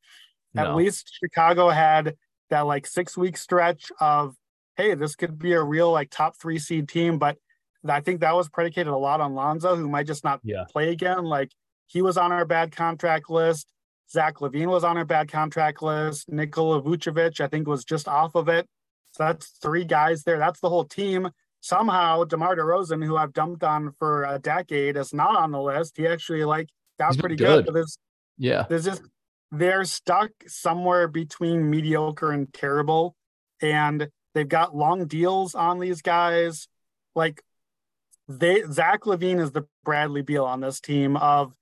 No. 0.55 0.63
At 0.63 0.75
least 0.75 1.15
Chicago 1.23 1.69
had 1.69 2.15
that 2.49 2.61
like 2.61 2.87
six 2.87 3.15
week 3.15 3.37
stretch 3.37 3.91
of, 3.99 4.35
hey, 4.77 4.95
this 4.95 5.15
could 5.15 5.37
be 5.37 5.53
a 5.53 5.61
real 5.61 5.91
like 5.91 6.09
top 6.09 6.35
three 6.35 6.57
seed 6.57 6.89
team. 6.89 7.19
But 7.19 7.37
I 7.87 8.01
think 8.01 8.21
that 8.21 8.35
was 8.35 8.49
predicated 8.49 8.91
a 8.91 8.97
lot 8.97 9.21
on 9.21 9.35
Lonzo, 9.35 9.75
who 9.75 9.87
might 9.87 10.07
just 10.07 10.23
not 10.23 10.39
yeah. 10.43 10.63
play 10.71 10.89
again. 10.89 11.23
Like 11.23 11.51
he 11.85 12.01
was 12.01 12.17
on 12.17 12.31
our 12.31 12.45
bad 12.45 12.75
contract 12.75 13.29
list. 13.29 13.71
Zach 14.09 14.37
LaVine 14.37 14.71
was 14.71 14.83
on 14.83 14.97
our 14.97 15.05
bad 15.05 15.31
contract 15.31 15.83
list. 15.83 16.31
Nikola 16.31 16.81
Vucevic, 16.81 17.39
I 17.39 17.47
think, 17.47 17.67
was 17.67 17.85
just 17.85 18.07
off 18.07 18.33
of 18.33 18.49
it. 18.49 18.67
So 19.11 19.25
that's 19.25 19.47
three 19.61 19.85
guys 19.85 20.23
there. 20.23 20.37
That's 20.37 20.59
the 20.59 20.69
whole 20.69 20.85
team. 20.85 21.29
Somehow, 21.59 22.23
DeMar 22.23 22.55
DeRozan, 22.55 23.05
who 23.05 23.17
I've 23.17 23.33
dumped 23.33 23.63
on 23.63 23.91
for 23.99 24.23
a 24.23 24.39
decade, 24.39 24.97
is 24.97 25.13
not 25.13 25.35
on 25.35 25.51
the 25.51 25.61
list. 25.61 25.97
He 25.97 26.07
actually 26.07 26.43
like 26.43 26.69
got 26.99 27.17
pretty 27.17 27.35
good. 27.35 27.65
good. 27.65 27.75
There's, 27.75 27.97
yeah, 28.37 28.65
there's 28.67 28.85
just 28.85 29.03
they're 29.51 29.85
stuck 29.85 30.31
somewhere 30.47 31.07
between 31.07 31.69
mediocre 31.69 32.31
and 32.31 32.51
terrible, 32.51 33.15
and 33.61 34.09
they've 34.33 34.47
got 34.47 34.75
long 34.75 35.05
deals 35.05 35.53
on 35.53 35.79
these 35.79 36.01
guys. 36.01 36.67
Like 37.15 37.43
they, 38.27 38.63
Zach 38.71 39.01
LaVine 39.01 39.39
is 39.39 39.51
the 39.51 39.67
Bradley 39.83 40.21
Beal 40.21 40.45
on 40.45 40.61
this 40.61 40.79
team 40.79 41.17
of 41.17 41.53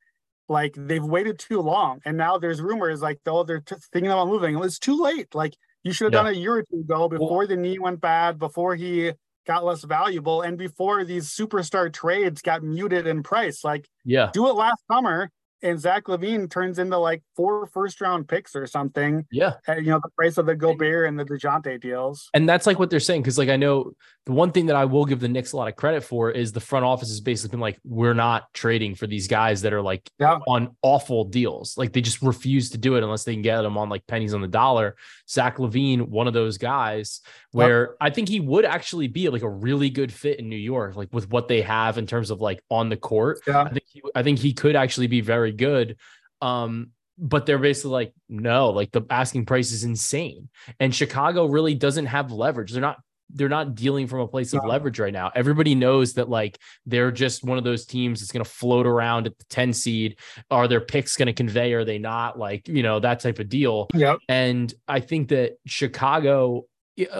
like 0.48 0.76
they've 0.78 1.04
waited 1.04 1.40
too 1.40 1.62
long, 1.62 2.00
and 2.06 2.16
now 2.16 2.38
there's 2.38 2.62
rumors 2.62 3.02
like 3.02 3.20
oh 3.26 3.44
they're 3.44 3.60
t- 3.60 3.76
thinking 3.92 4.12
about 4.12 4.28
moving. 4.28 4.58
It's 4.64 4.80
too 4.80 5.02
late. 5.02 5.36
Like 5.36 5.56
you 5.84 5.94
should 5.94 6.06
have 6.06 6.14
yeah. 6.14 6.24
done 6.24 6.34
a 6.34 6.38
year 6.38 6.56
or 6.56 6.64
two 6.64 6.80
ago 6.80 7.08
before 7.08 7.40
well, 7.40 7.48
the 7.48 7.56
knee 7.56 7.80
went 7.80 8.02
bad, 8.02 8.40
before 8.40 8.76
he 8.76 9.12
got 9.48 9.66
less 9.66 9.84
valuable, 9.84 10.42
and 10.42 10.58
before 10.58 11.04
these 11.04 11.30
superstar 11.30 11.92
trades 11.92 12.42
got 12.42 12.64
muted 12.64 13.08
in 13.08 13.24
price. 13.24 13.64
Like, 13.64 13.88
yeah, 14.04 14.30
do 14.34 14.48
it 14.48 14.54
last 14.54 14.84
summer 14.92 15.32
and 15.62 15.80
Zach 15.80 16.06
LaVine 16.06 16.50
turns 16.50 16.80
into 16.80 16.98
like 16.98 17.22
four 17.36 17.68
first 17.68 18.02
round 18.02 18.28
picks 18.28 18.56
or 18.56 18.66
something. 18.66 19.26
Yeah. 19.32 19.54
you 19.68 19.84
know, 19.84 20.00
the 20.02 20.10
price 20.10 20.38
of 20.38 20.46
the 20.46 20.56
Gobert 20.56 21.08
and 21.08 21.20
the 21.20 21.26
Dejounte 21.26 21.82
deals. 21.82 22.30
And 22.34 22.48
that's 22.48 22.66
like 22.66 22.80
what 22.80 22.90
they're 22.90 23.00
saying. 23.00 23.24
Cause 23.24 23.38
like 23.38 23.50
I 23.50 23.58
know 23.58 23.94
the 24.26 24.34
one 24.34 24.52
thing 24.52 24.68
that 24.68 24.76
I 24.76 24.86
will 24.86 25.06
give 25.06 25.20
the 25.20 25.28
Knicks 25.28 25.54
a 25.54 25.58
lot 25.58 25.68
of 25.68 25.76
credit 25.76 26.04
for 26.04 26.32
is 26.32 26.52
the 26.52 26.60
front 26.60 26.86
office 26.86 27.10
has 27.10 27.22
basically 27.22 27.52
been 27.52 27.60
like, 27.60 27.80
we're 27.84 28.14
not 28.14 28.54
trading 28.54 28.96
for 28.96 29.08
these 29.08 29.28
guys 29.28 29.62
that 29.64 29.74
are 29.74 29.82
like 29.82 30.10
yeah. 30.20 30.40
on 30.48 30.76
awful 30.82 31.26
deals. 31.26 31.78
Like 31.78 31.94
they 31.94 32.02
just 32.02 32.22
refuse 32.22 32.70
to 32.72 32.78
do 32.78 32.96
it 32.96 33.04
unless 33.04 33.24
they 33.24 33.34
can 33.34 33.42
get 33.42 33.62
them 33.62 33.78
on 33.78 33.90
like 33.90 34.06
pennies 34.08 34.34
on 34.34 34.42
the 34.42 34.48
dollar. 34.48 34.96
Zach 35.30 35.58
LaVine, 35.58 36.08
one 36.08 36.28
of 36.28 36.34
those 36.34 36.58
guys 36.58 37.22
where 37.52 37.82
yep. 37.82 37.98
I 38.00 38.10
think 38.12 38.30
he 38.30 38.40
would 38.40 38.66
actually 38.66 39.08
be 39.08 39.30
like 39.30 39.42
a 39.42 39.50
really 39.50 39.90
good 39.90 40.14
fit 40.14 40.40
in 40.40 40.50
New 40.50 40.56
York, 40.56 40.96
like 40.96 41.12
with 41.12 41.30
what 41.30 41.48
they 41.48 41.62
have 41.62 41.98
in 41.98 42.06
terms 42.06 42.30
of 42.30 42.42
like 42.42 42.64
on 42.70 42.90
the 42.90 42.98
court. 42.98 43.40
Yeah. 43.48 43.64
I 43.64 43.70
think 43.70 43.86
he, 43.88 44.02
I 44.16 44.24
think 44.24 44.40
he 44.40 44.54
could 44.54 44.76
actually 44.76 45.08
be 45.08 45.22
very 45.22 45.49
good. 45.52 45.98
Um, 46.42 46.92
but 47.18 47.46
they're 47.46 47.60
basically 47.60 47.92
like, 47.92 48.14
no, 48.30 48.70
like 48.70 48.92
the 48.92 49.02
asking 49.10 49.46
price 49.46 49.72
is 49.72 49.84
insane. 49.84 50.50
And 50.80 50.96
Chicago 50.96 51.46
really 51.46 51.76
doesn't 51.76 52.06
have 52.06 52.32
leverage. 52.32 52.72
They're 52.72 52.82
not 52.82 53.00
they're 53.32 53.50
not 53.50 53.76
dealing 53.76 54.08
from 54.08 54.22
a 54.22 54.28
place 54.28 54.54
of 54.54 54.66
leverage 54.66 55.00
right 55.00 55.14
now. 55.14 55.32
Everybody 55.36 55.76
knows 55.76 56.14
that 56.14 56.30
like 56.30 56.58
they're 56.88 57.12
just 57.12 57.44
one 57.44 57.60
of 57.60 57.64
those 57.64 57.86
teams 57.86 58.20
that's 58.20 58.32
going 58.32 58.44
to 58.44 58.50
float 58.50 58.88
around 58.88 59.28
at 59.28 59.38
the 59.38 59.46
10 59.46 59.74
seed. 59.74 60.18
Are 60.50 60.68
their 60.68 60.82
picks 60.82 61.16
going 61.16 61.28
to 61.28 61.34
convey? 61.34 61.74
Are 61.74 61.86
they 61.86 62.00
not? 62.00 62.40
Like, 62.40 62.68
you 62.68 62.82
know, 62.82 63.00
that 63.00 63.20
type 63.20 63.38
of 63.38 63.48
deal. 63.48 63.88
Yep. 63.94 64.18
And 64.28 64.74
I 64.88 65.00
think 65.00 65.30
that 65.30 65.58
Chicago 65.68 66.66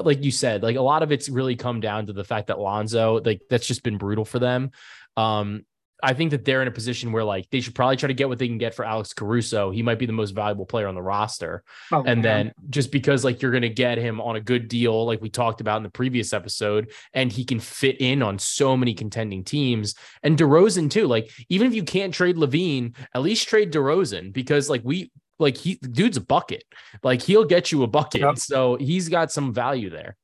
like 0.04 0.24
you 0.26 0.32
said, 0.32 0.62
like 0.62 0.76
a 0.76 0.82
lot 0.82 1.04
of 1.04 1.12
it's 1.14 1.30
really 1.30 1.56
come 1.56 1.80
down 1.80 2.08
to 2.08 2.14
the 2.14 2.26
fact 2.26 2.48
that 2.48 2.60
Lonzo, 2.60 3.22
like 3.24 3.42
that's 3.50 3.66
just 3.66 3.84
been 3.84 3.98
brutal 3.98 4.26
for 4.26 4.40
them. 4.40 4.72
Um, 5.16 5.66
I 6.02 6.14
think 6.14 6.32
that 6.32 6.46
they're 6.46 6.62
in 6.62 6.68
a 6.68 6.72
position 6.72 7.12
where 7.12 7.24
like 7.24 7.50
they 7.50 7.60
should 7.60 7.76
probably 7.76 7.98
try 7.98 8.08
to 8.08 8.14
get 8.14 8.30
what 8.30 8.40
they 8.40 8.48
can 8.48 8.58
get 8.58 8.74
for 8.74 8.86
Alex 8.86 9.14
Caruso. 9.14 9.72
He 9.72 9.84
might 9.84 10.00
be 10.00 10.06
the 10.06 10.14
most 10.14 10.32
valuable 10.32 10.66
player 10.66 10.88
on 10.88 10.96
the 10.96 11.02
roster. 11.02 11.64
Oh, 11.92 12.04
and 12.04 12.22
man. 12.22 12.22
then 12.22 12.54
just 12.70 12.92
because 12.92 13.24
like 13.24 13.42
you're 13.42 13.52
going 13.52 13.64
to 13.64 13.70
get 13.70 13.98
him 13.98 14.22
on 14.22 14.36
a 14.36 14.42
good 14.42 14.68
deal, 14.68 15.06
like 15.06 15.22
we 15.22 15.30
talked 15.30 15.62
about 15.62 15.78
in 15.78 15.84
the 15.84 15.90
previous 15.90 16.34
episode, 16.34 16.92
and 17.14 17.32
he 17.32 17.44
can 17.44 17.60
fit 17.60 18.00
in 18.00 18.22
on 18.22 18.40
so 18.40 18.78
many 18.78 18.94
contending 18.94 19.44
teams. 19.44 19.96
And 20.24 20.38
DeRozan 20.38 20.90
too. 20.90 21.08
Like 21.08 21.30
even 21.50 21.68
if 21.68 21.74
you 21.74 21.84
can't 21.84 22.14
trade 22.14 22.38
LaVine, 22.38 22.96
at 23.14 23.22
least 23.22 23.48
trade 23.48 23.72
DeRozan 23.74 24.32
because 24.32 24.70
like 24.70 24.82
we 24.84 25.12
like 25.40 25.58
he 25.58 25.76
dude's 25.76 26.18
a 26.18 26.22
bucket. 26.22 26.64
Like 27.04 27.22
he'll 27.22 27.46
get 27.46 27.72
you 27.72 27.84
a 27.84 27.88
bucket. 27.88 28.22
Yep. 28.22 28.38
So 28.38 28.76
he's 28.76 29.10
got 29.10 29.32
some 29.32 29.54
value 29.54 29.90
there. 29.90 30.18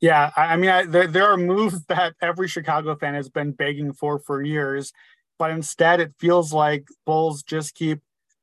Yeah, 0.00 0.30
I 0.36 0.56
mean, 0.56 0.70
I, 0.70 0.84
there 0.84 1.06
there 1.06 1.26
are 1.26 1.36
moves 1.36 1.84
that 1.88 2.14
every 2.20 2.48
Chicago 2.48 2.94
fan 2.96 3.14
has 3.14 3.28
been 3.28 3.52
begging 3.52 3.92
for 3.92 4.18
for 4.18 4.42
years, 4.42 4.92
but 5.38 5.50
instead 5.50 6.00
it 6.00 6.12
feels 6.18 6.52
like 6.52 6.88
Bulls 7.06 7.42
just 7.42 7.74
keep 7.74 8.00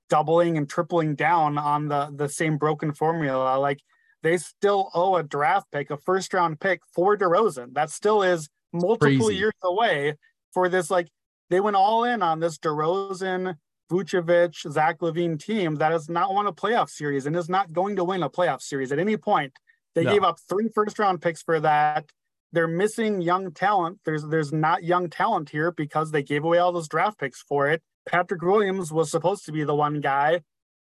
doubling 0.10 0.58
and 0.58 0.70
tripling 0.70 1.16
down 1.16 1.58
on 1.58 1.88
the 1.88 2.12
the 2.16 2.30
same 2.30 2.58
broken 2.58 2.94
formula. 2.94 3.58
Like 3.58 3.80
they 4.24 4.38
still 4.38 4.90
owe 4.94 5.16
a 5.16 5.24
draft 5.24 5.72
pick, 5.72 5.92
a 5.92 5.98
first 5.98 6.34
round 6.34 6.60
pick 6.60 6.82
for 6.94 7.18
DeRozan. 7.18 7.74
That 7.74 7.90
still 7.90 8.22
is 8.22 8.50
multiple 8.74 9.28
Crazy. 9.28 9.36
years 9.36 9.54
away 9.64 10.16
for 10.54 10.68
this. 10.68 10.90
Like 10.90 11.08
they 11.50 11.60
went 11.60 11.76
all 11.76 12.04
in 12.04 12.22
on 12.22 12.40
this 12.40 12.58
DeRozan, 12.58 13.56
Vucevic, 13.92 14.70
Zach 14.72 15.00
LaVine 15.00 15.40
team 15.40 15.76
that 15.76 15.92
has 15.92 16.10
not 16.10 16.34
won 16.34 16.48
a 16.48 16.52
playoff 16.54 16.90
series 16.90 17.26
and 17.28 17.36
is 17.36 17.50
not 17.50 17.72
going 17.72 17.96
to 17.96 18.04
win 18.04 18.24
a 18.24 18.30
playoff 18.30 18.62
series 18.62 18.92
at 18.92 19.00
any 19.00 19.16
point. 19.16 19.54
They 19.96 20.04
no. 20.04 20.12
gave 20.12 20.24
up 20.24 20.38
three 20.48 20.70
first 20.70 21.00
round 21.00 21.22
picks 21.22 21.42
for 21.42 21.60
that. 21.62 22.06
They're 22.52 22.68
missing 22.68 23.22
young 23.22 23.52
talent. 23.52 24.00
There's 24.06 24.26
there's 24.26 24.54
not 24.54 24.84
young 24.84 25.10
talent 25.10 25.50
here 25.50 25.72
because 25.72 26.12
they 26.12 26.24
gave 26.24 26.44
away 26.44 26.58
all 26.60 26.72
those 26.72 26.88
draft 26.88 27.20
picks 27.20 27.42
for 27.42 27.70
it. 27.70 27.82
Patrick 28.08 28.42
Williams 28.42 28.92
was 28.92 29.10
supposed 29.10 29.46
to 29.46 29.52
be 29.52 29.64
the 29.64 29.76
one 29.76 30.00
guy. 30.00 30.42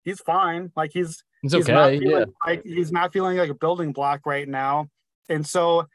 He's 0.04 0.22
fine. 0.22 0.72
Like 0.76 0.92
he's 0.94 1.24
he's, 1.42 1.54
he's 1.54 1.70
okay. 1.70 2.00
yeah. 2.02 2.26
like 2.46 2.64
he's 2.64 2.92
not 2.92 3.12
feeling 3.12 3.38
like 3.38 3.50
a 3.50 3.56
building 3.56 3.92
block 3.92 4.22
right 4.26 4.48
now. 4.48 4.88
And 5.30 5.46
so 5.46 5.88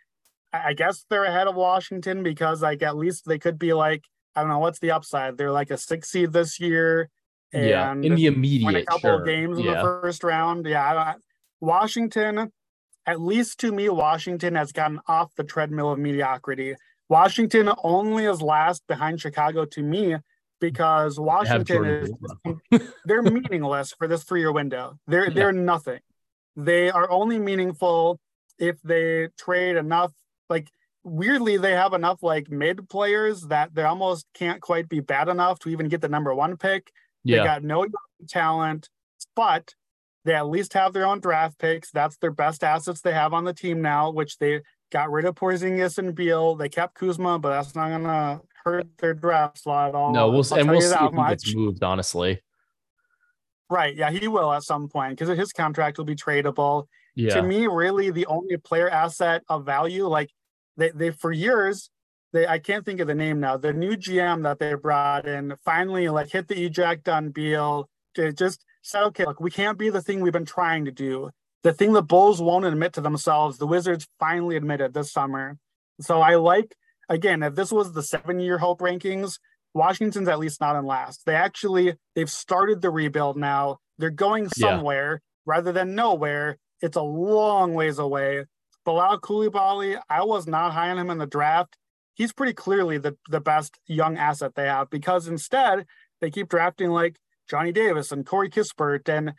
I 0.53 0.75
guess 0.75 1.05
they're 1.11 1.25
ahead 1.25 1.47
of 1.47 1.55
Washington 1.55 2.23
because 2.23 2.63
like 2.63 2.83
at 2.83 2.97
least 2.97 3.25
they 3.27 3.39
could 3.39 3.59
be 3.59 3.73
like, 3.73 4.05
I 4.35 4.41
don't 4.41 4.51
know, 4.51 4.59
what's 4.59 4.79
the 4.79 4.93
upside? 4.93 5.37
They're 5.37 5.53
like 5.53 5.71
a 5.71 5.79
six 5.79 6.11
seed 6.11 6.33
this 6.33 6.61
year. 6.61 7.11
And 7.53 7.69
yeah, 7.69 7.93
in 7.93 8.15
the 8.15 8.27
immediate 8.27 8.67
win 8.67 8.77
a 8.77 8.85
couple 8.85 9.19
sure. 9.19 9.25
games 9.25 9.59
in 9.59 9.65
yeah. 9.65 9.75
the 9.75 9.81
first 9.81 10.25
round. 10.25 10.67
Yeah, 10.67 11.15
Washington 11.61 12.53
at 13.07 13.21
least 13.21 13.61
to 13.61 13.73
me, 13.73 13.89
Washington 13.89 14.55
has 14.57 14.73
gotten 14.73 15.01
off 15.07 15.35
the 15.37 15.45
treadmill 15.45 15.93
of 15.93 15.99
mediocrity. 15.99 16.75
Washington 17.09 17.71
only 17.85 18.25
is 18.25 18.43
last 18.43 18.87
behind 18.89 19.21
Chicago 19.21 19.65
to 19.65 19.83
me 19.83 20.17
because 20.61 21.19
Washington 21.21 21.85
is 22.71 22.81
they're 23.05 23.23
meaningless 23.23 23.93
for 23.93 24.09
this 24.09 24.25
three-year 24.25 24.53
window. 24.53 24.99
They're 25.07 25.29
yeah. 25.29 25.35
they're 25.35 25.53
nothing. 25.53 26.01
They 26.57 26.91
are 26.91 27.09
only 27.11 27.39
meaningful 27.39 28.19
if 28.59 28.81
they 28.83 29.29
trade 29.39 29.77
enough 29.77 30.13
like 30.49 30.71
weirdly 31.05 31.57
they 31.57 31.73
have 31.73 31.93
enough 31.93 32.23
like 32.23 32.51
mid 32.51 32.89
players 32.89 33.43
that 33.43 33.75
they 33.75 33.83
almost 33.83 34.27
can't 34.35 34.61
quite 34.61 34.89
be 34.89 35.01
bad 35.01 35.29
enough 35.29 35.59
to 35.61 35.69
even 35.69 35.89
get 35.89 36.01
the 36.01 36.09
number 36.09 36.35
one 36.35 36.57
pick. 36.57 36.91
Yeah. 37.23 37.39
They 37.39 37.45
got 37.45 37.63
no 37.63 37.87
talent, 38.29 38.89
but 39.37 39.75
they 40.27 40.35
at 40.35 40.49
least 40.49 40.73
have 40.73 40.93
their 40.93 41.07
own 41.07 41.21
draft 41.21 41.57
picks. 41.59 41.91
That's 41.93 42.17
their 42.19 42.33
best 42.33 42.65
assets 42.65 43.01
they 43.01 43.13
have 43.13 43.33
on 43.33 43.45
the 43.45 43.55
team 43.55 43.81
now, 43.81 44.11
which 44.11 44.39
they 44.39 44.61
got 44.91 45.11
rid 45.11 45.25
of 45.25 45.37
Porzingis 45.37 45.99
and 45.99 46.15
Beal. 46.15 46.57
They 46.57 46.69
kept 46.69 46.95
Kuzma, 46.95 47.39
but 47.39 47.51
that's 47.51 47.77
not 47.77 47.91
gonna 47.91 48.41
hurt 48.65 48.89
their 48.99 49.15
draft 49.15 49.59
slot 49.59 49.91
at 49.91 49.95
all. 49.95 50.13
No, 50.13 50.29
we'll 50.29 50.45
I'll 50.51 50.59
and 50.59 50.69
we'll 50.69 50.81
see 50.81 50.95
if 50.95 51.13
he 51.13 51.29
gets 51.29 51.55
moved. 51.55 51.83
Honestly, 51.85 52.43
right? 53.71 53.95
Yeah, 53.95 54.11
he 54.11 54.27
will 54.27 54.53
at 54.53 54.65
some 54.65 54.89
point 54.89 55.17
because 55.17 55.37
his 55.39 55.53
contract 55.53 55.97
will 55.97 56.05
be 56.05 56.17
tradable. 56.17 56.87
Yeah. 57.15 57.37
To 57.37 57.43
me, 57.43 57.69
really, 57.69 58.11
the 58.11 58.27
only 58.27 58.57
player 58.57 58.91
asset 58.91 59.43
of 59.49 59.65
value, 59.65 60.09
like 60.09 60.31
they, 60.77 60.91
they 60.91 61.11
for 61.11 61.31
years, 61.31 61.89
they 62.33 62.49
I 62.49 62.59
can't 62.59 62.85
think 62.85 62.99
of 62.99 63.07
the 63.07 63.15
name 63.15 63.39
now. 63.39 63.57
The 63.57 63.73
new 63.73 63.97
GM 63.97 64.43
that 64.43 64.59
they 64.59 64.75
brought 64.75 65.29
in 65.29 65.55
finally 65.65 66.09
like 66.09 66.33
hit 66.33 66.49
the 66.49 66.65
eject 66.65 67.09
on 67.09 67.31
Beal. 67.31 67.89
To 68.17 68.33
just 68.33 68.65
said, 68.87 69.03
okay, 69.03 69.25
look, 69.25 69.41
we 69.41 69.51
can't 69.51 69.79
be 69.79 69.91
the 69.91 70.01
thing 70.01 70.21
we've 70.21 70.33
been 70.33 70.45
trying 70.45 70.85
to 70.85 70.93
do. 70.93 71.31
The 71.65 71.73
thing 71.73 71.93
the 71.93 72.03
Bulls 72.03 72.41
won't 72.41 72.65
admit 72.65 72.93
to 72.93 73.01
themselves, 73.01 73.59
the 73.59 73.67
Wizards 73.67 74.07
finally 74.21 74.57
admitted 74.57 74.95
this 74.95 75.13
summer. 75.13 75.59
So 76.01 76.21
I 76.21 76.37
like, 76.37 76.77
again, 77.09 77.43
if 77.43 77.57
this 77.57 77.73
was 77.73 77.93
the 77.93 78.03
seven 78.03 78.39
year 78.39 78.59
hope 78.59 78.81
rankings, 78.81 79.39
Washington's 79.75 80.29
at 80.29 80.39
least 80.39 80.61
not 80.61 80.77
in 80.77 80.87
last. 80.87 81.27
They 81.27 81.35
actually, 81.35 81.97
they've 82.15 82.31
started 82.31 82.81
the 82.81 82.91
rebuild 82.91 83.37
now. 83.37 83.79
They're 83.99 84.11
going 84.11 84.49
somewhere 84.49 85.15
yeah. 85.15 85.53
rather 85.53 85.73
than 85.73 85.95
nowhere. 85.95 86.59
It's 86.81 86.97
a 86.97 87.03
long 87.03 87.75
ways 87.75 87.99
away. 87.99 88.45
Bilal 88.85 89.19
Coulibaly, 89.21 90.01
I 90.09 90.23
was 90.23 90.47
not 90.47 90.73
high 90.73 90.91
on 90.91 90.99
him 90.99 91.11
in 91.11 91.19
the 91.19 91.27
draft. 91.27 91.77
He's 92.15 92.33
pretty 92.33 92.53
clearly 92.53 92.99
the, 92.99 93.17
the 93.29 93.41
best 93.41 93.79
young 93.87 94.17
asset 94.17 94.55
they 94.55 94.67
have 94.67 94.91
because 94.91 95.27
instead 95.27 95.87
they 96.21 96.31
keep 96.31 96.49
drafting 96.49 96.91
like 96.91 97.17
Johnny 97.49 97.73
Davis 97.73 98.13
and 98.13 98.25
Corey 98.25 98.51
Kispert 98.51 99.09
and 99.09 99.33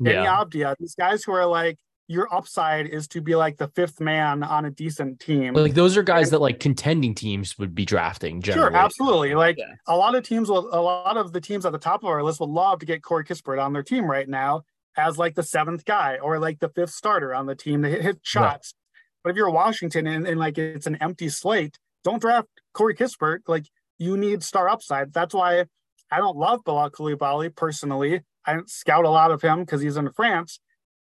Deni 0.00 0.12
yeah. 0.12 0.44
Avdija, 0.44 0.76
these 0.78 0.94
guys 0.94 1.24
who 1.24 1.32
are 1.32 1.46
like, 1.46 1.78
your 2.06 2.32
upside 2.34 2.86
is 2.86 3.08
to 3.08 3.22
be 3.22 3.34
like 3.34 3.56
the 3.56 3.68
fifth 3.68 3.98
man 3.98 4.42
on 4.42 4.66
a 4.66 4.70
decent 4.70 5.20
team. 5.20 5.54
Like 5.54 5.72
those 5.72 5.96
are 5.96 6.02
guys 6.02 6.26
and, 6.26 6.34
that 6.34 6.40
like 6.40 6.60
contending 6.60 7.14
teams 7.14 7.58
would 7.58 7.74
be 7.74 7.86
drafting. 7.86 8.42
Generally. 8.42 8.72
Sure, 8.72 8.76
absolutely. 8.76 9.34
Like 9.34 9.56
yeah. 9.56 9.72
a 9.86 9.96
lot 9.96 10.14
of 10.14 10.22
teams 10.22 10.50
will, 10.50 10.68
a 10.74 10.80
lot 10.80 11.16
of 11.16 11.32
the 11.32 11.40
teams 11.40 11.64
at 11.64 11.72
the 11.72 11.78
top 11.78 12.02
of 12.02 12.10
our 12.10 12.22
list 12.22 12.40
would 12.40 12.50
love 12.50 12.80
to 12.80 12.86
get 12.86 13.02
Corey 13.02 13.24
Kispert 13.24 13.62
on 13.62 13.72
their 13.72 13.82
team 13.82 14.04
right 14.04 14.28
now 14.28 14.64
as 14.98 15.16
like 15.16 15.34
the 15.34 15.42
seventh 15.42 15.86
guy 15.86 16.18
or 16.18 16.38
like 16.38 16.60
the 16.60 16.68
fifth 16.68 16.90
starter 16.90 17.34
on 17.34 17.46
the 17.46 17.54
team 17.54 17.82
to 17.82 17.88
hit, 17.88 18.02
hit 18.02 18.18
shots. 18.22 18.74
Right. 18.74 19.00
But 19.24 19.30
if 19.30 19.36
you're 19.36 19.50
Washington 19.50 20.06
and, 20.06 20.26
and 20.26 20.38
like 20.38 20.58
it's 20.58 20.86
an 20.86 20.96
empty 20.96 21.30
slate, 21.30 21.78
don't 22.04 22.20
draft 22.20 22.48
Corey 22.74 22.94
Kispert. 22.94 23.40
Like 23.48 23.64
you 23.98 24.18
need 24.18 24.42
star 24.42 24.68
upside. 24.68 25.14
That's 25.14 25.32
why 25.34 25.64
I 26.10 26.18
don't 26.18 26.36
love 26.36 26.64
Bilal 26.64 26.90
Coulibaly 26.90 27.54
personally. 27.54 28.22
I 28.46 28.58
scout 28.66 29.04
a 29.04 29.10
lot 29.10 29.30
of 29.30 29.42
him 29.42 29.60
because 29.60 29.80
he's 29.80 29.96
in 29.96 30.10
France. 30.12 30.60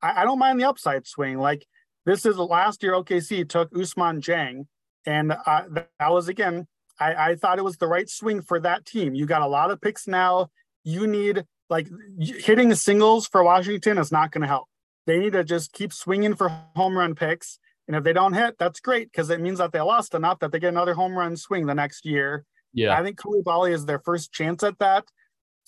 I, 0.01 0.21
I, 0.21 0.23
don't 0.23 0.39
mind 0.39 0.59
the 0.59 0.69
upside 0.69 1.07
swing. 1.07 1.39
Like 1.39 1.65
this 2.05 2.25
is 2.25 2.37
last 2.37 2.83
year 2.83 2.93
OKC 2.93 3.47
took 3.47 3.71
Ousmane 3.71 4.21
Dieng, 4.21 4.67
and 5.05 5.31
uh, 5.31 5.63
that 5.71 6.11
was 6.11 6.27
again. 6.27 6.67
I, 6.99 7.31
I 7.31 7.35
thought 7.35 7.57
it 7.57 7.63
was 7.63 7.77
the 7.77 7.87
right 7.87 8.07
swing 8.07 8.43
for 8.43 8.59
that 8.59 8.85
team. 8.85 9.15
You 9.15 9.25
got 9.25 9.41
a 9.41 9.47
lot 9.47 9.71
of 9.71 9.81
picks 9.81 10.07
now. 10.07 10.49
You 10.83 11.07
need 11.07 11.43
like 11.69 11.87
hitting 12.19 12.73
singles 12.75 13.27
for 13.27 13.43
Washington 13.43 13.97
is 13.97 14.11
not 14.11 14.31
going 14.31 14.43
to 14.43 14.47
help. 14.47 14.67
They 15.07 15.17
need 15.17 15.33
to 15.33 15.43
just 15.43 15.73
keep 15.73 15.91
swinging 15.91 16.35
for 16.35 16.49
home 16.75 16.95
run 16.95 17.15
picks. 17.15 17.57
And 17.87 17.97
if 17.97 18.03
they 18.03 18.13
don't 18.13 18.33
hit, 18.33 18.57
that's 18.57 18.79
great 18.79 19.11
because 19.11 19.29
it 19.29 19.41
means 19.41 19.57
that 19.57 19.71
they 19.71 19.81
lost 19.81 20.13
enough 20.13 20.39
that 20.39 20.51
they 20.51 20.59
get 20.59 20.69
another 20.69 20.93
home 20.93 21.17
run 21.17 21.35
swing 21.35 21.65
the 21.65 21.75
next 21.75 22.05
year. 22.05 22.45
Yeah. 22.73 22.97
I 22.97 23.03
think 23.03 23.17
Coulibaly 23.19 23.71
is 23.71 23.85
their 23.85 23.99
first 23.99 24.31
chance 24.31 24.63
at 24.63 24.79
that. 24.79 25.05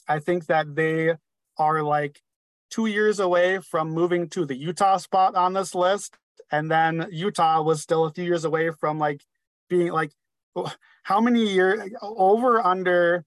I 0.07 0.19
think 0.19 0.47
that 0.47 0.75
they 0.75 1.13
are 1.57 1.83
like 1.83 2.21
two 2.69 2.87
years 2.87 3.19
away 3.19 3.59
from 3.59 3.89
moving 3.89 4.29
to 4.29 4.45
the 4.45 4.55
Utah 4.55 4.97
spot 4.97 5.35
on 5.35 5.53
this 5.53 5.73
list. 5.75 6.17
And 6.51 6.69
then 6.69 7.07
Utah 7.11 7.61
was 7.61 7.81
still 7.81 8.05
a 8.05 8.11
few 8.11 8.23
years 8.23 8.45
away 8.45 8.71
from 8.71 8.99
like 8.99 9.23
being 9.69 9.91
like 9.91 10.11
how 11.03 11.19
many 11.21 11.47
years 11.47 11.89
over 12.01 12.65
under 12.65 13.25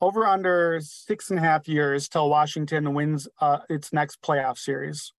over 0.00 0.26
under 0.26 0.80
six 0.82 1.30
and 1.30 1.38
a 1.38 1.42
half 1.42 1.66
years 1.66 2.08
till 2.08 2.28
Washington 2.28 2.94
wins 2.94 3.28
uh, 3.40 3.58
its 3.68 3.92
next 3.92 4.22
playoff 4.22 4.58
series. 4.58 5.12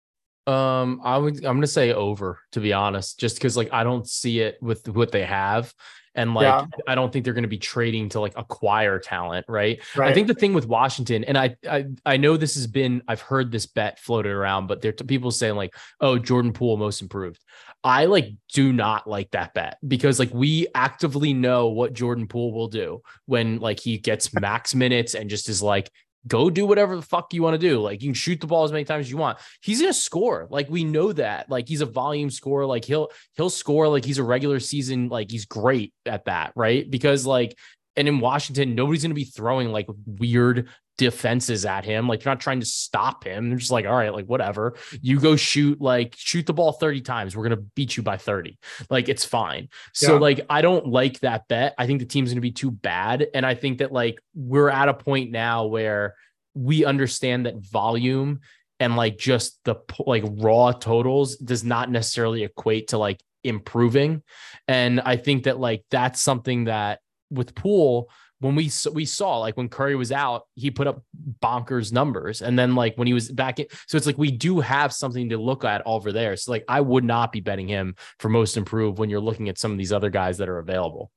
Um, 0.48 1.00
I 1.04 1.18
would 1.18 1.36
I'm 1.44 1.56
gonna 1.56 1.66
say 1.66 1.92
over 1.92 2.40
to 2.52 2.60
be 2.60 2.72
honest, 2.72 3.20
just 3.20 3.36
because 3.36 3.56
like 3.56 3.72
I 3.72 3.84
don't 3.84 4.08
see 4.08 4.40
it 4.40 4.56
with 4.62 4.88
what 4.88 5.12
they 5.12 5.24
have. 5.24 5.74
And 6.14 6.34
like, 6.34 6.44
yeah. 6.44 6.66
I 6.88 6.96
don't 6.96 7.12
think 7.12 7.24
they're 7.24 7.34
going 7.34 7.44
to 7.44 7.48
be 7.48 7.58
trading 7.58 8.08
to 8.08 8.20
like 8.20 8.32
acquire 8.34 8.98
talent, 8.98 9.46
right? 9.48 9.80
right? 9.94 10.10
I 10.10 10.14
think 10.14 10.26
the 10.26 10.34
thing 10.34 10.52
with 10.52 10.66
Washington, 10.66 11.22
and 11.22 11.38
I, 11.38 11.54
I, 11.70 11.86
I 12.04 12.16
know 12.16 12.36
this 12.36 12.56
has 12.56 12.66
been, 12.66 13.02
I've 13.06 13.20
heard 13.20 13.52
this 13.52 13.66
bet 13.66 14.00
floated 14.00 14.32
around, 14.32 14.66
but 14.66 14.80
there 14.82 14.92
people 14.92 15.30
saying 15.30 15.54
like, 15.54 15.76
oh, 16.00 16.18
Jordan 16.18 16.52
Poole 16.52 16.76
most 16.76 17.02
improved. 17.02 17.40
I 17.84 18.06
like 18.06 18.32
do 18.52 18.72
not 18.72 19.06
like 19.06 19.30
that 19.30 19.54
bet 19.54 19.78
because 19.86 20.18
like 20.18 20.34
we 20.34 20.66
actively 20.74 21.32
know 21.32 21.68
what 21.68 21.92
Jordan 21.92 22.26
Poole 22.26 22.52
will 22.52 22.66
do 22.66 23.02
when 23.26 23.60
like 23.60 23.78
he 23.78 23.98
gets 23.98 24.34
max 24.40 24.74
minutes 24.74 25.14
and 25.14 25.30
just 25.30 25.48
is 25.48 25.62
like 25.62 25.88
go 26.26 26.50
do 26.50 26.66
whatever 26.66 26.96
the 26.96 27.02
fuck 27.02 27.32
you 27.32 27.42
want 27.42 27.54
to 27.54 27.58
do. 27.58 27.80
Like 27.80 28.02
you 28.02 28.08
can 28.08 28.14
shoot 28.14 28.40
the 28.40 28.46
ball 28.46 28.64
as 28.64 28.72
many 28.72 28.84
times 28.84 29.06
as 29.06 29.10
you 29.10 29.16
want. 29.16 29.38
He's 29.62 29.80
gonna 29.80 29.92
score. 29.92 30.46
Like 30.50 30.68
we 30.68 30.84
know 30.84 31.12
that. 31.12 31.50
Like 31.50 31.68
he's 31.68 31.80
a 31.80 31.86
volume 31.86 32.30
scorer. 32.30 32.66
Like 32.66 32.84
he'll 32.84 33.10
he'll 33.36 33.50
score 33.50 33.88
like 33.88 34.04
he's 34.04 34.18
a 34.18 34.24
regular 34.24 34.60
season. 34.60 35.08
Like 35.08 35.30
he's 35.30 35.44
great 35.44 35.92
at 36.06 36.24
that, 36.24 36.52
right? 36.56 36.88
Because 36.88 37.26
like 37.26 37.56
and 37.96 38.08
in 38.08 38.20
Washington, 38.20 38.74
nobody's 38.74 39.02
gonna 39.02 39.14
be 39.14 39.24
throwing 39.24 39.70
like 39.70 39.86
weird 40.06 40.68
defenses 40.98 41.64
at 41.64 41.84
him. 41.84 42.06
Like 42.06 42.22
you're 42.22 42.32
not 42.32 42.40
trying 42.40 42.60
to 42.60 42.66
stop 42.66 43.24
him. 43.24 43.48
They're 43.48 43.58
just 43.58 43.70
like, 43.70 43.86
all 43.86 43.94
right, 43.94 44.12
like 44.12 44.26
whatever. 44.26 44.74
You 45.00 45.18
go 45.18 45.36
shoot 45.36 45.80
like 45.80 46.14
shoot 46.18 46.44
the 46.44 46.52
ball 46.52 46.72
30 46.72 47.00
times. 47.00 47.34
We're 47.34 47.44
gonna 47.44 47.56
beat 47.56 47.96
you 47.96 48.02
by 48.02 48.18
30. 48.18 48.58
Like 48.90 49.08
it's 49.08 49.24
fine. 49.24 49.68
So 49.94 50.14
yeah. 50.14 50.20
like 50.20 50.40
I 50.50 50.60
don't 50.60 50.88
like 50.88 51.20
that 51.20 51.48
bet. 51.48 51.74
I 51.78 51.86
think 51.86 52.00
the 52.00 52.06
team's 52.06 52.30
gonna 52.30 52.42
be 52.42 52.50
too 52.50 52.70
bad. 52.70 53.28
And 53.32 53.46
I 53.46 53.54
think 53.54 53.78
that 53.78 53.92
like 53.92 54.20
we're 54.34 54.68
at 54.68 54.90
a 54.90 54.94
point 54.94 55.30
now 55.30 55.66
where 55.66 56.14
we 56.54 56.84
understand 56.84 57.46
that 57.46 57.56
volume 57.56 58.40
and 58.80 58.96
like 58.96 59.16
just 59.16 59.58
the 59.64 59.76
like 60.04 60.24
raw 60.26 60.72
totals 60.72 61.36
does 61.36 61.64
not 61.64 61.90
necessarily 61.90 62.42
equate 62.42 62.88
to 62.88 62.98
like 62.98 63.22
improving. 63.44 64.22
And 64.66 65.00
I 65.00 65.16
think 65.16 65.44
that 65.44 65.60
like 65.60 65.84
that's 65.90 66.20
something 66.20 66.64
that 66.64 67.00
with 67.30 67.54
Poole 67.54 68.10
when 68.40 68.55
we 68.55 68.70
we 68.93 69.05
saw 69.05 69.39
like 69.39 69.56
when 69.56 69.69
Curry 69.69 69.97
was 69.97 70.12
out, 70.12 70.43
he 70.55 70.70
put 70.70 70.86
up 70.86 71.02
bonkers 71.43 71.93
numbers, 71.93 72.43
and 72.43 72.59
then 72.59 72.74
like 72.74 72.97
when 72.97 73.06
he 73.06 73.12
was 73.12 73.31
back 73.31 73.59
in, 73.59 73.66
so 73.86 73.97
it's 73.97 74.06
like 74.06 74.19
we 74.19 74.31
do 74.31 74.60
have 74.60 74.93
something 74.93 75.28
to 75.31 75.39
look 75.39 75.65
at 75.65 75.82
over 75.86 76.12
there. 76.12 76.36
So 76.36 76.52
like 76.52 76.65
I 76.69 76.81
would 76.81 77.05
not 77.05 77.32
be 77.32 77.40
betting 77.40 77.69
him 77.69 77.97
for 78.19 78.28
most 78.28 78.56
improved 78.56 78.98
when 78.98 79.10
you're 79.10 79.20
looking 79.20 79.48
at 79.48 79.59
some 79.59 79.73
of 79.73 79.78
these 79.78 79.93
other 79.93 80.10
guys 80.10 80.39
that 80.39 80.48
are 80.48 80.59
available. 80.59 81.10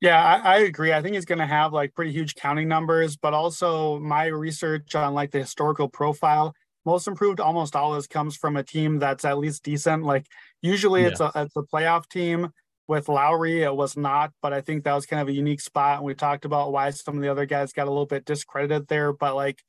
Yeah, 0.00 0.22
I, 0.22 0.54
I 0.54 0.58
agree. 0.60 0.92
I 0.92 1.02
think 1.02 1.14
he's 1.14 1.26
going 1.26 1.40
to 1.40 1.46
have 1.46 1.74
like 1.74 1.94
pretty 1.94 2.12
huge 2.12 2.34
counting 2.34 2.68
numbers, 2.68 3.16
but 3.16 3.34
also 3.34 3.98
my 3.98 4.26
research 4.26 4.94
on 4.94 5.12
like 5.12 5.30
the 5.30 5.40
historical 5.40 5.90
profile, 5.90 6.54
most 6.86 7.06
improved, 7.06 7.38
almost 7.38 7.76
always 7.76 8.06
comes 8.06 8.34
from 8.34 8.56
a 8.56 8.62
team 8.62 8.98
that's 8.98 9.26
at 9.26 9.36
least 9.36 9.62
decent. 9.62 10.04
Like 10.04 10.26
usually 10.62 11.02
yeah. 11.02 11.08
it's 11.08 11.20
a 11.20 11.30
it's 11.34 11.56
a 11.56 11.62
playoff 11.62 12.08
team 12.08 12.50
with 12.90 13.08
Lowry, 13.08 13.62
it 13.62 13.74
was 13.74 13.96
not, 13.96 14.32
but 14.42 14.52
I 14.52 14.60
think 14.60 14.82
that 14.82 14.94
was 14.94 15.06
kind 15.06 15.22
of 15.22 15.28
a 15.28 15.32
unique 15.32 15.60
spot. 15.60 15.98
And 15.98 16.04
we 16.04 16.12
talked 16.12 16.44
about 16.44 16.72
why 16.72 16.90
some 16.90 17.14
of 17.14 17.22
the 17.22 17.28
other 17.28 17.46
guys 17.46 17.72
got 17.72 17.86
a 17.86 17.90
little 17.90 18.04
bit 18.04 18.24
discredited 18.24 18.88
there. 18.88 19.12
But 19.12 19.36
like 19.36 19.62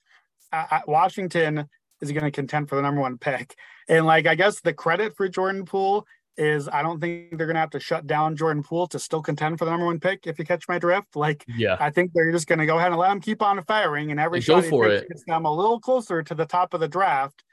I, 0.52 0.65
I, 0.72 0.81
Washington 0.88 1.69
is 2.02 2.11
going 2.11 2.23
to 2.23 2.31
contend 2.31 2.68
for 2.68 2.76
the 2.76 2.81
number 2.81 2.99
one 2.99 3.19
pick. 3.19 3.56
And 3.88 4.07
like 4.07 4.26
I 4.26 4.34
guess 4.34 4.61
the 4.61 4.73
credit 4.73 5.15
for 5.15 5.30
Jordan 5.30 5.65
Poole 5.65 6.07
is 6.35 6.68
I 6.68 6.81
don't 6.81 6.99
think 6.99 7.38
they're 7.38 7.45
going 7.45 7.53
to 7.53 7.61
have 7.61 7.69
to 7.72 7.80
shut 7.80 8.07
down 8.07 8.35
Jordan 8.35 8.64
Poole 8.64 8.88
to 8.88 8.98
still 8.98 9.22
contend 9.22 9.60
for 9.60 9.65
the 9.65 9.72
number 9.72 9.85
one 9.85 9.99
pick. 9.99 10.26
If 10.26 10.39
you 10.39 10.45
catch 10.45 10.68
my 10.68 10.80
drift, 10.80 11.15
like 11.15 11.45
yeah, 11.48 11.77
I 11.80 11.91
think 11.91 12.14
they're 12.15 12.31
just 12.31 12.48
going 12.48 12.57
to 12.57 12.65
go 12.65 12.80
ahead 12.80 12.91
and 12.91 12.98
let 12.98 13.11
him 13.11 13.22
keep 13.22 13.43
on 13.43 13.64
firing, 13.65 14.10
and 14.10 14.19
every 14.19 14.41
shot 14.41 14.65
for 14.65 14.88
it 14.88 15.07
gets 15.07 15.23
them 15.27 15.45
a 15.45 15.56
little 15.56 15.80
closer 15.80 16.23
to 16.23 16.34
the 16.34 16.48
top 16.48 16.73
of 16.73 16.80
the 16.80 16.88
draft. 16.88 17.43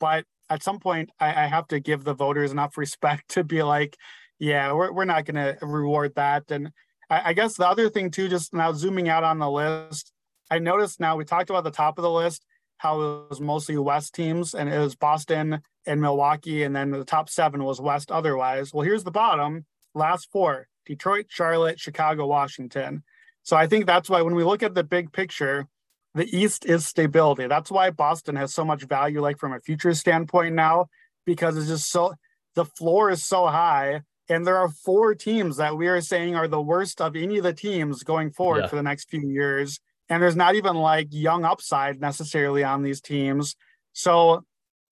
But 0.00 0.24
at 0.48 0.62
some 0.62 0.78
point, 0.80 1.10
I, 1.20 1.44
I 1.44 1.46
have 1.48 1.68
to 1.68 1.80
give 1.80 2.02
the 2.02 2.14
voters 2.14 2.50
enough 2.50 2.78
respect 2.78 3.28
to 3.32 3.44
be 3.44 3.62
like, 3.62 3.98
yeah, 4.42 4.72
we're, 4.72 4.90
we're 4.90 5.04
not 5.04 5.24
going 5.24 5.36
to 5.36 5.56
reward 5.64 6.16
that. 6.16 6.50
And 6.50 6.72
I, 7.08 7.22
I, 7.26 7.32
guess 7.32 7.54
the 7.54 7.68
other 7.68 7.88
thing 7.88 8.10
too, 8.10 8.28
just 8.28 8.52
now 8.52 8.72
zooming 8.72 9.08
out 9.08 9.22
on 9.22 9.38
the 9.38 9.48
list, 9.48 10.12
I 10.50 10.58
noticed 10.58 10.98
now 10.98 11.14
we 11.14 11.24
talked 11.24 11.48
about 11.48 11.62
the 11.62 11.70
top 11.70 11.96
of 11.96 12.02
the 12.02 12.10
list, 12.10 12.44
how 12.78 13.00
it 13.00 13.28
was 13.30 13.40
mostly 13.40 13.78
West 13.78 14.16
teams 14.16 14.52
and 14.52 14.68
it 14.68 14.80
was 14.80 14.96
Boston 14.96 15.60
and 15.86 16.00
Milwaukee. 16.00 16.64
And 16.64 16.74
then 16.74 16.90
the 16.90 17.04
top 17.04 17.30
seven 17.30 17.62
was 17.62 17.80
West 17.80 18.10
otherwise. 18.10 18.74
Well, 18.74 18.82
here's 18.82 19.04
the 19.04 19.12
bottom 19.12 19.64
last 19.94 20.28
four 20.32 20.66
Detroit, 20.86 21.26
Charlotte, 21.28 21.78
Chicago, 21.78 22.26
Washington. 22.26 23.04
So 23.44 23.56
I 23.56 23.68
think 23.68 23.86
that's 23.86 24.10
why 24.10 24.22
when 24.22 24.34
we 24.34 24.42
look 24.42 24.64
at 24.64 24.74
the 24.74 24.82
big 24.82 25.12
picture, 25.12 25.68
the 26.16 26.26
East 26.36 26.66
is 26.66 26.84
stability. 26.84 27.46
That's 27.46 27.70
why 27.70 27.90
Boston 27.90 28.34
has 28.34 28.52
so 28.52 28.64
much 28.64 28.82
value, 28.82 29.20
like 29.20 29.38
from 29.38 29.52
a 29.52 29.60
future 29.60 29.94
standpoint 29.94 30.56
now, 30.56 30.86
because 31.26 31.56
it's 31.56 31.68
just 31.68 31.92
so 31.92 32.14
the 32.56 32.64
floor 32.64 33.08
is 33.10 33.24
so 33.24 33.46
high 33.46 34.02
and 34.28 34.46
there 34.46 34.56
are 34.56 34.68
four 34.68 35.14
teams 35.14 35.56
that 35.56 35.76
we 35.76 35.88
are 35.88 36.00
saying 36.00 36.36
are 36.36 36.48
the 36.48 36.60
worst 36.60 37.00
of 37.00 37.16
any 37.16 37.38
of 37.38 37.44
the 37.44 37.52
teams 37.52 38.02
going 38.02 38.30
forward 38.30 38.62
yeah. 38.62 38.66
for 38.68 38.76
the 38.76 38.82
next 38.82 39.10
few 39.10 39.28
years. 39.28 39.80
And 40.08 40.22
there's 40.22 40.36
not 40.36 40.54
even 40.54 40.76
like 40.76 41.08
young 41.10 41.44
upside 41.44 42.00
necessarily 42.00 42.64
on 42.64 42.82
these 42.82 43.00
teams. 43.00 43.56
So 43.92 44.44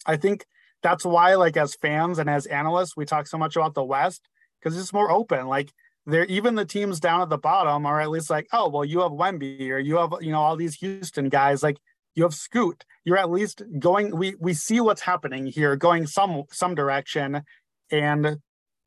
I 0.06 0.16
think 0.16 0.44
that's 0.82 1.04
why, 1.04 1.34
like, 1.34 1.56
as 1.56 1.74
fans 1.74 2.18
and 2.18 2.30
as 2.30 2.46
analysts, 2.46 2.96
we 2.96 3.04
talk 3.04 3.26
so 3.26 3.38
much 3.38 3.56
about 3.56 3.74
the 3.74 3.84
West 3.84 4.28
because 4.58 4.78
it's 4.78 4.92
more 4.92 5.10
open. 5.10 5.46
Like, 5.46 5.72
they're 6.06 6.24
even 6.24 6.54
the 6.54 6.64
teams 6.64 7.00
down 7.00 7.20
at 7.20 7.28
the 7.28 7.38
bottom 7.38 7.84
are 7.84 8.00
at 8.00 8.10
least 8.10 8.30
like, 8.30 8.46
oh, 8.52 8.68
well, 8.68 8.84
you 8.84 9.00
have 9.00 9.12
Wemby 9.12 9.70
or 9.70 9.78
you 9.78 9.96
have, 9.96 10.14
you 10.20 10.32
know, 10.32 10.40
all 10.40 10.56
these 10.56 10.76
Houston 10.76 11.28
guys. 11.28 11.62
Like, 11.62 11.78
you 12.14 12.22
have 12.22 12.34
Scoot. 12.34 12.84
You're 13.04 13.18
at 13.18 13.30
least 13.30 13.62
going. 13.78 14.16
We 14.16 14.34
we 14.40 14.54
see 14.54 14.80
what's 14.80 15.02
happening 15.02 15.46
here, 15.46 15.76
going 15.76 16.06
some 16.06 16.44
some 16.50 16.74
direction, 16.74 17.42
and 17.90 18.38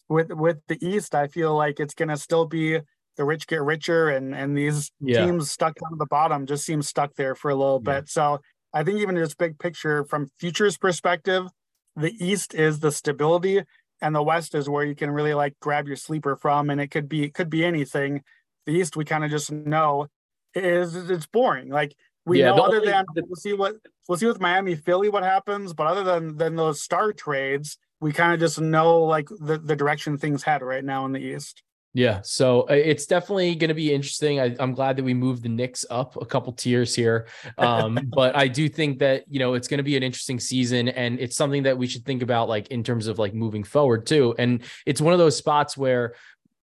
with 0.09 0.31
with 0.31 0.57
the 0.67 0.77
East, 0.85 1.15
I 1.15 1.27
feel 1.27 1.55
like 1.55 1.79
it's 1.79 1.93
gonna 1.93 2.17
still 2.17 2.45
be 2.45 2.79
the 3.17 3.25
rich 3.25 3.47
get 3.47 3.61
richer, 3.61 4.09
and 4.09 4.35
and 4.35 4.57
these 4.57 4.91
yeah. 4.99 5.25
teams 5.25 5.51
stuck 5.51 5.77
on 5.91 5.97
the 5.97 6.05
bottom 6.05 6.45
just 6.45 6.65
seem 6.65 6.81
stuck 6.81 7.15
there 7.15 7.35
for 7.35 7.51
a 7.51 7.55
little 7.55 7.81
yeah. 7.85 7.99
bit. 7.99 8.09
So 8.09 8.39
I 8.73 8.83
think 8.83 8.99
even 8.99 9.15
just 9.15 9.37
big 9.37 9.59
picture 9.59 10.03
from 10.03 10.29
futures 10.39 10.77
perspective, 10.77 11.47
the 11.95 12.13
East 12.19 12.53
is 12.53 12.79
the 12.79 12.91
stability, 12.91 13.63
and 14.01 14.15
the 14.15 14.23
West 14.23 14.55
is 14.55 14.69
where 14.69 14.83
you 14.83 14.95
can 14.95 15.11
really 15.11 15.33
like 15.33 15.55
grab 15.61 15.87
your 15.87 15.95
sleeper 15.95 16.35
from, 16.35 16.69
and 16.69 16.81
it 16.81 16.87
could 16.87 17.07
be 17.07 17.23
it 17.23 17.33
could 17.33 17.49
be 17.49 17.63
anything. 17.63 18.21
The 18.65 18.73
East 18.73 18.95
we 18.95 19.05
kind 19.05 19.23
of 19.23 19.31
just 19.31 19.51
know 19.51 20.07
is 20.55 20.95
it's 20.95 21.27
boring. 21.27 21.69
Like 21.69 21.95
we 22.25 22.39
yeah, 22.39 22.47
know 22.47 22.63
other 22.63 22.77
only, 22.77 22.91
than 22.91 23.05
we'll 23.27 23.35
see 23.35 23.53
what 23.53 23.75
we'll 24.07 24.17
see 24.17 24.25
with 24.25 24.39
Miami 24.39 24.75
Philly 24.75 25.09
what 25.09 25.23
happens, 25.23 25.73
but 25.73 25.87
other 25.87 26.03
than 26.03 26.37
than 26.37 26.55
those 26.55 26.81
star 26.81 27.13
trades, 27.13 27.77
we 28.03 28.11
kind 28.11 28.33
of 28.33 28.39
just 28.39 28.59
know 28.59 28.99
like 28.99 29.29
the, 29.29 29.57
the 29.57 29.77
direction 29.77 30.17
things 30.17 30.43
head 30.43 30.61
right 30.61 30.83
now 30.83 31.05
in 31.05 31.13
the 31.13 31.19
East. 31.19 31.63
Yeah, 31.95 32.21
so 32.23 32.61
uh, 32.63 32.73
it's 32.73 33.05
definitely 33.05 33.55
going 33.55 33.69
to 33.69 33.75
be 33.75 33.93
interesting. 33.93 34.39
I, 34.39 34.55
am 34.59 34.73
glad 34.73 34.97
that 34.97 35.03
we 35.03 35.13
moved 35.13 35.43
the 35.43 35.49
Knicks 35.49 35.85
up 35.89 36.19
a 36.19 36.25
couple 36.25 36.51
tiers 36.51 36.93
here, 36.93 37.27
um, 37.59 37.97
but 38.13 38.35
I 38.35 38.47
do 38.47 38.67
think 38.67 38.99
that 38.99 39.23
you 39.29 39.39
know 39.39 39.53
it's 39.53 39.67
going 39.67 39.77
to 39.77 39.83
be 39.83 39.95
an 39.95 40.03
interesting 40.03 40.39
season, 40.39 40.89
and 40.89 41.19
it's 41.19 41.37
something 41.37 41.63
that 41.63 41.77
we 41.77 41.87
should 41.87 42.03
think 42.03 42.21
about, 42.23 42.49
like 42.49 42.67
in 42.69 42.83
terms 42.83 43.07
of 43.07 43.19
like 43.19 43.33
moving 43.33 43.63
forward 43.63 44.05
too. 44.05 44.35
And 44.37 44.63
it's 44.85 45.01
one 45.01 45.13
of 45.13 45.19
those 45.19 45.37
spots 45.37 45.77
where 45.77 46.15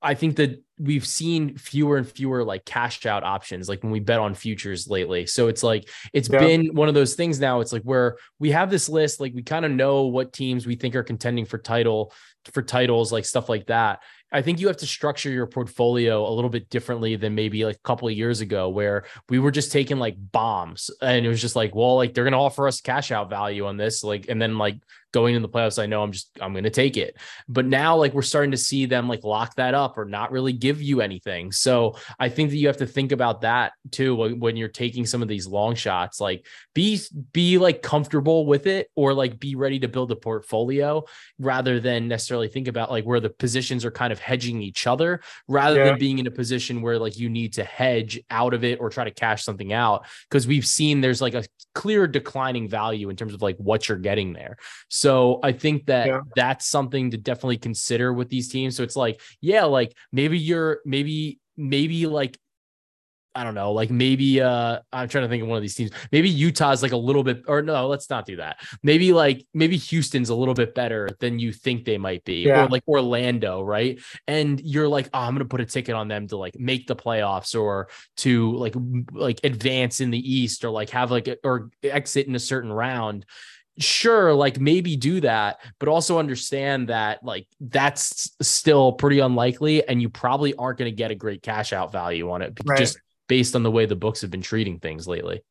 I 0.00 0.14
think 0.14 0.36
that 0.36 0.62
we've 0.78 1.06
seen 1.06 1.56
fewer 1.56 1.96
and 1.96 2.08
fewer 2.08 2.44
like 2.44 2.64
cash 2.64 3.04
out 3.06 3.24
options 3.24 3.68
like 3.68 3.82
when 3.82 3.92
we 3.92 4.00
bet 4.00 4.18
on 4.18 4.34
futures 4.34 4.88
lately 4.88 5.26
so 5.26 5.48
it's 5.48 5.62
like 5.62 5.88
it's 6.12 6.28
yeah. 6.28 6.38
been 6.38 6.74
one 6.74 6.88
of 6.88 6.94
those 6.94 7.14
things 7.14 7.40
now 7.40 7.60
it's 7.60 7.72
like 7.72 7.82
where 7.82 8.16
we 8.38 8.50
have 8.50 8.70
this 8.70 8.88
list 8.88 9.20
like 9.20 9.34
we 9.34 9.42
kind 9.42 9.64
of 9.64 9.70
know 9.72 10.06
what 10.06 10.32
teams 10.32 10.66
we 10.66 10.76
think 10.76 10.94
are 10.94 11.02
contending 11.02 11.44
for 11.44 11.58
title 11.58 12.12
for 12.52 12.62
titles 12.62 13.12
like 13.12 13.24
stuff 13.24 13.48
like 13.48 13.66
that 13.66 14.00
I 14.30 14.42
think 14.42 14.60
you 14.60 14.66
have 14.66 14.76
to 14.78 14.86
structure 14.86 15.30
your 15.30 15.46
portfolio 15.46 16.28
a 16.28 16.32
little 16.32 16.50
bit 16.50 16.68
differently 16.68 17.16
than 17.16 17.34
maybe 17.34 17.64
like 17.64 17.76
a 17.76 17.80
couple 17.80 18.08
of 18.08 18.14
years 18.14 18.42
ago, 18.42 18.68
where 18.68 19.04
we 19.30 19.38
were 19.38 19.50
just 19.50 19.72
taking 19.72 19.98
like 19.98 20.16
bombs 20.18 20.90
and 21.00 21.24
it 21.24 21.28
was 21.28 21.40
just 21.40 21.56
like, 21.56 21.74
well, 21.74 21.96
like 21.96 22.12
they're 22.12 22.24
going 22.24 22.32
to 22.32 22.38
offer 22.38 22.68
us 22.68 22.82
cash 22.82 23.10
out 23.10 23.30
value 23.30 23.66
on 23.66 23.78
this. 23.78 24.04
Like, 24.04 24.26
and 24.28 24.40
then 24.40 24.58
like 24.58 24.80
going 25.12 25.34
in 25.34 25.42
the 25.42 25.48
playoffs, 25.48 25.82
I 25.82 25.86
know 25.86 26.02
I'm 26.02 26.12
just, 26.12 26.30
I'm 26.40 26.52
going 26.52 26.64
to 26.64 26.70
take 26.70 26.96
it. 26.98 27.16
But 27.48 27.64
now, 27.64 27.96
like, 27.96 28.12
we're 28.12 28.22
starting 28.22 28.50
to 28.50 28.56
see 28.56 28.84
them 28.84 29.08
like 29.08 29.24
lock 29.24 29.54
that 29.56 29.74
up 29.74 29.96
or 29.96 30.04
not 30.04 30.30
really 30.30 30.52
give 30.52 30.82
you 30.82 31.00
anything. 31.00 31.50
So 31.52 31.96
I 32.18 32.28
think 32.28 32.50
that 32.50 32.56
you 32.56 32.66
have 32.66 32.76
to 32.78 32.86
think 32.86 33.12
about 33.12 33.40
that 33.40 33.72
too 33.90 34.14
when 34.34 34.56
you're 34.56 34.68
taking 34.68 35.06
some 35.06 35.22
of 35.22 35.28
these 35.28 35.46
long 35.46 35.74
shots. 35.74 36.20
Like, 36.20 36.46
be, 36.74 37.00
be 37.32 37.56
like 37.56 37.82
comfortable 37.82 38.44
with 38.44 38.66
it 38.66 38.90
or 38.94 39.14
like 39.14 39.40
be 39.40 39.54
ready 39.54 39.78
to 39.80 39.88
build 39.88 40.12
a 40.12 40.16
portfolio 40.16 41.04
rather 41.38 41.80
than 41.80 42.08
necessarily 42.08 42.48
think 42.48 42.68
about 42.68 42.90
like 42.90 43.04
where 43.04 43.20
the 43.20 43.30
positions 43.30 43.84
are 43.86 43.90
kind 43.90 44.12
of 44.12 44.18
of 44.18 44.22
hedging 44.22 44.60
each 44.60 44.86
other 44.86 45.20
rather 45.46 45.78
yeah. 45.78 45.84
than 45.86 45.98
being 45.98 46.18
in 46.18 46.26
a 46.26 46.30
position 46.30 46.82
where 46.82 46.98
like 46.98 47.18
you 47.18 47.28
need 47.28 47.54
to 47.54 47.64
hedge 47.64 48.20
out 48.30 48.52
of 48.52 48.64
it 48.64 48.80
or 48.80 48.90
try 48.90 49.04
to 49.04 49.10
cash 49.10 49.44
something 49.44 49.72
out 49.72 50.06
because 50.28 50.46
we've 50.46 50.66
seen 50.66 51.00
there's 51.00 51.22
like 51.22 51.34
a 51.34 51.44
clear 51.74 52.06
declining 52.06 52.68
value 52.68 53.08
in 53.08 53.16
terms 53.16 53.32
of 53.32 53.40
like 53.40 53.56
what 53.56 53.88
you're 53.88 53.98
getting 53.98 54.32
there. 54.32 54.56
So 54.88 54.97
I 55.42 55.52
think 55.52 55.86
that 55.86 56.06
yeah. 56.06 56.20
that's 56.34 56.66
something 56.66 57.10
to 57.12 57.16
definitely 57.16 57.58
consider 57.58 58.12
with 58.12 58.28
these 58.28 58.48
teams. 58.48 58.76
So 58.76 58.82
it's 58.82 58.96
like, 58.96 59.20
yeah, 59.40 59.64
like 59.64 59.94
maybe 60.12 60.38
you're 60.38 60.80
maybe 60.84 61.38
maybe 61.56 62.06
like 62.06 62.38
I 63.38 63.44
don't 63.44 63.54
know, 63.54 63.70
like 63.70 63.90
maybe 63.90 64.40
uh 64.40 64.80
I'm 64.92 65.08
trying 65.08 65.22
to 65.22 65.28
think 65.28 65.44
of 65.44 65.48
one 65.48 65.56
of 65.56 65.62
these 65.62 65.76
teams. 65.76 65.92
Maybe 66.10 66.28
Utah's 66.28 66.82
like 66.82 66.90
a 66.90 66.96
little 66.96 67.22
bit 67.22 67.42
or 67.46 67.62
no, 67.62 67.86
let's 67.86 68.10
not 68.10 68.26
do 68.26 68.36
that. 68.36 68.58
Maybe 68.82 69.12
like 69.12 69.46
maybe 69.54 69.76
Houston's 69.76 70.30
a 70.30 70.34
little 70.34 70.54
bit 70.54 70.74
better 70.74 71.08
than 71.20 71.38
you 71.38 71.52
think 71.52 71.84
they 71.84 71.98
might 71.98 72.24
be 72.24 72.46
yeah. 72.46 72.64
or 72.64 72.68
like 72.68 72.82
Orlando, 72.88 73.62
right? 73.62 74.00
And 74.26 74.60
you're 74.60 74.88
like, 74.88 75.08
"Oh, 75.14 75.20
I'm 75.20 75.34
going 75.34 75.44
to 75.44 75.48
put 75.48 75.60
a 75.60 75.66
ticket 75.66 75.94
on 75.94 76.08
them 76.08 76.26
to 76.28 76.36
like 76.36 76.58
make 76.58 76.88
the 76.88 76.96
playoffs 76.96 77.54
or 77.54 77.90
to 78.18 78.56
like 78.56 78.74
like 79.12 79.38
advance 79.44 80.00
in 80.00 80.10
the 80.10 80.18
East 80.18 80.64
or 80.64 80.70
like 80.70 80.90
have 80.90 81.12
like 81.12 81.28
a, 81.28 81.36
or 81.44 81.70
exit 81.84 82.26
in 82.26 82.34
a 82.34 82.40
certain 82.40 82.72
round." 82.72 83.24
Sure 83.78 84.34
like 84.34 84.58
maybe 84.58 84.96
do 84.96 85.20
that 85.20 85.60
but 85.78 85.88
also 85.88 86.18
understand 86.18 86.88
that 86.88 87.22
like 87.22 87.46
that's 87.60 88.36
still 88.42 88.92
pretty 88.92 89.20
unlikely 89.20 89.86
and 89.86 90.02
you 90.02 90.08
probably 90.08 90.54
aren't 90.54 90.78
going 90.78 90.90
to 90.90 90.96
get 90.96 91.10
a 91.10 91.14
great 91.14 91.42
cash 91.42 91.72
out 91.72 91.92
value 91.92 92.30
on 92.30 92.42
it 92.42 92.58
right. 92.66 92.78
just 92.78 92.98
based 93.28 93.54
on 93.54 93.62
the 93.62 93.70
way 93.70 93.86
the 93.86 93.94
books 93.94 94.22
have 94.22 94.30
been 94.30 94.42
treating 94.42 94.80
things 94.80 95.06
lately. 95.06 95.42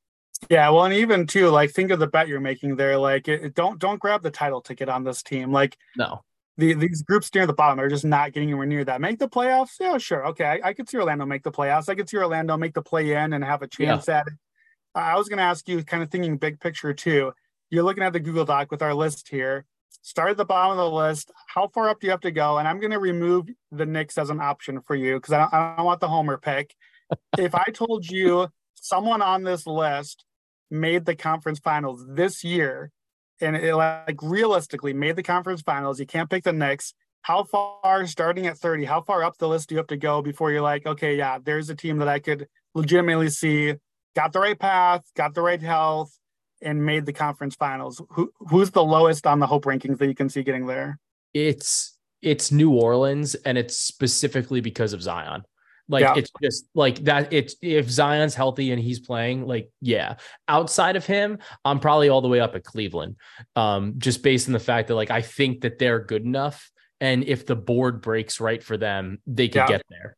Yeah, 0.50 0.70
well, 0.70 0.86
and 0.86 0.94
even 0.94 1.26
too, 1.26 1.50
like 1.50 1.72
think 1.72 1.90
of 1.90 2.00
the 2.00 2.08
bet 2.08 2.28
you're 2.28 2.40
making 2.40 2.76
there. 2.76 2.98
Like, 2.98 3.28
it, 3.28 3.56
don't 3.56 3.80
don't 3.80 4.00
grab 4.00 4.22
the 4.22 4.30
title 4.30 4.62
ticket 4.62 4.90
on 4.90 5.04
this 5.04 5.24
team. 5.24 5.52
Like, 5.52 5.78
no, 5.96 6.22
the, 6.58 6.74
these 6.74 7.02
groups 7.02 7.34
near 7.34 7.48
the 7.48 7.54
bottom 7.54 7.80
are 7.80 7.90
just 7.90 8.06
not 8.06 8.34
getting 8.34 8.50
anywhere 8.50 8.68
near 8.68 8.86
that. 8.86 9.02
Make 9.02 9.18
the 9.18 9.30
playoffs? 9.30 9.80
Yeah, 9.80 9.98
sure. 9.98 10.28
Okay, 10.28 10.46
I, 10.46 10.70
I 10.70 10.74
could 10.74 10.90
see 10.90 10.98
Orlando 10.98 11.26
make 11.26 11.44
the 11.44 11.52
playoffs. 11.52 11.90
I 11.90 11.96
could 11.96 12.08
see 12.08 12.18
Orlando 12.18 12.56
make 12.56 12.74
the 12.74 12.84
play 12.84 13.14
in 13.14 13.34
and 13.34 13.44
have 13.44 13.64
a 13.64 13.68
chance 13.68 14.08
yeah. 14.08 14.20
at 14.20 14.28
it. 14.28 14.34
I 14.94 15.16
was 15.16 15.28
going 15.28 15.38
to 15.38 15.44
ask 15.44 15.68
you, 15.68 15.84
kind 15.84 16.02
of 16.02 16.10
thinking 16.10 16.38
big 16.38 16.60
picture 16.60 16.94
too. 16.94 17.32
You're 17.70 17.84
looking 17.84 18.04
at 18.04 18.14
the 18.14 18.20
Google 18.20 18.46
Doc 18.46 18.72
with 18.72 18.82
our 18.82 18.94
list 18.94 19.28
here. 19.30 19.66
Start 20.02 20.32
at 20.32 20.38
the 20.38 20.46
bottom 20.46 20.78
of 20.78 20.78
the 20.78 20.96
list. 20.96 21.32
How 21.48 21.68
far 21.68 21.90
up 21.90 22.00
do 22.00 22.08
you 22.08 22.12
have 22.12 22.22
to 22.22 22.32
go? 22.32 22.58
And 22.58 22.68
I'm 22.68 22.80
going 22.80 22.92
to 22.92 23.00
remove 23.00 23.50
the 23.72 23.86
Knicks 23.86 24.18
as 24.18 24.30
an 24.30 24.40
option 24.40 24.80
for 24.82 24.96
you 24.96 25.16
because 25.16 25.34
I, 25.34 25.48
I 25.52 25.76
don't 25.76 25.86
want 25.86 26.00
the 26.00 26.08
homer 26.08 26.38
pick. 26.38 26.76
if 27.38 27.54
I 27.54 27.66
told 27.74 28.10
you 28.10 28.48
someone 28.76 29.22
on 29.22 29.44
this 29.44 29.68
list 29.68 30.24
made 30.72 31.06
the 31.06 31.16
conference 31.16 31.60
finals 31.60 32.06
this 32.08 32.44
year, 32.44 32.92
and 33.42 33.56
it 33.56 33.76
like 33.76 34.20
realistically 34.22 34.94
made 34.94 35.16
the 35.16 35.24
conference 35.24 35.62
finals, 35.62 36.00
you 36.00 36.06
can't 36.06 36.30
pick 36.30 36.44
the 36.44 36.54
Knicks. 36.54 36.94
How 37.22 37.44
far, 37.44 38.08
starting 38.08 38.48
at 38.48 38.58
30, 38.58 38.86
how 38.86 39.02
far 39.02 39.24
up 39.24 39.38
the 39.38 39.50
list 39.50 39.68
do 39.68 39.76
you 39.76 39.80
have 39.80 39.88
to 39.88 39.98
go 39.98 40.22
before 40.22 40.52
you're 40.52 40.62
like, 40.62 40.86
okay, 40.86 41.18
yeah, 41.18 41.40
there's 41.44 41.70
a 41.70 41.76
team 41.76 41.98
that 41.98 42.08
I 42.08 42.20
could 42.20 42.48
legitimately 42.74 43.30
see 43.30 43.76
got 44.16 44.32
the 44.32 44.40
right 44.40 44.58
path, 44.58 45.04
got 45.16 45.34
the 45.34 45.42
right 45.42 45.62
health, 45.62 46.18
and 46.62 46.86
made 46.86 47.06
the 47.06 47.14
conference 47.14 47.56
finals. 47.56 48.02
Who 48.10 48.32
who's 48.40 48.72
the 48.72 48.84
lowest 48.84 49.28
on 49.28 49.40
the 49.40 49.48
hope 49.48 49.66
rankings 49.66 49.98
that 50.00 50.08
you 50.08 50.16
can 50.16 50.30
see 50.30 50.44
getting 50.44 50.68
there? 50.68 51.00
It's 51.34 51.98
it's 52.22 52.52
New 52.52 52.72
Orleans, 52.72 53.36
and 53.36 53.58
it's 53.58 53.78
specifically 53.78 54.62
because 54.62 54.94
of 54.94 55.02
Zion. 55.02 55.44
Like 55.90 56.02
yeah. 56.02 56.16
it's 56.18 56.32
just 56.44 56.68
like 56.74 56.98
that. 57.06 57.32
It's 57.32 57.56
if 57.62 57.90
Zion's 57.90 58.36
healthy 58.36 58.72
and 58.72 58.82
he's 58.82 59.00
playing, 59.00 59.46
like 59.46 59.70
yeah. 59.82 60.16
Outside 60.48 60.96
of 60.96 61.06
him, 61.06 61.40
I'm 61.64 61.80
probably 61.80 62.10
all 62.10 62.22
the 62.22 62.28
way 62.28 62.42
up 62.42 62.56
at 62.56 62.64
Cleveland. 62.64 63.16
Um, 63.56 63.94
just 63.98 64.22
based 64.22 64.48
on 64.48 64.54
the 64.54 64.60
fact 64.60 64.90
that 64.90 64.96
like 64.96 65.12
I 65.12 65.22
think 65.22 65.62
that 65.62 65.80
they're 65.80 66.00
good 66.00 66.24
enough, 66.24 66.70
and 67.00 67.24
if 67.24 67.46
the 67.46 67.56
board 67.56 68.02
breaks 68.02 68.40
right 68.40 68.62
for 68.62 68.76
them, 68.76 69.20
they 69.26 69.48
could 69.48 69.60
yeah. 69.60 69.68
get 69.68 69.82
there. 69.90 70.18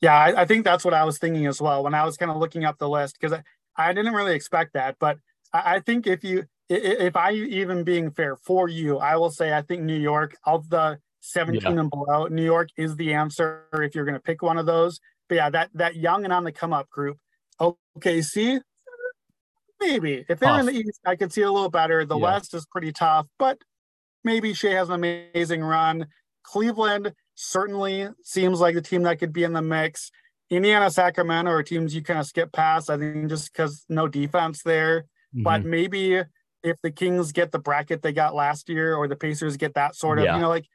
Yeah, 0.00 0.14
I, 0.14 0.42
I, 0.42 0.44
think 0.44 0.64
that's 0.64 0.84
what 0.84 0.92
I 0.92 1.04
was 1.04 1.18
thinking 1.18 1.46
as 1.46 1.60
well 1.60 1.82
when 1.82 1.94
I 1.94 2.04
was 2.04 2.18
kind 2.18 2.30
of 2.30 2.36
looking 2.36 2.64
up 2.64 2.76
the 2.76 2.88
list 2.88 3.16
because 3.18 3.32
I, 3.32 3.42
I 3.76 3.92
didn't 3.94 4.12
really 4.12 4.34
expect 4.34 4.74
that, 4.74 4.96
but 5.00 5.16
I, 5.52 5.80
think 5.80 6.06
if 6.06 6.24
you 6.24 6.44
if 6.68 7.16
I 7.16 7.32
even 7.32 7.84
being 7.84 8.10
fair 8.10 8.36
for 8.36 8.68
you, 8.68 8.98
I 8.98 9.16
will 9.16 9.30
say 9.30 9.52
I 9.52 9.62
think 9.62 9.82
New 9.82 9.98
York 9.98 10.36
of 10.44 10.68
the 10.68 10.98
17 11.20 11.62
yeah. 11.62 11.80
and 11.80 11.90
below. 11.90 12.26
New 12.26 12.44
York 12.44 12.70
is 12.76 12.96
the 12.96 13.14
answer 13.14 13.64
if 13.74 13.94
you're 13.94 14.04
going 14.04 14.14
to 14.14 14.20
pick 14.20 14.42
one 14.42 14.58
of 14.58 14.66
those. 14.66 15.00
But 15.28 15.36
yeah, 15.36 15.50
that 15.50 15.70
that 15.74 15.96
young 15.96 16.24
and 16.24 16.32
on 16.32 16.44
the 16.44 16.52
come 16.52 16.72
up 16.72 16.88
group. 16.88 17.18
OKC, 17.60 18.60
maybe 19.80 20.24
if 20.28 20.38
they're 20.38 20.48
tough. 20.48 20.60
in 20.60 20.66
the 20.66 20.72
East, 20.72 21.00
I 21.04 21.16
could 21.16 21.32
see 21.32 21.42
a 21.42 21.50
little 21.50 21.70
better. 21.70 22.04
The 22.04 22.16
yeah. 22.16 22.22
West 22.22 22.54
is 22.54 22.66
pretty 22.66 22.92
tough, 22.92 23.26
but 23.38 23.58
maybe 24.24 24.52
Shai 24.52 24.70
has 24.70 24.88
an 24.88 24.94
amazing 24.94 25.62
run. 25.62 26.06
Cleveland 26.42 27.12
certainly 27.34 28.08
seems 28.22 28.60
like 28.60 28.74
the 28.74 28.82
team 28.82 29.02
that 29.02 29.18
could 29.18 29.32
be 29.32 29.44
in 29.44 29.52
the 29.52 29.62
mix. 29.62 30.10
Indiana, 30.48 30.90
Sacramento 30.90 31.50
are 31.50 31.62
teams 31.62 31.94
you 31.94 32.02
kind 32.02 32.20
of 32.20 32.26
skip 32.26 32.52
past. 32.52 32.88
I 32.88 32.98
think 32.98 33.28
just 33.28 33.52
because 33.52 33.84
no 33.88 34.06
defense 34.06 34.62
there. 34.62 35.06
Mm-hmm. 35.36 35.42
But 35.42 35.64
maybe 35.64 36.22
if 36.62 36.80
the 36.82 36.90
Kings 36.90 37.32
get 37.32 37.52
the 37.52 37.58
bracket 37.58 38.02
they 38.02 38.12
got 38.12 38.34
last 38.34 38.68
year, 38.68 38.96
or 38.96 39.06
the 39.06 39.16
Pacers 39.16 39.56
get 39.56 39.74
that 39.74 39.94
sort 39.94 40.18
of, 40.18 40.24
yeah. 40.24 40.36
you 40.36 40.42
know, 40.42 40.48
like 40.48 40.66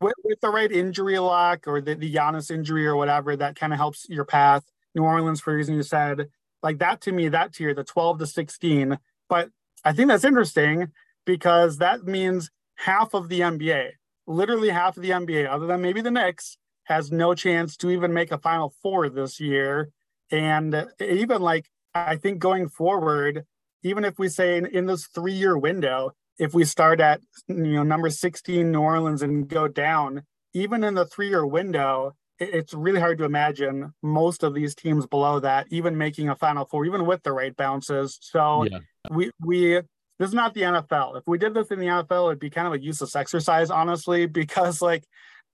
with, 0.00 0.14
with, 0.22 0.40
the 0.40 0.50
right 0.50 0.70
injury 0.70 1.18
lock 1.18 1.66
or 1.66 1.80
the, 1.80 1.94
the 1.94 2.12
Giannis 2.12 2.50
injury 2.50 2.86
or 2.86 2.96
whatever, 2.96 3.34
that 3.36 3.56
kind 3.56 3.72
of 3.72 3.78
helps 3.78 4.06
your 4.08 4.24
path. 4.24 4.64
New 4.94 5.02
Orleans, 5.02 5.40
for 5.40 5.54
reason 5.54 5.74
you 5.74 5.82
said, 5.82 6.28
like 6.62 6.78
that 6.78 7.00
to 7.02 7.12
me, 7.12 7.28
that 7.28 7.54
tier, 7.54 7.74
the 7.74 7.84
12 7.84 8.18
to 8.20 8.26
16. 8.26 8.98
But 9.28 9.50
I 9.84 9.92
think 9.92 10.08
that's 10.08 10.24
interesting 10.24 10.88
because 11.24 11.78
that 11.78 12.04
means 12.04 12.50
half 12.76 13.14
of 13.14 13.28
the 13.28 13.40
NBA, 13.40 13.90
literally 14.26 14.70
half 14.70 14.96
of 14.96 15.02
the 15.02 15.10
NBA, 15.10 15.48
other 15.48 15.66
than 15.66 15.80
maybe 15.80 16.00
the 16.00 16.10
Knicks, 16.10 16.58
has 16.84 17.12
no 17.12 17.34
chance 17.34 17.76
to 17.78 17.90
even 17.90 18.12
make 18.12 18.32
a 18.32 18.38
Final 18.38 18.74
Four 18.82 19.08
this 19.08 19.40
year. 19.40 19.90
And 20.30 20.86
even 21.00 21.40
like, 21.40 21.70
I 21.94 22.16
think 22.16 22.38
going 22.38 22.68
forward, 22.68 23.46
even 23.82 24.04
if 24.04 24.18
we 24.18 24.28
say 24.28 24.56
in, 24.56 24.66
in 24.66 24.86
this 24.86 25.06
three 25.06 25.32
year 25.32 25.56
window, 25.56 26.12
if 26.38 26.54
we 26.54 26.64
start 26.64 27.00
at 27.00 27.20
you 27.48 27.54
know 27.54 27.82
number 27.82 28.10
16 28.10 28.70
New 28.70 28.80
Orleans 28.80 29.22
and 29.22 29.46
go 29.46 29.68
down, 29.68 30.22
even 30.54 30.82
in 30.84 30.94
the 30.94 31.06
three-year 31.06 31.46
window, 31.46 32.14
it's 32.38 32.72
really 32.72 33.00
hard 33.00 33.18
to 33.18 33.24
imagine 33.24 33.92
most 34.02 34.42
of 34.42 34.54
these 34.54 34.74
teams 34.74 35.06
below 35.06 35.40
that 35.40 35.66
even 35.70 35.98
making 35.98 36.30
a 36.30 36.36
Final 36.36 36.64
Four, 36.64 36.86
even 36.86 37.06
with 37.06 37.22
the 37.22 37.32
right 37.32 37.54
bounces. 37.54 38.18
So 38.22 38.64
yeah. 38.64 38.78
we 39.10 39.30
we 39.44 39.82
this 40.18 40.28
is 40.28 40.34
not 40.34 40.54
the 40.54 40.62
NFL. 40.62 41.18
If 41.18 41.24
we 41.26 41.38
did 41.38 41.54
this 41.54 41.68
in 41.68 41.78
the 41.78 41.86
NFL, 41.86 42.28
it'd 42.28 42.40
be 42.40 42.50
kind 42.50 42.66
of 42.66 42.72
a 42.72 42.80
useless 42.80 43.14
exercise, 43.14 43.70
honestly, 43.70 44.26
because 44.26 44.80
like 44.80 45.04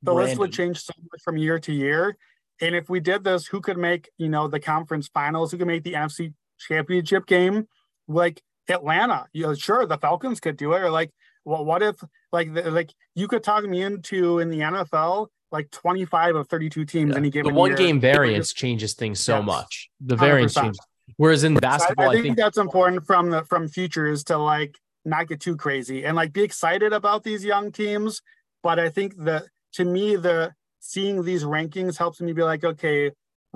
the 0.03 0.13
Brandon. 0.13 0.29
list 0.29 0.39
would 0.39 0.53
change 0.53 0.81
so 0.81 0.93
much 1.01 1.23
from 1.25 1.37
year 1.37 1.59
to 1.59 1.73
year. 1.73 2.17
And 2.61 2.75
if 2.75 2.89
we 2.89 3.01
did 3.01 3.25
this, 3.25 3.47
who 3.47 3.61
could 3.61 3.77
make 3.77 4.09
you 4.19 4.29
know 4.29 4.47
the 4.47 4.61
conference 4.61 5.09
finals? 5.09 5.51
Who 5.51 5.59
could 5.59 5.67
make 5.67 5.83
the 5.83 5.95
NFC 5.95 6.33
championship 6.61 7.27
game? 7.27 7.67
Like 8.09 8.43
Atlanta. 8.69 9.27
You 9.33 9.45
know, 9.45 9.55
sure, 9.55 9.87
the 9.87 9.99
Falcons 9.99 10.41
could 10.41 10.57
do 10.57 10.73
it. 10.73 10.83
Or 10.83 10.91
like, 10.91 11.11
well, 11.45 11.65
what 11.65 11.83
if 11.83 11.97
like 12.33 12.53
the, 12.53 12.71
like 12.71 12.93
you 13.15 13.29
could 13.29 13.43
talk 13.43 13.65
me 13.65 13.83
into 13.83 14.39
in 14.39 14.49
the 14.49 14.61
NFL 14.61 15.29
like 15.53 15.71
25 15.71 16.37
of 16.37 16.49
32 16.49 16.85
teams 16.85 17.11
yeah. 17.11 17.17
any 17.17 17.31
given 17.31 17.53
the 17.53 17.59
one 17.59 17.71
year. 17.71 17.79
game 17.79 18.01
variance 18.01 18.53
changes 18.53 18.95
things 18.95 19.21
so 19.21 19.39
yes. 19.39 19.47
much. 19.47 19.91
The 20.01 20.17
variance 20.17 20.55
100%. 20.55 20.63
changes. 20.63 20.81
Whereas 21.17 21.45
in 21.45 21.55
basketball, 21.55 22.07
I, 22.07 22.09
I, 22.09 22.13
think 22.15 22.21
I, 22.21 22.29
think 22.29 22.37
that's 22.37 22.59
important 22.59 23.07
from 23.07 23.31
the 23.31 23.45
from 23.45 23.69
futures 23.69 24.25
to 24.25 24.39
like 24.39 24.77
not 25.05 25.29
get 25.29 25.41
too 25.41 25.57
crazy 25.57 26.05
and 26.05 26.17
like 26.17 26.33
be 26.33 26.43
excited 26.43 26.93
about 26.93 27.23
these 27.23 27.45
young 27.45 27.71
teams. 27.71 28.23
But 28.63 28.81
I 28.81 28.89
think 28.89 29.17
that 29.19 29.45
to 29.75 29.85
me, 29.85 30.17
the 30.17 30.53
seeing 30.81 31.23
these 31.23 31.45
rankings 31.45 31.97
helps 31.97 32.21
me 32.21 32.33
be 32.33 32.43
like, 32.43 32.65
okay, 32.65 33.13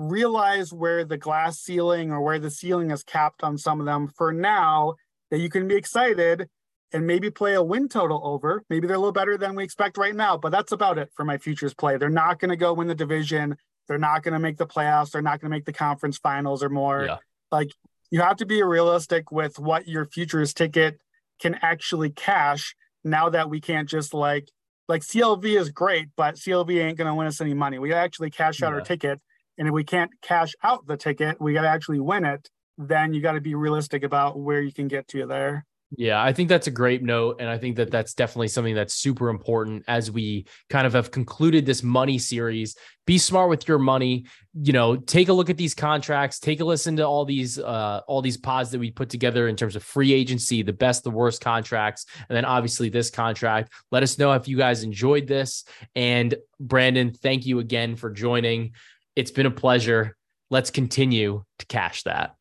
realize 0.09 0.73
where 0.73 1.05
the 1.05 1.17
glass 1.17 1.59
ceiling 1.59 2.11
or 2.11 2.21
where 2.21 2.39
the 2.39 2.51
ceiling 2.51 2.91
is 2.91 3.03
capped 3.03 3.43
on 3.43 3.57
some 3.57 3.79
of 3.79 3.85
them 3.85 4.07
for 4.07 4.31
now 4.31 4.95
that 5.29 5.39
you 5.39 5.49
can 5.49 5.67
be 5.67 5.75
excited 5.75 6.47
and 6.93 7.07
maybe 7.07 7.29
play 7.29 7.53
a 7.53 7.63
win 7.63 7.87
total 7.87 8.21
over. 8.23 8.63
Maybe 8.69 8.87
they're 8.87 8.97
a 8.97 8.99
little 8.99 9.13
better 9.13 9.37
than 9.37 9.55
we 9.55 9.63
expect 9.63 9.97
right 9.97 10.15
now, 10.15 10.37
but 10.37 10.51
that's 10.51 10.71
about 10.71 10.97
it 10.97 11.09
for 11.15 11.23
my 11.23 11.37
futures 11.37 11.73
play. 11.73 11.97
They're 11.97 12.09
not 12.09 12.39
going 12.39 12.49
to 12.49 12.57
go 12.57 12.73
win 12.73 12.87
the 12.87 12.95
division. 12.95 13.55
They're 13.87 13.97
not 13.97 14.23
going 14.23 14.33
to 14.33 14.39
make 14.39 14.57
the 14.57 14.67
playoffs. 14.67 15.11
They're 15.11 15.21
not 15.21 15.39
going 15.39 15.49
to 15.49 15.55
make 15.55 15.65
the 15.65 15.73
conference 15.73 16.17
finals 16.17 16.63
or 16.63 16.69
more. 16.69 17.05
Yeah. 17.05 17.17
Like 17.51 17.71
you 18.09 18.21
have 18.21 18.37
to 18.37 18.45
be 18.45 18.61
realistic 18.61 19.31
with 19.31 19.57
what 19.57 19.87
your 19.87 20.05
futures 20.05 20.53
ticket 20.53 20.99
can 21.39 21.57
actually 21.61 22.09
cash 22.09 22.75
now 23.03 23.29
that 23.29 23.49
we 23.49 23.61
can't 23.61 23.89
just 23.89 24.13
like 24.13 24.49
like 24.87 25.01
CLV 25.01 25.45
is 25.45 25.69
great, 25.69 26.09
but 26.17 26.35
CLV 26.35 26.77
ain't 26.77 26.97
going 26.97 27.07
to 27.07 27.15
win 27.15 27.27
us 27.27 27.39
any 27.39 27.53
money. 27.53 27.79
We 27.79 27.93
actually 27.93 28.29
cash 28.29 28.61
out 28.61 28.71
yeah. 28.71 28.75
our 28.75 28.81
ticket 28.81 29.21
and 29.61 29.67
if 29.67 29.75
we 29.75 29.83
can't 29.83 30.09
cash 30.23 30.55
out 30.63 30.87
the 30.87 30.97
ticket, 30.97 31.39
we 31.39 31.53
got 31.53 31.61
to 31.61 31.69
actually 31.69 31.99
win 31.99 32.25
it. 32.25 32.49
Then 32.79 33.13
you 33.13 33.21
got 33.21 33.33
to 33.33 33.41
be 33.41 33.53
realistic 33.53 34.01
about 34.01 34.39
where 34.39 34.59
you 34.59 34.73
can 34.73 34.87
get 34.87 35.07
to 35.09 35.27
there. 35.27 35.67
Yeah, 35.95 36.23
I 36.23 36.33
think 36.33 36.49
that's 36.49 36.65
a 36.65 36.71
great 36.71 37.03
note. 37.03 37.35
And 37.39 37.47
I 37.47 37.59
think 37.59 37.75
that 37.75 37.91
that's 37.91 38.15
definitely 38.15 38.47
something 38.47 38.73
that's 38.73 38.95
super 38.95 39.29
important 39.29 39.83
as 39.87 40.09
we 40.09 40.47
kind 40.71 40.87
of 40.87 40.93
have 40.93 41.11
concluded 41.11 41.67
this 41.67 41.83
money 41.83 42.17
series. 42.17 42.75
Be 43.05 43.19
smart 43.19 43.51
with 43.51 43.67
your 43.67 43.77
money. 43.77 44.25
You 44.59 44.73
know, 44.73 44.95
take 44.95 45.29
a 45.29 45.33
look 45.33 45.51
at 45.51 45.57
these 45.57 45.75
contracts, 45.75 46.39
take 46.39 46.59
a 46.59 46.65
listen 46.65 46.95
to 46.95 47.03
all 47.03 47.23
these, 47.23 47.59
uh, 47.59 48.01
all 48.07 48.23
these 48.23 48.37
pods 48.37 48.71
that 48.71 48.79
we 48.79 48.89
put 48.89 49.11
together 49.11 49.47
in 49.47 49.55
terms 49.55 49.75
of 49.75 49.83
free 49.83 50.11
agency, 50.11 50.63
the 50.63 50.73
best, 50.73 51.03
the 51.03 51.11
worst 51.11 51.39
contracts. 51.39 52.07
And 52.29 52.35
then 52.35 52.45
obviously 52.45 52.89
this 52.89 53.11
contract. 53.11 53.71
Let 53.91 54.01
us 54.01 54.17
know 54.17 54.31
if 54.33 54.47
you 54.47 54.57
guys 54.57 54.81
enjoyed 54.81 55.27
this. 55.27 55.65
And 55.93 56.33
Brandon, 56.59 57.13
thank 57.13 57.45
you 57.45 57.59
again 57.59 57.95
for 57.95 58.09
joining. 58.09 58.71
It's 59.15 59.31
been 59.31 59.45
a 59.45 59.51
pleasure. 59.51 60.15
Let's 60.49 60.71
continue 60.71 61.43
to 61.59 61.65
cash 61.65 62.03
that. 62.03 62.35